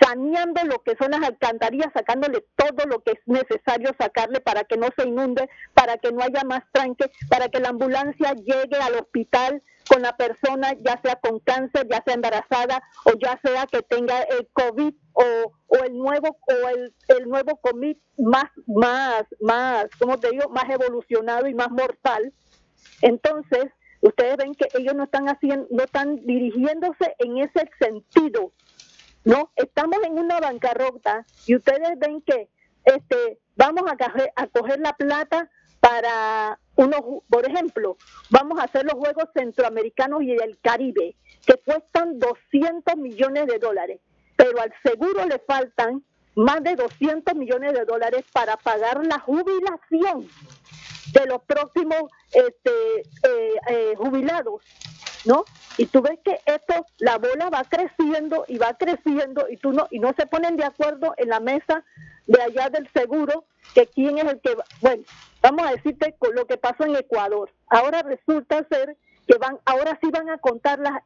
saneando 0.00 0.62
lo 0.64 0.82
que 0.82 0.96
son 0.96 1.10
las 1.10 1.22
alcantarillas, 1.22 1.92
sacándole 1.94 2.44
todo 2.56 2.86
lo 2.86 3.02
que 3.02 3.12
es 3.12 3.20
necesario 3.26 3.90
sacarle 3.98 4.40
para 4.40 4.64
que 4.64 4.76
no 4.76 4.88
se 4.96 5.08
inunde, 5.08 5.48
para 5.74 5.96
que 5.98 6.12
no 6.12 6.22
haya 6.22 6.42
más 6.44 6.62
tranque, 6.72 7.10
para 7.28 7.48
que 7.48 7.60
la 7.60 7.70
ambulancia 7.70 8.34
llegue 8.34 8.76
al 8.80 8.94
hospital 8.94 9.62
con 9.88 10.02
la 10.02 10.16
persona, 10.16 10.74
ya 10.80 11.00
sea 11.02 11.16
con 11.16 11.40
cáncer, 11.40 11.86
ya 11.90 12.02
sea 12.04 12.14
embarazada 12.14 12.82
o 13.04 13.12
ya 13.18 13.38
sea 13.42 13.66
que 13.66 13.82
tenga 13.82 14.22
el 14.22 14.48
COVID 14.52 14.94
o, 15.12 15.52
o 15.66 15.84
el 15.84 15.96
nuevo 15.96 16.38
o 16.46 16.68
el, 16.68 16.94
el 17.08 17.28
nuevo 17.28 17.56
COVID 17.60 17.96
más 18.18 18.50
más 18.66 19.24
más, 19.40 19.86
como 19.98 20.18
te 20.18 20.30
digo, 20.30 20.48
más 20.50 20.68
evolucionado 20.70 21.46
y 21.48 21.54
más 21.54 21.70
mortal. 21.70 22.32
Entonces, 23.00 23.66
ustedes 24.00 24.36
ven 24.36 24.54
que 24.54 24.68
ellos 24.78 24.94
no 24.94 25.04
están 25.04 25.28
haciendo 25.28 25.66
no 25.70 25.84
están 25.84 26.16
dirigiéndose 26.26 27.14
en 27.18 27.38
ese 27.38 27.68
sentido 27.80 28.52
no, 29.24 29.52
estamos 29.54 29.98
en 30.04 30.18
una 30.18 30.40
bancarrota 30.40 31.24
y 31.46 31.54
ustedes 31.54 31.98
ven 31.98 32.22
que 32.22 32.48
este 32.84 33.38
vamos 33.54 33.84
a 33.90 33.96
coger, 33.96 34.32
a 34.34 34.46
coger 34.48 34.80
la 34.80 34.94
plata 34.94 35.48
para 35.80 36.58
unos, 36.76 37.00
por 37.28 37.48
ejemplo, 37.48 37.96
vamos 38.30 38.58
a 38.58 38.64
hacer 38.64 38.84
los 38.84 38.94
Juegos 38.94 39.28
Centroamericanos 39.34 40.22
y 40.22 40.34
del 40.34 40.58
Caribe. 40.60 41.14
que 41.46 41.54
cuestan 41.54 42.20
200 42.20 42.96
millones 42.96 43.48
de 43.48 43.58
dólares, 43.58 44.00
pero 44.36 44.60
al 44.60 44.72
seguro 44.84 45.26
le 45.26 45.40
faltan 45.40 46.04
más 46.36 46.62
de 46.62 46.76
200 46.76 47.34
millones 47.34 47.72
de 47.72 47.84
dólares 47.84 48.24
para 48.32 48.56
pagar 48.56 49.04
la 49.04 49.18
jubilación 49.18 50.28
de 51.12 51.26
los 51.26 51.42
próximos 51.42 52.04
este, 52.32 53.00
eh, 53.00 53.54
eh, 53.68 53.94
jubilados, 53.96 54.62
¿no? 55.24 55.44
Y 55.76 55.86
tú 55.86 56.00
ves 56.00 56.18
que 56.24 56.38
esto, 56.46 56.86
la 56.98 57.18
bola 57.18 57.50
va 57.50 57.64
creciendo 57.64 58.44
y 58.48 58.58
va 58.58 58.74
creciendo 58.74 59.46
y 59.50 59.56
tú 59.56 59.72
no 59.72 59.88
y 59.90 59.98
no 59.98 60.12
se 60.16 60.26
ponen 60.26 60.56
de 60.56 60.64
acuerdo 60.64 61.14
en 61.16 61.28
la 61.28 61.40
mesa 61.40 61.84
de 62.26 62.40
allá 62.40 62.70
del 62.70 62.88
seguro 62.92 63.44
que 63.74 63.86
quién 63.86 64.18
es 64.18 64.24
el 64.24 64.40
que. 64.40 64.56
Bueno, 64.80 65.02
vamos 65.42 65.66
a 65.66 65.72
decirte 65.72 66.14
con 66.18 66.34
lo 66.34 66.46
que 66.46 66.56
pasó 66.56 66.84
en 66.84 66.96
Ecuador. 66.96 67.50
Ahora 67.68 68.02
resulta 68.02 68.66
ser 68.70 68.96
que 69.26 69.38
van, 69.38 69.58
ahora 69.64 69.98
sí 70.02 70.10
van 70.10 70.30
a 70.30 70.38
contar 70.38 70.78
las, 70.78 71.02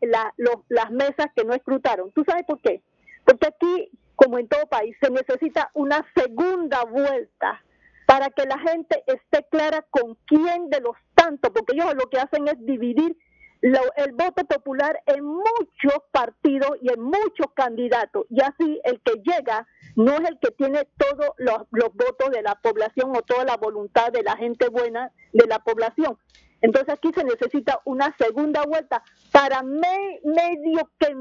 las 0.69 0.91
mesas 0.91 1.27
que 1.35 1.45
no 1.45 1.55
escrutaron. 1.55 2.13
¿Tú 2.13 2.25
sabes 2.27 2.45
por 2.47 2.61
qué? 2.61 2.83
Porque 3.25 3.49
aquí, 3.49 3.91
como 4.15 4.39
en 4.39 4.49
todo 4.49 4.67
país, 4.67 4.97
se 5.01 5.11
necesita 5.11 5.71
una 5.75 6.07
segunda 6.15 6.85
vuelta 6.85 7.63
para 8.07 8.31
que 8.31 8.45
la 8.47 8.59
gente 8.59 9.03
esté 9.07 9.47
clara 9.51 9.85
con 9.91 10.17
quién 10.27 10.71
de 10.71 10.81
los 10.81 10.97
tantos, 11.15 11.51
porque 11.53 11.75
ellos 11.75 11.95
lo 11.95 12.09
que 12.09 12.19
hacen 12.19 12.47
es 12.47 12.65
dividir 12.65 13.17
el 13.63 14.13
voto 14.13 14.45
popular 14.45 15.01
en 15.07 15.25
muchos 15.25 16.03
partidos 16.13 16.73
y 16.83 16.91
en 16.91 17.01
muchos 17.01 17.47
candidatos. 17.55 18.27
Y 18.31 18.41
así 18.41 18.81
el 18.85 19.01
que 19.01 19.23
llega 19.25 19.67
no 19.97 20.13
es 20.13 20.29
el 20.29 20.39
que 20.39 20.51
tiene 20.53 20.87
todos 20.97 21.31
los, 21.39 21.93
votos 21.95 22.31
de 22.31 22.43
la 22.43 22.55
población 22.57 23.13
o 23.17 23.23
toda 23.23 23.45
la 23.45 23.57
voluntad 23.57 24.13
de 24.13 24.23
la 24.23 24.37
gente 24.37 24.69
buena 24.69 25.11
de 25.33 25.47
la 25.47 25.59
población. 25.59 26.19
Entonces 26.61 26.95
aquí 26.95 27.11
se 27.15 27.25
necesita 27.25 27.81
una 27.85 28.15
segunda 28.19 28.63
vuelta 28.65 29.03
para 29.33 29.63
medio 29.63 30.91
que 30.99 31.17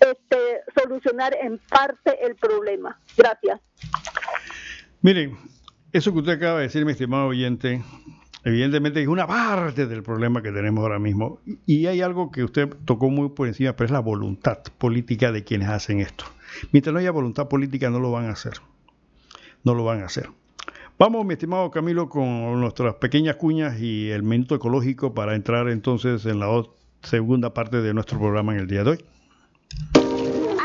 este, 0.00 0.36
solucionar 0.76 1.34
en 1.40 1.58
parte 1.58 2.24
el 2.24 2.36
problema. 2.36 2.98
Gracias. 3.16 3.60
Miren, 5.00 5.38
eso 5.92 6.12
que 6.12 6.18
usted 6.18 6.32
acaba 6.32 6.58
de 6.58 6.64
decir, 6.64 6.84
mi 6.84 6.92
estimado 6.92 7.28
oyente, 7.28 7.82
evidentemente 8.44 9.02
es 9.02 9.08
una 9.08 9.26
parte 9.26 9.86
del 9.86 10.02
problema 10.02 10.42
que 10.42 10.52
tenemos 10.52 10.82
ahora 10.82 10.98
mismo. 10.98 11.40
Y 11.66 11.86
hay 11.86 12.00
algo 12.00 12.30
que 12.30 12.44
usted 12.44 12.68
tocó 12.84 13.10
muy 13.10 13.30
por 13.30 13.48
encima, 13.48 13.74
pero 13.74 13.86
es 13.86 13.90
la 13.90 14.00
voluntad 14.00 14.58
política 14.78 15.32
de 15.32 15.44
quienes 15.44 15.68
hacen 15.68 16.00
esto. 16.00 16.24
Mientras 16.72 16.92
no 16.92 16.98
haya 16.98 17.10
voluntad 17.10 17.48
política, 17.48 17.90
no 17.90 18.00
lo 18.00 18.10
van 18.10 18.26
a 18.26 18.32
hacer. 18.32 18.54
No 19.64 19.74
lo 19.74 19.84
van 19.84 20.02
a 20.02 20.06
hacer. 20.06 20.28
Vamos, 20.98 21.24
mi 21.24 21.32
estimado 21.32 21.70
Camilo, 21.70 22.08
con 22.08 22.60
nuestras 22.60 22.94
pequeñas 22.96 23.36
cuñas 23.36 23.80
y 23.80 24.10
el 24.10 24.22
minuto 24.22 24.54
ecológico 24.54 25.14
para 25.14 25.34
entrar 25.34 25.68
entonces 25.68 26.26
en 26.26 26.40
la 26.40 26.62
segunda 27.02 27.54
parte 27.54 27.80
de 27.80 27.94
nuestro 27.94 28.18
programa 28.18 28.52
en 28.52 28.60
el 28.60 28.66
día 28.66 28.84
de 28.84 28.90
hoy 28.90 28.98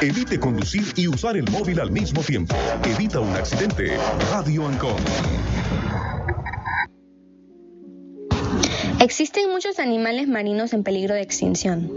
Evite 0.00 0.38
conducir 0.38 0.84
y 0.96 1.08
usar 1.08 1.36
el 1.36 1.50
móvil 1.50 1.80
al 1.80 1.90
mismo 1.90 2.22
tiempo. 2.22 2.54
Evita 2.84 3.20
un 3.20 3.34
accidente. 3.34 3.96
Radio 4.30 4.66
Ancon. 4.66 4.96
Existen 9.00 9.50
muchos 9.50 9.78
animales 9.78 10.28
marinos 10.28 10.72
en 10.72 10.82
peligro 10.82 11.14
de 11.14 11.22
extinción. 11.22 11.90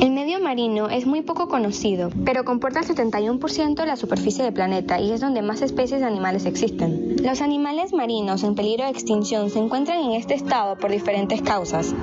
El 0.00 0.12
medio 0.12 0.40
marino 0.40 0.88
es 0.88 1.04
muy 1.04 1.22
poco 1.22 1.48
conocido, 1.48 2.10
pero 2.24 2.44
comporta 2.44 2.80
el 2.80 2.86
71% 2.86 3.74
de 3.74 3.86
la 3.86 3.96
superficie 3.96 4.44
del 4.44 4.54
planeta 4.54 5.00
y 5.00 5.12
es 5.12 5.20
donde 5.20 5.42
más 5.42 5.60
especies 5.60 6.00
de 6.00 6.06
animales 6.06 6.46
existen. 6.46 7.16
Los 7.22 7.42
animales 7.42 7.92
marinos 7.92 8.44
en 8.44 8.54
peligro 8.54 8.84
de 8.84 8.90
extinción 8.90 9.50
se 9.50 9.58
encuentran 9.58 9.98
en 9.98 10.12
este 10.12 10.34
estado 10.34 10.76
por 10.76 10.90
diferentes 10.90 11.42
causas. 11.42 11.94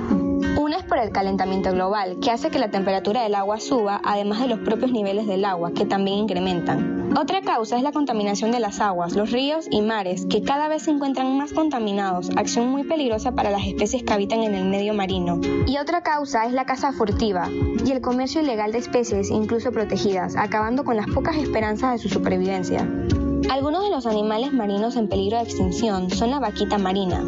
Una 0.56 0.76
es 0.76 0.84
por 0.84 0.98
el 0.98 1.12
calentamiento 1.12 1.72
global, 1.72 2.18
que 2.20 2.30
hace 2.30 2.50
que 2.50 2.58
la 2.58 2.70
temperatura 2.70 3.22
del 3.22 3.34
agua 3.34 3.60
suba, 3.60 4.00
además 4.04 4.40
de 4.40 4.48
los 4.48 4.60
propios 4.60 4.92
niveles 4.92 5.26
del 5.26 5.44
agua, 5.44 5.72
que 5.72 5.84
también 5.84 6.18
incrementan. 6.18 6.98
Otra 7.16 7.40
causa 7.42 7.76
es 7.76 7.82
la 7.82 7.92
contaminación 7.92 8.50
de 8.50 8.60
las 8.60 8.80
aguas, 8.80 9.14
los 9.14 9.30
ríos 9.30 9.66
y 9.70 9.80
mares, 9.80 10.26
que 10.26 10.42
cada 10.42 10.68
vez 10.68 10.82
se 10.82 10.90
encuentran 10.90 11.36
más 11.36 11.52
contaminados, 11.52 12.30
acción 12.36 12.68
muy 12.68 12.84
peligrosa 12.84 13.32
para 13.32 13.50
las 13.50 13.66
especies 13.66 14.02
que 14.02 14.12
habitan 14.12 14.42
en 14.42 14.54
el 14.54 14.66
medio 14.66 14.94
marino. 14.94 15.40
Y 15.66 15.78
otra 15.78 16.02
causa 16.02 16.44
es 16.44 16.52
la 16.52 16.66
caza 16.66 16.92
furtiva 16.92 17.48
y 17.84 17.90
el 17.90 18.00
comercio 18.00 18.42
ilegal 18.42 18.72
de 18.72 18.78
especies, 18.78 19.30
incluso 19.30 19.72
protegidas, 19.72 20.36
acabando 20.36 20.84
con 20.84 20.96
las 20.96 21.06
pocas 21.06 21.36
esperanzas 21.36 21.92
de 21.92 21.98
su 21.98 22.08
supervivencia. 22.08 22.86
Algunos 23.50 23.82
de 23.82 23.90
los 23.90 24.06
animales 24.06 24.52
marinos 24.52 24.96
en 24.96 25.08
peligro 25.08 25.38
de 25.38 25.44
extinción 25.44 26.10
son 26.10 26.30
la 26.30 26.40
vaquita 26.40 26.78
marina, 26.78 27.22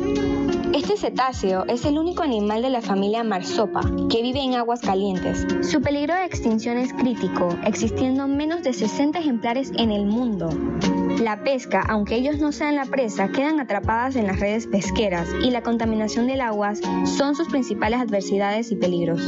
este 0.73 0.97
cetáceo 0.97 1.65
es 1.67 1.85
el 1.85 1.99
único 1.99 2.23
animal 2.23 2.63
de 2.63 2.71
la 2.71 2.81
familia 2.81 3.25
Marsopa 3.25 3.81
que 4.09 4.23
vive 4.23 4.41
en 4.41 4.55
aguas 4.55 4.81
calientes. 4.81 5.45
Su 5.63 5.83
peligro 5.83 6.15
de 6.15 6.25
extinción 6.25 6.79
es 6.79 6.93
crítico, 6.93 7.49
existiendo 7.65 8.29
menos 8.29 8.63
de 8.63 8.73
60 8.73 9.19
ejemplares 9.19 9.73
en 9.77 9.91
el 9.91 10.07
mundo. 10.07 10.49
La 11.21 11.43
pesca, 11.43 11.83
aunque 11.89 12.15
ellos 12.15 12.39
no 12.39 12.53
sean 12.53 12.77
la 12.77 12.85
presa, 12.85 13.29
quedan 13.29 13.59
atrapadas 13.59 14.15
en 14.15 14.29
las 14.29 14.39
redes 14.39 14.69
pesqueras 14.69 15.29
y 15.43 15.51
la 15.51 15.63
contaminación 15.63 16.29
del 16.29 16.41
agua 16.41 16.75
son 17.05 17.35
sus 17.35 17.49
principales 17.49 18.01
adversidades 18.01 18.71
y 18.71 18.77
peligros. 18.77 19.21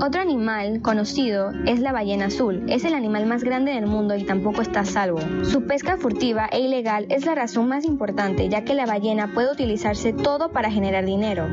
Otro 0.00 0.20
animal 0.20 0.82
conocido 0.82 1.52
es 1.66 1.78
la 1.80 1.92
ballena 1.92 2.26
azul. 2.26 2.64
Es 2.68 2.84
el 2.84 2.94
animal 2.94 3.26
más 3.26 3.44
grande 3.44 3.72
del 3.72 3.86
mundo 3.86 4.16
y 4.16 4.24
tampoco 4.24 4.60
está 4.60 4.80
a 4.80 4.84
salvo. 4.84 5.20
Su 5.44 5.66
pesca 5.66 5.96
furtiva 5.96 6.46
e 6.50 6.60
ilegal 6.60 7.06
es 7.10 7.24
la 7.24 7.34
razón 7.34 7.68
más 7.68 7.84
importante, 7.84 8.48
ya 8.48 8.64
que 8.64 8.74
la 8.74 8.86
ballena 8.86 9.32
puede 9.32 9.52
utilizarse 9.52 10.12
todo 10.12 10.50
para 10.50 10.70
generar 10.70 11.04
dinero, 11.04 11.48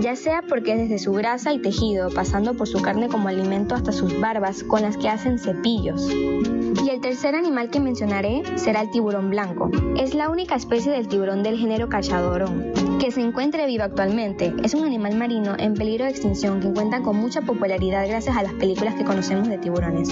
ya 0.00 0.16
sea 0.16 0.42
porque 0.42 0.76
desde 0.76 0.98
su 0.98 1.12
grasa 1.12 1.52
y 1.52 1.60
tejido, 1.60 2.08
pasando 2.10 2.54
por 2.54 2.68
su 2.68 2.80
carne 2.80 3.08
como 3.08 3.28
alimento 3.28 3.74
hasta 3.74 3.92
sus 3.92 4.18
barbas 4.18 4.64
con 4.64 4.82
las 4.82 4.96
que 4.96 5.10
hacen 5.10 5.38
cepillos. 5.38 6.10
Y 6.10 6.90
el 6.90 7.00
tercer 7.00 7.34
animal 7.34 7.70
que 7.70 7.80
mencionaré 7.80 8.42
será 8.56 8.80
el 8.82 8.90
tiburón 8.90 9.30
blanco. 9.30 9.70
Es 9.98 10.14
la 10.14 10.30
única 10.30 10.54
especie 10.54 10.90
del 10.90 11.08
tiburón 11.08 11.42
del 11.42 11.58
género 11.58 11.88
cachadorón 11.88 12.93
que 12.98 13.10
se 13.10 13.20
encuentra 13.20 13.66
vivo 13.66 13.84
actualmente. 13.84 14.54
Es 14.62 14.74
un 14.74 14.84
animal 14.84 15.16
marino 15.16 15.54
en 15.58 15.74
peligro 15.74 16.04
de 16.04 16.10
extinción 16.10 16.60
que 16.60 16.72
cuenta 16.72 17.02
con 17.02 17.16
mucha 17.16 17.42
popularidad 17.42 18.06
gracias 18.08 18.36
a 18.36 18.42
las 18.42 18.52
películas 18.54 18.94
que 18.94 19.04
conocemos 19.04 19.48
de 19.48 19.58
tiburones. 19.58 20.08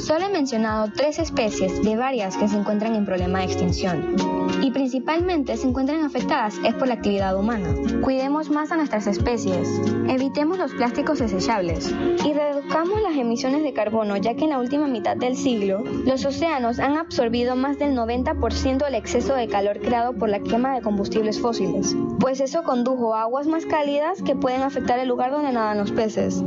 Solo 0.00 0.26
he 0.26 0.28
mencionado 0.28 0.90
tres 0.94 1.18
especies 1.18 1.82
de 1.82 1.96
varias 1.96 2.36
que 2.36 2.48
se 2.48 2.56
encuentran 2.56 2.94
en 2.94 3.04
problema 3.04 3.40
de 3.40 3.46
extinción 3.46 4.16
y 4.62 4.70
principalmente 4.70 5.56
se 5.56 5.68
encuentran 5.68 6.04
afectadas 6.04 6.58
es 6.64 6.74
por 6.74 6.88
la 6.88 6.94
actividad 6.94 7.38
humana. 7.38 7.68
Cuidemos 8.02 8.50
más 8.50 8.72
a 8.72 8.76
nuestras 8.76 9.06
especies, 9.06 9.68
evitemos 10.08 10.58
los 10.58 10.72
plásticos 10.72 11.18
desechables 11.18 11.94
y 12.24 12.32
reduzcamos 12.32 13.00
las 13.02 13.16
emisiones 13.16 13.62
de 13.62 13.72
carbono 13.72 14.16
ya 14.16 14.34
que 14.34 14.44
en 14.44 14.50
la 14.50 14.58
última 14.58 14.86
mitad 14.86 15.16
del 15.16 15.36
siglo 15.36 15.82
los 16.04 16.24
océanos 16.24 16.78
han 16.78 16.96
absorbido 16.96 17.56
más 17.56 17.78
del 17.78 17.96
90% 17.96 18.84
del 18.84 18.94
exceso 18.94 19.34
de 19.34 19.48
calor 19.48 19.80
creado 19.80 20.14
por 20.14 20.28
la 20.28 20.40
quema 20.40 20.74
de 20.74 20.82
combustibles 20.82 21.40
fósiles, 21.40 21.96
pues 22.26 22.40
eso 22.40 22.64
condujo 22.64 23.14
a 23.14 23.22
aguas 23.22 23.46
más 23.46 23.66
cálidas 23.66 24.20
que 24.20 24.34
pueden 24.34 24.62
afectar 24.62 24.98
el 24.98 25.06
lugar 25.06 25.30
donde 25.30 25.52
nadan 25.52 25.78
los 25.78 25.92
peces. 25.92 26.42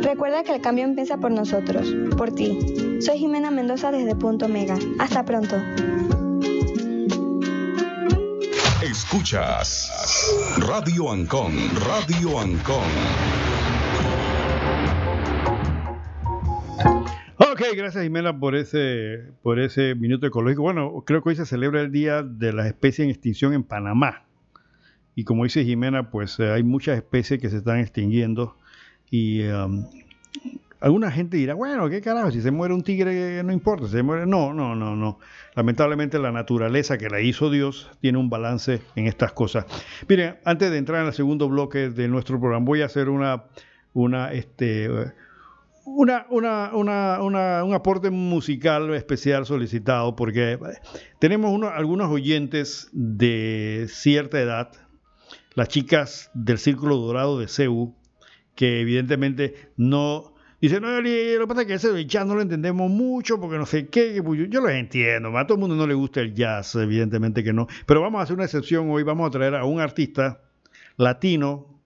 Recuerda 0.00 0.44
que 0.44 0.54
el 0.54 0.60
cambio 0.60 0.84
empieza 0.84 1.16
por 1.16 1.32
nosotros, 1.32 1.92
por 2.16 2.30
ti. 2.30 3.00
Soy 3.00 3.18
Jimena 3.18 3.50
Mendoza 3.50 3.90
desde 3.90 4.14
Punto 4.14 4.46
Mega. 4.46 4.78
Hasta 5.00 5.24
pronto. 5.24 5.56
Escuchas 8.80 9.90
Radio 10.58 11.10
Ancon, 11.10 11.52
Radio 11.84 12.38
Ancon. 12.38 12.84
Ok, 17.38 17.62
gracias 17.76 18.04
Jimena 18.04 18.38
por 18.38 18.54
ese, 18.54 19.32
por 19.42 19.58
ese 19.58 19.96
minuto 19.96 20.28
ecológico. 20.28 20.62
Bueno, 20.62 21.02
creo 21.04 21.24
que 21.24 21.30
hoy 21.30 21.34
se 21.34 21.44
celebra 21.44 21.80
el 21.80 21.90
Día 21.90 22.22
de 22.22 22.52
las 22.52 22.66
Especies 22.68 23.06
en 23.06 23.10
Extinción 23.10 23.52
en 23.52 23.64
Panamá. 23.64 24.27
Y 25.18 25.24
como 25.24 25.42
dice 25.42 25.64
Jimena, 25.64 26.12
pues 26.12 26.38
eh, 26.38 26.48
hay 26.48 26.62
muchas 26.62 26.96
especies 26.96 27.40
que 27.40 27.50
se 27.50 27.56
están 27.56 27.80
extinguiendo 27.80 28.56
y 29.10 29.42
um, 29.48 29.84
alguna 30.78 31.10
gente 31.10 31.36
dirá, 31.36 31.54
bueno, 31.54 31.88
¿qué 31.88 32.00
carajo? 32.00 32.30
Si 32.30 32.40
se 32.40 32.52
muere 32.52 32.72
un 32.72 32.84
tigre 32.84 33.42
no 33.42 33.52
importa, 33.52 33.88
se 33.88 34.04
muere... 34.04 34.26
No, 34.26 34.54
no, 34.54 34.76
no, 34.76 34.94
no. 34.94 35.18
Lamentablemente 35.56 36.20
la 36.20 36.30
naturaleza 36.30 36.98
que 36.98 37.08
la 37.08 37.20
hizo 37.20 37.50
Dios 37.50 37.90
tiene 38.00 38.16
un 38.16 38.30
balance 38.30 38.80
en 38.94 39.08
estas 39.08 39.32
cosas. 39.32 39.66
Miren, 40.08 40.36
antes 40.44 40.70
de 40.70 40.78
entrar 40.78 41.00
en 41.00 41.08
el 41.08 41.12
segundo 41.12 41.48
bloque 41.48 41.90
de 41.90 42.06
nuestro 42.06 42.38
programa, 42.38 42.64
voy 42.64 42.82
a 42.82 42.86
hacer 42.86 43.08
una, 43.08 43.42
una, 43.94 44.32
este, 44.32 44.88
una, 45.84 46.26
una, 46.30 46.70
una, 46.74 47.64
un 47.64 47.74
aporte 47.74 48.10
musical 48.10 48.94
especial 48.94 49.46
solicitado 49.46 50.14
porque 50.14 50.60
tenemos 51.18 51.50
uno, 51.50 51.70
algunos 51.70 52.08
oyentes 52.08 52.88
de 52.92 53.86
cierta 53.88 54.40
edad, 54.40 54.70
las 55.58 55.66
chicas 55.66 56.30
del 56.34 56.56
Círculo 56.56 56.98
Dorado 56.98 57.40
de 57.40 57.48
CEU, 57.48 57.92
que 58.54 58.80
evidentemente 58.80 59.72
no... 59.76 60.32
Dicen, 60.60 60.82
no, 60.82 61.00
lo 61.00 61.02
que 61.02 61.74
es 61.74 61.82
que 61.82 62.06
jazz 62.06 62.24
no 62.24 62.36
lo 62.36 62.42
entendemos 62.42 62.88
mucho 62.88 63.40
porque 63.40 63.58
no 63.58 63.66
sé 63.66 63.88
qué, 63.88 64.22
pues 64.24 64.48
yo, 64.48 64.60
lo 64.60 64.68
entiendo, 64.68 65.36
a 65.36 65.46
todo 65.48 65.54
el 65.56 65.60
mundo 65.60 65.74
no 65.74 65.88
le 65.88 65.94
gusta 65.94 66.20
el 66.20 66.32
jazz, 66.32 66.76
evidentemente 66.76 67.42
que 67.42 67.52
no, 67.52 67.66
pero 67.86 68.00
vamos 68.00 68.20
a 68.20 68.22
hacer 68.22 68.36
una 68.36 68.44
excepción 68.44 68.88
hoy, 68.88 69.02
vamos 69.02 69.26
a 69.26 69.30
traer 69.32 69.56
a 69.56 69.64
un 69.64 69.80
artista 69.80 70.42
latino 70.96 71.80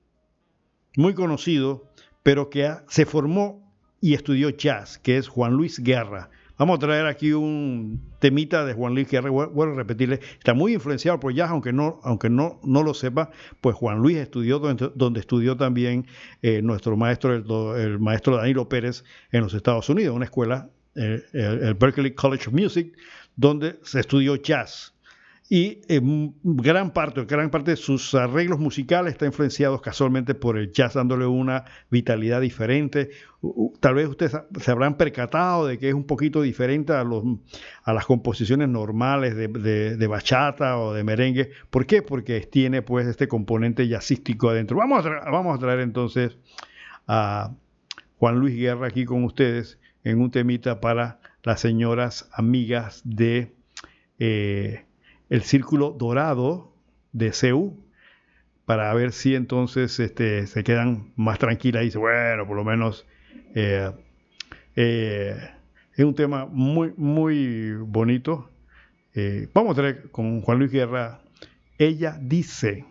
muy 0.98 1.14
conocido, 1.14 1.90
pero 2.22 2.50
que 2.50 2.70
se 2.88 3.06
formó 3.06 3.74
y 4.02 4.12
estudió 4.12 4.50
jazz, 4.50 4.98
que 4.98 5.16
es 5.16 5.28
Juan 5.28 5.54
Luis 5.54 5.78
Guerra. 5.78 6.28
Vamos 6.58 6.76
a 6.76 6.80
traer 6.80 7.06
aquí 7.06 7.32
un 7.32 8.12
temita 8.18 8.64
de 8.64 8.74
Juan 8.74 8.94
Luis 8.94 9.08
Guerra, 9.10 9.30
vuelvo 9.30 9.62
a 9.72 9.76
repetirle, 9.76 10.20
está 10.38 10.54
muy 10.54 10.74
influenciado 10.74 11.18
por 11.18 11.32
jazz, 11.32 11.50
aunque 11.50 11.72
no, 11.72 12.00
aunque 12.02 12.30
no, 12.30 12.60
no 12.62 12.82
lo 12.82 12.94
sepa, 12.94 13.30
pues 13.60 13.74
Juan 13.76 13.98
Luis 13.98 14.18
estudió 14.18 14.58
donde, 14.58 15.20
estudió 15.20 15.56
también 15.56 16.06
eh, 16.42 16.62
nuestro 16.62 16.96
maestro, 16.96 17.76
el, 17.76 17.98
maestro 17.98 18.36
Danilo 18.36 18.68
Pérez 18.68 19.04
en 19.32 19.42
los 19.42 19.54
Estados 19.54 19.88
Unidos, 19.88 20.14
una 20.14 20.26
escuela, 20.26 20.70
eh, 20.94 21.22
el 21.32 21.74
Berkeley 21.74 22.12
College 22.12 22.48
of 22.48 22.54
Music, 22.54 22.96
donde 23.36 23.78
se 23.82 24.00
estudió 24.00 24.36
jazz 24.36 24.91
y 25.54 25.82
en 25.88 26.34
gran 26.42 26.94
parte, 26.94 27.26
gran 27.26 27.50
parte 27.50 27.72
de 27.72 27.76
sus 27.76 28.14
arreglos 28.14 28.58
musicales 28.58 29.12
está 29.12 29.26
influenciados 29.26 29.82
casualmente 29.82 30.34
por 30.34 30.56
el 30.56 30.72
jazz, 30.72 30.94
dándole 30.94 31.26
una 31.26 31.66
vitalidad 31.90 32.40
diferente. 32.40 33.10
Tal 33.80 33.96
vez 33.96 34.08
ustedes 34.08 34.34
se 34.58 34.70
habrán 34.70 34.96
percatado 34.96 35.66
de 35.66 35.78
que 35.78 35.90
es 35.90 35.94
un 35.94 36.06
poquito 36.06 36.40
diferente 36.40 36.94
a, 36.94 37.04
los, 37.04 37.22
a 37.82 37.92
las 37.92 38.06
composiciones 38.06 38.70
normales 38.70 39.36
de, 39.36 40.06
bachata 40.06 40.78
o 40.78 40.94
de 40.94 41.04
merengue. 41.04 41.50
¿Por 41.68 41.84
qué? 41.84 42.00
Porque 42.00 42.40
tiene 42.40 42.80
pues 42.80 43.06
este 43.06 43.28
componente 43.28 43.86
jazzístico 43.86 44.48
adentro. 44.48 44.78
Vamos 44.78 45.04
a, 45.04 45.30
vamos 45.30 45.54
a 45.54 45.58
traer 45.58 45.80
entonces 45.80 46.34
a 47.06 47.52
Juan 48.16 48.38
Luis 48.38 48.56
Guerra 48.56 48.86
aquí 48.86 49.04
con 49.04 49.22
ustedes 49.22 49.78
en 50.02 50.18
un 50.18 50.30
temita 50.30 50.80
para 50.80 51.20
las 51.42 51.60
señoras 51.60 52.30
amigas 52.32 53.02
de... 53.04 53.52
Eh, 54.18 54.86
el 55.32 55.44
círculo 55.44 55.96
dorado 55.98 56.74
de 57.12 57.32
CEU 57.32 57.82
para 58.66 58.92
ver 58.92 59.12
si 59.12 59.34
entonces 59.34 59.98
este, 59.98 60.46
se 60.46 60.62
quedan 60.62 61.14
más 61.16 61.38
tranquilas 61.38 61.86
y 61.86 61.96
bueno, 61.96 62.46
por 62.46 62.54
lo 62.54 62.64
menos 62.64 63.06
eh, 63.54 63.90
eh, 64.76 65.50
es 65.96 66.04
un 66.04 66.14
tema 66.14 66.44
muy, 66.44 66.92
muy 66.98 67.72
bonito. 67.76 68.50
Eh, 69.14 69.48
vamos 69.54 69.72
a 69.72 69.76
tener 69.76 70.10
con 70.10 70.42
Juan 70.42 70.58
Luis 70.58 70.70
Guerra, 70.70 71.22
ella 71.78 72.18
dice. 72.20 72.84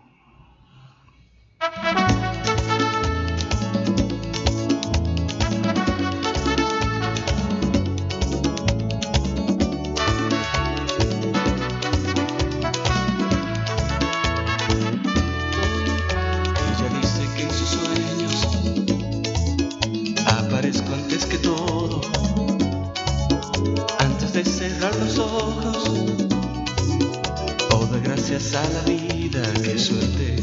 A 28.55 28.69
la 28.69 28.81
vida, 28.81 29.41
qué 29.63 29.77
suerte. 29.77 30.35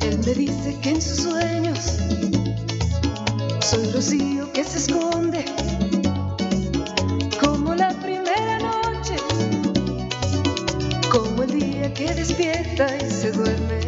Él 0.00 0.18
me 0.18 0.34
dice 0.34 0.76
que 0.80 0.90
en 0.90 1.02
sus 1.02 1.22
sueños 1.22 1.98
soy 3.60 3.90
rocío 3.92 4.52
que 4.52 4.62
se 4.62 4.78
esconde 4.78 5.44
como 7.40 7.74
la 7.74 7.88
primera 8.00 8.58
noche, 8.58 9.16
como 11.10 11.42
el 11.42 11.58
día 11.58 11.94
que 11.94 12.14
despierta 12.14 12.96
y 12.96 13.10
se 13.10 13.32
duerme. 13.32 13.80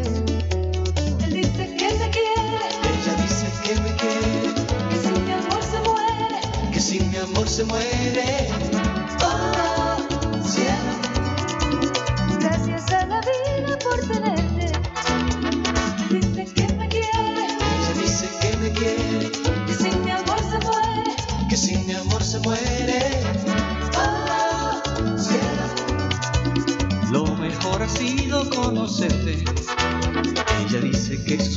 Él 1.25 1.33
dice 1.35 1.77
que 1.77 1.95
me 1.99 2.11
quiere, 2.11 2.65
ella 2.89 3.15
dice 3.23 3.47
que 3.65 3.75
me 3.81 3.97
quiere, 3.97 4.55
que 4.91 4.97
sin 5.03 5.25
mi 5.25 5.33
amor 5.33 5.63
se 5.63 5.81
muere, 5.89 6.73
que 6.73 6.81
sin 6.81 7.11
mi 7.11 7.17
amor 7.19 7.49
se 7.49 7.65
muere. 7.65 8.52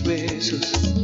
Besos 0.01 0.94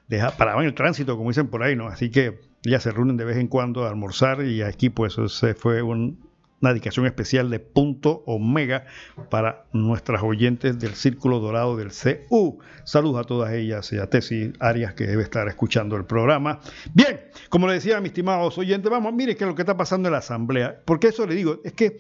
Deja, 0.09 0.31
paraban 0.31 0.65
el 0.65 0.75
tránsito, 0.75 1.17
como 1.17 1.31
dicen 1.31 1.49
por 1.49 1.63
ahí, 1.63 1.77
¿no? 1.77 1.89
Así 1.89 2.11
que 2.11 2.41
ellas 2.65 2.83
se 2.83 2.91
reúnen 2.91 3.17
de 3.17 3.25
vez 3.25 3.37
en 3.37 3.49
cuando 3.49 3.85
a 3.85 3.89
almorzar 3.91 4.43
y 4.45 4.63
aquí, 4.63 4.89
pues, 4.89 5.19
ese 5.19 5.55
fue 5.55 5.83
un- 5.83 6.26
una 6.61 6.71
dedicación 6.71 7.05
especial 7.07 7.51
de 7.51 7.59
punto 7.61 8.23
omega 8.27 8.87
para 9.31 9.67
nuestras 9.73 10.23
oyentes 10.23 10.79
del 10.79 10.95
Círculo 10.95 11.39
Dorado 11.39 11.77
del 11.77 11.91
CU. 11.91 12.59
Saludos 12.85 13.21
a 13.21 13.25
todas 13.25 13.53
ellas 13.53 13.93
y 13.93 13.99
a 13.99 14.09
Tessy 14.09 14.53
Arias 14.59 14.95
que 14.95 15.07
debe 15.07 15.23
estar 15.23 15.47
escuchando 15.49 15.97
el 15.97 16.07
programa. 16.07 16.61
Bien, 16.95 17.21
como 17.51 17.67
le 17.67 17.75
decía 17.75 17.99
a 17.99 18.01
mis 18.01 18.11
estimados 18.11 18.57
oyentes, 18.57 18.91
vamos, 18.91 19.13
mire 19.13 19.37
qué 19.37 19.45
es 19.45 19.49
lo 19.49 19.55
que 19.55 19.63
está 19.63 19.77
pasando 19.77 20.09
en 20.09 20.13
la 20.13 20.19
Asamblea. 20.19 20.81
Porque 20.85 21.09
eso 21.09 21.27
le 21.27 21.35
digo, 21.35 21.61
es 21.63 21.73
que 21.75 21.99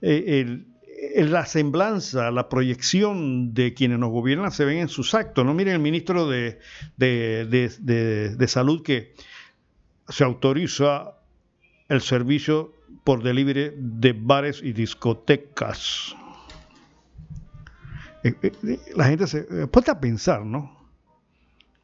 eh, 0.00 0.64
la 1.16 1.44
semblanza, 1.46 2.30
la 2.30 2.48
proyección 2.48 3.52
de 3.54 3.74
quienes 3.74 3.98
nos 3.98 4.10
gobiernan 4.10 4.52
se 4.52 4.64
ven 4.64 4.78
en 4.78 4.88
sus 4.88 5.14
actos. 5.14 5.44
¿no? 5.44 5.52
Miren 5.52 5.74
el 5.74 5.80
ministro 5.80 6.28
de- 6.28 6.58
de- 6.96 7.44
de- 7.80 8.36
de 8.36 8.48
Salud 8.48 8.82
que 8.82 9.12
se 10.08 10.24
autoriza 10.24 11.12
el 11.88 12.00
servicio 12.00 12.72
por 13.04 13.22
delivery 13.22 13.72
de 13.76 14.12
bares 14.12 14.60
y 14.62 14.72
discotecas. 14.72 16.14
Eh, 18.22 18.34
eh, 18.42 18.52
eh, 18.68 18.78
La 18.94 19.06
gente 19.06 19.26
se 19.26 19.46
a 19.90 20.00
pensar, 20.00 20.44
¿no? 20.44 20.76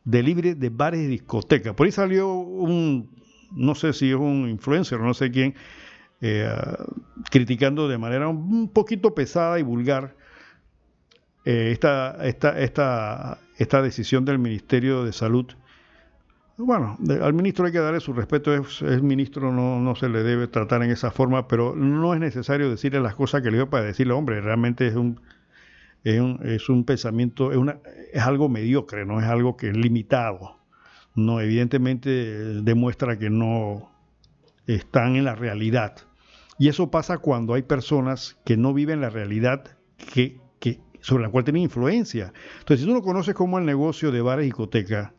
Delivery 0.05 0.55
de 0.55 0.71
bares 0.71 1.01
y 1.01 1.07
discotecas. 1.07 1.75
Por 1.75 1.87
ahí 1.87 1.93
salió 1.93 2.33
un, 2.33 3.11
no 3.53 3.75
sé 3.75 3.93
si 3.93 4.11
es 4.11 4.17
un 4.17 4.49
influencer, 4.49 5.01
no 5.01 5.13
sé 5.13 5.31
quién, 5.31 5.55
criticando 7.31 7.89
de 7.89 7.99
manera 7.99 8.27
un 8.27 8.69
poquito 8.71 9.15
pesada 9.15 9.59
y 9.61 9.63
vulgar 9.63 10.17
esta, 11.45 12.27
esta, 12.27 12.59
esta, 12.59 13.39
esta 13.57 13.83
decisión 13.83 14.25
del 14.25 14.39
Ministerio 14.39 15.05
de 15.05 15.13
Salud 15.13 15.47
bueno, 16.65 16.99
al 17.23 17.35
ministro 17.35 17.67
hay 17.67 17.73
que 17.73 17.79
darle 17.79 18.01
su 18.01 18.13
respeto, 18.13 18.53
es, 18.53 18.83
ministro, 19.03 19.53
no, 19.53 19.79
no 19.79 19.95
se 19.95 20.09
le 20.09 20.25
debe 20.25 20.49
tratar 20.49 20.83
en 20.83 20.91
esa 20.91 21.13
forma, 21.13 21.47
pero 21.47 21.77
no 21.77 22.15
es 22.15 22.21
necesario 22.21 22.69
decirle 22.69 23.01
las 23.01 23.15
cosas 23.15 23.43
que 23.43 23.51
le 23.51 23.59
dio 23.59 23.71
para 23.71 23.85
decirle, 23.85 24.13
hombre, 24.13 24.41
realmente 24.41 24.87
es 24.89 24.97
un, 24.97 25.21
es 26.03 26.21
un, 26.21 26.41
es 26.45 26.69
un 26.69 26.85
pensamiento, 26.85 27.53
es, 27.53 27.59
una, 27.59 27.79
es 28.13 28.23
algo 28.23 28.49
mediocre, 28.49 29.07
no 29.07 29.21
es 29.21 29.27
algo 29.27 29.57
que 29.57 29.69
es 29.69 29.77
limitado. 29.77 30.57
No, 31.15 31.41
evidentemente 31.41 32.11
eh, 32.11 32.61
demuestra 32.63 33.19
que 33.19 33.31
no 33.31 33.91
están 34.67 35.17
en 35.17 35.25
la 35.25 35.35
realidad. 35.35 35.97
Y 36.59 36.69
eso 36.69 36.91
pasa 36.91 37.19
cuando 37.19 37.55
hay 37.55 37.63
personas 37.63 38.37
que 38.45 38.57
no 38.57 38.75
viven 38.75 39.01
la 39.01 39.11
realidad 39.11 39.77
que, 40.13 40.41
que, 40.59 40.81
sobre 41.01 41.23
la 41.23 41.31
cual 41.31 41.45
tienen 41.45 41.63
influencia. 41.63 42.33
Entonces, 42.59 42.81
si 42.81 42.87
tú 42.87 42.95
no 42.95 43.03
conoces 43.03 43.35
cómo 43.35 43.59
el 43.59 43.65
negocio 43.65 44.11
de 44.11 44.21
bares 44.23 44.43
y 44.45 44.47
discotecas, 44.47 45.13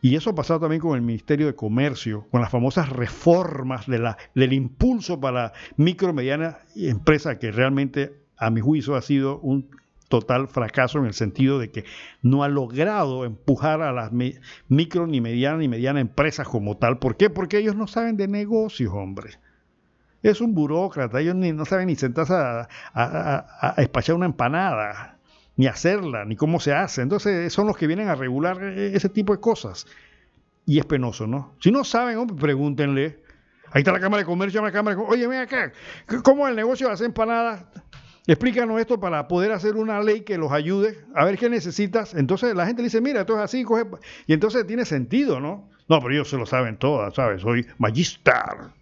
y 0.00 0.14
eso 0.14 0.30
ha 0.30 0.34
pasado 0.34 0.60
también 0.60 0.80
con 0.80 0.94
el 0.94 1.02
Ministerio 1.02 1.46
de 1.46 1.54
Comercio, 1.54 2.26
con 2.30 2.40
las 2.40 2.50
famosas 2.50 2.88
reformas 2.90 3.86
del 3.86 4.52
impulso 4.52 5.20
para 5.20 5.52
micro, 5.76 6.12
mediana 6.12 6.58
empresa, 6.76 7.38
que 7.38 7.50
realmente, 7.50 8.14
a 8.36 8.50
mi 8.50 8.60
juicio, 8.60 8.94
ha 8.94 9.02
sido 9.02 9.40
un 9.40 9.68
total 10.08 10.48
fracaso 10.48 10.98
en 11.00 11.04
el 11.06 11.14
sentido 11.14 11.58
de 11.58 11.70
que 11.70 11.84
no 12.22 12.42
ha 12.42 12.48
logrado 12.48 13.24
empujar 13.26 13.82
a 13.82 13.92
las 13.92 14.10
micro, 14.68 15.06
ni 15.06 15.20
mediana, 15.20 15.58
ni 15.58 15.68
mediana 15.68 16.00
empresas 16.00 16.48
como 16.48 16.76
tal. 16.78 16.98
¿Por 16.98 17.16
qué? 17.16 17.28
Porque 17.28 17.58
ellos 17.58 17.76
no 17.76 17.86
saben 17.88 18.16
de 18.16 18.26
negocios, 18.28 18.92
hombre. 18.94 19.32
Es 20.22 20.40
un 20.40 20.54
burócrata, 20.54 21.20
ellos 21.20 21.34
ni, 21.34 21.52
no 21.52 21.64
saben 21.64 21.88
ni 21.88 21.96
sentarse 21.96 22.32
a, 22.34 22.68
a- 22.94 23.74
una 24.14 24.26
empanada 24.26 25.17
ni 25.58 25.66
hacerla, 25.66 26.24
ni 26.24 26.36
cómo 26.36 26.60
se 26.60 26.72
hace. 26.72 27.02
Entonces 27.02 27.52
son 27.52 27.66
los 27.66 27.76
que 27.76 27.88
vienen 27.88 28.08
a 28.08 28.14
regular 28.14 28.62
eh, 28.62 28.92
ese 28.94 29.08
tipo 29.08 29.34
de 29.34 29.40
cosas. 29.40 29.86
Y 30.64 30.78
es 30.78 30.86
penoso, 30.86 31.26
¿no? 31.26 31.56
Si 31.60 31.72
no 31.72 31.82
saben, 31.82 32.26
pregúntenle. 32.28 33.22
Ahí 33.72 33.80
está 33.80 33.92
la 33.92 34.00
Cámara 34.00 34.22
de 34.22 34.26
Comercio, 34.26 34.62
la 34.62 34.70
Cámara 34.70 34.94
de 34.94 35.02
Comercio. 35.02 35.26
Oye, 35.26 35.26
ven 35.26 35.40
acá, 35.40 35.72
¿cómo 36.22 36.46
es 36.46 36.50
el 36.50 36.56
negocio 36.56 36.86
de 36.86 36.92
las 36.92 37.00
empanadas? 37.00 37.64
Explícanos 38.28 38.80
esto 38.80 39.00
para 39.00 39.26
poder 39.26 39.50
hacer 39.50 39.74
una 39.74 40.00
ley 40.00 40.20
que 40.20 40.38
los 40.38 40.52
ayude. 40.52 40.96
A 41.14 41.24
ver 41.24 41.36
qué 41.36 41.50
necesitas. 41.50 42.14
Entonces 42.14 42.54
la 42.54 42.64
gente 42.64 42.82
le 42.82 42.86
dice, 42.86 43.00
mira, 43.00 43.22
esto 43.22 43.34
es 43.34 43.40
así, 43.40 43.64
coge. 43.64 43.84
Y 44.26 44.34
entonces 44.34 44.64
tiene 44.64 44.84
sentido, 44.84 45.40
¿no? 45.40 45.68
No, 45.88 46.00
pero 46.00 46.14
ellos 46.14 46.30
se 46.30 46.36
lo 46.36 46.46
saben 46.46 46.76
todas, 46.76 47.14
¿sabes? 47.14 47.42
Soy 47.42 47.66
magister. 47.78 48.77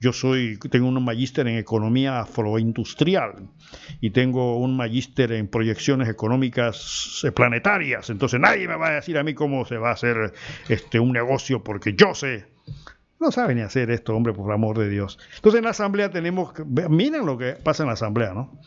Yo 0.00 0.12
soy, 0.12 0.58
tengo 0.70 0.86
un 0.88 1.04
magíster 1.04 1.48
en 1.48 1.58
economía 1.58 2.20
afroindustrial 2.20 3.48
y 4.00 4.10
tengo 4.10 4.58
un 4.58 4.76
magíster 4.76 5.32
en 5.32 5.48
proyecciones 5.48 6.08
económicas 6.08 7.26
planetarias. 7.34 8.08
Entonces 8.10 8.38
nadie 8.38 8.68
me 8.68 8.76
va 8.76 8.88
a 8.88 8.92
decir 8.92 9.18
a 9.18 9.24
mí 9.24 9.34
cómo 9.34 9.64
se 9.64 9.76
va 9.76 9.90
a 9.90 9.94
hacer 9.94 10.32
este 10.68 11.00
un 11.00 11.12
negocio 11.12 11.64
porque 11.64 11.94
yo 11.94 12.14
sé. 12.14 12.46
No 13.20 13.32
saben 13.32 13.56
ni 13.56 13.62
hacer 13.62 13.90
esto, 13.90 14.14
hombre, 14.14 14.32
por 14.32 14.52
amor 14.52 14.78
de 14.78 14.88
Dios. 14.88 15.18
Entonces 15.34 15.58
en 15.58 15.64
la 15.64 15.70
asamblea 15.70 16.10
tenemos, 16.10 16.52
miren 16.88 17.26
lo 17.26 17.36
que 17.36 17.54
pasa 17.54 17.82
en 17.82 17.88
la 17.88 17.94
asamblea, 17.94 18.32
¿no? 18.32 18.60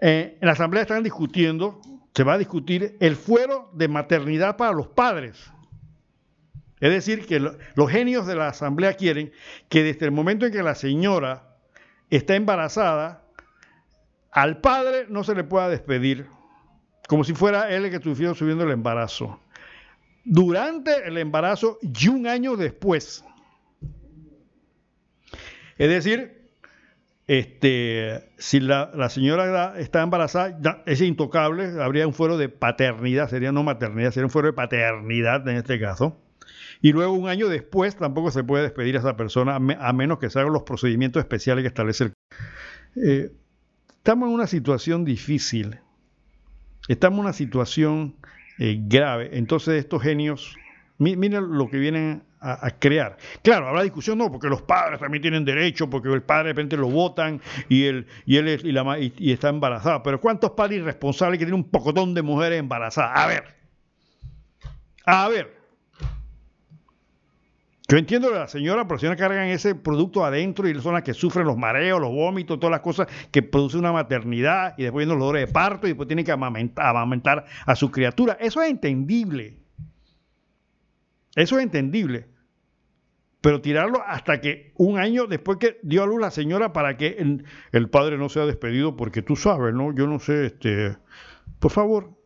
Eh, 0.00 0.38
en 0.40 0.46
la 0.46 0.52
asamblea 0.52 0.82
están 0.82 1.02
discutiendo, 1.02 1.80
se 2.14 2.22
va 2.22 2.34
a 2.34 2.38
discutir 2.38 2.96
el 3.00 3.16
fuero 3.16 3.70
de 3.72 3.88
maternidad 3.88 4.56
para 4.56 4.72
los 4.72 4.88
padres. 4.88 5.52
Es 6.82 6.90
decir, 6.90 7.26
que 7.26 7.38
lo- 7.38 7.56
los 7.76 7.88
genios 7.88 8.26
de 8.26 8.34
la 8.34 8.48
asamblea 8.48 8.94
quieren 8.94 9.30
que 9.68 9.84
desde 9.84 10.04
el 10.04 10.10
momento 10.10 10.46
en 10.46 10.52
que 10.52 10.64
la 10.64 10.74
señora 10.74 11.54
está 12.10 12.34
embarazada, 12.34 13.22
al 14.32 14.60
padre 14.60 15.06
no 15.08 15.22
se 15.22 15.36
le 15.36 15.44
pueda 15.44 15.68
despedir, 15.68 16.26
como 17.06 17.22
si 17.22 17.34
fuera 17.34 17.70
él 17.70 17.84
el 17.84 17.90
que 17.90 17.98
estuviera 17.98 18.34
subiendo 18.34 18.64
el 18.64 18.72
embarazo. 18.72 19.38
Durante 20.24 21.06
el 21.06 21.18
embarazo 21.18 21.78
y 21.82 22.08
un 22.08 22.26
año 22.26 22.56
después. 22.56 23.24
Es 25.78 25.88
decir, 25.88 26.50
este, 27.28 28.28
si 28.38 28.58
la, 28.58 28.90
señora 29.08 29.78
está 29.78 30.02
embarazada, 30.02 30.82
es 30.86 31.00
intocable, 31.00 31.80
habría 31.80 32.08
un 32.08 32.12
fuero 32.12 32.38
de 32.38 32.48
paternidad, 32.48 33.28
sería 33.30 33.52
no 33.52 33.62
maternidad, 33.62 34.10
sería 34.10 34.26
un 34.26 34.30
fuero 34.30 34.48
de 34.48 34.54
paternidad 34.54 35.46
en 35.48 35.58
este 35.58 35.78
caso. 35.78 36.21
Y 36.82 36.92
luego 36.92 37.12
un 37.12 37.28
año 37.28 37.48
después 37.48 37.96
tampoco 37.96 38.30
se 38.32 38.42
puede 38.44 38.64
despedir 38.64 38.96
a 38.96 38.98
esa 38.98 39.16
persona 39.16 39.54
a, 39.54 39.60
me- 39.60 39.78
a 39.80 39.92
menos 39.92 40.18
que 40.18 40.28
se 40.28 40.40
hagan 40.40 40.52
los 40.52 40.64
procedimientos 40.64 41.20
especiales 41.20 41.62
que 41.62 41.68
establece 41.68 42.04
el... 42.04 42.12
Eh, 42.96 43.32
estamos 43.96 44.28
en 44.28 44.34
una 44.34 44.46
situación 44.48 45.04
difícil, 45.04 45.78
estamos 46.88 47.18
en 47.18 47.24
una 47.24 47.32
situación 47.32 48.16
eh, 48.58 48.78
grave. 48.82 49.30
Entonces 49.32 49.74
estos 49.76 50.02
genios, 50.02 50.56
mi- 50.98 51.16
miren 51.16 51.56
lo 51.56 51.70
que 51.70 51.78
vienen 51.78 52.24
a, 52.44 52.72
crear. 52.72 53.16
Claro, 53.44 53.68
habrá 53.68 53.84
discusión, 53.84 54.18
no, 54.18 54.28
porque 54.32 54.48
los 54.48 54.62
padres 54.62 54.98
también 54.98 55.22
tienen 55.22 55.44
derecho, 55.44 55.88
porque 55.88 56.08
el 56.08 56.24
padre 56.24 56.48
de 56.48 56.52
repente 56.54 56.76
lo 56.76 56.88
votan 56.88 57.40
y 57.68 57.84
él, 57.84 58.08
y 58.26 58.36
él 58.38 58.48
es- 58.48 58.64
y 58.64 58.72
la 58.72 58.98
y 58.98 59.30
está 59.30 59.48
embarazada. 59.48 60.02
Pero 60.02 60.20
¿cuántos 60.20 60.50
padres 60.50 60.80
irresponsables 60.80 61.38
que 61.38 61.44
tienen 61.44 61.62
un 61.62 61.70
pocotón 61.70 62.14
de 62.14 62.22
mujeres 62.22 62.58
embarazadas? 62.58 63.12
A 63.16 63.26
ver. 63.28 63.44
A 65.06 65.28
ver. 65.28 65.61
Yo 67.92 67.98
entiendo 67.98 68.30
que 68.30 68.38
la 68.38 68.48
señora, 68.48 68.88
pero 68.88 68.98
si 68.98 69.06
no 69.06 69.14
cargan 69.18 69.48
ese 69.48 69.74
producto 69.74 70.24
adentro 70.24 70.66
y 70.66 70.80
son 70.80 70.94
las 70.94 71.02
que 71.02 71.12
sufren 71.12 71.44
los 71.44 71.58
mareos, 71.58 72.00
los 72.00 72.10
vómitos, 72.10 72.58
todas 72.58 72.70
las 72.70 72.80
cosas 72.80 73.06
que 73.30 73.42
produce 73.42 73.76
una 73.76 73.92
maternidad 73.92 74.72
y 74.78 74.84
después 74.84 75.02
vienen 75.02 75.18
los 75.18 75.26
dolores 75.26 75.46
de 75.46 75.52
parto 75.52 75.86
y 75.86 75.90
después 75.90 76.06
tienen 76.06 76.24
que 76.24 76.32
amamentar, 76.32 77.44
a 77.66 77.76
su 77.76 77.90
criatura. 77.90 78.38
Eso 78.40 78.62
es 78.62 78.70
entendible. 78.70 79.58
Eso 81.36 81.58
es 81.58 81.64
entendible. 81.64 82.28
Pero 83.42 83.60
tirarlo 83.60 84.02
hasta 84.06 84.40
que 84.40 84.72
un 84.78 84.98
año 84.98 85.26
después 85.26 85.58
que 85.58 85.78
dio 85.82 86.02
a 86.02 86.06
luz 86.06 86.18
la 86.18 86.30
señora 86.30 86.72
para 86.72 86.96
que 86.96 87.16
el, 87.18 87.44
el 87.72 87.90
padre 87.90 88.16
no 88.16 88.30
sea 88.30 88.46
despedido, 88.46 88.96
porque 88.96 89.20
tú 89.20 89.36
sabes, 89.36 89.74
¿no? 89.74 89.94
Yo 89.94 90.06
no 90.06 90.18
sé, 90.18 90.46
este, 90.46 90.96
por 91.58 91.70
favor, 91.70 92.21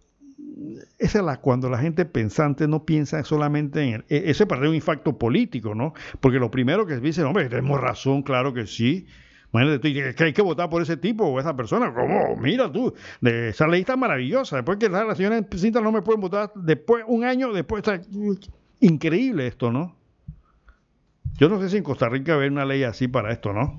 esa 0.99 1.19
es 1.19 1.25
la 1.25 1.41
cuando 1.41 1.69
la 1.71 1.79
gente 1.79 2.05
pensante 2.05 2.69
no 2.69 2.85
piensa 2.85 3.23
solamente 3.25 3.83
en 3.83 3.95
el, 3.95 4.05
e- 4.09 4.31
ese 4.31 4.47
para 4.47 4.69
un 4.69 4.75
impacto 4.75 5.19
político, 5.19 5.75
¿no? 5.75 5.95
Porque 6.21 6.39
lo 6.39 6.51
primero 6.51 6.87
que 6.87 6.97
dice, 6.99 7.23
hombre, 7.23 7.49
tenemos 7.49 7.81
razón, 7.81 8.23
claro 8.23 8.53
que 8.53 8.67
sí. 8.67 9.07
Imagínate 9.53 10.15
que 10.15 10.25
hay 10.25 10.33
que 10.33 10.43
votar 10.43 10.69
por 10.69 10.83
ese 10.83 10.97
tipo 10.97 11.25
o 11.25 11.41
esa 11.41 11.57
persona. 11.57 11.93
¿Cómo? 11.95 12.37
Mira 12.37 12.71
tú, 12.71 12.93
de, 13.21 13.51
esa 13.51 13.67
ley 13.67 13.81
está 13.81 13.97
maravillosa. 13.97 14.57
Después 14.57 14.79
que 14.79 14.89
la 14.89 15.15
señora 15.15 15.43
Cinta 15.57 15.81
no 15.81 15.93
me 15.93 16.03
pueden 16.03 16.21
votar, 16.21 16.53
después, 16.55 17.05
un 17.07 17.25
año 17.25 17.53
después, 17.53 17.83
está 17.87 18.01
increíble 18.81 19.47
esto, 19.47 19.73
¿no? 19.73 19.97
Yo 21.39 21.49
no 21.49 21.61
sé 21.61 21.69
si 21.69 21.77
en 21.77 21.85
Costa 21.85 22.09
Rica 22.09 22.39
hay 22.39 22.49
una 22.49 22.65
ley 22.65 22.83
así 22.83 23.09
para 23.09 23.33
esto, 23.33 23.53
¿no? 23.53 23.79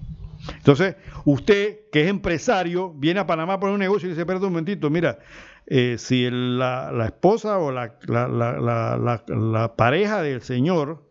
Entonces, 0.55 0.95
usted, 1.25 1.79
que 1.91 2.03
es 2.03 2.09
empresario, 2.09 2.93
viene 2.93 3.19
a 3.19 3.27
Panamá 3.27 3.59
por 3.59 3.69
un 3.69 3.79
negocio 3.79 4.07
y 4.07 4.11
dice, 4.11 4.21
espérate 4.21 4.45
un 4.45 4.53
momentito, 4.53 4.89
mira, 4.89 5.19
eh, 5.65 5.97
si 5.97 6.29
la, 6.29 6.91
la, 6.91 7.05
esposa 7.07 7.57
o 7.59 7.71
la, 7.71 7.97
la, 8.07 9.73
pareja 9.75 10.21
del 10.21 10.41
señor 10.41 11.03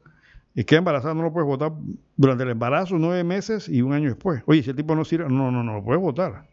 queda 0.67 0.79
embarazada, 0.79 1.13
no 1.15 1.23
lo 1.23 1.33
puedes 1.33 1.47
votar 1.47 1.73
durante 2.17 2.45
el 2.45 2.51
embarazo, 2.51 2.97
nueve 2.99 3.23
meses 3.23 3.69
y 3.69 3.83
un 3.83 3.93
año 3.93 4.09
después. 4.09 4.43
Oye, 4.47 4.63
si 4.63 4.71
el 4.71 4.77
tipo 4.77 4.95
no 4.95 5.05
sirve, 5.05 5.29
no, 5.29 5.51
no, 5.51 5.63
no 5.63 5.75
lo 5.75 5.85
puedes 5.85 6.01
votar. 6.01 6.49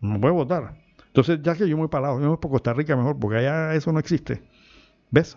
No 0.00 0.18
puedes 0.20 0.34
votar. 0.34 0.78
Entonces, 1.08 1.40
ya 1.42 1.54
que 1.54 1.68
yo 1.68 1.76
me 1.76 1.82
voy 1.82 1.88
para 1.88 2.08
yo 2.08 2.20
me 2.20 2.28
voy 2.28 2.38
por 2.38 2.50
Costa 2.50 2.72
Rica 2.72 2.96
mejor, 2.96 3.18
porque 3.18 3.38
allá 3.38 3.74
eso 3.74 3.92
no 3.92 3.98
existe. 3.98 4.42
¿Ves? 5.10 5.36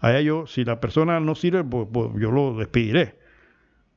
Allá 0.00 0.20
yo, 0.20 0.46
si 0.46 0.64
la 0.64 0.80
persona 0.80 1.18
no 1.18 1.34
sirve, 1.34 1.64
pues, 1.64 1.88
pues 1.92 2.10
yo 2.20 2.30
lo 2.30 2.56
despediré. 2.56 3.18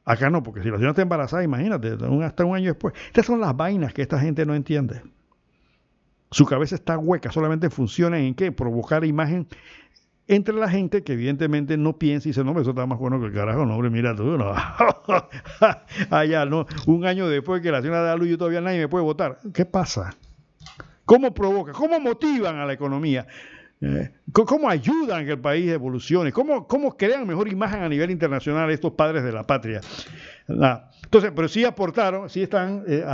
Acá 0.09 0.31
no, 0.31 0.41
porque 0.41 0.63
si 0.63 0.69
la 0.69 0.77
señora 0.77 0.89
está 0.89 1.03
embarazada, 1.03 1.43
imagínate, 1.43 1.95
hasta 2.23 2.43
un 2.43 2.55
año 2.55 2.69
después. 2.69 2.95
Estas 3.05 3.27
son 3.27 3.39
las 3.39 3.55
vainas 3.55 3.93
que 3.93 4.01
esta 4.01 4.19
gente 4.19 4.43
no 4.43 4.55
entiende. 4.55 5.03
Su 6.31 6.47
cabeza 6.47 6.73
está 6.73 6.97
hueca, 6.97 7.31
solamente 7.31 7.69
funciona 7.69 8.17
en 8.17 8.33
qué? 8.33 8.51
Provocar 8.51 9.05
imagen 9.05 9.47
entre 10.25 10.55
la 10.55 10.67
gente 10.67 11.03
que 11.03 11.13
evidentemente 11.13 11.77
no 11.77 11.99
piensa 11.99 12.27
y 12.27 12.31
dice, 12.31 12.43
no, 12.43 12.59
eso 12.59 12.71
está 12.71 12.87
más 12.87 12.97
bueno 12.97 13.19
que 13.19 13.27
el 13.27 13.33
carajo, 13.33 13.67
no, 13.67 13.75
hombre, 13.75 13.91
mira 13.91 14.15
tú, 14.15 14.35
no. 14.35 14.51
Allá, 16.09 16.43
no, 16.43 16.65
un 16.87 17.05
año 17.05 17.29
después 17.29 17.61
que 17.61 17.71
la 17.71 17.83
señora 17.83 18.01
da 18.01 18.15
luz, 18.15 18.35
todavía 18.35 18.61
nadie 18.61 18.79
me 18.79 18.87
puede 18.87 19.03
votar. 19.03 19.37
¿Qué 19.53 19.65
pasa? 19.65 20.15
¿Cómo 21.05 21.35
provoca? 21.35 21.71
¿Cómo 21.71 21.99
motivan 21.99 22.57
a 22.57 22.65
la 22.65 22.73
economía? 22.73 23.27
Eh, 23.81 24.11
¿Cómo 24.33 24.69
ayudan 24.69 25.25
que 25.25 25.31
el 25.31 25.39
país 25.39 25.71
evolucione? 25.71 26.31
¿Cómo, 26.31 26.67
¿Cómo 26.67 26.97
crean 26.97 27.25
mejor 27.25 27.47
imagen 27.47 27.81
a 27.81 27.89
nivel 27.89 28.11
internacional 28.11 28.69
estos 28.69 28.93
padres 28.93 29.23
de 29.23 29.31
la 29.31 29.47
patria? 29.47 29.79
Entonces, 30.47 31.31
pero 31.35 31.47
sí 31.47 31.63
aportaron, 31.63 32.29
sí 32.29 32.41
están, 32.43 32.83
eh, 32.87 33.05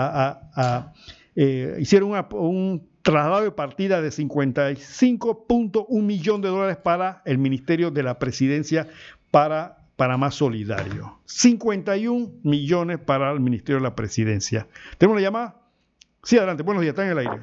eh, 1.35 1.77
hicieron 1.79 2.11
un 2.31 2.89
traslado 3.03 3.43
de 3.43 3.51
partida 3.51 4.01
de 4.01 4.09
55.1 4.09 6.01
millón 6.01 6.41
de 6.41 6.49
dólares 6.49 6.77
para 6.77 7.21
el 7.25 7.37
Ministerio 7.37 7.91
de 7.91 8.01
la 8.01 8.17
Presidencia 8.17 8.87
para 9.29 9.77
Panamá 9.95 10.31
Solidario. 10.31 11.19
51 11.25 12.39
millones 12.43 12.97
para 12.97 13.31
el 13.31 13.39
Ministerio 13.39 13.77
de 13.77 13.83
la 13.83 13.95
Presidencia. 13.95 14.67
¿Tenemos 14.97 15.17
una 15.17 15.21
llamada? 15.21 15.61
Sí, 16.23 16.37
adelante. 16.37 16.63
Buenos 16.63 16.81
días, 16.81 16.93
está 16.93 17.05
en 17.05 17.11
el 17.11 17.19
aire 17.19 17.41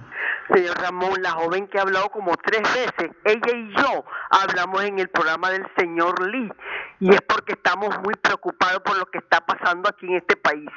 señor 0.53 0.79
Ramón, 0.79 1.23
la 1.23 1.33
joven 1.33 1.69
que 1.69 1.79
ha 1.79 1.83
hablado 1.83 2.09
como 2.11 2.37
tres 2.37 2.63
veces, 2.63 3.11
ella 3.25 3.53
y 3.55 3.73
yo 3.77 4.05
hablamos 4.31 4.85
en 4.85 4.99
el 4.99 5.09
programa 5.09 5.51
del 5.51 5.67
señor 5.77 6.21
Lee 6.27 6.53
y 7.01 7.11
es 7.11 7.21
porque 7.23 7.53
estamos 7.53 7.91
muy 8.03 8.15
preocupados 8.15 8.81
por 8.83 8.99
lo 8.99 9.07
que 9.07 9.19
está 9.19 9.41
pasando 9.41 9.89
aquí 9.89 10.07
en 10.07 10.17
este 10.17 10.37
país. 10.37 10.69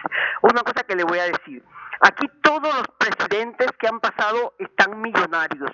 Una 0.42 0.62
cosa 0.62 0.84
que 0.84 0.96
le 0.96 1.04
voy 1.04 1.20
a 1.20 1.26
decir, 1.26 1.64
aquí 2.02 2.28
todos 2.42 2.64
los 2.64 2.88
presidentes 2.98 3.68
que 3.80 3.88
han 3.88 4.00
pasado 4.00 4.54
están 4.60 5.02
millonarios, 5.02 5.72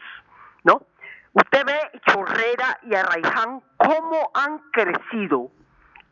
¿no? 0.63 0.81
Usted 1.34 1.65
ve 1.65 1.80
Chorrera 2.07 2.80
y 2.84 2.95
Arraiján 2.95 3.61
cómo 3.77 4.31
han 4.34 4.59
crecido 4.72 5.49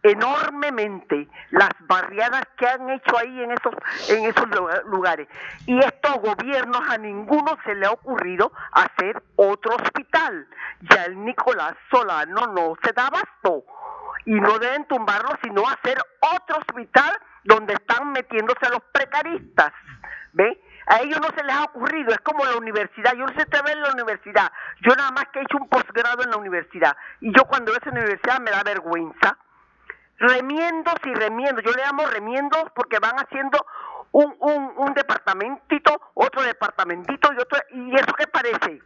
enormemente 0.04 1.28
las 1.52 1.72
barriadas 1.82 2.44
que 2.58 2.68
han 2.68 2.90
hecho 2.90 3.18
ahí 3.18 3.44
en 3.44 3.52
esos 3.52 3.74
en 4.10 4.26
esos 4.26 4.48
lugares. 4.86 5.28
Y 5.66 5.78
estos 5.80 6.16
gobiernos 6.22 6.82
a 6.90 6.98
ninguno 6.98 7.58
se 7.66 7.76
le 7.76 7.86
ha 7.86 7.92
ocurrido 7.92 8.52
hacer 8.72 9.22
otro 9.36 9.76
hospital. 9.76 10.48
Ya 10.82 11.06
el 11.06 11.24
Nicolás 11.24 11.74
Solano 11.92 12.48
no 12.48 12.76
se 12.84 12.94
da 12.94 13.08
abasto. 13.08 13.66
Y 14.26 14.34
no 14.34 14.60
deben 14.60 14.86
tumbarlo 14.86 15.30
sino 15.44 15.64
hacer 15.68 15.98
otro 16.36 16.58
hospital 16.58 17.18
donde 17.44 17.74
están 17.74 18.12
metiéndose 18.12 18.70
los 18.70 18.82
precaristas. 18.92 19.72
¿ve? 20.34 20.62
a 20.90 21.02
ellos 21.02 21.20
no 21.22 21.28
se 21.36 21.44
les 21.44 21.56
ha 21.56 21.66
ocurrido, 21.66 22.12
es 22.12 22.20
como 22.22 22.44
la 22.44 22.58
universidad, 22.58 23.14
yo 23.14 23.26
no 23.26 23.34
sé 23.34 23.46
te 23.46 23.58
en 23.58 23.82
la 23.82 23.92
universidad, 23.92 24.52
yo 24.82 24.96
nada 24.96 25.12
más 25.12 25.26
que 25.28 25.40
he 25.40 25.44
hecho 25.44 25.58
un 25.58 25.70
posgrado 25.70 26.24
en 26.24 26.32
la 26.32 26.38
universidad, 26.38 26.98
y 27.22 27.32
yo 27.32 27.46
cuando 27.46 27.72
veo 27.72 27.80
esa 27.80 27.92
universidad 27.92 28.40
me 28.40 28.50
da 28.50 28.64
vergüenza, 28.64 29.38
remiendos 30.20 30.96
y 31.06 31.14
remiendos. 31.14 31.64
Yo 31.64 31.72
le 31.72 31.84
llamo 31.84 32.06
remiendos 32.06 32.66
porque 32.76 33.00
van 33.00 33.16
haciendo 33.16 33.66
un, 34.12 34.36
un, 34.40 34.74
un 34.78 34.94
departamentito, 34.94 36.00
otro 36.14 36.44
departamentito 36.44 37.34
y 37.34 37.38
otro. 37.38 37.60
¿Y 37.72 37.96
eso 37.96 38.14
qué 38.18 38.28
parece? 38.28 38.82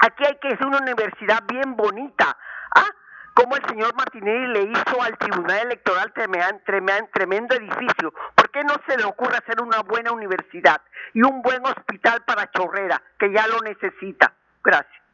Aquí 0.00 0.24
hay 0.24 0.36
que 0.36 0.48
hacer 0.48 0.66
una 0.66 0.78
universidad 0.78 1.42
bien 1.46 1.76
bonita. 1.76 2.36
¿Ah? 2.74 2.90
Como 3.34 3.54
el 3.54 3.66
señor 3.66 3.94
Martinelli 3.94 4.46
le 4.52 4.62
hizo 4.62 5.02
al 5.02 5.16
Tribunal 5.18 5.66
Electoral 5.66 6.12
tremendo, 6.14 7.08
tremendo 7.12 7.54
edificio. 7.54 8.14
¿Por 8.34 8.50
qué 8.50 8.64
no 8.64 8.74
se 8.88 8.96
le 8.96 9.04
ocurre 9.04 9.36
hacer 9.36 9.60
una 9.60 9.80
buena 9.80 10.12
universidad 10.12 10.80
y 11.12 11.22
un 11.22 11.42
buen 11.42 11.64
hospital 11.66 12.22
para 12.24 12.50
Chorrera, 12.50 13.02
que 13.18 13.30
ya 13.32 13.46
lo 13.46 13.60
necesita? 13.60 14.32
Gracias. 14.64 15.05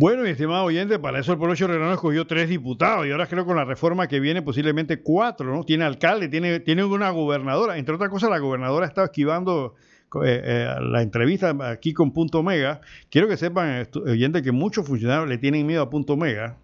Bueno, 0.00 0.22
mi 0.22 0.28
estimado 0.28 0.62
oyente, 0.62 0.96
para 1.00 1.18
eso 1.18 1.32
el 1.32 1.38
pueblo 1.38 1.56
chorrerano 1.56 1.92
escogió 1.92 2.24
tres 2.24 2.48
diputados 2.48 3.04
y 3.04 3.10
ahora 3.10 3.26
creo 3.26 3.42
que 3.42 3.48
con 3.48 3.56
la 3.56 3.64
reforma 3.64 4.06
que 4.06 4.20
viene 4.20 4.42
posiblemente 4.42 5.02
cuatro, 5.02 5.52
¿no? 5.52 5.64
Tiene 5.64 5.82
alcalde, 5.82 6.28
tiene, 6.28 6.60
tiene 6.60 6.84
una 6.84 7.10
gobernadora. 7.10 7.76
Entre 7.78 7.96
otras 7.96 8.08
cosas, 8.08 8.30
la 8.30 8.38
gobernadora 8.38 8.86
está 8.86 9.02
esquivando 9.02 9.74
eh, 10.24 10.40
eh, 10.44 10.74
la 10.80 11.02
entrevista 11.02 11.52
aquí 11.68 11.94
con 11.94 12.12
Punto 12.12 12.44
Mega. 12.44 12.80
Quiero 13.10 13.26
que 13.26 13.36
sepan, 13.36 13.88
oyente, 14.06 14.40
que 14.40 14.52
muchos 14.52 14.86
funcionarios 14.86 15.28
le 15.28 15.36
tienen 15.36 15.66
miedo 15.66 15.82
a 15.82 15.90
Punto 15.90 16.16
Mega 16.16 16.58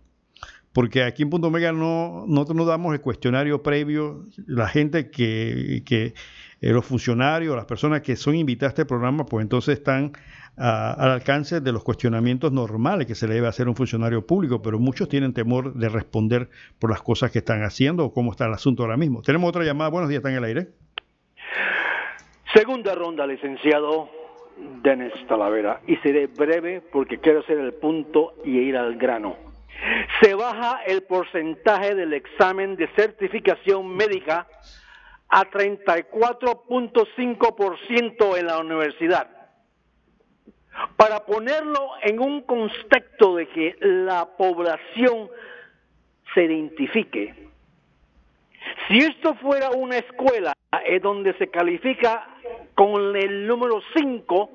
porque 0.75 1.05
aquí 1.05 1.23
en 1.23 1.31
Punto 1.31 1.51
Mega 1.51 1.73
no, 1.73 2.25
nosotros 2.27 2.57
no 2.57 2.65
damos 2.65 2.95
el 2.95 3.01
cuestionario 3.01 3.63
previo. 3.63 4.27
La 4.45 4.69
gente 4.69 5.09
que, 5.09 5.83
que 5.87 6.15
eh, 6.61 6.71
los 6.71 6.85
funcionarios, 6.85 7.55
las 7.55 7.65
personas 7.65 8.01
que 8.01 8.17
son 8.17 8.35
invitadas 8.35 8.71
a 8.71 8.75
este 8.75 8.85
programa, 8.85 9.25
pues 9.25 9.45
entonces 9.45 9.79
están 9.79 10.13
al 10.57 11.11
alcance 11.11 11.61
de 11.61 11.73
los 11.73 11.83
cuestionamientos 11.83 12.53
normales 12.53 13.07
que 13.07 13.15
se 13.15 13.27
le 13.27 13.35
debe 13.35 13.49
hacer 13.49 13.67
a 13.67 13.71
un 13.71 13.77
funcionario 13.77 14.27
público, 14.27 14.63
pero 14.63 14.79
muchos 14.79 15.09
tienen 15.09 15.33
temor 15.33 15.75
de 15.75 15.89
responder 15.89 16.49
por 16.79 16.91
las 16.91 17.03
cosas 17.03 17.31
que 17.31 17.41
están 17.41 17.65
haciendo 17.65 18.05
o 18.05 18.13
cómo 18.13 18.31
está 18.31 18.47
el 18.47 18.53
asunto 18.53 18.83
ahora 18.83 18.97
mismo. 18.97 19.23
Tenemos 19.23 19.49
otra 19.49 19.65
llamada. 19.65 19.91
Buenos 19.91 20.09
días, 20.09 20.19
está 20.19 20.31
en 20.31 20.37
el 20.37 20.45
aire. 20.45 20.69
Segunda 22.55 22.95
ronda, 22.95 23.27
licenciado 23.27 24.09
Denis 24.83 25.13
Talavera, 25.27 25.81
y 25.87 25.97
seré 25.97 26.29
breve 26.29 26.81
porque 26.93 27.19
quiero 27.19 27.41
hacer 27.41 27.59
el 27.59 27.75
punto 27.75 28.35
y 28.45 28.59
ir 28.59 28.77
al 28.77 28.97
grano. 28.97 29.37
Se 30.23 30.35
baja 30.35 30.79
el 30.87 31.03
porcentaje 31.03 31.97
del 31.97 32.13
examen 32.13 32.77
de 32.77 32.87
certificación 32.95 33.97
médica 33.97 34.47
a 35.29 35.51
34.5% 35.51 38.39
en 38.39 38.47
la 38.47 38.61
universidad. 38.61 39.34
Para 40.97 41.25
ponerlo 41.25 41.93
en 42.03 42.21
un 42.21 42.43
contexto 42.43 43.37
de 43.37 43.49
que 43.49 43.77
la 43.81 44.27
población 44.37 45.31
se 46.35 46.45
identifique, 46.45 47.45
si 48.89 48.99
esto 48.99 49.35
fuera 49.37 49.71
una 49.71 49.97
escuela 49.99 50.53
es 50.87 51.01
donde 51.03 51.35
se 51.35 51.49
califica 51.49 52.29
con 52.75 53.15
el 53.17 53.47
número 53.47 53.81
5, 53.95 54.51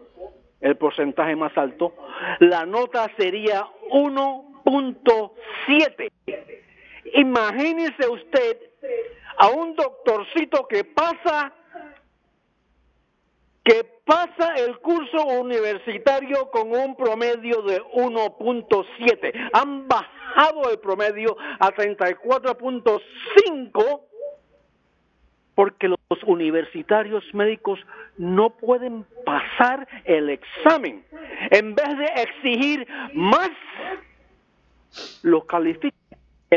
el 0.61 0.75
porcentaje 0.75 1.35
más 1.35 1.55
alto, 1.57 1.95
la 2.39 2.65
nota 2.65 3.11
sería 3.17 3.65
1.7. 3.91 6.11
Imagínese 7.13 8.07
usted 8.07 8.57
a 9.37 9.49
un 9.49 9.75
doctorcito 9.75 10.67
que 10.67 10.83
pasa 10.83 11.53
que 13.69 13.85
pasa 14.03 14.55
el 14.55 14.79
curso 14.79 15.23
universitario 15.27 16.49
con 16.49 16.71
un 16.71 16.95
promedio 16.95 17.61
de 17.61 17.79
1.7. 17.83 19.51
Han 19.53 19.87
bajado 19.87 20.71
el 20.71 20.79
promedio 20.79 21.37
a 21.59 21.71
34.5 21.71 24.01
porque 25.53 25.87
los 25.87 25.99
universitarios 26.25 27.23
médicos 27.33 27.79
no 28.17 28.49
pueden 28.49 29.05
pasar 29.23 29.87
el 30.05 30.31
examen. 30.31 31.05
En 31.51 31.75
vez 31.75 31.95
de 31.95 32.05
exigir 32.23 32.87
más, 33.13 33.51
los 35.21 35.45
califican 35.45 35.93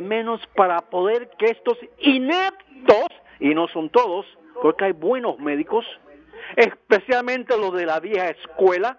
menos 0.03 0.41
para 0.55 0.81
poder 0.81 1.29
que 1.37 1.51
estos 1.51 1.77
ineptos, 1.99 3.09
y 3.39 3.55
no 3.55 3.69
son 3.69 3.91
todos, 3.91 4.25
porque 4.63 4.87
hay 4.87 4.93
buenos 4.93 5.39
médicos, 5.39 5.85
especialmente 6.57 7.57
los 7.57 7.73
de 7.75 7.87
la 7.87 8.01
vieja 8.01 8.29
escuela, 8.29 8.99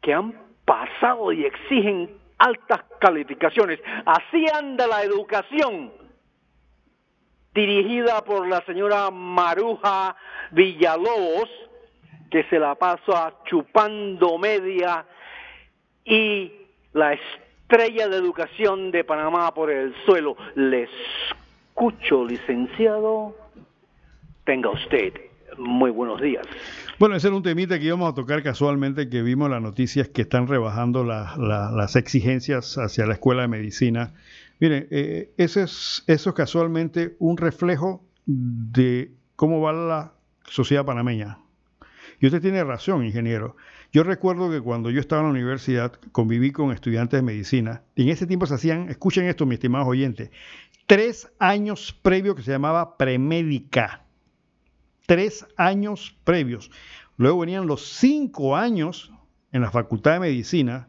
que 0.00 0.12
han 0.12 0.34
pasado 0.64 1.32
y 1.32 1.44
exigen 1.44 2.10
altas 2.38 2.82
calificaciones. 3.00 3.80
Así 4.04 4.46
anda 4.52 4.86
la 4.86 5.02
educación 5.02 5.92
dirigida 7.54 8.24
por 8.24 8.48
la 8.48 8.62
señora 8.62 9.10
Maruja 9.10 10.16
Villalobos, 10.50 11.48
que 12.30 12.44
se 12.44 12.58
la 12.58 12.74
pasa 12.74 13.34
chupando 13.44 14.38
media, 14.38 15.04
y 16.04 16.52
la 16.94 17.12
estrella 17.12 18.08
de 18.08 18.16
educación 18.16 18.90
de 18.90 19.04
Panamá 19.04 19.52
por 19.54 19.70
el 19.70 19.94
suelo. 20.04 20.36
Le 20.54 20.88
escucho, 21.68 22.24
licenciado. 22.24 23.36
Tenga 24.44 24.70
usted 24.70 25.31
muy 25.58 25.90
buenos 25.90 26.20
días. 26.20 26.46
Bueno, 26.98 27.16
ese 27.16 27.28
era 27.28 27.36
un 27.36 27.42
temita 27.42 27.78
que 27.78 27.86
íbamos 27.86 28.10
a 28.10 28.14
tocar 28.14 28.42
casualmente, 28.42 29.08
que 29.08 29.22
vimos 29.22 29.50
las 29.50 29.60
noticias 29.62 30.08
que 30.08 30.22
están 30.22 30.46
rebajando 30.46 31.04
la- 31.04 31.34
la- 31.38 31.70
las 31.70 31.96
exigencias 31.96 32.78
hacia 32.78 33.06
la 33.06 33.14
escuela 33.14 33.42
de 33.42 33.48
medicina. 33.48 34.14
Miren, 34.60 34.86
eh, 34.90 35.32
es, 35.36 35.56
eso 35.56 36.02
es 36.06 36.32
casualmente 36.34 37.16
un 37.18 37.36
reflejo 37.36 38.04
de 38.26 39.12
cómo 39.36 39.60
va 39.60 39.72
la 39.72 40.12
sociedad 40.44 40.84
panameña. 40.84 41.38
Y 42.20 42.26
usted 42.26 42.40
tiene 42.40 42.62
razón, 42.62 43.04
ingeniero. 43.04 43.56
Yo 43.92 44.04
recuerdo 44.04 44.50
que 44.50 44.60
cuando 44.60 44.90
yo 44.90 45.00
estaba 45.00 45.22
en 45.22 45.26
la 45.28 45.32
universidad 45.32 45.92
conviví 46.12 46.52
con 46.52 46.70
estudiantes 46.72 47.18
de 47.18 47.22
medicina 47.22 47.82
y 47.96 48.02
en 48.04 48.08
ese 48.10 48.26
tiempo 48.26 48.46
se 48.46 48.54
hacían, 48.54 48.88
escuchen 48.88 49.24
esto, 49.26 49.44
mis 49.44 49.56
estimados 49.56 49.88
oyentes, 49.88 50.30
tres 50.86 51.30
años 51.40 51.92
previo 52.00 52.34
que 52.36 52.42
se 52.42 52.52
llamaba 52.52 52.96
premédica. 52.96 54.01
Tres 55.06 55.46
años 55.56 56.16
previos. 56.24 56.70
Luego 57.16 57.40
venían 57.40 57.66
los 57.66 57.86
cinco 57.86 58.56
años 58.56 59.12
en 59.52 59.62
la 59.62 59.70
Facultad 59.70 60.12
de 60.14 60.20
Medicina 60.20 60.88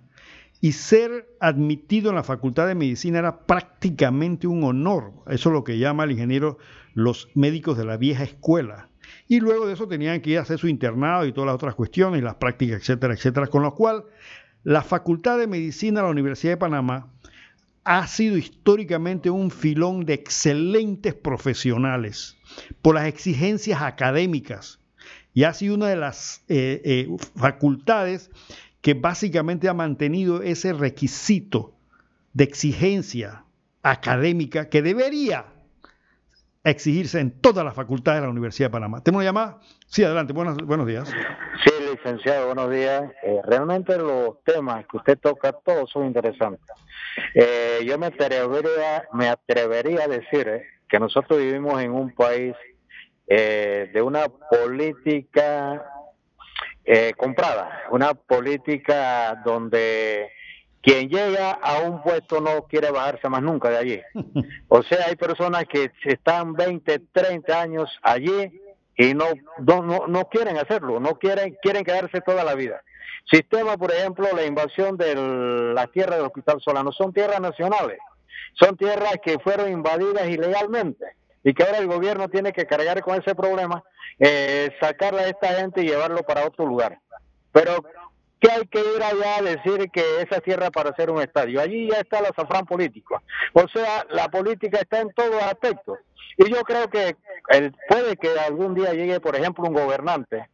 y 0.62 0.72
ser 0.72 1.28
admitido 1.40 2.10
en 2.10 2.16
la 2.16 2.24
Facultad 2.24 2.68
de 2.68 2.76
Medicina 2.76 3.20
era 3.20 3.46
prácticamente 3.46 4.48
un 4.48 4.64
honor. 4.64 5.12
Eso 5.28 5.50
es 5.50 5.54
lo 5.54 5.64
que 5.64 5.78
llama 5.78 6.06
el 6.06 6.12
ingeniero 6.12 6.58
los 6.94 7.28
médicos 7.34 7.78
de 7.78 7.86
la 7.86 7.98
vieja 7.98 8.24
escuela. 8.24 8.90
Y 9.28 9.40
luego 9.40 9.68
de 9.68 9.74
eso 9.74 9.88
tenían 9.88 10.22
que 10.22 10.32
ir 10.32 10.38
a 10.38 10.44
hacer 10.44 10.60
su 10.60 10.68
internado 10.68 11.26
y 11.26 11.34
todas 11.34 11.48
las 11.48 11.56
otras 11.56 11.76
cuestiones, 11.76 12.24
las 12.24 12.36
prácticas, 12.36 12.80
etcétera, 12.80 13.14
etcétera. 13.14 13.48
Con 13.48 13.64
lo 13.64 13.76
cual, 13.76 14.06
la 14.64 14.82
Facultad 14.82 15.38
de 15.38 15.48
Medicina 15.48 16.00
de 16.00 16.06
la 16.06 16.12
Universidad 16.12 16.54
de 16.54 16.58
Panamá 16.58 17.13
ha 17.84 18.08
sido 18.08 18.38
históricamente 18.38 19.30
un 19.30 19.52
filón 19.52 20.06
de 20.06 20.14
excelentes 20.14 21.14
profesionales 21.14 22.38
por 22.82 22.96
las 22.96 23.06
exigencias 23.06 23.82
académicas 23.82 24.80
y 25.34 25.44
ha 25.44 25.54
sido 25.54 25.76
una 25.76 25.88
de 25.88 25.96
las 25.96 26.44
eh, 26.48 26.82
eh, 26.86 27.08
facultades 27.36 28.32
que 28.82 28.94
básicamente 28.94 29.68
ha 29.70 29.74
mantenido 29.74 30.42
ese 30.42 30.74
requisito 30.74 31.74
de 32.34 32.44
exigencia 32.44 33.44
académica 33.82 34.70
que 34.70 34.82
debería 34.82 35.46
exigirse 36.64 37.20
en 37.20 37.32
todas 37.32 37.66
las 37.66 37.74
facultades 37.74 38.22
de 38.22 38.28
la 38.28 38.32
Universidad 38.32 38.70
de 38.70 38.72
Panamá. 38.72 39.02
¿Tenemos 39.04 39.20
una 39.20 39.30
llamada? 39.30 39.60
Sí, 39.88 40.04
adelante, 40.04 40.34
buenos, 40.34 40.58
buenos 40.58 40.88
días. 40.88 41.10
Sí, 41.64 41.72
licenciado, 41.92 42.48
buenos 42.48 42.72
días. 42.72 43.04
Eh, 43.24 43.42
realmente 43.44 43.98
los 43.98 44.42
temas 44.44 44.86
que 44.88 44.98
usted 44.98 45.20
toca, 45.20 45.52
todos 45.52 45.90
son 45.90 46.06
interesantes. 46.06 46.66
Eh, 47.36 47.80
yo 47.86 47.98
me 47.98 48.08
atrevería, 48.08 49.08
me 49.14 49.30
atrevería 49.30 50.06
a 50.06 50.08
decir 50.08 50.48
eh, 50.48 50.66
que 50.88 51.00
nosotros 51.00 51.40
vivimos 51.40 51.82
en 51.82 51.92
un 51.92 52.14
país 52.14 52.56
eh, 53.28 53.90
de 53.94 54.02
una 54.02 54.28
política 54.28 55.84
eh, 56.86 57.14
comprada, 57.16 57.84
una 57.92 58.14
política 58.14 59.42
donde 59.46 60.30
quien 60.82 61.08
llega 61.08 61.52
a 61.52 61.80
un 61.80 62.04
puesto 62.04 62.42
no 62.42 62.64
quiere 62.68 62.92
bajarse 62.92 63.30
más 63.30 63.42
nunca 63.42 63.70
de 63.70 63.78
allí. 63.78 64.02
O 64.68 64.84
sea, 64.84 65.06
hay 65.08 65.16
personas 65.16 65.66
que 65.66 65.92
están 66.04 66.54
20, 66.54 67.00
30 67.12 67.62
años 67.62 67.90
allí 68.02 68.60
y 68.98 69.14
no, 69.14 69.26
no, 69.60 69.82
no, 69.82 70.08
no 70.08 70.26
quieren 70.26 70.58
hacerlo, 70.58 71.00
no 71.00 71.18
quieren, 71.20 71.56
quieren 71.62 71.84
quedarse 71.84 72.22
toda 72.22 72.44
la 72.44 72.56
vida. 72.56 72.82
Sistema, 73.30 73.78
por 73.78 73.92
ejemplo, 73.92 74.28
la 74.36 74.46
invasión 74.46 74.98
de 74.98 75.16
las 75.74 75.92
tierras 75.92 76.18
del 76.18 76.28
Hospital 76.28 76.62
Solano, 76.62 76.92
son 76.92 77.14
tierras 77.14 77.40
nacionales, 77.40 78.00
son 78.54 78.78
tierras 78.78 79.14
que 79.24 79.40
fueron 79.40 79.72
invadidas 79.72 80.28
ilegalmente 80.28 81.06
y 81.44 81.54
que 81.54 81.64
ahora 81.64 81.80
el 81.80 81.88
gobierno 81.88 82.30
tiene 82.30 82.54
que 82.54 82.66
cargar 82.66 83.02
con 83.02 83.20
ese 83.20 83.36
problema, 83.36 83.84
eh, 84.20 84.72
sacarle 84.80 85.22
a 85.22 85.28
esta 85.28 85.48
gente 85.56 85.82
y 85.82 85.88
llevarlo 85.88 86.24
para 86.24 86.46
otro 86.46 86.66
lugar. 86.66 87.00
Pero 87.52 87.84
que 88.44 88.52
hay 88.52 88.66
que 88.68 88.80
ir 88.80 89.02
allá 89.02 89.38
a 89.38 89.42
decir 89.42 89.90
que 89.92 90.22
esa 90.22 90.42
tierra 90.42 90.70
para 90.70 90.90
hacer 90.90 91.10
un 91.10 91.22
estadio. 91.22 91.62
Allí 91.62 91.90
ya 91.90 92.00
está 92.00 92.20
el 92.20 92.26
azafrán 92.26 92.66
político. 92.66 93.22
O 93.54 93.68
sea, 93.70 94.06
la 94.10 94.28
política 94.28 94.80
está 94.80 95.00
en 95.00 95.14
todos 95.14 95.42
aspectos. 95.44 96.00
Y 96.38 96.50
yo 96.52 96.62
creo 96.64 96.90
que 96.90 97.16
puede 97.88 98.18
que 98.18 98.38
algún 98.40 98.74
día 98.76 98.94
llegue, 98.94 99.22
por 99.22 99.36
ejemplo, 99.36 99.64
un 99.66 99.74
gobernante, 99.74 100.50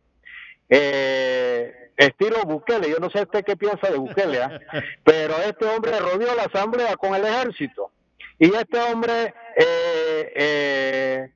eh, 0.70 1.89
estilo 2.00 2.42
Bukele, 2.44 2.90
yo 2.90 2.98
no 3.00 3.10
sé 3.10 3.22
usted 3.22 3.44
qué 3.46 3.56
piensa 3.56 3.90
de 3.90 3.98
Bukele, 3.98 4.42
¿ah? 4.42 4.60
pero 5.04 5.36
este 5.46 5.66
hombre 5.66 6.00
rodeó 6.00 6.34
la 6.36 6.44
asamblea 6.44 6.96
con 6.96 7.14
el 7.14 7.26
ejército. 7.26 7.92
Y 8.40 8.54
este 8.56 8.80
hombre, 8.80 9.34
eh, 9.58 10.32
eh, 10.36 11.32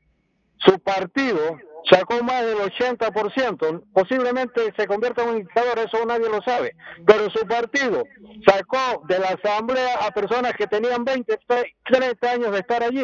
su 0.60 0.80
partido 0.80 1.58
sacó 1.90 2.24
más 2.24 2.46
del 2.46 2.58
80%, 2.60 3.84
posiblemente 3.94 4.74
se 4.78 4.88
convierta 4.88 5.24
en 5.24 5.30
un 5.30 5.38
dictador, 5.40 5.80
eso 5.80 6.06
nadie 6.06 6.30
lo 6.30 6.42
sabe, 6.42 6.76
pero 7.06 7.30
su 7.30 7.46
partido 7.46 8.06
sacó 8.48 9.04
de 9.06 9.20
la 9.20 9.30
asamblea 9.32 9.96
a 10.08 10.12
personas 10.12 10.54
que 10.54 10.66
tenían 10.68 11.04
20, 11.04 11.38
30 11.84 12.32
años 12.32 12.52
de 12.54 12.60
estar 12.60 12.82
allí, 12.84 13.04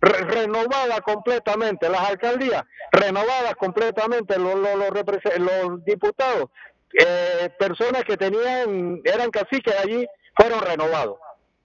re- 0.00 0.24
renovada 0.24 1.02
completamente, 1.02 1.90
las 1.90 2.08
alcaldías 2.08 2.62
renovadas 2.90 3.54
completamente, 3.56 4.38
los, 4.38 4.54
los, 4.54 4.76
los, 4.76 5.38
los 5.38 5.84
diputados, 5.84 6.46
eh, 6.92 7.50
personas 7.58 8.04
que 8.04 8.16
tenían, 8.16 9.00
eran 9.04 9.30
caciques 9.30 9.74
allí, 9.82 10.06
fueron 10.34 10.60
renovados 10.60 11.16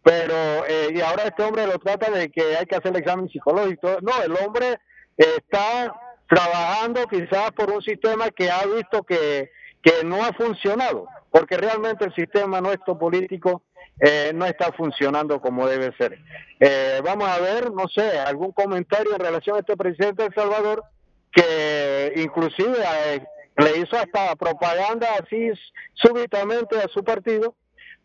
pero 0.03 0.65
eh, 0.68 0.89
y 0.93 1.02
ahora 1.02 1.26
este 1.26 1.43
hombre 1.43 1.68
lo 1.68 1.77
trata 1.77 2.10
de 2.10 2.30
que 2.31 2.57
hay 2.57 2.65
que 2.65 2.76
hacer 2.76 2.91
el 2.91 3.02
examen 3.02 3.30
psicológico. 3.30 3.98
No, 4.02 4.22
el 4.23 4.35
hombre 4.43 4.80
está 5.15 5.93
trabajando 6.27 7.06
quizás 7.07 7.52
por 7.52 7.69
un 7.69 7.81
sistema 7.81 8.30
que 8.30 8.49
ha 8.49 8.65
visto 8.65 9.03
que, 9.03 9.52
que 9.84 10.03
no 10.03 10.23
ha 10.23 10.34
funcionado, 10.34 11.07
porque 11.30 11.57
realmente 11.57 12.06
el 12.06 12.15
sistema 12.15 12.61
nuestro 12.61 12.98
político 12.98 13.64
eh, 13.99 14.31
no 14.34 14.45
está 14.45 14.72
funcionando 14.72 15.39
como 15.39 15.68
debe 15.68 15.93
ser. 15.98 16.18
Eh, 16.60 17.02
vamos 17.03 17.27
a 17.27 17.39
ver, 17.39 17.72
no 17.72 17.88
sé, 17.88 18.19
algún 18.19 18.52
comentario 18.53 19.14
en 19.14 19.19
relación 19.19 19.57
a 19.57 19.60
este 19.60 19.77
presidente 19.77 20.23
de 20.23 20.30
El 20.30 20.35
Salvador 20.35 20.84
que 21.31 22.11
inclusive 22.18 22.77
eh, 23.06 23.23
le 23.57 23.78
hizo 23.78 23.98
hasta 23.98 24.36
propaganda 24.36 25.07
así 25.22 25.52
súbitamente 25.94 26.78
a 26.78 26.88
su 26.88 27.03
partido, 27.03 27.56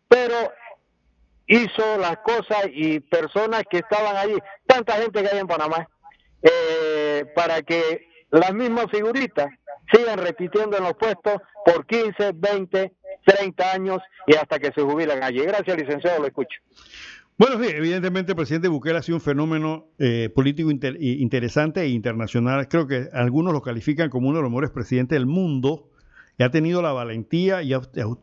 pero 0.07 0.35
hizo 1.47 1.97
las 1.97 2.17
cosas 2.17 2.67
y 2.71 2.99
personas 2.99 3.63
que 3.69 3.77
estaban 3.77 4.15
allí, 4.17 4.37
tanta 4.65 4.93
gente 4.93 5.21
que 5.21 5.29
hay 5.29 5.39
en 5.39 5.47
Panamá, 5.47 5.87
eh, 6.41 7.25
para 7.35 7.61
que 7.61 8.07
las 8.29 8.53
mismas 8.53 8.87
figuritas 8.91 9.47
sigan 9.91 10.19
repitiendo 10.19 10.77
en 10.77 10.83
los 10.83 10.93
puestos 10.93 11.37
por 11.65 11.85
15, 11.85 12.31
20, 12.35 12.93
30 13.25 13.71
años 13.71 13.99
y 14.25 14.35
hasta 14.35 14.59
que 14.59 14.71
se 14.73 14.81
jubilan 14.81 15.23
allí. 15.23 15.39
Gracias, 15.41 15.77
licenciado, 15.77 16.19
lo 16.19 16.27
escucho. 16.27 16.59
Bueno, 17.37 17.63
sí, 17.63 17.69
evidentemente 17.69 18.31
el 18.31 18.35
presidente 18.35 18.67
Bukele 18.67 18.97
ha 18.97 19.01
sido 19.03 19.17
un 19.17 19.21
fenómeno 19.21 19.85
eh, 19.99 20.29
político 20.33 20.71
interesante 20.71 21.81
e 21.81 21.89
internacional. 21.89 22.67
Creo 22.67 22.87
que 22.87 23.09
algunos 23.13 23.53
lo 23.53 23.61
califican 23.61 24.09
como 24.09 24.29
uno 24.29 24.37
de 24.37 24.41
los 24.43 24.49
mejores 24.51 24.71
presidentes 24.71 25.15
del 25.17 25.27
mundo 25.27 25.87
ha 26.39 26.49
tenido 26.49 26.81
la 26.83 26.91
valentía 26.93 27.61
y 27.63 27.73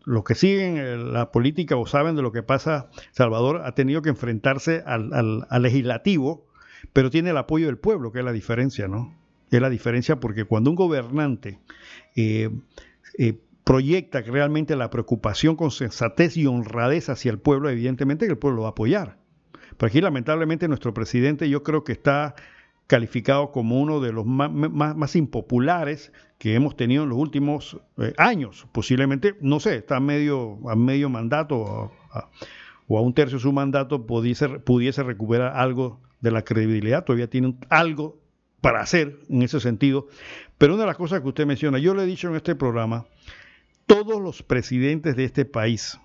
los 0.04 0.24
que 0.24 0.34
siguen 0.34 0.76
eh, 0.78 0.96
la 0.96 1.30
política 1.32 1.76
o 1.76 1.86
saben 1.86 2.16
de 2.16 2.22
lo 2.22 2.32
que 2.32 2.42
pasa, 2.42 2.88
Salvador 3.12 3.62
ha 3.64 3.74
tenido 3.74 4.02
que 4.02 4.08
enfrentarse 4.08 4.82
al, 4.86 5.12
al- 5.12 5.46
al 5.48 5.62
legislativo, 5.62 6.46
pero 6.92 7.10
tiene 7.10 7.30
el 7.30 7.36
apoyo 7.36 7.66
del 7.66 7.78
pueblo, 7.78 8.10
que 8.12 8.20
es 8.20 8.24
la 8.24 8.32
diferencia, 8.32 8.86
¿no? 8.88 9.16
Es 9.50 9.60
la 9.60 9.70
diferencia 9.70 10.18
porque 10.20 10.44
cuando 10.44 10.70
un 10.70 10.76
gobernante 10.76 11.58
eh, 12.16 12.50
eh, 13.18 13.34
proyecta 13.64 14.20
realmente 14.20 14.76
la 14.76 14.90
preocupación 14.90 15.56
con 15.56 15.70
sensatez 15.70 16.36
y 16.36 16.46
honradez 16.46 17.08
hacia 17.08 17.30
el 17.30 17.38
pueblo, 17.38 17.70
evidentemente 17.70 18.26
que 18.26 18.32
el 18.32 18.38
pueblo 18.38 18.56
lo 18.56 18.62
va 18.62 18.68
a 18.68 18.72
apoyar. 18.72 19.18
Pero 19.76 19.88
aquí 19.88 20.00
lamentablemente 20.00 20.68
nuestro 20.68 20.94
presidente 20.94 21.48
yo 21.48 21.62
creo 21.62 21.82
que 21.82 21.92
está 21.92 22.34
calificado 22.86 23.50
como 23.50 23.80
uno 23.80 24.00
de 24.00 24.12
los 24.12 24.26
más, 24.26 24.50
más, 24.50 25.16
impopulares 25.16 26.12
que 26.38 26.54
hemos 26.54 26.76
tenido 26.76 27.04
en 27.04 27.08
los 27.08 27.18
últimos 27.18 27.78
eh, 27.96 28.12
años. 28.18 28.66
Posiblemente, 28.72 29.36
no 29.40 29.58
sé, 29.58 29.76
está 29.76 29.96
a 29.96 30.00
medio, 30.00 30.58
a 30.68 30.76
medio 30.76 31.08
mandato 31.08 31.56
o 31.56 31.92
a, 32.12 33.00
un 33.00 33.14
tercio 33.14 33.38
de 33.38 33.42
su 33.42 33.52
mandato 33.52 34.06
pudiese, 34.06 34.48
pudiese 34.60 35.02
recuperar 35.02 35.56
algo 35.56 36.00
de 36.20 36.30
la 36.30 36.42
credibilidad, 36.42 37.04
todavía 37.04 37.30
tiene 37.30 37.56
algo 37.70 38.18
para 38.60 38.80
hacer 38.80 39.18
en 39.30 39.42
ese 39.42 39.60
sentido. 39.60 40.08
Pero 40.58 40.74
una 40.74 40.82
de 40.82 40.88
las 40.88 40.96
cosas 40.96 41.22
que 41.22 41.28
usted 41.28 41.46
menciona, 41.46 41.78
yo 41.78 41.94
le 41.94 42.02
he 42.02 42.06
dicho 42.06 42.28
en 42.28 42.36
este 42.36 42.54
programa, 42.54 43.06
todos 43.86 44.20
los 44.20 44.42
presidentes 44.42 45.16
de 45.16 45.24
este 45.24 45.44
país, 45.44 45.98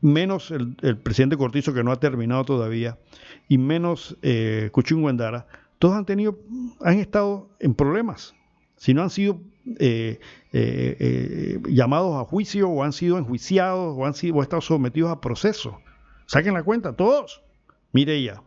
menos 0.00 0.50
el, 0.50 0.96
presidente 0.98 1.36
Cortizo 1.36 1.74
que 1.74 1.84
no 1.84 1.92
ha 1.92 2.00
terminado 2.00 2.44
todavía, 2.44 2.98
y 3.48 3.58
menos 3.58 4.16
eh, 4.22 4.70
Kuching 4.72 5.02
Wendara, 5.04 5.46
todos 5.78 5.94
han 5.94 6.04
tenido, 6.04 6.38
han 6.80 6.98
estado 6.98 7.50
en 7.58 7.74
problemas. 7.74 8.34
si 8.76 8.94
no 8.94 9.02
han 9.02 9.10
sido 9.10 9.40
eh, 9.78 10.20
eh, 10.52 10.96
eh, 10.98 11.60
llamados 11.68 12.16
a 12.20 12.24
juicio 12.24 12.68
o 12.68 12.82
han 12.82 12.92
sido 12.92 13.18
enjuiciados 13.18 13.94
o 13.96 14.06
han 14.06 14.14
sido 14.14 14.36
o 14.36 14.42
estado 14.42 14.62
sometidos 14.62 15.10
a 15.10 15.20
proceso. 15.20 15.80
Saquen 16.26 16.54
la 16.54 16.62
cuenta, 16.62 16.94
todos. 16.94 17.42
Mire 17.92 18.14
ella, 18.16 18.42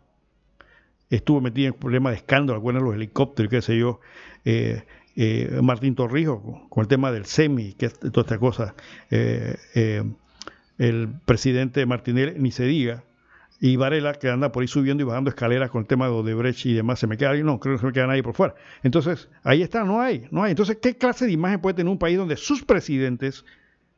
estuvo 1.10 1.40
metida 1.42 1.68
en 1.68 1.74
problemas 1.74 2.12
de 2.12 2.18
escándalo, 2.18 2.60
acuerdan 2.60 2.84
los 2.84 2.96
helicópteros, 2.96 3.50
qué 3.50 3.62
sé 3.62 3.78
yo. 3.78 4.00
Martín 5.61 5.95
Torrijos 5.95 6.41
con, 6.69 6.81
el 6.81 6.88
tema 6.88 7.11
del 7.11 7.26
SEMI, 7.26 7.73
que 7.73 7.88
es 7.88 7.99
toda 7.99 8.22
esta 8.22 8.38
cosa. 8.38 8.76
el 9.10 10.06
presidente 11.26 11.85
Martinelli, 11.85 12.40
ni 12.40 12.52
se 12.52 12.65
diga, 12.65 13.03
y 13.65 13.77
Varela, 13.77 14.15
que 14.15 14.30
anda 14.30 14.52
por 14.52 14.60
ahí 14.60 14.68
subiendo 14.68 15.03
y 15.03 15.06
bajando 15.06 15.30
escaleras 15.30 15.72
con 15.72 15.84
el 15.84 15.88
tema 15.88 16.07
de 16.07 16.11
Odebrecht 16.11 16.65
y 16.65 16.73
demás, 16.73 16.99
se 16.99 17.07
me 17.07 17.15
queda 17.15 17.30
alguien, 17.30 17.45
no, 17.45 17.61
creo 17.61 17.72
que 17.72 17.76
no 17.76 17.80
se 17.80 17.85
me 17.85 17.94
queda 17.94 18.07
nadie 18.07 18.22
por 18.22 18.34
fuera. 18.34 18.56
Entonces, 18.84 19.30
ahí 19.41 19.61
está, 19.61 19.85
no 19.85 20.02
hay, 20.02 20.27
no 20.31 20.44
hay. 20.44 20.52
Entonces, 20.52 20.80
¿qué 20.81 20.98
clase 20.98 21.27
de 21.27 21.31
imagen 21.31 21.61
puede 21.61 21.76
tener 21.76 21.90
un 21.90 21.98
país 21.98 22.18
donde 22.18 22.35
sus 22.35 22.65
presidentes, 22.65 23.45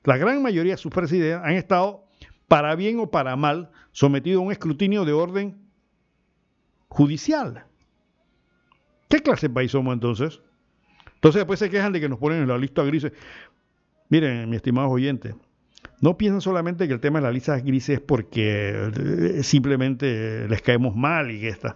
la 0.03 0.17
gran 0.17 0.43
mayoría 0.43 0.73
de 0.73 0.77
sus 0.77 0.93
presidentes, 0.93 1.41
han 1.43 1.53
estado, 1.53 2.05
para 2.47 2.75
bien 2.75 2.99
o 2.99 3.09
para 3.09 3.35
mal, 3.35 3.71
sometidos 3.91 4.39
a 4.39 4.45
un 4.45 4.51
escrutinio 4.51 5.03
de 5.03 5.13
orden 5.13 5.57
judicial? 6.87 7.65
¿Qué 9.09 9.23
clase 9.23 9.47
de 9.47 9.53
país 9.55 9.71
somos 9.71 9.95
entonces? 9.95 10.41
Entonces 11.25 11.39
después 11.39 11.57
se 11.57 11.71
quejan 11.71 11.91
de 11.91 11.99
que 11.99 12.07
nos 12.07 12.19
ponen 12.19 12.43
en 12.43 12.47
la 12.47 12.55
lista 12.55 12.83
gris. 12.83 13.07
Miren, 14.09 14.47
mi 14.47 14.57
estimado 14.57 14.89
oyente, 14.89 15.33
no 15.99 16.15
piensan 16.19 16.39
solamente 16.39 16.87
que 16.87 16.93
el 16.93 16.99
tema 16.99 17.17
de 17.17 17.23
la 17.23 17.31
lista 17.31 17.57
gris 17.57 17.89
es 17.89 17.99
porque 17.99 18.91
eh, 18.95 19.41
simplemente 19.41 20.47
les 20.47 20.61
caemos 20.61 20.95
mal 20.95 21.31
y 21.31 21.39
que 21.39 21.47
está. 21.47 21.73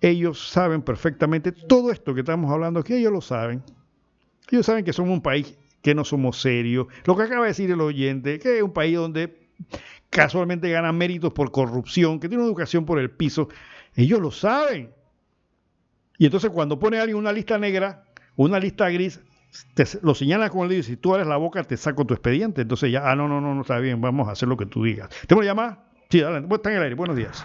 Ellos 0.00 0.48
saben 0.48 0.82
perfectamente 0.82 1.50
todo 1.50 1.90
esto 1.90 2.14
que 2.14 2.20
estamos 2.20 2.52
hablando 2.52 2.78
aquí, 2.78 2.94
ellos 2.94 3.10
lo 3.10 3.20
saben. 3.20 3.64
Ellos 4.48 4.64
saben 4.64 4.84
que 4.84 4.92
somos 4.92 5.12
un 5.12 5.22
país 5.22 5.58
que 5.82 5.92
no 5.96 6.04
somos 6.04 6.40
serios. 6.40 6.86
Lo 7.04 7.16
que 7.16 7.24
acaba 7.24 7.42
de 7.42 7.48
decir 7.48 7.72
el 7.72 7.80
oyente, 7.80 8.38
que 8.38 8.58
es 8.58 8.62
un 8.62 8.72
país 8.72 8.94
donde 8.94 9.48
casualmente 10.08 10.70
ganan 10.70 10.96
méritos 10.96 11.32
por 11.32 11.50
corrupción, 11.50 12.20
que 12.20 12.28
tiene 12.28 12.44
una 12.44 12.48
educación 12.48 12.86
por 12.86 13.00
el 13.00 13.10
piso. 13.10 13.48
Ellos 13.96 14.20
lo 14.20 14.30
saben. 14.30 14.92
Y 16.16 16.26
entonces 16.26 16.50
cuando 16.50 16.78
pone 16.78 16.98
a 16.98 17.02
alguien 17.02 17.16
una 17.16 17.32
lista 17.32 17.58
negra, 17.58 18.04
una 18.38 18.60
lista 18.60 18.88
gris, 18.88 19.20
lo 20.02 20.14
señala 20.14 20.48
con 20.48 20.62
el 20.62 20.68
dedo 20.68 20.80
y 20.80 20.82
si 20.84 20.96
tú 20.96 21.12
abres 21.12 21.26
la 21.26 21.36
boca 21.36 21.64
te 21.64 21.76
saco 21.76 22.06
tu 22.06 22.14
expediente. 22.14 22.62
Entonces 22.62 22.92
ya, 22.92 23.10
ah, 23.10 23.16
no, 23.16 23.26
no, 23.28 23.40
no, 23.40 23.54
no 23.54 23.62
está 23.62 23.78
bien, 23.78 24.00
vamos 24.00 24.28
a 24.28 24.32
hacer 24.32 24.48
lo 24.48 24.56
que 24.56 24.66
tú 24.66 24.84
digas. 24.84 25.08
¿Tengo 25.26 25.40
una 25.40 25.48
llamada? 25.48 25.84
Sí, 26.08 26.22
adelante. 26.22 26.54
Está 26.54 26.70
en 26.70 26.76
el 26.76 26.82
aire. 26.84 26.94
Buenos 26.94 27.16
días. 27.16 27.44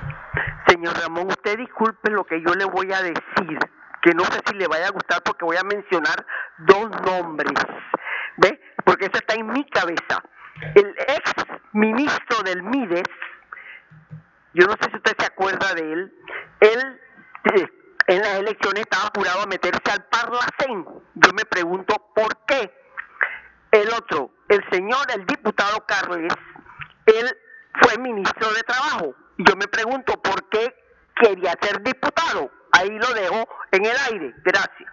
Señor 0.68 0.94
Ramón, 1.02 1.28
usted 1.28 1.58
disculpe 1.58 2.12
lo 2.12 2.24
que 2.24 2.42
yo 2.42 2.54
le 2.54 2.66
voy 2.66 2.94
a 2.94 3.02
decir, 3.02 3.60
que 4.02 4.14
no 4.14 4.24
sé 4.26 4.40
si 4.46 4.56
le 4.56 4.68
vaya 4.68 4.88
a 4.88 4.92
gustar 4.92 5.22
porque 5.24 5.44
voy 5.44 5.58
a 5.58 5.64
mencionar 5.64 6.26
dos 6.60 6.90
nombres. 7.06 7.54
¿Ve? 8.38 8.60
Porque 8.86 9.06
eso 9.06 9.16
está 9.16 9.34
en 9.34 9.48
mi 9.48 9.66
cabeza. 9.66 10.24
El 10.76 10.90
ex 11.08 11.34
ministro 11.74 12.44
del 12.46 12.62
MIDES, 12.62 13.04
yo 14.54 14.68
no 14.68 14.74
sé 14.74 14.92
si 14.92 14.98
usted 14.98 15.14
se 15.18 15.26
acuerda 15.26 15.74
de 15.74 15.92
él, 15.92 16.14
él 16.62 17.00
eh, 17.56 17.68
en 18.08 18.22
las 18.22 18.40
elecciones 18.40 18.82
estaba 18.82 19.08
apurado 19.08 19.42
a 19.42 19.46
meterse 19.46 19.92
al 19.92 20.06
Parlacén. 20.06 20.86
Yo 21.16 21.34
me 21.34 21.46
pregunto 21.46 21.96
por 22.16 22.38
qué. 22.46 22.72
El 23.72 23.90
otro, 23.90 24.32
el 24.50 24.64
señor, 24.72 25.08
el 25.16 25.26
diputado 25.26 25.84
Carles, 25.88 26.34
él 27.08 27.26
fue 27.82 27.98
ministro 27.98 28.54
de 28.54 28.62
Trabajo. 28.62 29.16
Yo 29.38 29.56
me 29.56 29.68
pregunto 29.68 30.14
por 30.22 30.48
qué 30.50 30.74
quería 31.16 31.56
ser 31.62 31.82
diputado. 31.82 32.52
Ahí 32.72 32.90
lo 32.90 33.14
dejo 33.14 33.48
en 33.72 33.86
el 33.86 33.96
aire. 34.12 34.34
Gracias. 34.44 34.92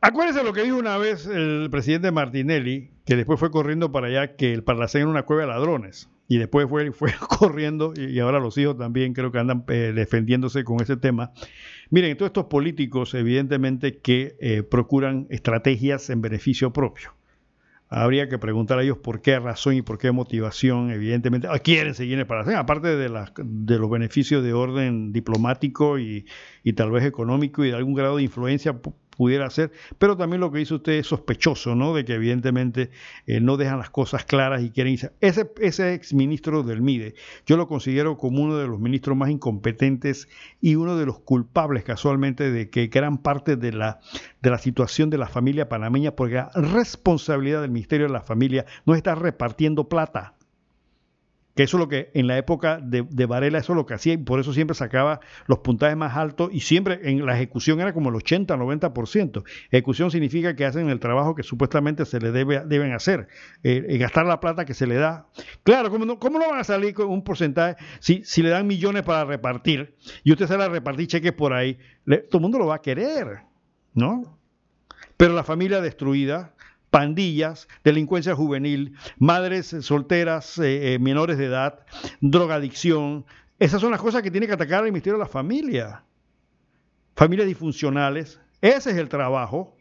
Acuérdese 0.00 0.44
lo 0.44 0.52
que 0.52 0.62
dijo 0.62 0.76
una 0.76 0.96
vez 0.96 1.26
el 1.26 1.68
presidente 1.70 2.12
Martinelli, 2.12 2.90
que 3.04 3.16
después 3.16 3.38
fue 3.38 3.50
corriendo 3.50 3.92
para 3.92 4.06
allá, 4.06 4.36
que 4.36 4.54
el 4.54 4.62
Parlacén 4.62 5.02
era 5.02 5.10
una 5.10 5.24
cueva 5.24 5.42
de 5.42 5.48
ladrones 5.48 6.08
y 6.28 6.36
después 6.36 6.68
fue, 6.68 6.92
fue 6.92 7.12
corriendo 7.38 7.94
y 7.96 8.18
ahora 8.20 8.38
los 8.38 8.56
hijos 8.58 8.76
también 8.76 9.14
creo 9.14 9.32
que 9.32 9.38
andan 9.38 9.64
eh, 9.68 9.92
defendiéndose 9.94 10.62
con 10.62 10.80
ese 10.80 10.96
tema. 10.96 11.32
Miren, 11.90 12.16
todos 12.16 12.28
estos 12.28 12.44
políticos 12.44 13.14
evidentemente 13.14 13.98
que 13.98 14.36
eh, 14.38 14.62
procuran 14.62 15.26
estrategias 15.30 16.10
en 16.10 16.20
beneficio 16.20 16.72
propio. 16.72 17.14
Habría 17.90 18.28
que 18.28 18.36
preguntar 18.36 18.78
a 18.78 18.82
ellos 18.82 18.98
por 18.98 19.22
qué 19.22 19.38
razón 19.38 19.74
y 19.74 19.80
por 19.80 19.96
qué 19.96 20.12
motivación, 20.12 20.90
evidentemente, 20.90 21.48
ah, 21.50 21.58
quieren 21.58 21.94
seguir 21.94 22.18
en 22.18 22.26
el 22.30 22.54
aparte 22.54 22.88
de, 22.94 23.08
de 23.08 23.78
los 23.78 23.90
beneficios 23.90 24.44
de 24.44 24.52
orden 24.52 25.10
diplomático 25.10 25.98
y, 25.98 26.26
y 26.62 26.74
tal 26.74 26.90
vez 26.90 27.04
económico 27.04 27.64
y 27.64 27.70
de 27.70 27.76
algún 27.76 27.94
grado 27.94 28.18
de 28.18 28.24
influencia 28.24 28.78
pudiera 29.18 29.50
ser, 29.50 29.72
pero 29.98 30.16
también 30.16 30.40
lo 30.40 30.52
que 30.52 30.60
dice 30.60 30.74
usted 30.74 30.92
es 30.92 31.08
sospechoso, 31.08 31.74
¿no? 31.74 31.92
De 31.92 32.04
que 32.04 32.14
evidentemente 32.14 32.90
eh, 33.26 33.40
no 33.40 33.56
dejan 33.56 33.78
las 33.78 33.90
cosas 33.90 34.24
claras 34.24 34.62
y 34.62 34.70
quieren 34.70 34.92
irse. 34.92 35.10
Ese, 35.20 35.50
ese 35.60 35.92
ex 35.92 36.14
ministro 36.14 36.62
del 36.62 36.80
MIDE, 36.80 37.16
yo 37.44 37.56
lo 37.56 37.66
considero 37.66 38.16
como 38.16 38.44
uno 38.44 38.56
de 38.56 38.68
los 38.68 38.78
ministros 38.78 39.16
más 39.16 39.28
incompetentes 39.28 40.28
y 40.60 40.76
uno 40.76 40.96
de 40.96 41.04
los 41.04 41.18
culpables 41.18 41.82
casualmente 41.82 42.52
de 42.52 42.70
que 42.70 42.86
gran 42.86 43.18
parte 43.18 43.56
de 43.56 43.72
la, 43.72 43.98
de 44.40 44.50
la 44.50 44.58
situación 44.58 45.10
de 45.10 45.18
la 45.18 45.26
familia 45.26 45.68
panameña, 45.68 46.12
porque 46.12 46.36
la 46.36 46.50
responsabilidad 46.54 47.60
del 47.60 47.72
Ministerio 47.72 48.06
de 48.06 48.12
la 48.12 48.22
Familia 48.22 48.66
no 48.86 48.94
está 48.94 49.16
repartiendo 49.16 49.88
plata 49.88 50.37
que 51.58 51.64
eso 51.64 51.76
es 51.76 51.80
lo 51.80 51.88
que 51.88 52.12
en 52.14 52.28
la 52.28 52.38
época 52.38 52.78
de, 52.80 53.26
Varela 53.26 53.58
eso 53.58 53.72
es 53.72 53.76
lo 53.76 53.84
que 53.84 53.92
hacía 53.92 54.12
y 54.12 54.16
por 54.18 54.38
eso 54.38 54.52
siempre 54.52 54.76
sacaba 54.76 55.18
los 55.48 55.58
puntajes 55.58 55.96
más 55.96 56.16
altos 56.16 56.50
y 56.52 56.60
siempre 56.60 57.00
en 57.02 57.26
la 57.26 57.34
ejecución 57.34 57.80
era 57.80 57.92
como 57.92 58.10
el 58.10 58.14
80, 58.14 58.56
90%. 58.56 59.42
Ejecución 59.72 60.12
significa 60.12 60.54
que 60.54 60.64
hacen 60.64 60.88
el 60.88 61.00
trabajo 61.00 61.34
que 61.34 61.42
supuestamente 61.42 62.04
se 62.04 62.20
le 62.20 62.30
debe, 62.30 62.62
deben 62.64 62.92
hacer, 62.92 63.26
eh, 63.64 63.84
eh, 63.88 63.98
gastar 63.98 64.24
la 64.26 64.38
plata 64.38 64.64
que 64.64 64.72
se 64.72 64.86
le 64.86 64.94
da. 64.94 65.26
Claro, 65.64 65.90
¿cómo 65.90 66.04
no, 66.04 66.20
cómo 66.20 66.38
van 66.38 66.60
a 66.60 66.62
salir 66.62 66.94
con 66.94 67.08
un 67.08 67.24
porcentaje 67.24 67.74
si, 67.98 68.22
si 68.22 68.40
le 68.40 68.50
dan 68.50 68.64
millones 68.68 69.02
para 69.02 69.24
repartir 69.24 69.96
y 70.22 70.30
usted 70.30 70.46
sale 70.46 70.62
a 70.62 70.68
repartir 70.68 71.08
cheques 71.08 71.32
por 71.32 71.54
ahí? 71.54 71.76
todo 72.06 72.38
el 72.38 72.40
mundo 72.40 72.60
lo 72.60 72.66
va 72.66 72.76
a 72.76 72.82
querer, 72.82 73.40
¿no? 73.94 74.38
Pero 75.16 75.34
la 75.34 75.42
familia 75.42 75.80
destruida, 75.80 76.54
pandillas, 76.90 77.68
delincuencia 77.84 78.34
juvenil, 78.34 78.96
madres 79.18 79.74
solteras, 79.80 80.58
eh, 80.58 80.94
eh, 80.94 80.98
menores 80.98 81.38
de 81.38 81.46
edad, 81.46 81.80
drogadicción. 82.20 83.24
Esas 83.58 83.80
son 83.80 83.90
las 83.90 84.00
cosas 84.00 84.22
que 84.22 84.30
tiene 84.30 84.46
que 84.46 84.52
atacar 84.52 84.84
el 84.84 84.92
Ministerio 84.92 85.18
de 85.18 85.24
la 85.24 85.30
Familia. 85.30 86.04
Familias 87.16 87.48
disfuncionales. 87.48 88.40
Ese 88.60 88.90
es 88.90 88.96
el 88.96 89.08
trabajo. 89.08 89.76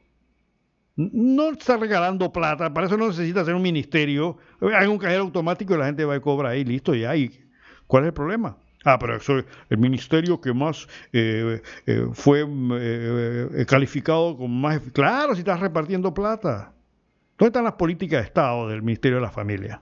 No 0.96 1.52
está 1.52 1.78
regalando 1.78 2.32
plata, 2.32 2.74
para 2.74 2.88
eso 2.88 2.98
no 2.98 3.08
necesita 3.08 3.42
hacer 3.42 3.54
un 3.54 3.62
ministerio. 3.62 4.38
Hay 4.76 4.88
un 4.88 4.98
cajero 4.98 5.24
automático 5.24 5.76
y 5.76 5.78
la 5.78 5.86
gente 5.86 6.06
va 6.06 6.16
y 6.16 6.20
cobra 6.20 6.50
ahí, 6.50 6.66
listo, 6.66 6.96
ya. 6.96 7.16
¿Y 7.16 7.40
cuál 7.86 8.04
es 8.04 8.08
el 8.08 8.14
problema? 8.14 8.58
Ah, 8.84 8.98
pero 8.98 9.18
eso, 9.18 9.44
el 9.70 9.78
ministerio 9.78 10.42
que 10.42 10.54
más 10.54 10.88
eh, 11.14 11.62
fue 12.14 12.48
calificado 13.68 14.38
como 14.38 14.48
más... 14.48 14.80
Claro, 14.92 15.36
si 15.36 15.40
estás 15.40 15.60
repartiendo 15.60 16.12
plata. 16.14 16.74
¿Dónde 17.38 17.50
están 17.50 17.66
las 17.66 17.74
políticas 17.74 18.22
de 18.22 18.26
Estado 18.26 18.68
del 18.68 18.82
Ministerio 18.82 19.18
de 19.18 19.22
la 19.22 19.32
Familia? 19.32 19.82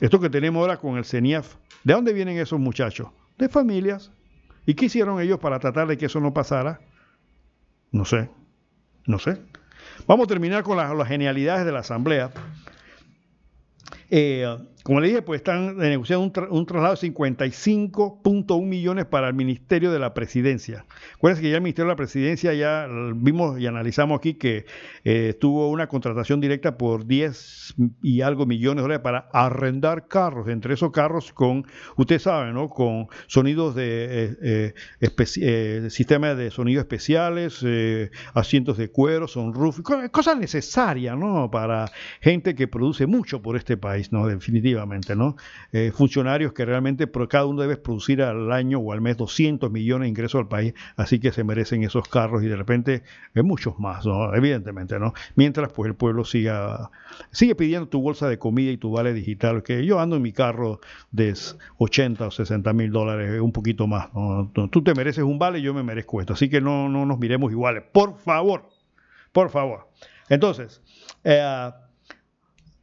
Esto 0.00 0.18
que 0.18 0.28
tenemos 0.28 0.60
ahora 0.60 0.76
con 0.76 0.96
el 0.96 1.04
CENIAF, 1.04 1.54
¿de 1.84 1.94
dónde 1.94 2.12
vienen 2.12 2.36
esos 2.38 2.58
muchachos? 2.58 3.08
De 3.38 3.48
familias. 3.48 4.10
¿Y 4.66 4.74
qué 4.74 4.86
hicieron 4.86 5.20
ellos 5.20 5.38
para 5.38 5.60
tratar 5.60 5.86
de 5.86 5.96
que 5.96 6.06
eso 6.06 6.18
no 6.18 6.34
pasara? 6.34 6.80
No 7.92 8.04
sé, 8.04 8.28
no 9.06 9.20
sé. 9.20 9.40
Vamos 10.08 10.24
a 10.24 10.28
terminar 10.28 10.64
con 10.64 10.76
las, 10.76 11.06
genialidades 11.06 11.64
de 11.64 11.70
la 11.70 11.80
Asamblea. 11.80 12.32
Eh, 14.10 14.56
como 14.84 15.00
le 15.00 15.08
dije, 15.08 15.22
pues 15.22 15.38
están 15.38 15.78
negociando 15.78 16.30
un, 16.50 16.66
traslado 16.66 16.94
de 16.94 17.10
55.1 17.10 18.66
millones 18.66 19.06
para 19.06 19.28
el 19.28 19.34
Ministerio 19.34 19.90
de 19.90 19.98
la 19.98 20.12
Presidencia. 20.12 20.84
Acuérdense 21.14 21.40
que 21.40 21.48
ya 21.48 21.56
el 21.56 21.62
Ministerio 21.62 21.86
de 21.86 21.92
la 21.92 21.96
Presidencia 21.96 22.52
ya 22.52 22.86
vimos 23.14 23.58
y 23.58 23.66
analizamos 23.66 24.18
aquí 24.18 24.34
que 24.34 24.66
eh, 25.04 25.38
tuvo 25.40 25.70
una 25.70 25.86
contratación 25.86 26.38
directa 26.38 26.76
por 26.76 27.06
10 27.06 27.76
y 28.02 28.20
algo 28.20 28.44
millones 28.44 28.76
de 28.76 28.82
dólares 28.82 29.02
para 29.02 29.30
arrendar 29.32 30.06
carros, 30.06 30.48
entre 30.48 30.74
esos 30.74 30.92
carros 30.92 31.32
con, 31.32 31.64
usted 31.96 32.18
sabe, 32.18 32.52
¿no? 32.52 32.68
Con 32.68 33.06
sonidos 33.26 33.74
de 33.74 34.36
eh, 34.42 34.74
eh 35.00 35.86
sistemas 35.88 36.36
de 36.36 36.50
sonido 36.50 36.82
especiales, 36.82 37.64
asientos 38.34 38.76
de 38.76 38.90
cuero, 38.90 39.28
sunroof, 39.28 39.80
cosas 40.10 40.36
necesarias, 40.36 41.16
¿no? 41.16 41.50
Para 41.50 41.90
gente 42.20 42.54
que 42.54 42.68
produce 42.68 43.06
mucho 43.06 43.40
por 43.40 43.56
este 43.56 43.78
país, 43.78 44.12
¿no? 44.12 44.26
Definitivamente 44.26 44.73
¿no? 45.16 45.36
Eh, 45.72 45.92
funcionarios 45.94 46.52
que 46.52 46.64
realmente 46.64 47.06
por 47.06 47.28
cada 47.28 47.46
uno 47.46 47.62
debe 47.62 47.76
producir 47.76 48.22
al 48.22 48.52
año 48.52 48.78
o 48.78 48.92
al 48.92 49.00
mes 49.00 49.16
200 49.16 49.70
millones 49.70 50.06
de 50.06 50.08
ingresos 50.10 50.40
al 50.40 50.48
país, 50.48 50.74
así 50.96 51.18
que 51.18 51.32
se 51.32 51.44
merecen 51.44 51.82
esos 51.82 52.08
carros 52.08 52.42
y 52.42 52.46
de 52.46 52.56
repente 52.56 53.02
hay 53.34 53.42
muchos 53.42 53.78
más, 53.78 54.06
¿no? 54.06 54.34
Evidentemente, 54.34 54.98
¿no? 54.98 55.12
Mientras 55.36 55.72
pues 55.72 55.88
el 55.88 55.94
pueblo 55.94 56.24
siga, 56.24 56.90
sigue 57.30 57.54
pidiendo 57.54 57.88
tu 57.88 58.00
bolsa 58.00 58.28
de 58.28 58.38
comida 58.38 58.70
y 58.70 58.76
tu 58.76 58.90
vale 58.90 59.12
digital, 59.12 59.62
que 59.62 59.84
yo 59.84 60.00
ando 60.00 60.16
en 60.16 60.22
mi 60.22 60.32
carro 60.32 60.80
de 61.10 61.34
80 61.78 62.26
o 62.26 62.30
60 62.30 62.72
mil 62.72 62.90
dólares, 62.90 63.40
un 63.40 63.52
poquito 63.52 63.86
más, 63.86 64.08
Tú 64.70 64.82
te 64.82 64.94
mereces 64.94 65.24
un 65.24 65.38
vale, 65.38 65.60
yo 65.62 65.74
me 65.74 65.82
merezco 65.82 66.20
esto, 66.20 66.34
así 66.34 66.48
que 66.48 66.60
no, 66.60 66.88
no 66.88 67.06
nos 67.06 67.18
miremos 67.18 67.50
iguales, 67.50 67.84
por 67.92 68.18
favor 68.18 68.68
Por 69.32 69.50
favor. 69.50 69.88
Entonces, 70.28 70.82
eh, 71.24 71.70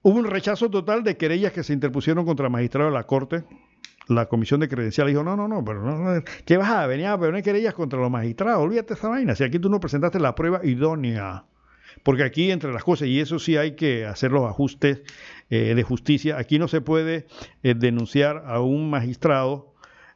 hubo 0.01 0.17
un 0.17 0.25
rechazo 0.25 0.69
total 0.69 1.03
de 1.03 1.17
querellas 1.17 1.51
que 1.51 1.63
se 1.63 1.73
interpusieron 1.73 2.25
contra 2.25 2.47
el 2.47 2.51
magistrado 2.51 2.89
de 2.89 2.95
la 2.95 3.03
Corte. 3.05 3.43
La 4.07 4.27
comisión 4.27 4.59
de 4.59 4.67
credencial 4.67 5.07
dijo, 5.07 5.23
no, 5.23 5.37
no, 5.37 5.47
no, 5.47 5.63
pero 5.63 5.83
no, 5.83 5.97
no, 5.97 6.23
¿qué 6.45 6.57
vas 6.57 6.69
a 6.69 6.87
venir 6.87 7.07
a 7.07 7.17
poner 7.17 7.43
querellas 7.43 7.73
contra 7.73 7.99
los 7.99 8.11
magistrados? 8.11 8.63
Olvídate 8.63 8.95
esa 8.95 9.09
vaina. 9.09 9.35
Si 9.35 9.43
aquí 9.43 9.59
tú 9.59 9.69
no 9.69 9.79
presentaste 9.79 10.19
la 10.19 10.35
prueba 10.35 10.61
idónea. 10.63 11.45
Porque 12.03 12.23
aquí, 12.23 12.51
entre 12.51 12.73
las 12.73 12.83
cosas, 12.83 13.07
y 13.07 13.19
eso 13.19 13.37
sí 13.37 13.57
hay 13.57 13.75
que 13.75 14.05
hacer 14.05 14.31
los 14.31 14.49
ajustes 14.49 15.01
eh, 15.49 15.75
de 15.75 15.83
justicia, 15.83 16.37
aquí 16.37 16.57
no 16.57 16.67
se 16.67 16.81
puede 16.81 17.27
eh, 17.63 17.75
denunciar 17.75 18.43
a 18.47 18.59
un 18.61 18.89
magistrado 18.89 19.71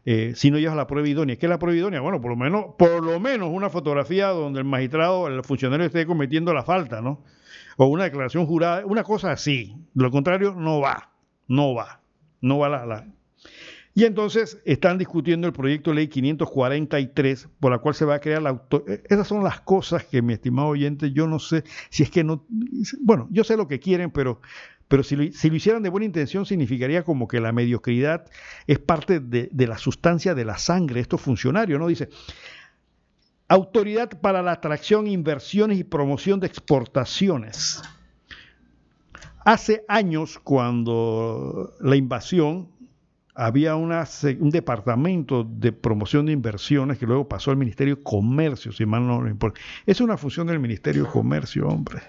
eh, 0.06 0.34
si 0.36 0.52
no 0.52 0.60
llevas 0.60 0.78
la 0.78 0.88
prueba 0.88 1.08
idónea. 1.08 1.36
¿Qué 1.36 1.46
es 1.46 1.50
la 1.50 1.60
prueba 1.60 1.78
idónea? 1.78 2.00
Bueno, 2.00 2.22
por 2.22 2.32
lo 2.32 2.38
menos, 2.38 2.66
por 2.78 3.04
lo 3.04 3.20
menos 3.20 3.50
una 3.52 3.70
fotografía 3.70 4.28
donde 4.28 4.60
el 4.60 4.66
magistrado, 4.66 5.28
el 5.28 5.44
funcionario 5.44 5.86
esté 5.86 6.06
cometiendo 6.06 6.54
la 6.54 6.64
falta, 6.64 7.02
¿no? 7.02 7.24
O 7.78 7.88
una 7.88 8.06
declaración 8.06 8.46
jurada, 8.46 8.86
una 8.86 9.04
cosa 9.04 9.32
así. 9.32 9.76
De 9.94 10.04
lo 10.04 10.12
contrario, 10.12 10.54
no 10.56 10.80
va, 10.80 11.12
no 11.48 11.74
va, 11.74 12.02
no 12.42 12.60
va 12.60 12.70
la, 12.70 12.86
la. 12.86 13.08
Y 13.98 14.04
entonces 14.04 14.62
están 14.66 14.98
discutiendo 14.98 15.48
el 15.48 15.54
proyecto 15.54 15.92
de 15.92 15.96
ley 15.96 16.08
543, 16.10 17.48
por 17.62 17.72
la 17.72 17.78
cual 17.78 17.96
se 17.96 18.04
va 18.04 18.16
a 18.16 18.20
crear 18.20 18.42
la 18.42 18.50
auto... 18.50 18.84
eh, 18.88 19.02
Esas 19.10 19.28
son 19.28 19.42
las 19.44 19.62
cosas 19.62 20.04
que, 20.04 20.22
mi 20.22 20.34
estimado 20.34 20.68
oyente, 20.68 21.14
yo 21.14 21.28
no 21.28 21.40
sé 21.40 21.64
si 21.90 22.04
es 22.04 22.12
que 22.12 22.24
no... 22.26 22.46
Bueno, 23.02 23.30
yo 23.32 23.46
sé 23.46 23.56
lo 23.56 23.68
que 23.70 23.80
quieren, 23.80 24.12
pero 24.12 24.42
pero 24.88 25.02
si 25.02 25.16
lo, 25.16 25.32
si 25.32 25.50
lo 25.50 25.56
hicieran 25.56 25.82
de 25.82 25.90
buena 25.90 26.06
intención 26.06 26.46
significaría 26.46 27.04
como 27.04 27.28
que 27.28 27.40
la 27.40 27.52
mediocridad 27.52 28.26
es 28.68 28.78
parte 28.78 29.20
de, 29.20 29.50
de 29.52 29.68
la 29.68 29.80
sustancia 29.80 30.36
de 30.36 30.46
la 30.46 30.60
sangre 30.60 30.96
de 30.96 31.02
estos 31.02 31.22
funcionarios, 31.22 31.80
¿no? 31.80 31.88
Dice, 31.88 32.10
autoridad 33.48 34.10
para 34.22 34.42
la 34.42 34.54
atracción, 34.54 35.08
inversiones 35.08 35.78
y 35.80 35.84
promoción 35.84 36.40
de 36.40 36.48
exportaciones. 36.48 37.82
Hace 39.44 39.86
años, 39.88 40.40
cuando 40.40 41.76
la 41.80 41.96
invasión, 41.96 42.70
había 43.36 43.76
un 43.76 43.92
departamento 44.50 45.44
de 45.44 45.72
promoción 45.74 46.26
de 46.26 46.32
inversiones 46.32 46.98
que 46.98 47.06
luego 47.06 47.28
pasó 47.28 47.52
al 47.52 47.58
Ministerio 47.58 47.98
de 47.98 48.04
Comercio, 48.04 48.72
si 48.72 48.86
mal 48.86 49.06
no 49.06 49.20
me 49.20 49.30
importa. 49.30 49.60
Es 49.86 50.00
una 50.02 50.18
función 50.18 50.48
del 50.48 50.60
Ministerio 50.60 51.04
de 51.04 51.10
Comercio, 51.10 51.68
hombre. 51.68 52.02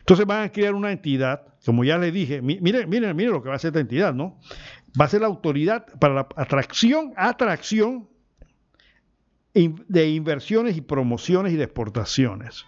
Entonces 0.00 0.24
van 0.26 0.44
a 0.44 0.52
crear 0.52 0.74
una 0.74 0.90
entidad, 0.92 1.42
como 1.64 1.84
ya 1.84 1.98
les 1.98 2.12
dije, 2.12 2.40
mi- 2.40 2.58
miren, 2.60 2.88
miren, 2.88 3.14
miren 3.14 3.32
lo 3.32 3.42
que 3.42 3.48
va 3.48 3.54
a 3.54 3.56
hacer 3.56 3.68
esta 3.68 3.80
entidad, 3.80 4.14
¿no? 4.14 4.38
Va 4.98 5.04
a 5.04 5.08
ser 5.08 5.20
la 5.20 5.26
autoridad 5.26 5.86
para 6.00 6.14
la 6.14 6.28
atracción, 6.36 7.12
atracción 7.16 8.08
de 9.88 10.08
inversiones 10.10 10.76
y 10.76 10.80
promociones 10.80 11.52
y 11.52 11.56
de 11.56 11.64
exportaciones. 11.64 12.64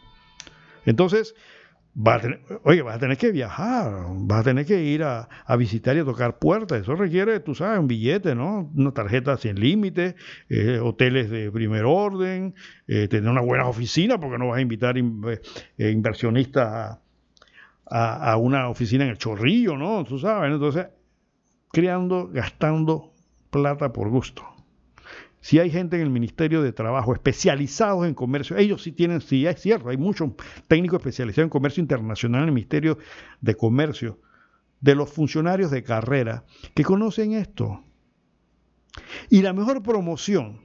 Entonces, 0.87 1.35
va 1.97 2.15
a 2.15 2.21
tener, 2.21 2.41
oye, 2.65 2.83
vas 2.83 2.97
a 2.97 2.99
tener 2.99 3.19
que 3.19 3.31
viajar, 3.33 4.07
vas 4.11 4.41
a 4.41 4.45
tener 4.45 4.65
que 4.65 4.83
ir 4.83 5.03
a, 5.03 5.29
visitar 5.59 5.97
y 5.97 6.01
a 6.01 6.05
tocar 6.05 6.39
puertas. 6.39 6.83
Eso 6.83 6.95
requiere, 6.95 7.41
tú 7.41 7.55
sabes, 7.55 7.79
un 7.79 7.89
billete, 7.89 8.35
¿no? 8.35 8.71
Una 8.75 8.93
tarjeta 8.93 9.37
sin 9.37 9.59
límite, 9.59 10.15
eh, 10.49 10.79
hoteles 10.83 11.29
de 11.31 11.51
primer 11.51 11.85
orden, 11.85 12.55
eh, 12.87 13.09
tener 13.09 13.31
una 13.31 13.41
buena 13.43 13.67
oficina, 13.67 14.19
porque 14.19 14.39
no 14.39 14.49
vas 14.49 14.59
a 14.59 14.63
invitar 14.63 14.97
in- 14.97 15.23
eh, 15.79 15.91
inversionistas 15.91 16.99
a, 17.91 18.33
a- 18.33 18.37
una 18.37 18.69
oficina 18.69 19.05
en 19.05 19.11
el 19.11 19.19
chorrillo, 19.19 19.77
¿no? 19.77 20.05
Tú 20.05 20.19
sabes, 20.19 20.53
entonces, 20.53 20.87
creando, 21.73 22.29
gastando 22.29 23.13
plata 23.51 23.93
por 23.93 24.09
gusto. 24.09 24.45
Si 25.41 25.59
hay 25.59 25.71
gente 25.71 25.97
en 25.97 26.03
el 26.03 26.11
Ministerio 26.11 26.63
de 26.63 26.73
Trabajo 26.73 27.13
especializados 27.13 28.07
en 28.07 28.15
comercio, 28.15 28.57
ellos 28.57 28.83
sí 28.83 28.93
tienen, 28.93 29.21
sí 29.21 29.47
es 29.47 29.61
cierto, 29.61 29.89
hay 29.89 29.97
muchos 29.97 30.31
técnicos 30.67 30.99
especializados 30.99 31.47
en 31.47 31.51
comercio 31.51 31.81
internacional 31.81 32.43
en 32.43 32.49
el 32.49 32.55
Ministerio 32.55 32.99
de 33.41 33.55
Comercio, 33.55 34.21
de 34.81 34.95
los 34.95 35.11
funcionarios 35.11 35.71
de 35.71 35.85
carrera 35.85 36.45
que 36.75 36.85
conocen 36.85 37.33
esto. 37.33 37.85
Y 39.31 39.43
la 39.43 39.53
mejor 39.53 39.83
promoción 39.83 40.61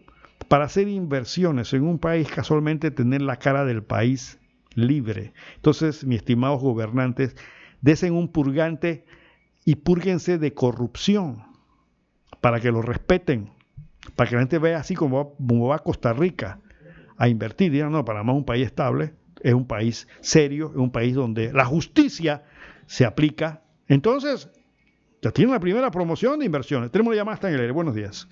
para 0.47 0.65
hacer 0.65 0.87
inversiones 0.87 1.73
en 1.73 1.83
un 1.83 1.99
país 1.99 2.27
casualmente 2.27 2.91
tener 2.91 3.21
la 3.21 3.37
cara 3.37 3.65
del 3.65 3.83
país 3.83 4.39
libre. 4.75 5.33
Entonces, 5.55 6.03
mis 6.03 6.19
estimados 6.19 6.61
gobernantes, 6.61 7.35
desen 7.81 8.13
un 8.13 8.31
purgante 8.31 9.05
y 9.65 9.75
púrguense 9.75 10.37
de 10.37 10.53
corrupción 10.53 11.43
para 12.41 12.59
que 12.59 12.71
lo 12.71 12.81
respeten, 12.81 13.51
para 14.15 14.30
que 14.30 14.35
la 14.35 14.41
gente 14.41 14.59
vea 14.59 14.77
así 14.77 14.95
como 14.95 15.25
va, 15.25 15.31
como 15.47 15.67
va 15.67 15.80
Costa 15.80 16.13
Rica 16.13 16.59
a 17.17 17.27
invertir. 17.27 17.71
Digan, 17.71 17.91
no, 17.91 18.03
Panamá 18.05 18.34
es 18.34 18.38
un 18.38 18.45
país 18.45 18.65
estable, 18.65 19.13
es 19.41 19.53
un 19.53 19.67
país 19.67 20.07
serio, 20.21 20.69
es 20.71 20.77
un 20.77 20.91
país 20.91 21.15
donde 21.15 21.51
la 21.53 21.65
justicia 21.65 22.43
se 22.85 23.05
aplica. 23.05 23.61
Entonces, 23.88 24.49
ya 25.21 25.31
tienen 25.31 25.53
la 25.53 25.59
primera 25.59 25.89
promoción 25.91 26.39
de 26.39 26.45
inversiones. 26.45 26.91
Tenemos 26.91 27.11
una 27.11 27.17
llamada 27.17 27.35
hasta 27.35 27.47
en 27.47 27.55
el 27.55 27.61
aire. 27.61 27.71
Buenos 27.73 27.95
días. 27.95 28.27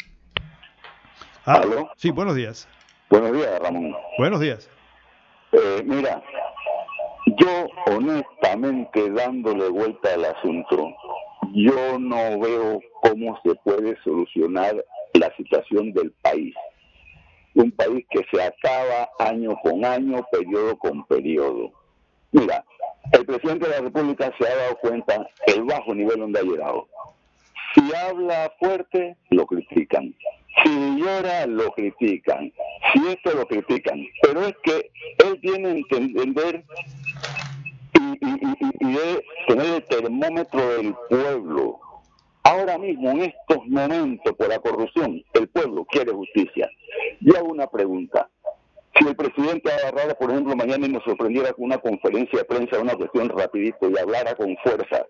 Ah, 1.46 1.62
Sí, 1.98 2.12
buenos 2.12 2.36
días. 2.36 2.68
Buenos 3.10 3.34
días, 3.34 3.60
Ramón. 3.60 3.94
Buenos 4.18 4.40
días. 4.40 4.70
Eh, 5.52 5.84
mira, 5.86 6.22
yo 7.38 7.68
honestamente 7.88 9.10
dándole 9.12 9.70
vuelta 9.70 10.14
al 10.14 10.26
asunto, 10.26 10.94
yo 11.54 12.00
no 12.00 12.40
veo 12.40 12.80
cómo 13.02 13.40
se 13.44 13.56
puede 13.56 13.98
solucionar 14.04 14.76
la 15.14 15.36
situación 15.36 15.94
del 15.94 16.12
país. 16.22 16.54
Un 17.54 17.72
país 17.72 18.06
que 18.10 18.22
se 18.32 18.42
acaba 18.42 19.10
año 19.20 19.56
con 19.62 19.84
año, 19.84 20.26
periodo 20.32 20.78
con 20.78 21.06
periodo. 21.06 21.72
Mira, 22.32 22.64
el 23.12 23.26
presidente 23.26 23.68
de 23.68 23.76
la 23.76 23.82
República 23.82 24.32
se 24.38 24.48
ha 24.48 24.56
dado 24.56 24.78
cuenta 24.78 25.28
el 25.48 25.64
bajo 25.64 25.94
nivel 25.94 26.20
donde 26.20 26.40
ha 26.40 26.44
llegado. 26.44 26.88
Si 27.74 27.82
habla 27.96 28.52
fuerte, 28.60 29.18
lo 29.30 29.46
critican. 29.46 30.14
Si 30.64 31.00
llora, 31.00 31.46
lo 31.48 31.72
critican. 31.72 32.52
Si 32.94 33.08
esto, 33.08 33.34
lo 33.34 33.46
critican. 33.48 34.06
Pero 34.22 34.46
es 34.46 34.56
que 34.64 34.92
él 35.26 35.40
tiene 35.42 35.84
que 35.90 35.98
entender 35.98 36.64
y, 37.94 38.26
y, 38.26 38.56
y, 38.80 38.98
tener 39.48 39.76
el 39.76 39.84
termómetro 39.86 40.78
del 40.78 40.96
pueblo. 41.10 41.80
Ahora 42.44 42.78
mismo, 42.78 43.12
en 43.12 43.22
estos 43.22 43.66
momentos, 43.68 44.34
por 44.36 44.50
la 44.50 44.60
corrupción, 44.60 45.24
el 45.34 45.48
pueblo 45.50 45.86
quiere 45.86 46.12
justicia. 46.12 46.70
Yo 47.20 47.38
hago 47.38 47.50
una 47.50 47.68
pregunta. 47.68 48.30
Si 49.00 49.08
el 49.08 49.16
presidente 49.16 49.72
agarrara, 49.72 50.16
por 50.16 50.32
ejemplo, 50.32 50.56
mañana 50.56 50.86
y 50.86 50.90
nos 50.90 51.04
sorprendiera 51.04 51.54
con 51.54 51.66
una 51.66 51.78
conferencia 51.78 52.40
de 52.40 52.46
prensa, 52.46 52.80
una 52.80 52.96
cuestión 52.96 53.30
rapidito 53.30 53.90
y 53.90 53.98
hablara 53.98 54.36
con 54.36 54.56
fuerza, 54.64 55.06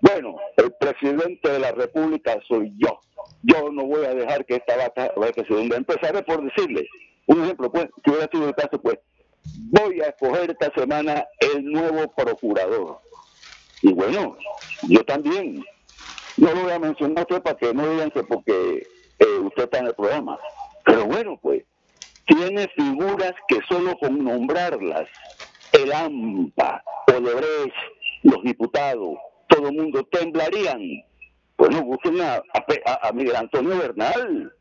bueno, 0.00 0.36
el 0.56 0.72
presidente 0.72 1.50
de 1.50 1.58
la 1.58 1.72
República 1.72 2.38
soy 2.48 2.72
yo. 2.78 2.98
Yo 3.42 3.70
no 3.70 3.84
voy 3.84 4.04
a 4.06 4.14
dejar 4.14 4.46
que 4.46 4.56
esta 4.56 4.76
vaca 4.76 5.12
vaya 5.16 5.44
hunda. 5.50 5.76
Empezaré 5.76 6.22
por 6.22 6.42
decirle, 6.42 6.88
un 7.26 7.44
ejemplo, 7.44 7.70
pues, 7.70 7.88
que 8.02 8.10
hubiera 8.10 8.28
sido 8.32 8.48
el 8.48 8.54
caso, 8.54 8.80
pues, 8.80 8.98
voy 9.70 10.00
a 10.00 10.08
escoger 10.08 10.50
esta 10.50 10.72
semana 10.74 11.26
el 11.54 11.64
nuevo 11.64 12.08
procurador. 12.16 12.98
Y 13.82 13.92
bueno, 13.92 14.36
yo 14.88 15.04
también. 15.04 15.62
No 16.36 16.54
lo 16.54 16.62
voy 16.62 16.72
a 16.72 16.78
mencionar 16.78 17.26
usted 17.28 17.42
para 17.42 17.56
que 17.56 17.74
no 17.74 17.88
digan 17.90 18.10
que 18.10 18.22
porque 18.22 18.86
eh, 19.18 19.38
usted 19.42 19.64
está 19.64 19.78
en 19.78 19.86
el 19.86 19.94
programa. 19.94 20.38
Pero 20.84 21.06
bueno, 21.06 21.38
pues, 21.42 21.64
tiene 22.26 22.68
figuras 22.68 23.34
que 23.48 23.58
solo 23.68 23.96
con 23.98 24.24
nombrarlas, 24.24 25.08
el 25.72 25.92
AMPA, 25.92 26.82
Odebrecht, 27.08 27.74
los 28.22 28.42
diputados, 28.42 29.18
todo 29.48 29.68
el 29.68 29.76
mundo 29.76 30.04
temblarían. 30.10 30.80
Bueno, 31.56 31.82
busquen 31.82 32.20
a, 32.20 32.36
a, 32.36 32.64
a 33.02 33.38
Antonio 33.38 33.78
Bernal. 33.78 34.52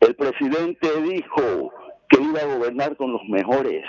El 0.00 0.16
presidente 0.16 1.00
dijo 1.02 1.72
que 2.08 2.20
iba 2.20 2.40
a 2.40 2.56
gobernar 2.56 2.96
con 2.96 3.12
los 3.12 3.22
mejores 3.28 3.84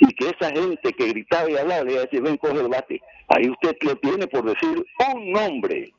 y 0.00 0.14
que 0.14 0.28
esa 0.28 0.50
gente 0.50 0.92
que 0.92 1.08
gritaba 1.08 1.50
y 1.50 1.56
hablaba 1.56 1.84
le 1.84 1.92
iba 1.92 2.02
a 2.02 2.04
decir, 2.04 2.20
ven, 2.20 2.36
coge 2.36 2.60
el 2.60 2.68
bate. 2.68 3.00
Ahí 3.28 3.48
usted 3.50 3.76
le 3.82 3.96
tiene 3.96 4.26
por 4.26 4.44
decir 4.44 4.84
un 5.12 5.32
nombre. 5.32 5.92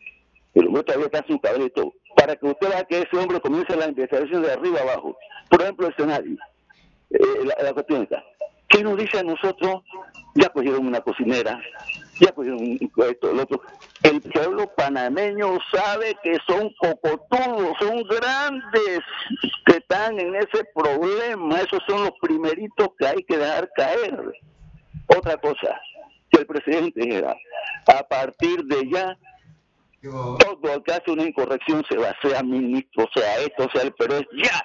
El 0.54 0.68
hombre 0.68 0.84
todavía 0.84 1.08
está 1.08 1.26
su 1.28 1.40
cabrito. 1.40 1.94
Para 2.16 2.36
que 2.36 2.48
usted 2.48 2.70
vea 2.70 2.84
que 2.84 3.00
ese 3.00 3.18
hombre 3.18 3.40
comience 3.40 3.76
la 3.76 3.90
investigación 3.90 4.42
de 4.42 4.52
arriba 4.54 4.82
abajo. 4.82 5.16
Por 5.50 5.62
ejemplo, 5.62 5.88
el 5.88 5.94
escenario. 5.94 6.38
Eh, 7.12 7.46
la, 7.46 7.64
la 7.64 7.74
cuestión 7.74 8.04
está. 8.04 8.24
¿Qué 8.70 8.84
nos 8.84 8.98
dice 8.98 9.20
a 9.20 9.24
nosotros? 9.24 9.84
Ya 10.36 10.50
cogieron 10.50 10.86
una 10.86 11.02
cocinera, 11.02 11.60
ya 12.20 12.32
cogieron 12.32 12.60
esto, 12.62 13.32
el 13.32 13.40
otro. 13.40 13.62
El 14.04 14.22
pueblo 14.22 14.72
panameño 14.76 15.58
sabe 15.72 16.16
que 16.22 16.38
son 16.46 16.72
cocotudos, 16.78 17.76
son 17.80 18.04
grandes 18.04 19.00
que 19.66 19.78
están 19.78 20.20
en 20.20 20.36
ese 20.36 20.64
problema. 20.76 21.60
Esos 21.60 21.80
son 21.88 22.04
los 22.04 22.12
primeritos 22.22 22.90
que 23.00 23.08
hay 23.08 23.24
que 23.24 23.38
dejar 23.38 23.70
caer. 23.76 24.20
Otra 25.08 25.38
cosa, 25.38 25.80
el 26.38 26.46
presidente 26.46 27.02
dijera, 27.02 27.36
a 27.88 28.04
partir 28.08 28.64
de 28.66 28.90
ya, 28.92 29.18
todo 30.40 30.74
el 30.76 30.84
que 30.84 30.92
hace 30.94 31.12
una 31.12 31.24
incorrección 31.24 31.84
se 31.90 31.98
va, 31.98 32.16
sea 32.22 32.44
ministro, 32.44 33.08
sea 33.14 33.38
esto, 33.40 33.68
sea 33.74 33.84
el, 33.84 33.94
pero 33.94 34.16
es 34.16 34.26
ya. 34.44 34.62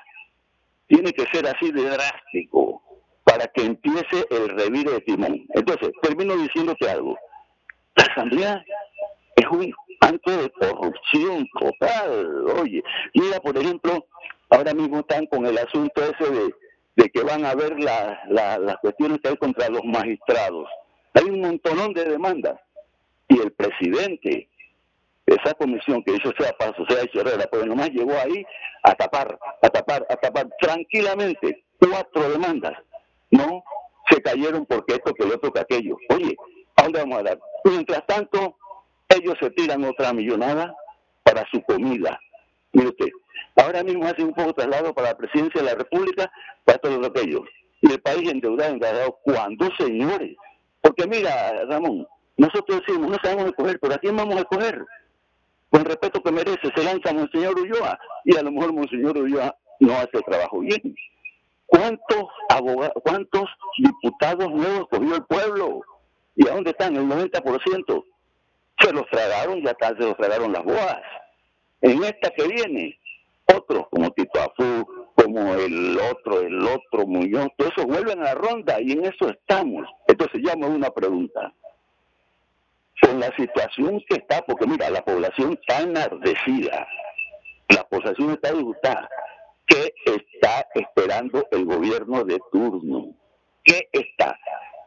Tiene 0.87 1.13
que 1.13 1.25
ser 1.33 1.47
así 1.47 1.73
de 1.73 1.89
drástico 1.89 2.83
para 3.25 3.47
que 3.49 3.65
empiece 3.65 4.27
el 4.31 4.49
revire 4.51 4.93
de 4.93 5.01
timón. 5.01 5.47
Entonces, 5.55 5.91
termino 6.03 6.37
diciéndote 6.37 6.89
algo. 6.91 7.17
La 7.97 8.05
asamblea 8.05 8.65
es 9.37 9.47
un 9.47 9.73
acto 10.01 10.31
de 10.37 10.51
corrupción 10.51 11.47
total. 11.59 12.45
Oye, 12.61 12.83
mira, 13.15 13.41
por 13.41 13.57
ejemplo, 13.57 14.05
ahora 14.51 14.75
mismo 14.75 14.99
están 15.01 15.27
con 15.27 15.47
el 15.47 15.57
asunto 15.57 16.03
ese 16.03 16.31
de, 16.31 16.55
de 16.97 17.09
que 17.11 17.23
van 17.23 17.45
a 17.47 17.55
ver 17.55 17.79
la- 17.81 18.21
la- 18.29 18.59
las 18.59 18.77
cuestiones 18.79 19.19
que 19.23 19.31
hay 19.31 19.37
contra 19.37 19.69
los 19.71 19.83
magistrados. 19.85 20.69
Hay 21.15 21.25
un 21.25 21.41
montonón 21.41 21.93
de 21.93 22.05
demandas. 22.05 22.59
Y 23.29 23.39
el 23.39 23.53
presidente 23.53 24.49
de 25.27 25.35
esa 25.35 25.55
comisión 25.55 26.03
que 26.03 26.15
hizo 26.15 26.33
sea 26.39 26.53
paso, 26.53 26.85
sea 26.89 27.05
Herrera, 27.13 27.47
pues 27.51 27.65
nomás 27.67 27.91
llegó 27.91 28.13
ahí 28.13 28.45
a 28.83 28.95
tapar, 28.95 29.39
a 29.63 29.69
tapar, 29.69 30.07
a 30.09 30.17
tapar 30.17 30.49
tranquilamente 30.61 31.65
cuatro 31.79 32.31
demandas. 32.31 32.73
No 33.31 33.63
se 34.11 34.21
cayeron 34.21 34.67
porque 34.67 34.95
esto, 34.95 35.15
que 35.15 35.25
el 35.25 35.33
otro, 35.33 35.53
que 35.53 35.61
aquello. 35.61 35.97
Oye, 36.11 36.37
¿a 36.77 36.83
dónde 36.83 37.01
vamos 37.01 37.19
a 37.21 37.23
dar? 37.23 37.41
Mientras 37.65 38.05
tanto, 38.07 38.57
ellos 39.09 39.35
se 39.41 39.51
tiran 39.51 39.85
otra 39.85 40.13
millonada 40.13 40.75
para 41.23 41.47
su 41.51 41.63
comida. 41.63 42.21
Mire 42.73 42.89
usted, 42.89 43.09
ahora 43.57 43.83
mismo 43.83 44.07
hacen 44.07 44.27
un 44.27 44.35
poco 44.35 44.55
traslado 44.55 44.95
para 44.95 45.11
la 45.11 45.17
presidencia 45.17 45.61
de 45.61 45.69
la 45.69 45.75
República, 45.75 46.31
para 46.65 46.79
todo 46.79 47.07
aquello. 47.07 47.45
Y 47.81 47.93
el 47.93 48.01
país 48.01 48.31
endeudado, 48.31 48.73
endeudado. 48.73 49.19
¿Cuándo, 49.23 49.69
señores? 49.79 50.37
Porque 50.83 51.07
mira, 51.07 51.65
Ramón, 51.67 52.07
nosotros 52.37 52.83
decimos, 52.85 53.11
no 53.11 53.17
sabemos 53.23 53.47
escoger, 53.47 53.79
pero 53.81 53.95
¿a 53.95 53.99
quién 53.99 54.17
vamos 54.17 54.37
a 54.37 54.41
escoger? 54.41 54.85
Con 55.71 55.85
respeto 55.85 56.23
que 56.23 56.33
merece, 56.33 56.71
se 56.75 56.85
lanza 56.85 57.15
Monseñor 57.15 57.59
Ulloa, 57.59 57.99
y 58.25 58.37
a 58.37 58.43
lo 58.43 58.53
mejor 58.53 58.73
Monseñor 58.75 59.17
Ulloa 59.17 59.57
no 59.81 59.93
hace 59.95 60.11
el 60.13 60.25
trabajo 60.25 60.61
bien. 60.61 60.95
¿Cuántos 61.67 62.25
abogados, 62.51 63.03
cuántos 63.03 63.49
diputados 63.79 64.51
nuevos 64.51 64.89
cogió 64.91 65.17
el 65.17 65.25
pueblo? 65.25 65.81
¿Y 66.37 66.47
a 66.47 66.53
dónde 66.53 66.71
están? 66.71 66.97
El 66.97 67.07
90%. 67.07 68.05
Se 68.81 68.93
los 68.93 69.07
tragaron, 69.11 69.63
ya 69.63 69.71
está, 69.71 69.89
se 69.89 70.03
los 70.03 70.17
tragaron 70.17 70.53
las 70.53 70.65
boas. 70.65 70.99
En 71.81 72.03
esta 72.05 72.31
que 72.31 72.47
viene, 72.47 72.99
otros 73.47 73.87
como 73.91 74.11
Tito 74.11 74.41
Afú, 74.41 74.87
como 75.23 75.55
el 75.55 75.99
otro, 75.99 76.41
el 76.41 76.67
otro 76.67 77.07
Muñoz, 77.07 77.49
todos 77.57 77.73
esos 77.73 77.87
vuelven 77.87 78.21
a 78.21 78.25
la 78.25 78.35
ronda 78.35 78.81
y 78.81 78.93
en 78.93 79.05
eso 79.05 79.29
estamos. 79.29 79.87
Entonces 80.09 80.41
ya 80.45 80.57
me 80.57 80.67
una 80.67 80.91
pregunta. 80.91 81.53
Con 83.01 83.19
la 83.19 83.35
situación 83.37 84.03
que 84.09 84.17
está, 84.17 84.43
porque 84.43 84.67
mira, 84.67 84.89
la 84.91 85.05
población 85.05 85.59
está 85.61 85.83
enardecida, 85.83 86.87
la 87.69 87.83
población 87.85 88.31
está 88.33 88.53
disgustada. 88.53 89.09
¿Qué 89.67 89.93
está 90.05 90.67
esperando 90.75 91.47
el 91.51 91.65
gobierno 91.65 92.25
de 92.25 92.39
turno? 92.53 93.15
¿Qué 93.65 93.89
está? 93.93 94.39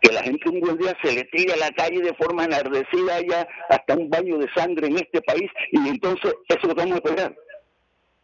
Que 0.02 0.14
la 0.14 0.22
gente 0.24 0.50
un 0.50 0.60
buen 0.60 0.78
día 0.78 0.96
se 1.02 1.14
le 1.14 1.24
tire 1.26 1.54
a 1.54 1.58
la 1.58 1.72
calle 1.72 2.02
de 2.02 2.14
forma 2.14 2.46
enardecida 2.46 3.20
ya 3.28 3.48
hasta 3.70 3.96
un 3.96 4.10
baño 4.10 4.38
de 4.38 4.48
sangre 4.54 4.88
en 4.88 4.98
este 4.98 5.22
país 5.22 5.50
y 5.72 5.90
entonces 5.90 6.34
eso 6.48 6.60
es 6.62 6.68
lo 6.68 6.76
vamos 6.76 6.94
a 6.94 6.96
esperar. 6.98 7.36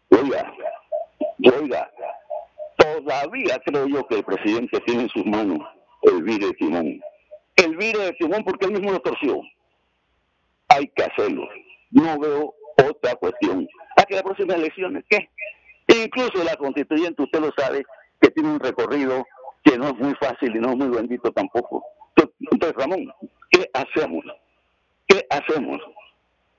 Oiga, 0.10 0.54
oiga, 1.50 1.90
todavía 2.78 3.60
creo 3.66 3.88
yo 3.88 4.06
que 4.08 4.16
el 4.16 4.24
presidente 4.24 4.80
tiene 4.82 5.04
en 5.04 5.10
sus 5.10 5.26
manos 5.26 5.60
el 6.04 6.24
vire 6.24 6.48
de 6.48 6.54
timón. 6.54 7.02
El 7.56 7.78
vire 7.78 8.00
de 8.00 8.14
timón 8.14 8.44
porque 8.44 8.66
él 8.66 8.74
mismo 8.74 8.92
lo 8.92 9.00
torció. 9.00 9.42
Hay 10.70 10.88
que 10.88 11.04
hacerlo. 11.04 11.48
No 11.92 12.18
veo 12.20 12.54
otra 12.90 13.16
cuestión. 13.16 13.68
¿A 13.98 14.04
que 14.04 14.16
las 14.16 14.24
próximas 14.24 14.58
elecciones 14.58 15.04
qué? 15.10 15.30
Incluso 15.88 16.44
la 16.44 16.56
constituyente, 16.56 17.22
usted 17.22 17.40
lo 17.40 17.52
sabe, 17.58 17.84
que 18.22 18.30
tiene 18.30 18.52
un 18.52 18.60
recorrido 18.60 19.26
que 19.64 19.78
no 19.78 19.90
es 19.90 19.96
muy 19.96 20.14
fácil 20.16 20.56
y 20.56 20.60
no 20.60 20.70
es 20.72 20.78
muy 20.78 20.88
bendito 20.88 21.32
tampoco. 21.32 21.84
Entonces, 22.52 22.76
Ramón, 22.76 23.14
¿qué 23.50 23.70
hacemos? 23.74 24.24
¿Qué 25.08 25.26
hacemos? 25.30 25.80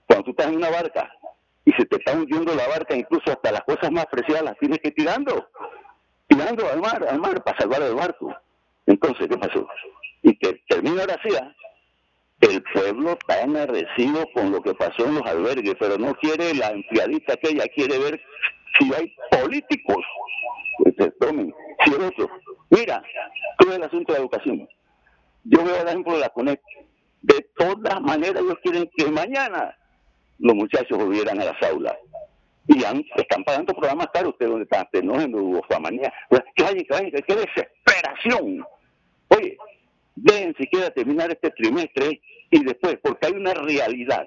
Cuando 0.06 0.24
tú 0.24 0.30
estás 0.32 0.48
en 0.48 0.56
una 0.56 0.70
barca 0.70 1.10
y 1.64 1.72
se 1.72 1.84
te 1.84 1.96
está 1.96 2.12
hundiendo 2.12 2.54
la 2.54 2.66
barca, 2.68 2.96
incluso 2.96 3.30
hasta 3.30 3.52
las 3.52 3.62
cosas 3.62 3.90
más 3.90 4.06
preciadas 4.06 4.44
las 4.44 4.58
tienes 4.58 4.78
que 4.78 4.88
ir 4.88 4.94
tirando, 4.94 5.48
tirando 6.26 6.68
al 6.68 6.80
mar, 6.80 7.06
al 7.08 7.20
mar 7.20 7.42
para 7.44 7.58
salvar 7.58 7.82
el 7.82 7.94
barco. 7.94 8.34
Entonces, 8.86 9.28
¿qué 9.28 9.38
pasó? 9.38 9.68
Y 10.22 10.36
que 10.36 10.60
termina 10.68 11.02
ahora 11.02 11.20
sí, 11.22 11.30
el 12.40 12.62
pueblo 12.74 13.12
está 13.12 13.42
enardecido 13.42 14.26
con 14.34 14.50
lo 14.50 14.60
que 14.60 14.74
pasó 14.74 15.06
en 15.06 15.14
los 15.14 15.26
albergues, 15.26 15.76
pero 15.78 15.96
no 15.98 16.14
quiere 16.16 16.54
la 16.54 16.70
empleadita 16.70 17.36
que 17.36 17.50
ella 17.50 17.66
quiere 17.74 17.98
ver 17.98 18.20
si 18.78 18.92
hay 18.94 19.14
políticos 19.30 20.04
que 20.84 20.92
se 20.98 21.10
tomen, 21.12 21.54
si 21.84 21.90
es 21.92 21.98
eso. 21.98 22.28
Mira, 22.70 23.02
ves 23.64 23.76
el 23.76 23.82
asunto 23.84 24.12
de 24.12 24.18
la 24.18 24.22
educación. 24.24 24.68
Yo 25.44 25.64
veo 25.64 25.82
el 25.82 25.88
ejemplo 25.88 26.14
de 26.14 26.20
la 26.20 26.28
CONEC. 26.30 26.60
De 27.22 27.46
todas 27.56 28.00
maneras, 28.00 28.42
ellos 28.42 28.58
quieren 28.62 28.90
que 28.96 29.06
mañana 29.10 29.76
los 30.38 30.54
muchachos 30.54 30.98
volvieran 30.98 31.40
a 31.40 31.44
las 31.46 31.62
aulas. 31.62 31.96
Y 32.68 32.84
han- 32.84 33.04
están 33.16 33.42
pagando 33.44 33.74
programas 33.74 34.08
caros. 34.12 34.30
Ustedes 34.32 34.50
donde 34.50 34.64
están, 34.64 34.86
Tecnógeno, 34.92 35.38
Ufamanía. 35.38 36.12
Que 36.54 36.62
vayan, 36.62 36.84
que 36.84 36.92
vayan, 36.94 37.10
que 37.10 37.22
qué 37.22 37.34
desesperación. 37.36 38.64
Oye, 39.28 39.56
dejen 40.14 40.54
siquiera 40.56 40.90
terminar 40.90 41.30
este 41.30 41.50
trimestre 41.50 42.20
y 42.50 42.64
después, 42.64 42.98
porque 43.02 43.26
hay 43.26 43.32
una 43.32 43.54
realidad. 43.54 44.26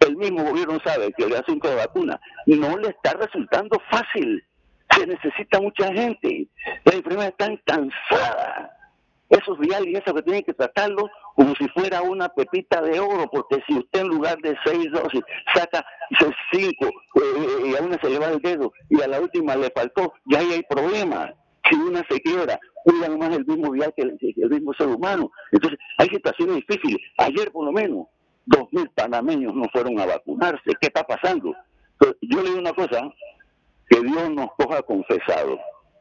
El 0.00 0.16
mismo 0.16 0.44
gobierno 0.44 0.78
sabe 0.84 1.12
que 1.12 1.24
el 1.24 1.34
asunto 1.34 1.68
de 1.68 1.74
vacuna 1.76 2.20
no 2.46 2.78
le 2.78 2.88
está 2.90 3.14
resultando 3.14 3.80
fácil. 3.90 4.44
Se 4.96 5.06
necesita 5.06 5.60
mucha 5.60 5.92
gente. 5.92 6.46
Las 6.84 6.94
enfermeras 6.94 7.30
están 7.30 7.56
cansadas. 7.64 8.70
Esos 9.28 9.58
viales 9.58 9.88
y 9.88 9.96
eso 9.96 10.14
que 10.14 10.22
tienen 10.22 10.44
que 10.44 10.54
tratarlo 10.54 11.10
como 11.38 11.54
si 11.54 11.68
fuera 11.68 12.02
una 12.02 12.28
pepita 12.28 12.82
de 12.82 12.98
oro, 12.98 13.28
porque 13.30 13.62
si 13.68 13.78
usted 13.78 14.00
en 14.00 14.08
lugar 14.08 14.38
de 14.38 14.56
seis 14.64 14.90
dosis 14.90 15.22
saca 15.54 15.86
seis- 16.18 16.34
cinco 16.50 16.86
eh, 17.14 17.66
y 17.68 17.76
a 17.76 17.80
una 17.80 17.96
se 18.00 18.10
le 18.10 18.18
va 18.18 18.26
el 18.26 18.40
dedo 18.40 18.72
y 18.90 19.00
a 19.00 19.06
la 19.06 19.20
última 19.20 19.54
le 19.54 19.70
faltó, 19.70 20.14
ya 20.24 20.40
ahí 20.40 20.52
hay 20.54 20.62
problemas. 20.68 21.30
Si 21.70 21.76
una 21.76 22.02
se 22.10 22.20
quiebra, 22.22 22.58
cuida 22.82 23.08
más 23.16 23.36
el 23.36 23.46
mismo 23.46 23.70
vial 23.70 23.94
que 23.96 24.02
el, 24.02 24.50
mismo 24.50 24.74
ser 24.74 24.88
humano. 24.88 25.30
Entonces, 25.52 25.78
hay 25.98 26.08
situaciones 26.08 26.56
difíciles. 26.56 26.98
Ayer, 27.18 27.52
por 27.52 27.66
lo 27.66 27.72
menos, 27.72 28.06
dos 28.46 28.66
mil 28.72 28.90
panameños 28.90 29.54
no 29.54 29.66
fueron 29.72 30.00
a 30.00 30.06
vacunarse. 30.06 30.72
¿Qué 30.80 30.88
está 30.88 31.04
pasando? 31.04 31.54
Entonces, 31.92 32.18
yo 32.22 32.42
le 32.42 32.48
digo 32.48 32.58
una 32.58 32.72
cosa, 32.72 33.02
que 33.88 34.00
Dios 34.00 34.30
nos 34.30 34.48
coja 34.56 34.82
confesado. 34.82 35.56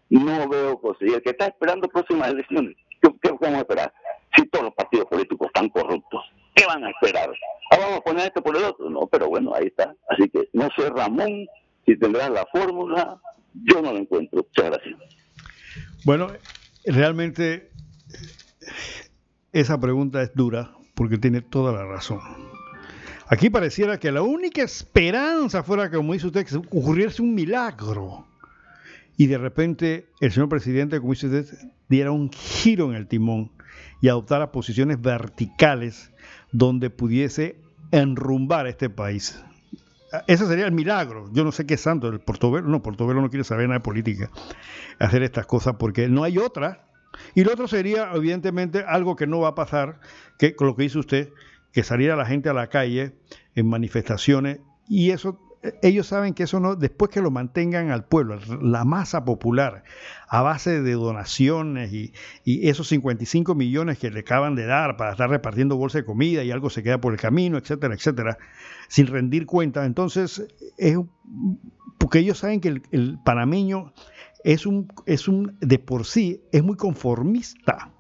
No 0.10 0.48
veo. 0.50 0.82
Y 1.02 1.14
el 1.14 1.22
que 1.22 1.30
está 1.32 1.46
esperando 1.48 1.88
próximas 1.90 2.30
elecciones, 2.32 2.76
¿qué, 3.02 3.10
qué 3.22 3.30
vamos 3.32 3.58
a 3.58 3.60
esperar? 3.60 3.94
Si 4.38 4.48
todos 4.50 4.66
los 4.66 4.74
partidos 4.76 5.08
políticos 5.08 5.48
están 5.48 5.70
corruptos, 5.70 6.22
¿qué 6.56 6.66
van 6.66 6.84
a 6.84 6.92
esperar? 6.92 7.30
Ah, 7.72 7.78
vamos 7.80 7.98
a 7.98 8.02
poner 8.02 8.28
esto 8.28 8.42
por 8.42 8.56
el 8.56 8.64
otro. 8.64 8.90
No, 8.90 9.08
pero 9.08 9.28
bueno, 9.28 9.54
ahí 9.56 9.68
está. 9.68 9.96
Así 10.10 10.30
que 10.30 10.48
no 10.54 10.70
sé, 10.78 10.90
Ramón, 10.90 11.48
si 11.86 11.98
tendrás 11.98 12.30
la 12.30 12.46
fórmula, 12.52 13.20
yo 13.54 13.82
no 13.82 13.92
la 13.92 14.00
encuentro. 14.00 14.46
Muchas 14.48 14.72
gracias. 14.72 14.96
Bueno, 16.06 16.28
realmente 16.86 17.72
esa 19.52 19.80
pregunta 19.80 20.22
es 20.22 20.34
dura 20.36 20.72
porque 20.94 21.18
tiene 21.18 21.42
toda 21.42 21.74
la 21.74 21.86
razón. 21.86 22.20
Aquí 23.30 23.50
pareciera 23.50 24.00
que 24.00 24.12
la 24.12 24.22
única 24.22 24.62
esperanza 24.62 25.64
fuera 25.64 25.92
como 25.92 26.14
dice 26.14 26.28
usted, 26.28 26.44
que 26.44 26.52
se 26.52 26.58
ocurriese 26.58 27.22
un 27.22 27.36
milagro. 27.36 28.26
Y 29.18 29.28
de 29.28 29.38
repente 29.38 30.08
el 30.22 30.32
señor 30.32 30.48
presidente, 30.48 31.00
como 31.00 31.14
dice 31.14 31.28
usted, 31.28 31.46
diera 31.90 32.12
un 32.12 32.32
giro 32.32 32.90
en 32.90 32.96
el 32.96 33.08
timón 33.08 33.57
y 34.02 34.10
adoptara 34.10 34.52
posiciones 34.52 35.02
verticales 35.02 36.12
donde 36.52 36.90
pudiese 36.90 37.60
enrumbar 37.92 38.68
este 38.68 38.90
país. 38.90 39.44
Ese 40.28 40.46
sería 40.46 40.66
el 40.66 40.72
milagro. 40.72 41.30
Yo 41.34 41.44
no 41.44 41.52
sé 41.52 41.66
qué 41.66 41.78
santo. 41.78 42.08
El 42.08 42.20
Portobelo, 42.20 42.68
no, 42.68 42.82
Portobelo 42.82 43.22
no 43.22 43.30
quiere 43.30 43.44
saber 43.44 43.68
nada 43.68 43.80
de 43.80 43.84
política. 43.84 44.30
Hacer 45.00 45.24
estas 45.24 45.46
cosas 45.46 45.76
porque 45.78 46.08
no 46.08 46.24
hay 46.24 46.38
otra. 46.38 46.86
Y 47.36 47.44
lo 47.44 47.52
otro 47.52 47.68
sería, 47.68 48.12
evidentemente, 48.14 48.84
algo 48.88 49.16
que 49.16 49.28
no 49.28 49.40
va 49.40 49.50
a 49.50 49.56
pasar, 49.56 50.00
que 50.38 50.56
con 50.56 50.68
lo 50.68 50.76
que 50.76 50.84
dice 50.84 51.00
usted, 51.00 51.30
que 51.74 51.84
saliera 51.84 52.16
la 52.16 52.26
gente 52.26 52.50
a 52.50 52.54
la 52.54 52.68
calle 52.68 53.18
en 53.56 53.68
manifestaciones. 53.68 54.60
Y 54.88 55.12
eso, 55.12 55.40
ellos 55.82 56.08
saben 56.08 56.34
que 56.34 56.44
eso 56.44 56.60
no, 56.60 56.76
después 56.76 57.12
que 57.12 57.22
lo 57.22 57.32
mantengan 57.32 57.92
al 57.92 58.06
pueblo, 58.06 58.40
la 58.62 58.86
masa 58.86 59.26
popular, 59.26 59.84
a 60.28 60.42
base 60.42 60.82
de 60.82 60.94
donaciones 60.94 61.94
y, 61.94 62.14
y 62.44 62.70
esos 62.70 62.88
55 62.88 63.56
millones 63.56 63.98
que 63.98 64.10
le 64.10 64.22
acaban 64.22 64.56
de 64.56 64.66
dar 64.66 64.98
para 64.98 65.12
estar 65.12 65.30
repartiendo 65.30 65.78
bolsa 65.78 66.00
de 66.00 66.06
comida 66.06 66.44
y 66.44 66.52
algo 66.52 66.70
se 66.70 66.84
queda 66.84 67.00
por 67.00 67.14
el 67.14 67.20
camino, 67.20 67.58
etcétera, 67.58 67.94
etcétera, 67.94 68.38
sin 68.88 69.08
rendir 69.08 69.46
cuenta. 69.46 69.86
Entonces, 69.86 70.46
es 70.78 70.98
porque 71.98 72.20
ellos 72.20 72.40
saben 72.40 72.62
que 72.62 72.70
el, 72.70 72.84
el 72.92 73.20
panameño 73.24 73.94
es 74.44 74.66
un, 74.66 74.88
es 75.06 75.28
un, 75.28 75.58
de 75.60 75.80
por 75.80 76.06
sí, 76.06 76.42
es 76.52 76.64
muy 76.64 76.78
conformista. 76.78 77.92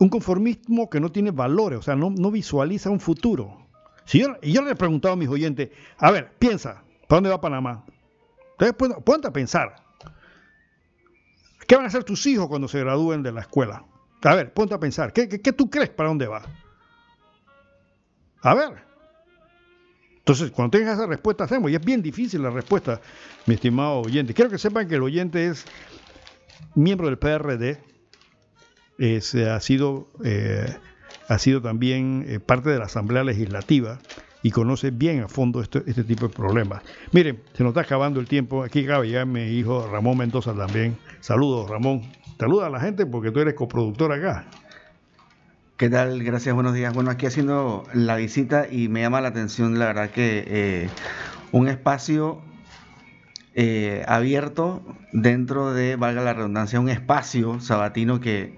Un 0.00 0.08
conformismo 0.08 0.90
que 0.90 1.00
no 1.00 1.12
tiene 1.12 1.30
valores, 1.30 1.78
o 1.78 1.82
sea, 1.82 1.94
no, 1.94 2.10
no 2.10 2.30
visualiza 2.30 2.90
un 2.90 3.00
futuro. 3.00 3.63
Si 4.04 4.20
yo, 4.20 4.36
y 4.42 4.52
yo 4.52 4.62
le 4.62 4.72
he 4.72 4.74
preguntado 4.74 5.14
a 5.14 5.16
mis 5.16 5.28
oyentes, 5.28 5.70
a 5.98 6.10
ver, 6.10 6.32
piensa, 6.38 6.82
¿para 7.08 7.16
dónde 7.16 7.30
va 7.30 7.40
Panamá? 7.40 7.84
Pueden, 8.56 9.02
ponte 9.02 9.28
a 9.28 9.32
pensar. 9.32 9.76
¿Qué 11.66 11.76
van 11.76 11.84
a 11.84 11.88
hacer 11.88 12.04
tus 12.04 12.26
hijos 12.26 12.48
cuando 12.48 12.68
se 12.68 12.80
gradúen 12.80 13.22
de 13.22 13.32
la 13.32 13.40
escuela? 13.40 13.84
A 14.22 14.34
ver, 14.34 14.52
ponte 14.52 14.74
a 14.74 14.78
pensar, 14.78 15.12
¿qué, 15.12 15.28
qué, 15.28 15.40
qué 15.40 15.52
tú 15.52 15.70
crees 15.70 15.90
para 15.90 16.08
dónde 16.08 16.26
va? 16.26 16.42
A 18.42 18.54
ver. 18.54 18.84
Entonces, 20.18 20.50
cuando 20.50 20.78
tengas 20.78 20.98
esa 20.98 21.06
respuesta, 21.06 21.44
hacemos. 21.44 21.70
Y 21.70 21.74
es 21.74 21.84
bien 21.84 22.00
difícil 22.00 22.42
la 22.42 22.50
respuesta, 22.50 23.00
mi 23.46 23.54
estimado 23.54 24.00
oyente. 24.00 24.32
Quiero 24.32 24.50
que 24.50 24.58
sepan 24.58 24.88
que 24.88 24.94
el 24.94 25.02
oyente 25.02 25.48
es 25.48 25.66
miembro 26.74 27.06
del 27.06 27.18
PRD, 27.18 27.78
es, 28.98 29.34
ha, 29.34 29.60
sido, 29.60 30.08
eh, 30.24 30.76
ha 31.28 31.38
sido 31.38 31.62
también 31.62 32.24
eh, 32.28 32.40
parte 32.40 32.70
de 32.70 32.78
la 32.78 32.84
Asamblea 32.86 33.24
Legislativa 33.24 33.98
y 34.42 34.50
conoce 34.50 34.90
bien 34.90 35.22
a 35.22 35.28
fondo 35.28 35.62
este, 35.62 35.82
este 35.86 36.04
tipo 36.04 36.28
de 36.28 36.34
problemas. 36.34 36.82
Miren, 37.12 37.40
se 37.54 37.62
nos 37.62 37.70
está 37.70 37.80
acabando 37.80 38.20
el 38.20 38.28
tiempo. 38.28 38.62
Aquí 38.62 38.84
acaba 38.84 39.06
ya 39.06 39.24
mi 39.24 39.42
hijo 39.42 39.88
Ramón 39.90 40.18
Mendoza 40.18 40.52
también. 40.54 40.98
Saludos, 41.20 41.70
Ramón. 41.70 42.02
Saluda 42.38 42.66
a 42.66 42.70
la 42.70 42.80
gente 42.80 43.06
porque 43.06 43.30
tú 43.30 43.40
eres 43.40 43.54
coproductor 43.54 44.12
acá. 44.12 44.44
¿Qué 45.76 45.88
tal? 45.88 46.22
Gracias, 46.22 46.54
buenos 46.54 46.74
días. 46.74 46.92
Bueno, 46.92 47.10
aquí 47.10 47.26
haciendo 47.26 47.84
la 47.94 48.16
visita 48.16 48.66
y 48.70 48.88
me 48.88 49.00
llama 49.00 49.20
la 49.20 49.28
atención, 49.28 49.78
la 49.78 49.86
verdad, 49.86 50.10
que 50.10 50.44
eh, 50.46 50.90
un 51.50 51.68
espacio 51.68 52.42
eh, 53.54 54.04
abierto 54.06 54.82
dentro 55.12 55.72
de, 55.72 55.96
valga 55.96 56.22
la 56.22 56.34
redundancia, 56.34 56.78
un 56.78 56.90
espacio 56.90 57.60
sabatino 57.60 58.20
que, 58.20 58.56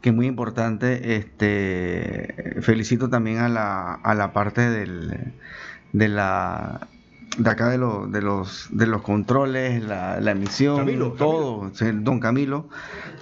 que 0.00 0.08
es 0.10 0.14
muy 0.14 0.26
importante. 0.26 1.16
Este, 1.16 2.58
felicito 2.62 3.08
también 3.08 3.38
a 3.38 3.48
la, 3.48 3.94
a 3.94 4.14
la 4.14 4.32
parte 4.32 4.68
del, 4.68 5.32
de 5.92 6.08
la 6.08 6.86
de 7.38 7.48
acá 7.48 7.68
de, 7.68 7.78
lo- 7.78 8.08
de 8.08 8.22
los 8.22 8.68
de 8.72 8.86
los 8.88 9.02
controles, 9.02 9.84
la, 9.84 10.20
la 10.20 10.32
emisión, 10.32 10.78
Camilo, 10.78 11.12
todo, 11.12 11.70
sí, 11.74 11.86
don 11.92 12.18
Camilo, 12.18 12.68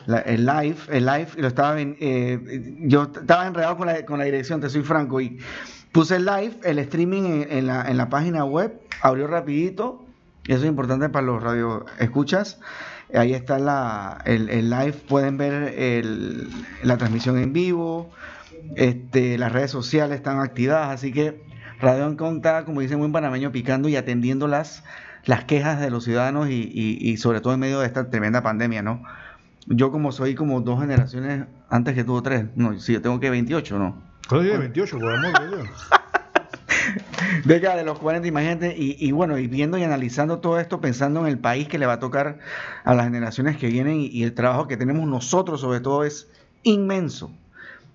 la- 0.07 0.21
el 0.21 0.47
live, 0.47 0.77
el 0.91 1.05
live, 1.05 1.29
lo 1.37 1.47
estaba 1.47 1.79
en- 1.81 1.97
eh, 2.01 2.77
yo 2.81 3.03
estaba 3.15 3.47
enredado 3.47 3.77
con 3.77 3.87
la, 3.87 4.07
con 4.07 4.19
la 4.19 4.25
dirección, 4.25 4.63
te 4.63 4.71
soy 4.71 4.83
franco, 4.83 5.21
y 5.21 5.39
puse 5.93 6.17
el 6.17 6.25
live, 6.25 6.55
el 6.65 6.79
streaming 6.79 7.23
en, 7.25 7.47
en 7.59 7.67
la, 7.67 7.83
en 7.83 7.99
la 7.99 8.09
página 8.09 8.45
web, 8.47 8.73
abrió 9.03 9.27
rapidito, 9.27 10.03
eso 10.47 10.61
es 10.63 10.69
importante 10.69 11.11
para 11.11 11.27
los 11.27 11.43
radio 11.43 11.85
escuchas. 11.99 12.59
Ahí 13.15 13.33
está 13.33 13.59
la, 13.59 14.21
el, 14.27 14.49
live, 14.71 14.93
pueden 14.93 15.39
ver 15.39 15.75
el- 15.77 16.49
la 16.83 16.99
transmisión 16.99 17.39
en 17.39 17.53
vivo, 17.53 18.11
este, 18.77 19.39
las 19.39 19.53
redes 19.53 19.71
sociales 19.71 20.17
están 20.17 20.41
activadas, 20.41 20.91
así 20.91 21.13
que 21.13 21.43
Radio 21.81 22.09
está, 22.09 22.65
como 22.65 22.81
dice 22.81 22.95
buen 22.97 23.13
panameño, 23.13 23.51
picando 23.53 23.89
y 23.89 23.97
atendiendo 23.97 24.47
las, 24.49 24.85
las 25.25 25.45
quejas 25.45 25.81
de 25.81 25.91
los 25.91 26.05
ciudadanos 26.05 26.49
y, 26.49 26.71
y- 26.75 26.99
y 27.11 27.17
sobre 27.17 27.41
todo 27.41 27.55
en 27.55 27.61
medio 27.61 27.81
de 27.81 27.87
esta 27.87 28.11
tremenda 28.11 28.43
pandemia, 28.43 28.83
¿no? 28.83 29.03
Yo 29.67 29.91
como 29.93 30.13
soy 30.13 30.35
como 30.35 30.61
dos 30.61 30.81
generaciones 30.81 31.45
antes 31.71 31.95
que 31.95 32.03
tú 32.05 32.15
o 32.15 32.23
tres, 32.23 32.47
no, 32.57 32.79
si 32.81 32.95
yo 32.95 33.03
tengo 33.03 33.21
que 33.21 33.31
28, 33.31 33.79
¿no? 33.79 34.03
¿Cuánto 34.29 34.45
tiene 34.45 34.59
28, 34.59 34.99
por 34.99 35.13
amor 35.15 35.39
de? 35.39 35.98
De 37.45 37.85
los 37.85 37.99
40, 37.99 38.29
imagínate, 38.29 38.75
y, 38.77 38.97
y 38.99 39.13
bueno, 39.13 39.39
y 39.39 39.47
viendo 39.47 39.79
y 39.79 39.83
analizando 39.83 40.39
todo 40.39 40.61
esto, 40.61 40.81
pensando 40.81 41.21
en 41.21 41.27
el 41.27 41.39
país 41.39 41.69
que 41.69 41.79
le 41.79 41.87
va 41.87 41.95
a 41.95 41.99
tocar 41.99 42.39
a 42.85 42.95
las 42.95 43.07
generaciones 43.07 43.57
que 43.57 43.69
vienen 43.69 44.01
y, 44.01 44.23
el 44.23 44.35
trabajo 44.35 44.69
que 44.69 44.77
tenemos 44.77 45.07
nosotros 45.09 45.61
sobre 45.61 45.81
todo 45.81 46.05
es 46.05 46.29
inmenso. 46.63 47.31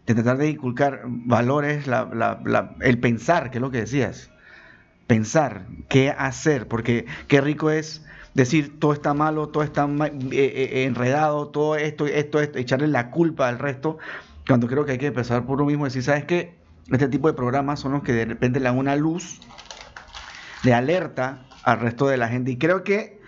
De 0.06 0.14
tratar 0.16 0.38
de 0.38 0.50
inculcar 0.50 1.04
valores, 1.06 1.88
la- 1.88 2.76
el 2.82 3.00
pensar, 3.00 3.52
que 3.52 3.58
es 3.60 3.62
lo 3.62 3.72
que 3.72 3.80
decías. 3.80 4.30
Pensar, 5.08 5.68
qué 5.90 6.10
hacer, 6.12 6.68
porque 6.68 7.06
qué 7.28 7.42
rico 7.42 7.70
es 7.72 8.04
decir 8.34 8.80
todo 8.80 8.94
está 8.94 9.14
malo, 9.14 9.50
todo 9.50 9.64
está 9.64 9.86
eh, 9.86 10.20
eh, 10.32 10.84
enredado, 10.86 11.50
todo 11.50 11.76
esto, 11.76 12.08
esto, 12.08 12.40
esto, 12.40 12.58
echarle 12.58 12.88
la 12.88 13.12
culpa 13.12 13.48
al 13.50 13.60
resto, 13.60 13.98
cuando 14.48 14.68
creo 14.68 14.86
que 14.86 14.94
hay 14.94 14.98
que 14.98 15.08
empezar 15.08 15.46
por 15.46 15.58
uno 15.58 15.66
mismo 15.66 15.86
decir, 15.86 16.04
¿sabes 16.04 16.26
qué? 16.26 16.63
Este 16.92 17.08
tipo 17.08 17.28
de 17.28 17.34
programas 17.34 17.80
son 17.80 17.94
los 17.94 18.04
que 18.04 18.12
de 18.14 18.26
repente 18.26 18.60
le 18.60 18.66
dan 18.66 18.78
una 18.78 18.96
luz 18.96 19.40
de 20.64 20.74
alerta 20.74 21.46
al 21.64 21.80
resto 21.80 22.08
de 22.08 22.18
la 22.18 22.28
gente. 22.28 22.52
Y 22.52 22.58
creo 22.58 22.84
que, 22.84 23.20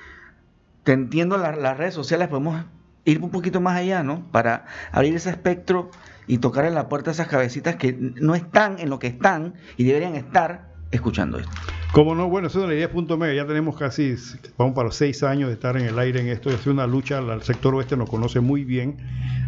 te 0.84 0.92
entiendo, 0.94 1.38
la- 1.38 1.56
las 1.56 1.78
redes 1.78 1.94
sociales 1.94 2.28
podemos 2.28 2.66
ir 3.06 3.22
un 3.22 3.30
poquito 3.32 3.62
más 3.62 3.78
allá, 3.78 4.04
¿no? 4.04 4.30
Para 4.32 4.66
abrir 4.92 5.16
ese 5.16 5.30
espectro 5.30 5.90
y 6.28 6.40
tocar 6.40 6.66
en 6.66 6.74
la 6.74 6.90
puerta 6.90 7.12
esas 7.12 7.28
cabecitas 7.28 7.76
que 7.76 7.94
no 8.00 8.36
están 8.36 8.80
en 8.80 8.90
lo 8.90 9.00
que 9.00 9.08
están 9.08 9.54
y 9.78 9.84
deberían 9.84 10.16
estar 10.16 10.74
escuchando 10.92 11.38
esto. 11.40 11.52
Como 11.92 12.14
no, 12.16 12.28
bueno, 12.30 12.48
eso 12.48 12.62
de 12.62 12.68
la 12.68 12.74
idea 12.74 12.90
ya 13.34 13.48
tenemos 13.48 13.78
casi, 13.78 14.16
vamos 14.58 14.76
para 14.76 14.88
los 14.88 14.96
seis 14.96 15.24
años 15.24 15.48
de 15.48 15.54
estar 15.54 15.78
en 15.78 15.86
el 15.86 15.98
aire 15.98 16.20
en 16.20 16.28
esto, 16.28 16.50
es 16.50 16.66
una 16.68 16.88
lucha, 16.88 17.20
el 17.20 17.42
sector 17.44 17.74
oeste 17.76 17.96
nos 17.96 18.10
conoce 18.10 18.40
muy 18.42 18.64
bien 18.66 18.98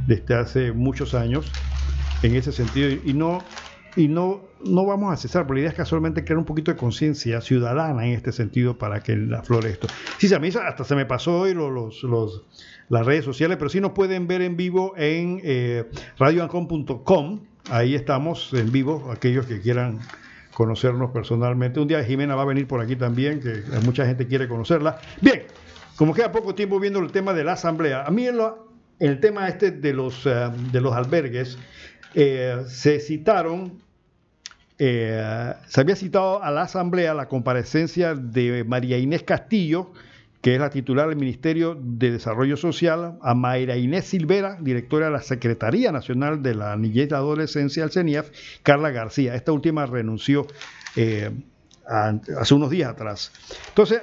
desde 0.07 0.35
hace 0.35 0.71
muchos 0.71 1.13
años 1.13 1.51
en 2.23 2.35
ese 2.35 2.51
sentido 2.51 2.89
y 3.03 3.13
no 3.13 3.43
y 3.98 4.07
no 4.07 4.48
no 4.65 4.86
vamos 4.86 5.14
a 5.14 5.18
cesar, 5.18 5.44
pero 5.44 5.56
la 5.56 5.60
idea 5.61 5.69
es 5.72 5.76
casualmente 5.76 6.24
crear 6.24 6.38
un 6.40 6.45
poquito 6.45 6.72
de 6.72 6.78
conciencia 6.78 7.41
ciudadana 7.41 8.06
en 8.07 8.14
este 8.14 8.32
sentido 8.32 8.78
para 8.78 9.02
que 9.02 9.14
aflore 9.38 9.69
esto. 9.69 9.88
Sí, 10.18 10.28
a 10.34 10.40
hasta 10.56 10.84
se 10.84 10.95
me 10.95 11.06
pasó 11.06 11.41
hoy 11.41 11.53
lo- 11.53 11.69
los, 11.69 12.02
los, 12.03 12.44
las 12.90 13.06
redes 13.06 13.24
sociales, 13.26 13.57
pero 13.57 13.69
sí 13.69 13.80
nos 13.80 13.91
pueden 13.91 14.28
ver 14.28 14.41
en 14.41 14.57
vivo 14.57 14.94
en 14.98 15.41
eh, 15.44 15.86
ahí 17.69 17.94
estamos 17.94 18.52
en 18.53 18.72
vivo, 18.72 19.11
aquellos 19.11 19.45
que 19.45 19.61
quieran 19.61 19.99
conocernos 20.53 21.11
personalmente. 21.11 21.80
Un 21.80 21.88
día 21.88 22.03
Jimena 22.03 22.36
va 22.36 22.41
a 22.41 22.45
venir 22.45 22.68
por 22.68 22.82
aquí 22.82 22.95
también, 22.95 23.40
que 23.40 23.61
mucha 23.86 24.06
gente 24.07 24.26
quiere 24.26 24.48
conocerla. 24.48 24.98
Bien, 25.22 25.44
como 25.98 26.14
queda 26.15 26.32
poco 26.32 26.56
tiempo 26.56 26.80
viendo 26.80 26.99
el 26.99 27.11
tema 27.11 27.34
de 27.34 27.44
la 27.44 27.53
asamblea, 27.53 28.06
a 28.06 28.10
mí 28.10 28.26
en 28.28 28.38
en 28.99 29.11
el 29.11 29.19
tema 29.19 29.48
este 29.48 29.69
de 29.69 29.94
los, 29.94 30.26
eh, 30.26 30.49
de 30.72 30.82
los 30.82 30.94
albergues, 30.95 31.60
eh, 32.15 32.64
se 32.68 32.99
citaron, 32.99 33.84
eh, 34.80 35.54
se 35.68 35.82
había 35.82 35.95
citado 35.95 36.44
a 36.44 36.52
la 36.52 36.64
asamblea 36.64 37.14
la 37.14 37.28
comparecencia 37.28 38.14
de 38.14 38.64
María 38.64 38.98
Inés 38.98 39.24
Castillo, 39.24 39.91
que 40.41 40.54
es 40.54 40.62
la 40.62 40.70
titular 40.70 41.10
del 41.10 41.18
Ministerio 41.18 41.78
de 41.82 42.12
Desarrollo 42.12 42.58
Social, 42.58 43.18
a 43.22 43.34
Mayra 43.34 43.76
Inés 43.76 44.06
Silvera, 44.06 44.58
directora 44.62 45.08
de 45.08 45.12
la 45.14 45.22
Secretaría 45.22 45.91
Nacional 45.91 46.44
de 46.44 46.56
la 46.56 46.76
Niñez 46.78 47.08
y 47.08 47.10
la 47.10 47.18
Adolescencia, 47.18 47.84
el 47.84 47.91
CENIAF, 47.91 48.30
Carla 48.62 48.91
García. 48.91 49.36
Esta 49.36 49.52
última 49.52 49.86
renunció 49.88 50.45
eh, 50.95 51.32
hace 51.88 52.54
unos 52.54 52.70
días 52.70 52.91
atrás. 52.91 53.32
Entonces, 53.70 54.02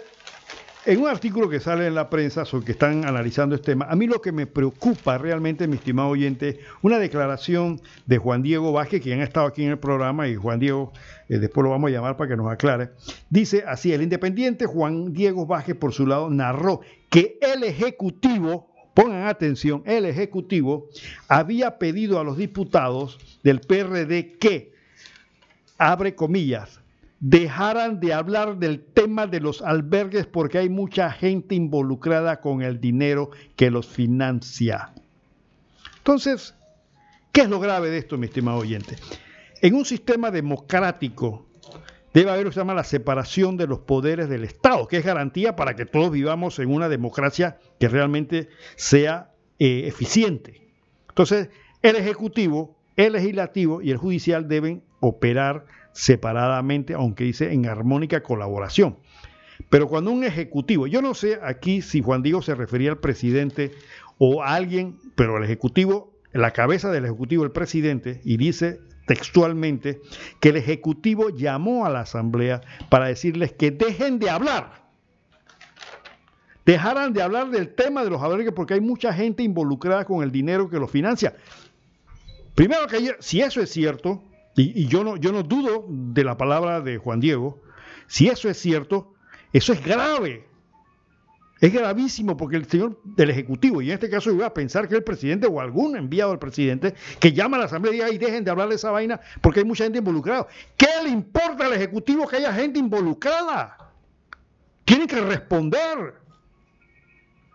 en 0.86 1.00
un 1.00 1.08
artículo 1.08 1.48
que 1.48 1.60
sale 1.60 1.86
en 1.86 1.94
la 1.94 2.10
prensa 2.10 2.44
sobre 2.44 2.66
que 2.66 2.72
están 2.72 3.06
analizando 3.06 3.54
este 3.54 3.72
tema, 3.72 3.86
a 3.88 3.96
mí 3.96 4.06
lo 4.06 4.20
que 4.20 4.32
me 4.32 4.46
preocupa 4.46 5.16
realmente, 5.16 5.66
mi 5.66 5.76
estimado 5.76 6.08
oyente, 6.08 6.60
una 6.82 6.98
declaración 6.98 7.80
de 8.06 8.18
Juan 8.18 8.42
Diego 8.42 8.72
Vázquez, 8.72 9.02
quien 9.02 9.20
ha 9.20 9.24
estado 9.24 9.46
aquí 9.46 9.64
en 9.64 9.70
el 9.70 9.78
programa, 9.78 10.28
y 10.28 10.36
Juan 10.36 10.60
Diego, 10.60 10.92
eh, 11.28 11.38
después 11.38 11.64
lo 11.64 11.70
vamos 11.70 11.88
a 11.88 11.92
llamar 11.92 12.16
para 12.16 12.28
que 12.28 12.36
nos 12.36 12.52
aclare, 12.52 12.90
dice 13.30 13.64
así, 13.66 13.92
el 13.92 14.02
independiente 14.02 14.66
Juan 14.66 15.12
Diego 15.12 15.46
Vázquez, 15.46 15.76
por 15.76 15.92
su 15.92 16.06
lado, 16.06 16.28
narró 16.28 16.80
que 17.08 17.38
el 17.40 17.64
Ejecutivo, 17.64 18.70
pongan 18.92 19.26
atención, 19.26 19.82
el 19.86 20.04
Ejecutivo 20.04 20.88
había 21.28 21.78
pedido 21.78 22.20
a 22.20 22.24
los 22.24 22.36
diputados 22.36 23.18
del 23.42 23.60
PRD 23.60 24.36
que, 24.38 24.74
abre 25.78 26.14
comillas, 26.14 26.83
dejaran 27.26 28.00
de 28.00 28.12
hablar 28.12 28.58
del 28.58 28.84
tema 28.84 29.26
de 29.26 29.40
los 29.40 29.62
albergues 29.62 30.26
porque 30.26 30.58
hay 30.58 30.68
mucha 30.68 31.10
gente 31.10 31.54
involucrada 31.54 32.42
con 32.42 32.60
el 32.60 32.82
dinero 32.82 33.30
que 33.56 33.70
los 33.70 33.86
financia. 33.86 34.92
Entonces, 35.96 36.54
¿qué 37.32 37.40
es 37.40 37.48
lo 37.48 37.60
grave 37.60 37.88
de 37.88 37.96
esto, 37.96 38.18
mi 38.18 38.26
estimado 38.26 38.58
oyente? 38.58 38.96
En 39.62 39.74
un 39.74 39.86
sistema 39.86 40.30
democrático 40.30 41.46
debe 42.12 42.30
haber 42.30 42.44
lo 42.44 42.50
que 42.50 42.54
se 42.54 42.60
llama 42.60 42.74
la 42.74 42.84
separación 42.84 43.56
de 43.56 43.68
los 43.68 43.78
poderes 43.78 44.28
del 44.28 44.44
Estado, 44.44 44.86
que 44.86 44.98
es 44.98 45.04
garantía 45.06 45.56
para 45.56 45.74
que 45.76 45.86
todos 45.86 46.10
vivamos 46.10 46.58
en 46.58 46.70
una 46.74 46.90
democracia 46.90 47.56
que 47.80 47.88
realmente 47.88 48.50
sea 48.76 49.30
eh, 49.58 49.84
eficiente. 49.86 50.60
Entonces, 51.08 51.48
el 51.80 51.96
Ejecutivo, 51.96 52.76
el 52.96 53.14
Legislativo 53.14 53.80
y 53.80 53.92
el 53.92 53.96
Judicial 53.96 54.46
deben 54.46 54.82
operar 55.00 55.64
separadamente, 55.94 56.92
aunque 56.92 57.24
dice 57.24 57.52
en 57.52 57.66
armónica 57.66 58.22
colaboración. 58.22 58.98
Pero 59.70 59.88
cuando 59.88 60.10
un 60.10 60.24
ejecutivo, 60.24 60.86
yo 60.86 61.00
no 61.00 61.14
sé 61.14 61.38
aquí 61.42 61.80
si 61.80 62.02
Juan 62.02 62.22
Diego 62.22 62.42
se 62.42 62.54
refería 62.54 62.90
al 62.90 62.98
presidente 62.98 63.72
o 64.18 64.42
a 64.42 64.54
alguien, 64.54 64.98
pero 65.14 65.38
el 65.38 65.44
ejecutivo, 65.44 66.12
la 66.32 66.50
cabeza 66.50 66.90
del 66.90 67.04
ejecutivo, 67.04 67.44
el 67.44 67.52
presidente, 67.52 68.20
y 68.24 68.36
dice 68.36 68.80
textualmente 69.06 70.00
que 70.40 70.48
el 70.48 70.56
ejecutivo 70.56 71.30
llamó 71.30 71.86
a 71.86 71.90
la 71.90 72.00
asamblea 72.00 72.62
para 72.88 73.06
decirles 73.06 73.52
que 73.52 73.70
dejen 73.70 74.18
de 74.18 74.30
hablar. 74.30 74.84
Dejaran 76.64 77.12
de 77.12 77.22
hablar 77.22 77.50
del 77.50 77.74
tema 77.74 78.02
de 78.02 78.10
los 78.10 78.22
albergues 78.22 78.54
porque 78.54 78.74
hay 78.74 78.80
mucha 78.80 79.12
gente 79.12 79.42
involucrada 79.42 80.06
con 80.06 80.22
el 80.22 80.32
dinero 80.32 80.70
que 80.70 80.78
los 80.78 80.90
financia. 80.90 81.36
Primero 82.54 82.86
que 82.86 83.16
si 83.20 83.42
eso 83.42 83.60
es 83.60 83.70
cierto, 83.70 84.22
y, 84.56 84.86
yo, 84.86 85.02
no, 85.02 85.16
yo 85.16 85.32
no 85.32 85.42
dudo 85.42 85.84
de 85.88 86.24
la 86.24 86.36
palabra 86.36 86.80
de 86.80 86.98
Juan 86.98 87.20
Diego, 87.20 87.60
si 88.06 88.28
eso 88.28 88.48
es 88.48 88.58
cierto, 88.58 89.14
eso 89.52 89.72
es 89.72 89.84
grave. 89.84 90.46
Es 91.60 91.72
gravísimo 91.72 92.36
porque 92.36 92.56
el 92.56 92.66
señor 92.66 93.00
del 93.04 93.30
Ejecutivo, 93.30 93.80
y 93.80 93.88
en 93.88 93.94
este 93.94 94.10
caso 94.10 94.30
yo 94.30 94.36
voy 94.36 94.44
a 94.44 94.52
pensar 94.52 94.88
que 94.88 94.96
el 94.96 95.02
presidente 95.02 95.46
o 95.46 95.60
algún 95.60 95.96
enviado 95.96 96.30
del 96.30 96.38
presidente, 96.38 96.94
que 97.20 97.32
llama 97.32 97.56
a 97.56 97.60
la 97.60 97.66
Asamblea 97.66 97.92
y 97.92 97.94
diga, 97.94 98.06
"Ay, 98.06 98.18
dejen 98.18 98.44
de 98.44 98.50
hablar 98.50 98.68
de 98.68 98.74
esa 98.74 98.90
vaina 98.90 99.20
porque 99.40 99.60
hay 99.60 99.64
mucha 99.64 99.84
gente 99.84 99.98
involucrada. 99.98 100.46
¿Qué 100.76 100.88
le 101.02 101.10
importa 101.10 101.66
al 101.66 101.72
Ejecutivo 101.72 102.26
que 102.26 102.36
haya 102.36 102.52
gente 102.52 102.78
involucrada? 102.78 103.92
Tienen 104.84 105.06
que 105.06 105.20
responder. 105.20 106.14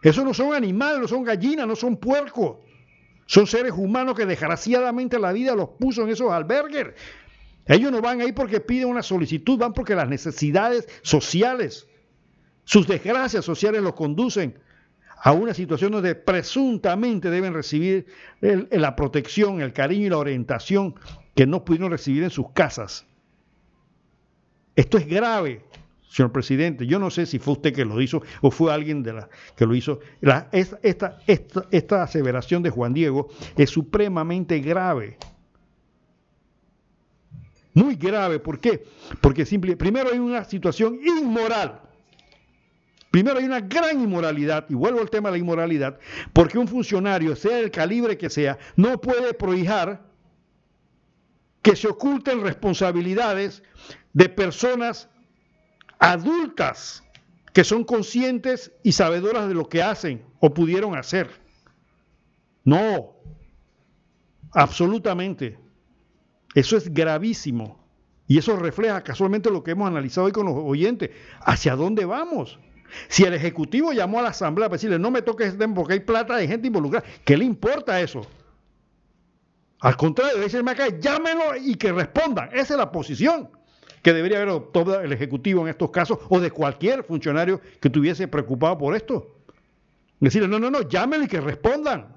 Esos 0.02 0.24
no 0.24 0.34
son 0.34 0.54
animales, 0.54 1.02
no 1.02 1.08
son 1.08 1.24
gallinas, 1.24 1.68
no 1.68 1.76
son 1.76 1.98
puercos. 1.98 2.58
Son 3.30 3.46
seres 3.46 3.74
humanos 3.74 4.16
que 4.16 4.26
desgraciadamente 4.26 5.20
la 5.20 5.32
vida 5.32 5.54
los 5.54 5.70
puso 5.80 6.02
en 6.02 6.10
esos 6.10 6.32
albergues. 6.32 6.96
Ellos 7.68 7.92
no 7.92 8.02
van 8.02 8.22
ahí 8.22 8.32
porque 8.32 8.60
piden 8.60 8.88
una 8.88 9.04
solicitud, 9.04 9.60
van 9.60 9.74
porque 9.74 9.94
las 9.94 10.10
necesidades 10.10 10.88
sociales, 11.04 11.88
sus 12.64 12.88
desgracias 12.88 13.46
sociales 13.46 13.84
los 13.84 13.94
conducen 13.94 14.58
a 15.22 15.32
una 15.32 15.54
situación 15.54 15.92
donde 15.92 16.16
presuntamente 16.16 17.30
deben 17.30 17.54
recibir 17.54 18.08
la 18.42 18.96
protección, 18.96 19.62
el 19.62 19.74
cariño 19.74 20.08
y 20.08 20.10
la 20.10 20.18
orientación 20.18 20.96
que 21.36 21.46
no 21.46 21.64
pudieron 21.64 21.92
recibir 21.92 22.24
en 22.24 22.32
sus 22.32 22.50
casas. 22.54 23.06
Esto 24.76 24.98
es 24.98 25.06
grave, 25.06 25.64
señor 26.10 26.32
presidente. 26.32 26.88
Yo 26.88 27.00
no 27.00 27.10
sé 27.10 27.26
si 27.26 27.40
fue 27.40 27.54
usted 27.54 27.74
que 27.74 27.86
lo 27.86 28.02
hizo 28.02 28.22
o 28.42 28.52
fue 28.52 28.74
alguien 28.74 29.04
de 29.04 29.14
la, 29.14 29.30
que 29.56 29.66
lo 29.66 29.76
hizo. 29.76 30.00
Esta, 30.52 32.02
aseveración 32.02 32.64
de 32.64 32.70
Juan 32.72 32.94
Diego 32.94 33.30
es 33.56 33.70
supremamente 33.70 34.60
grave. 34.60 35.18
Muy 37.74 37.96
grave. 37.96 38.40
¿Por 38.40 38.60
qué? 38.60 38.84
Porque 39.22 39.46
simple, 39.46 39.78
primero 39.78 40.10
hay 40.12 40.20
una 40.20 40.44
situación 40.44 41.00
inmoral. 41.06 41.82
Primero 43.12 43.40
hay 43.40 43.46
una 43.46 43.62
gran 43.62 44.02
inmoralidad, 44.02 44.66
y 44.70 44.76
vuelvo 44.76 45.00
al 45.00 45.10
tema 45.10 45.30
de 45.30 45.34
la 45.34 45.40
inmoralidad, 45.40 46.00
porque 46.32 46.60
un 46.60 46.68
funcionario, 46.68 47.36
sea 47.36 47.60
el 47.60 47.72
calibre 47.72 48.20
que 48.20 48.30
sea, 48.30 48.60
no 48.76 49.02
puede 49.02 49.34
prohijar 49.34 50.06
que 51.64 51.76
se 51.76 51.88
oculten 51.88 52.42
responsabilidades 52.42 53.64
de 54.14 54.30
personas 54.30 55.10
adultas 56.00 57.04
que 57.54 57.64
son 57.64 57.84
conscientes 57.84 58.72
y 58.84 58.94
sabedoras 58.94 59.48
de 59.48 59.54
lo 59.54 59.68
que 59.68 59.84
hacen 59.84 60.24
o 60.40 60.54
pudieron 60.54 60.96
hacer. 60.96 61.30
No, 62.64 63.14
absolutamente. 64.52 65.60
Eso 66.56 66.78
es 66.78 66.92
gravísimo. 66.94 67.78
Y 68.28 68.38
eso 68.38 68.56
refleja 68.56 69.04
casualmente 69.04 69.50
lo 69.50 69.64
que 69.64 69.72
hemos 69.72 69.88
analizado 69.88 70.28
hoy 70.28 70.32
con 70.32 70.46
los 70.46 70.56
oyentes. 70.56 71.10
¿Hacia 71.42 71.76
dónde 71.76 72.06
vamos? 72.06 72.60
Si 73.08 73.24
el 73.24 73.34
Ejecutivo 73.34 73.92
llamó 73.92 74.20
a 74.20 74.24
la 74.24 74.30
Asamblea 74.30 74.68
para 74.68 74.78
decirle 74.78 74.98
no 74.98 75.12
me 75.12 75.22
toques 75.22 75.48
este 75.48 75.60
tema 75.60 75.76
porque 75.76 75.94
hay 75.94 76.00
plata 76.00 76.38
de 76.38 76.48
gente 76.48 76.68
involucrada, 76.68 77.06
¿qué 77.26 77.38
le 77.38 77.46
importa 77.46 78.00
eso? 78.00 78.26
Al 79.80 79.96
contrario, 79.96 80.34
debe 80.34 80.46
decirme 80.46 80.72
acá, 80.72 80.88
llámenlo 81.00 81.56
y 81.56 81.76
que 81.76 81.92
respondan. 81.92 82.50
Esa 82.52 82.74
es 82.74 82.78
la 82.78 82.92
posición 82.92 83.50
que 84.02 84.14
debería 84.14 84.38
haber 84.38 84.50
adoptado 84.50 85.02
el 85.02 85.12
Ejecutivo 85.12 85.62
en 85.62 85.68
estos 85.70 85.90
casos 85.92 86.20
o 86.30 86.40
de 86.40 86.52
cualquier 86.52 87.04
funcionario 87.04 87.60
que 87.80 87.88
estuviese 87.90 88.28
preocupado 88.28 88.78
por 88.78 88.96
esto. 88.96 89.36
Decirle, 90.20 90.48
no, 90.48 90.60
no, 90.60 90.70
no, 90.70 90.82
llámenlo 90.88 91.26
y 91.26 91.28
que 91.28 91.42
respondan. 91.42 92.16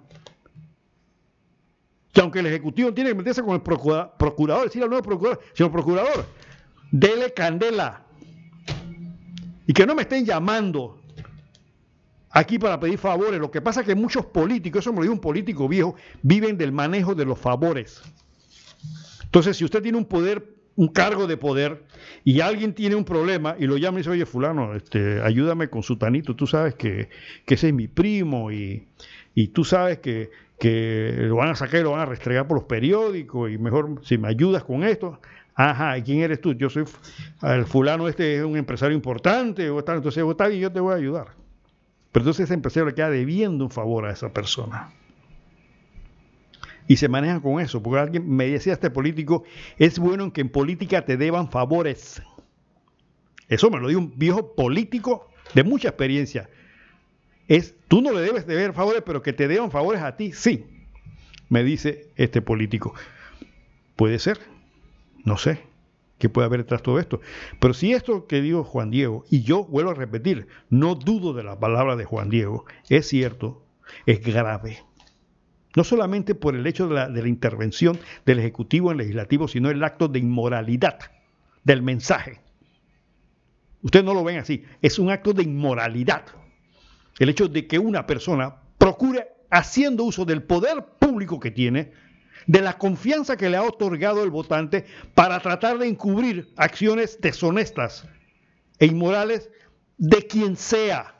Que 2.12 2.20
aunque 2.20 2.40
el 2.40 2.46
Ejecutivo 2.46 2.92
tiene 2.92 3.10
que 3.10 3.16
meterse 3.16 3.42
con 3.42 3.54
el 3.54 3.62
procura- 3.62 4.12
procurador, 4.16 4.64
decirle 4.64 4.84
al 4.84 4.90
nuevo 4.90 5.04
procurador, 5.04 5.40
señor 5.54 5.72
procurador, 5.72 6.26
dele 6.90 7.32
candela. 7.32 8.02
Y 9.66 9.72
que 9.72 9.86
no 9.86 9.94
me 9.94 10.02
estén 10.02 10.24
llamando 10.26 11.00
aquí 12.30 12.58
para 12.58 12.78
pedir 12.78 12.98
favores. 12.98 13.40
Lo 13.40 13.50
que 13.50 13.60
pasa 13.60 13.80
es 13.80 13.86
que 13.86 13.94
muchos 13.94 14.26
políticos, 14.26 14.80
eso 14.80 14.92
me 14.92 14.96
lo 14.98 15.02
dijo 15.02 15.14
un 15.14 15.20
político 15.20 15.68
viejo, 15.68 15.94
viven 16.22 16.58
del 16.58 16.72
manejo 16.72 17.14
de 17.14 17.24
los 17.24 17.38
favores. 17.38 18.02
Entonces, 19.22 19.56
si 19.56 19.64
usted 19.64 19.82
tiene 19.82 19.96
un 19.96 20.04
poder, 20.04 20.44
un 20.76 20.88
cargo 20.88 21.26
de 21.26 21.36
poder, 21.36 21.82
y 22.24 22.40
alguien 22.40 22.74
tiene 22.74 22.94
un 22.94 23.04
problema 23.04 23.56
y 23.58 23.66
lo 23.66 23.76
llama 23.76 23.98
y 23.98 24.00
dice, 24.00 24.10
oye, 24.10 24.26
fulano, 24.26 24.74
este, 24.74 25.20
ayúdame 25.22 25.68
con 25.68 25.82
su 25.82 25.96
tanito, 25.96 26.34
tú 26.34 26.46
sabes 26.46 26.74
que, 26.74 27.08
que 27.44 27.54
ese 27.54 27.68
es 27.68 27.74
mi 27.74 27.88
primo 27.88 28.50
y, 28.50 28.86
y 29.34 29.48
tú 29.48 29.64
sabes 29.64 29.98
que, 29.98 30.30
que 30.58 31.14
lo 31.18 31.36
van 31.36 31.50
a 31.50 31.54
sacar 31.56 31.80
y 31.80 31.82
lo 31.82 31.90
van 31.90 32.00
a 32.00 32.06
restregar 32.06 32.46
por 32.46 32.56
los 32.58 32.66
periódicos 32.66 33.50
y 33.50 33.58
mejor 33.58 34.00
si 34.04 34.16
me 34.16 34.28
ayudas 34.28 34.64
con 34.64 34.84
esto. 34.84 35.20
Ajá, 35.54 35.98
¿y 35.98 36.02
quién 36.02 36.20
eres 36.20 36.40
tú? 36.40 36.54
Yo 36.54 36.70
soy 36.70 36.84
el 37.42 37.66
fulano 37.66 38.08
este 38.08 38.36
es 38.36 38.44
un 38.44 38.56
empresario 38.56 38.96
importante, 38.96 39.68
o 39.68 39.84
tal, 39.84 39.96
entonces 39.96 40.24
está 40.26 40.48
bien, 40.48 40.60
yo 40.60 40.72
te 40.72 40.80
voy 40.80 40.94
a 40.94 40.96
ayudar. 40.96 41.28
Pero 42.10 42.22
entonces 42.22 42.44
ese 42.44 42.54
empresario 42.54 42.86
le 42.86 42.94
queda 42.94 43.10
debiendo 43.10 43.64
un 43.64 43.70
favor 43.70 44.06
a 44.06 44.12
esa 44.12 44.32
persona. 44.32 44.90
Y 46.88 46.96
se 46.96 47.08
manejan 47.08 47.40
con 47.40 47.60
eso, 47.60 47.82
porque 47.82 48.00
alguien 48.00 48.28
me 48.28 48.46
decía 48.46 48.72
este 48.72 48.90
político, 48.90 49.44
es 49.78 49.98
bueno 49.98 50.32
que 50.32 50.40
en 50.40 50.48
política 50.48 51.04
te 51.04 51.16
deban 51.16 51.50
favores. 51.50 52.22
Eso 53.48 53.70
me 53.70 53.78
lo 53.78 53.88
dijo 53.88 54.00
un 54.00 54.18
viejo 54.18 54.54
político 54.54 55.28
de 55.54 55.62
mucha 55.62 55.88
experiencia. 55.88 56.48
Es, 57.48 57.74
tú 57.88 58.00
no 58.00 58.12
le 58.12 58.20
debes 58.20 58.46
deber 58.46 58.72
favores, 58.72 59.02
pero 59.04 59.22
que 59.22 59.32
te 59.32 59.48
deban 59.48 59.70
favores 59.70 60.02
a 60.02 60.16
ti, 60.16 60.32
sí, 60.32 60.66
me 61.48 61.62
dice 61.62 62.10
este 62.16 62.40
político. 62.40 62.94
Puede 63.96 64.18
ser, 64.18 64.38
no 65.24 65.36
sé 65.36 65.60
qué 66.22 66.28
puede 66.28 66.46
haber 66.46 66.60
detrás 66.60 66.82
de 66.82 66.84
todo 66.84 67.00
esto. 67.00 67.20
Pero 67.58 67.74
si 67.74 67.92
esto 67.92 68.28
que 68.28 68.40
dijo 68.40 68.62
Juan 68.62 68.92
Diego, 68.92 69.24
y 69.28 69.42
yo 69.42 69.64
vuelvo 69.64 69.90
a 69.90 69.94
repetir, 69.94 70.46
no 70.70 70.94
dudo 70.94 71.32
de 71.32 71.42
la 71.42 71.58
palabra 71.58 71.96
de 71.96 72.04
Juan 72.04 72.30
Diego, 72.30 72.64
es 72.88 73.08
cierto, 73.08 73.64
es 74.06 74.22
grave. 74.22 74.84
No 75.74 75.84
solamente 75.84 76.34
por 76.34 76.54
el 76.54 76.66
hecho 76.66 76.88
de 76.88 76.94
la, 76.94 77.08
de 77.08 77.22
la 77.22 77.28
intervención 77.28 77.98
del 78.26 78.38
Ejecutivo 78.38 78.92
en 78.92 78.98
Legislativo, 78.98 79.48
sino 79.48 79.70
el 79.70 79.82
acto 79.82 80.08
de 80.08 80.18
inmoralidad 80.18 80.98
del 81.64 81.82
mensaje. 81.82 82.40
Ustedes 83.82 84.04
no 84.04 84.14
lo 84.14 84.24
ven 84.24 84.38
así, 84.38 84.64
es 84.80 84.98
un 84.98 85.10
acto 85.10 85.32
de 85.32 85.42
inmoralidad. 85.42 86.24
El 87.18 87.28
hecho 87.28 87.48
de 87.48 87.66
que 87.66 87.78
una 87.78 88.06
persona 88.06 88.56
procure, 88.78 89.28
haciendo 89.50 90.04
uso 90.04 90.24
del 90.24 90.42
poder 90.42 90.84
público 90.98 91.40
que 91.40 91.50
tiene, 91.50 91.92
de 92.46 92.60
la 92.60 92.78
confianza 92.78 93.36
que 93.36 93.50
le 93.50 93.56
ha 93.56 93.62
otorgado 93.62 94.22
el 94.24 94.30
votante 94.30 94.86
para 95.14 95.40
tratar 95.40 95.78
de 95.78 95.88
encubrir 95.88 96.52
acciones 96.56 97.20
deshonestas 97.20 98.08
e 98.78 98.86
inmorales 98.86 99.50
de 99.98 100.26
quien 100.26 100.56
sea, 100.56 101.14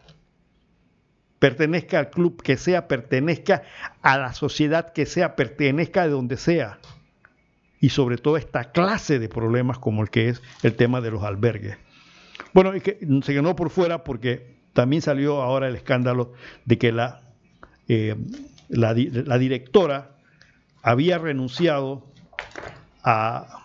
pertenezca 1.43 1.99
al 1.99 2.09
club 2.11 2.41
que 2.41 2.57
sea, 2.57 2.87
pertenezca 2.87 3.65
a 4.01 4.17
la 4.17 4.33
sociedad 4.33 4.93
que 4.93 5.07
sea, 5.07 5.35
pertenezca 5.35 6.05
de 6.05 6.11
donde 6.11 6.37
sea. 6.37 6.79
Y 7.81 7.89
sobre 7.89 8.17
todo 8.17 8.37
esta 8.37 8.71
clase 8.71 9.19
de 9.19 9.29
problemas 9.29 9.81
como 9.81 10.03
el 10.03 10.11
que 10.11 10.29
es 10.29 10.41
el 10.63 10.77
tema 10.77 11.01
de 11.01 11.11
los 11.11 11.25
albergues. 11.25 11.77
Bueno, 12.53 12.73
es 12.75 12.85
que 12.85 13.01
se 13.25 13.35
ganó 13.35 13.57
por 13.57 13.71
fuera 13.71 14.05
porque 14.05 14.55
también 14.73 15.03
salió 15.03 15.43
ahora 15.43 15.67
el 15.67 15.75
escándalo 15.75 16.33
de 16.65 16.79
que 16.79 16.93
la, 16.93 17.23
eh, 17.89 18.15
la, 18.69 18.95
di- 18.95 19.11
la 19.11 19.37
directora 19.37 20.13
había 20.81 21.19
renunciado 21.19 22.07
a, 23.03 23.65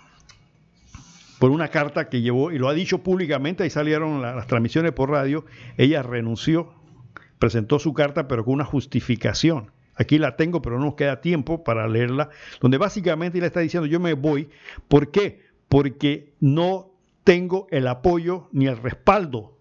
por 1.37 1.51
una 1.51 1.67
carta 1.67 2.09
que 2.09 2.21
llevó, 2.21 2.51
y 2.51 2.57
lo 2.57 2.69
ha 2.69 2.73
dicho 2.73 3.03
públicamente, 3.03 3.61
ahí 3.61 3.69
salieron 3.69 4.19
la- 4.23 4.33
las 4.33 4.47
transmisiones 4.47 4.93
por 4.93 5.11
radio, 5.11 5.45
ella 5.77 6.01
renunció, 6.01 6.73
presentó 7.39 7.79
su 7.79 7.93
carta, 7.93 8.27
pero 8.27 8.45
con 8.45 8.55
una 8.55 8.65
justificación. 8.65 9.71
Aquí 9.95 10.19
la 10.19 10.35
tengo, 10.35 10.61
pero 10.61 10.77
no 10.77 10.85
nos 10.85 10.95
queda 10.95 11.21
tiempo 11.21 11.63
para 11.63 11.87
leerla, 11.87 12.29
donde 12.61 12.77
básicamente 12.77 13.37
ella 13.39 13.47
está 13.47 13.61
diciendo, 13.61 13.87
yo 13.87 13.99
me 13.99 14.13
voy. 14.13 14.49
¿Por 14.87 15.11
qué? 15.11 15.47
Porque 15.67 16.33
no 16.39 16.91
tengo 17.23 17.67
el 17.71 17.87
apoyo 17.87 18.47
ni 18.51 18.67
el 18.67 18.77
respaldo 18.77 19.57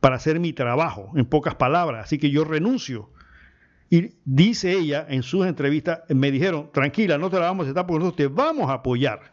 para 0.00 0.16
hacer 0.16 0.40
mi 0.40 0.52
trabajo, 0.52 1.12
en 1.14 1.24
pocas 1.24 1.54
palabras, 1.54 2.04
así 2.04 2.18
que 2.18 2.30
yo 2.30 2.44
renuncio. 2.44 3.10
Y 3.90 4.14
dice 4.24 4.72
ella 4.72 5.06
en 5.08 5.22
sus 5.22 5.46
entrevistas, 5.46 6.00
me 6.08 6.30
dijeron, 6.30 6.70
tranquila, 6.72 7.16
no 7.16 7.30
te 7.30 7.38
la 7.38 7.46
vamos 7.46 7.64
a 7.64 7.66
aceptar 7.68 7.86
porque 7.86 8.00
nosotros 8.00 8.28
te 8.28 8.34
vamos 8.34 8.68
a 8.68 8.74
apoyar. 8.74 9.32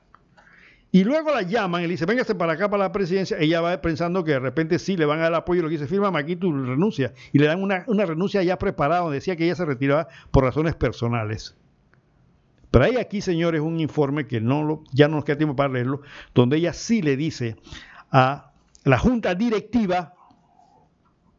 Y 0.96 1.04
luego 1.04 1.30
la 1.30 1.42
llaman 1.42 1.82
y 1.82 1.88
le 1.88 1.92
dicen, 1.92 2.08
véngase 2.08 2.36
para 2.36 2.54
acá 2.54 2.70
para 2.70 2.84
la 2.84 2.92
presidencia. 2.94 3.36
Ella 3.38 3.60
va 3.60 3.82
pensando 3.82 4.24
que 4.24 4.32
de 4.32 4.40
repente 4.40 4.80
sí 4.80 4.96
le 4.96 5.04
van 5.04 5.20
a 5.20 5.24
dar 5.24 5.34
apoyo. 5.34 5.62
Lo 5.62 5.68
que 5.68 5.74
dice, 5.74 5.88
firma 5.88 6.18
aquí 6.18 6.36
renuncia. 6.36 7.12
Y 7.34 7.40
le 7.40 7.48
dan 7.48 7.62
una, 7.62 7.84
una 7.88 8.06
renuncia 8.06 8.42
ya 8.44 8.58
preparada 8.58 9.02
donde 9.02 9.16
decía 9.16 9.36
que 9.36 9.44
ella 9.44 9.56
se 9.56 9.66
retiraba 9.66 10.08
por 10.32 10.46
razones 10.46 10.74
personales. 10.74 11.58
Pero 12.72 12.86
hay 12.86 12.96
aquí, 12.96 13.20
señores, 13.20 13.60
un 13.60 13.82
informe 13.82 14.26
que 14.26 14.40
no 14.40 14.64
lo, 14.64 14.84
ya 14.94 15.10
no 15.10 15.18
nos 15.18 15.26
queda 15.26 15.36
tiempo 15.36 15.54
para 15.54 15.74
leerlo, 15.74 16.00
donde 16.34 16.56
ella 16.56 16.72
sí 16.72 17.02
le 17.02 17.18
dice 17.18 17.58
a 18.10 18.54
la 18.86 18.98
junta 18.98 19.36
directiva 19.36 20.14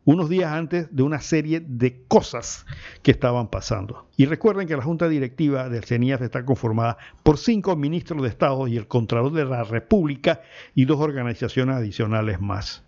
unos 0.06 0.30
días 0.30 0.52
antes 0.52 0.94
de 0.94 1.02
una 1.02 1.20
serie 1.20 1.60
de 1.60 2.04
cosas 2.06 2.64
que 3.02 3.10
estaban 3.10 3.50
pasando. 3.50 4.08
Y 4.16 4.26
recuerden 4.26 4.68
que 4.68 4.76
la 4.76 4.82
Junta 4.82 5.08
Directiva 5.08 5.68
del 5.68 5.84
CENIAF 5.84 6.22
está 6.22 6.44
conformada 6.44 6.96
por 7.24 7.38
cinco 7.38 7.74
ministros 7.74 8.22
de 8.22 8.28
Estado 8.28 8.68
y 8.68 8.76
el 8.76 8.86
Contralor 8.86 9.32
de 9.32 9.44
la 9.44 9.64
República 9.64 10.42
y 10.76 10.84
dos 10.84 11.00
organizaciones 11.00 11.76
adicionales 11.76 12.40
más. 12.40 12.84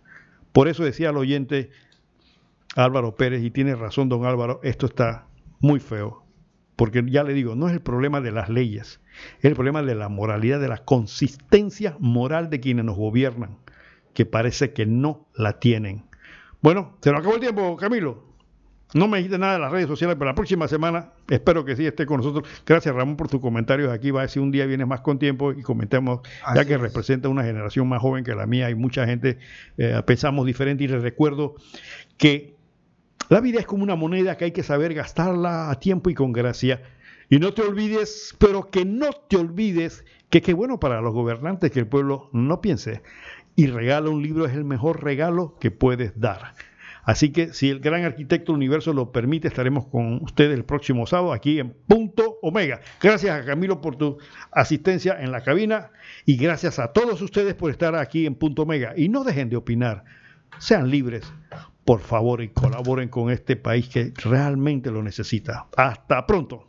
Por 0.53 0.69
eso 0.69 0.85
decía 0.85 1.09
al 1.09 1.17
oyente 1.17 1.71
Álvaro 2.77 3.17
Pérez 3.17 3.43
y 3.43 3.51
tiene 3.51 3.75
razón 3.75 4.09
don 4.09 4.25
Álvaro, 4.25 4.61
esto 4.63 4.87
está 4.87 5.27
muy 5.59 5.81
feo. 5.81 6.25
Porque 6.77 7.03
ya 7.05 7.25
le 7.25 7.35
digo, 7.35 7.57
no 7.57 7.67
es 7.67 7.75
el 7.75 7.81
problema 7.81 8.21
de 8.21 8.31
las 8.31 8.49
leyes, 8.49 9.01
es 9.39 9.45
el 9.45 9.55
problema 9.55 9.83
de 9.83 9.97
la 9.97 10.09
moralidad, 10.09 10.61
de 10.61 10.69
la 10.69 10.85
consistencia 10.85 11.97
moral 11.99 12.49
de 12.49 12.61
quienes 12.61 12.85
nos 12.85 12.97
gobiernan, 12.97 13.59
que 14.15 14.25
parece 14.25 14.73
que 14.73 14.87
no 14.87 15.27
la 15.35 15.59
tienen. 15.59 16.08
Bueno, 16.61 16.97
se 17.01 17.11
nos 17.11 17.21
acabó 17.21 17.35
el 17.35 17.41
tiempo, 17.41 17.77
Camilo. 17.77 18.29
No 18.95 19.07
me 19.07 19.19
dijiste 19.19 19.39
nada 19.39 19.55
de 19.55 19.59
las 19.59 19.71
redes 19.71 19.87
sociales, 19.87 20.17
pero 20.19 20.31
la 20.31 20.35
próxima 20.35 20.67
semana 20.67 21.13
espero 21.29 21.65
que 21.65 21.77
sí 21.77 21.87
esté 21.87 22.07
con 22.07 22.19
nosotros. 22.19 22.49
Gracias, 22.65 22.95
Ramón, 22.95 23.17
por 23.19 23.29
tus 23.29 23.41
comentarios 23.41 23.93
aquí. 23.93 24.11
Va 24.11 24.21
a 24.21 24.23
decir 24.23 24.41
un 24.41 24.51
día 24.51 24.65
vienes 24.65 24.87
más 24.87 25.03
con 25.03 25.19
tiempo 25.19 25.53
y 25.53 25.63
comentemos, 25.63 26.21
ya 26.55 26.65
que 26.65 26.79
representa 26.79 27.29
una 27.29 27.45
generación 27.45 27.87
más 27.87 28.01
joven 28.01 28.25
que 28.25 28.35
la 28.35 28.47
mía. 28.47 28.67
Hay 28.67 28.75
mucha 28.75 29.05
gente, 29.05 29.39
eh, 29.77 30.01
pensamos 30.07 30.47
diferente 30.47 30.85
y 30.85 30.89
les 30.89 31.03
recuerdo 31.03 31.57
que 32.17 32.57
la 33.29 33.41
vida 33.41 33.61
es 33.61 33.67
como 33.67 33.83
una 33.83 33.95
moneda 33.95 34.39
que 34.39 34.47
hay 34.47 34.53
que 34.53 34.63
saber 34.63 34.95
gastarla 34.95 35.71
a 35.71 35.79
tiempo 35.79 36.09
y 36.09 36.15
con 36.15 36.33
gracia. 36.33 36.83
Y 37.29 37.41
no 37.41 37.53
te 37.53 37.61
olvides, 37.61 38.35
pero 38.39 38.71
que 38.71 38.87
no 38.87 39.11
te 39.13 39.37
olvides 39.37 40.03
que 40.31 40.41
qué 40.41 40.55
bueno 40.55 40.81
para 40.81 41.03
los 41.03 41.13
gobernantes 41.13 41.71
que 41.71 41.81
el 41.81 41.87
pueblo 41.87 42.31
no 42.33 42.63
piense. 42.63 43.03
Y 43.59 43.67
regala 43.67 44.09
un 44.09 44.23
libro 44.23 44.47
es 44.47 44.55
el 44.55 44.65
mejor 44.65 45.03
regalo 45.03 45.57
que 45.59 45.73
puedes 45.73 46.21
dar. 46.21 46.53
Así 47.03 47.33
que 47.33 47.53
si 47.53 47.71
el 47.71 47.81
gran 47.81 48.05
arquitecto 48.05 48.53
del 48.53 48.59
universo 48.59 48.93
lo 48.93 49.11
permite, 49.11 49.49
estaremos 49.49 49.89
con 49.89 50.23
ustedes 50.23 50.57
el 50.57 50.65
próximo 50.65 51.09
sábado 51.09 51.33
aquí 51.33 51.59
en 51.59 51.75
Punto 51.89 52.39
Omega. 52.41 52.79
Gracias 53.03 53.37
a 53.37 53.45
Camilo 53.45 53.81
por 53.81 53.97
tu 53.97 54.19
asistencia 54.53 55.21
en 55.21 55.33
la 55.33 55.41
cabina 55.41 55.91
y 56.25 56.37
gracias 56.37 56.79
a 56.79 56.93
todos 56.93 57.21
ustedes 57.21 57.57
por 57.57 57.73
estar 57.73 57.97
aquí 57.97 58.27
en 58.27 58.37
Punto 58.37 58.63
Omega. 58.63 58.93
Y 58.97 59.09
no 59.09 59.25
dejen 59.25 59.51
de 59.51 59.57
opinar, 59.57 60.05
sean 60.59 60.89
libres, 60.89 61.25
por 61.85 61.99
favor, 61.99 62.41
y 62.43 62.51
colaboren 62.51 63.09
con 63.09 63.29
este 63.29 63.57
país 63.57 63.89
que 63.89 64.13
realmente 64.23 64.93
lo 64.93 65.03
necesita. 65.03 65.67
Hasta 65.77 66.25
pronto. 66.29 66.69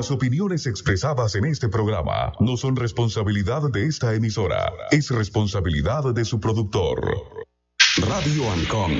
Las 0.00 0.10
opiniones 0.10 0.66
expresadas 0.66 1.34
en 1.34 1.44
este 1.44 1.68
programa 1.68 2.32
no 2.40 2.56
son 2.56 2.74
responsabilidad 2.74 3.70
de 3.70 3.84
esta 3.84 4.14
emisora, 4.14 4.72
es 4.90 5.10
responsabilidad 5.10 6.14
de 6.14 6.24
su 6.24 6.40
productor. 6.40 7.02
Radio 8.08 8.50
Ancon. 8.50 8.92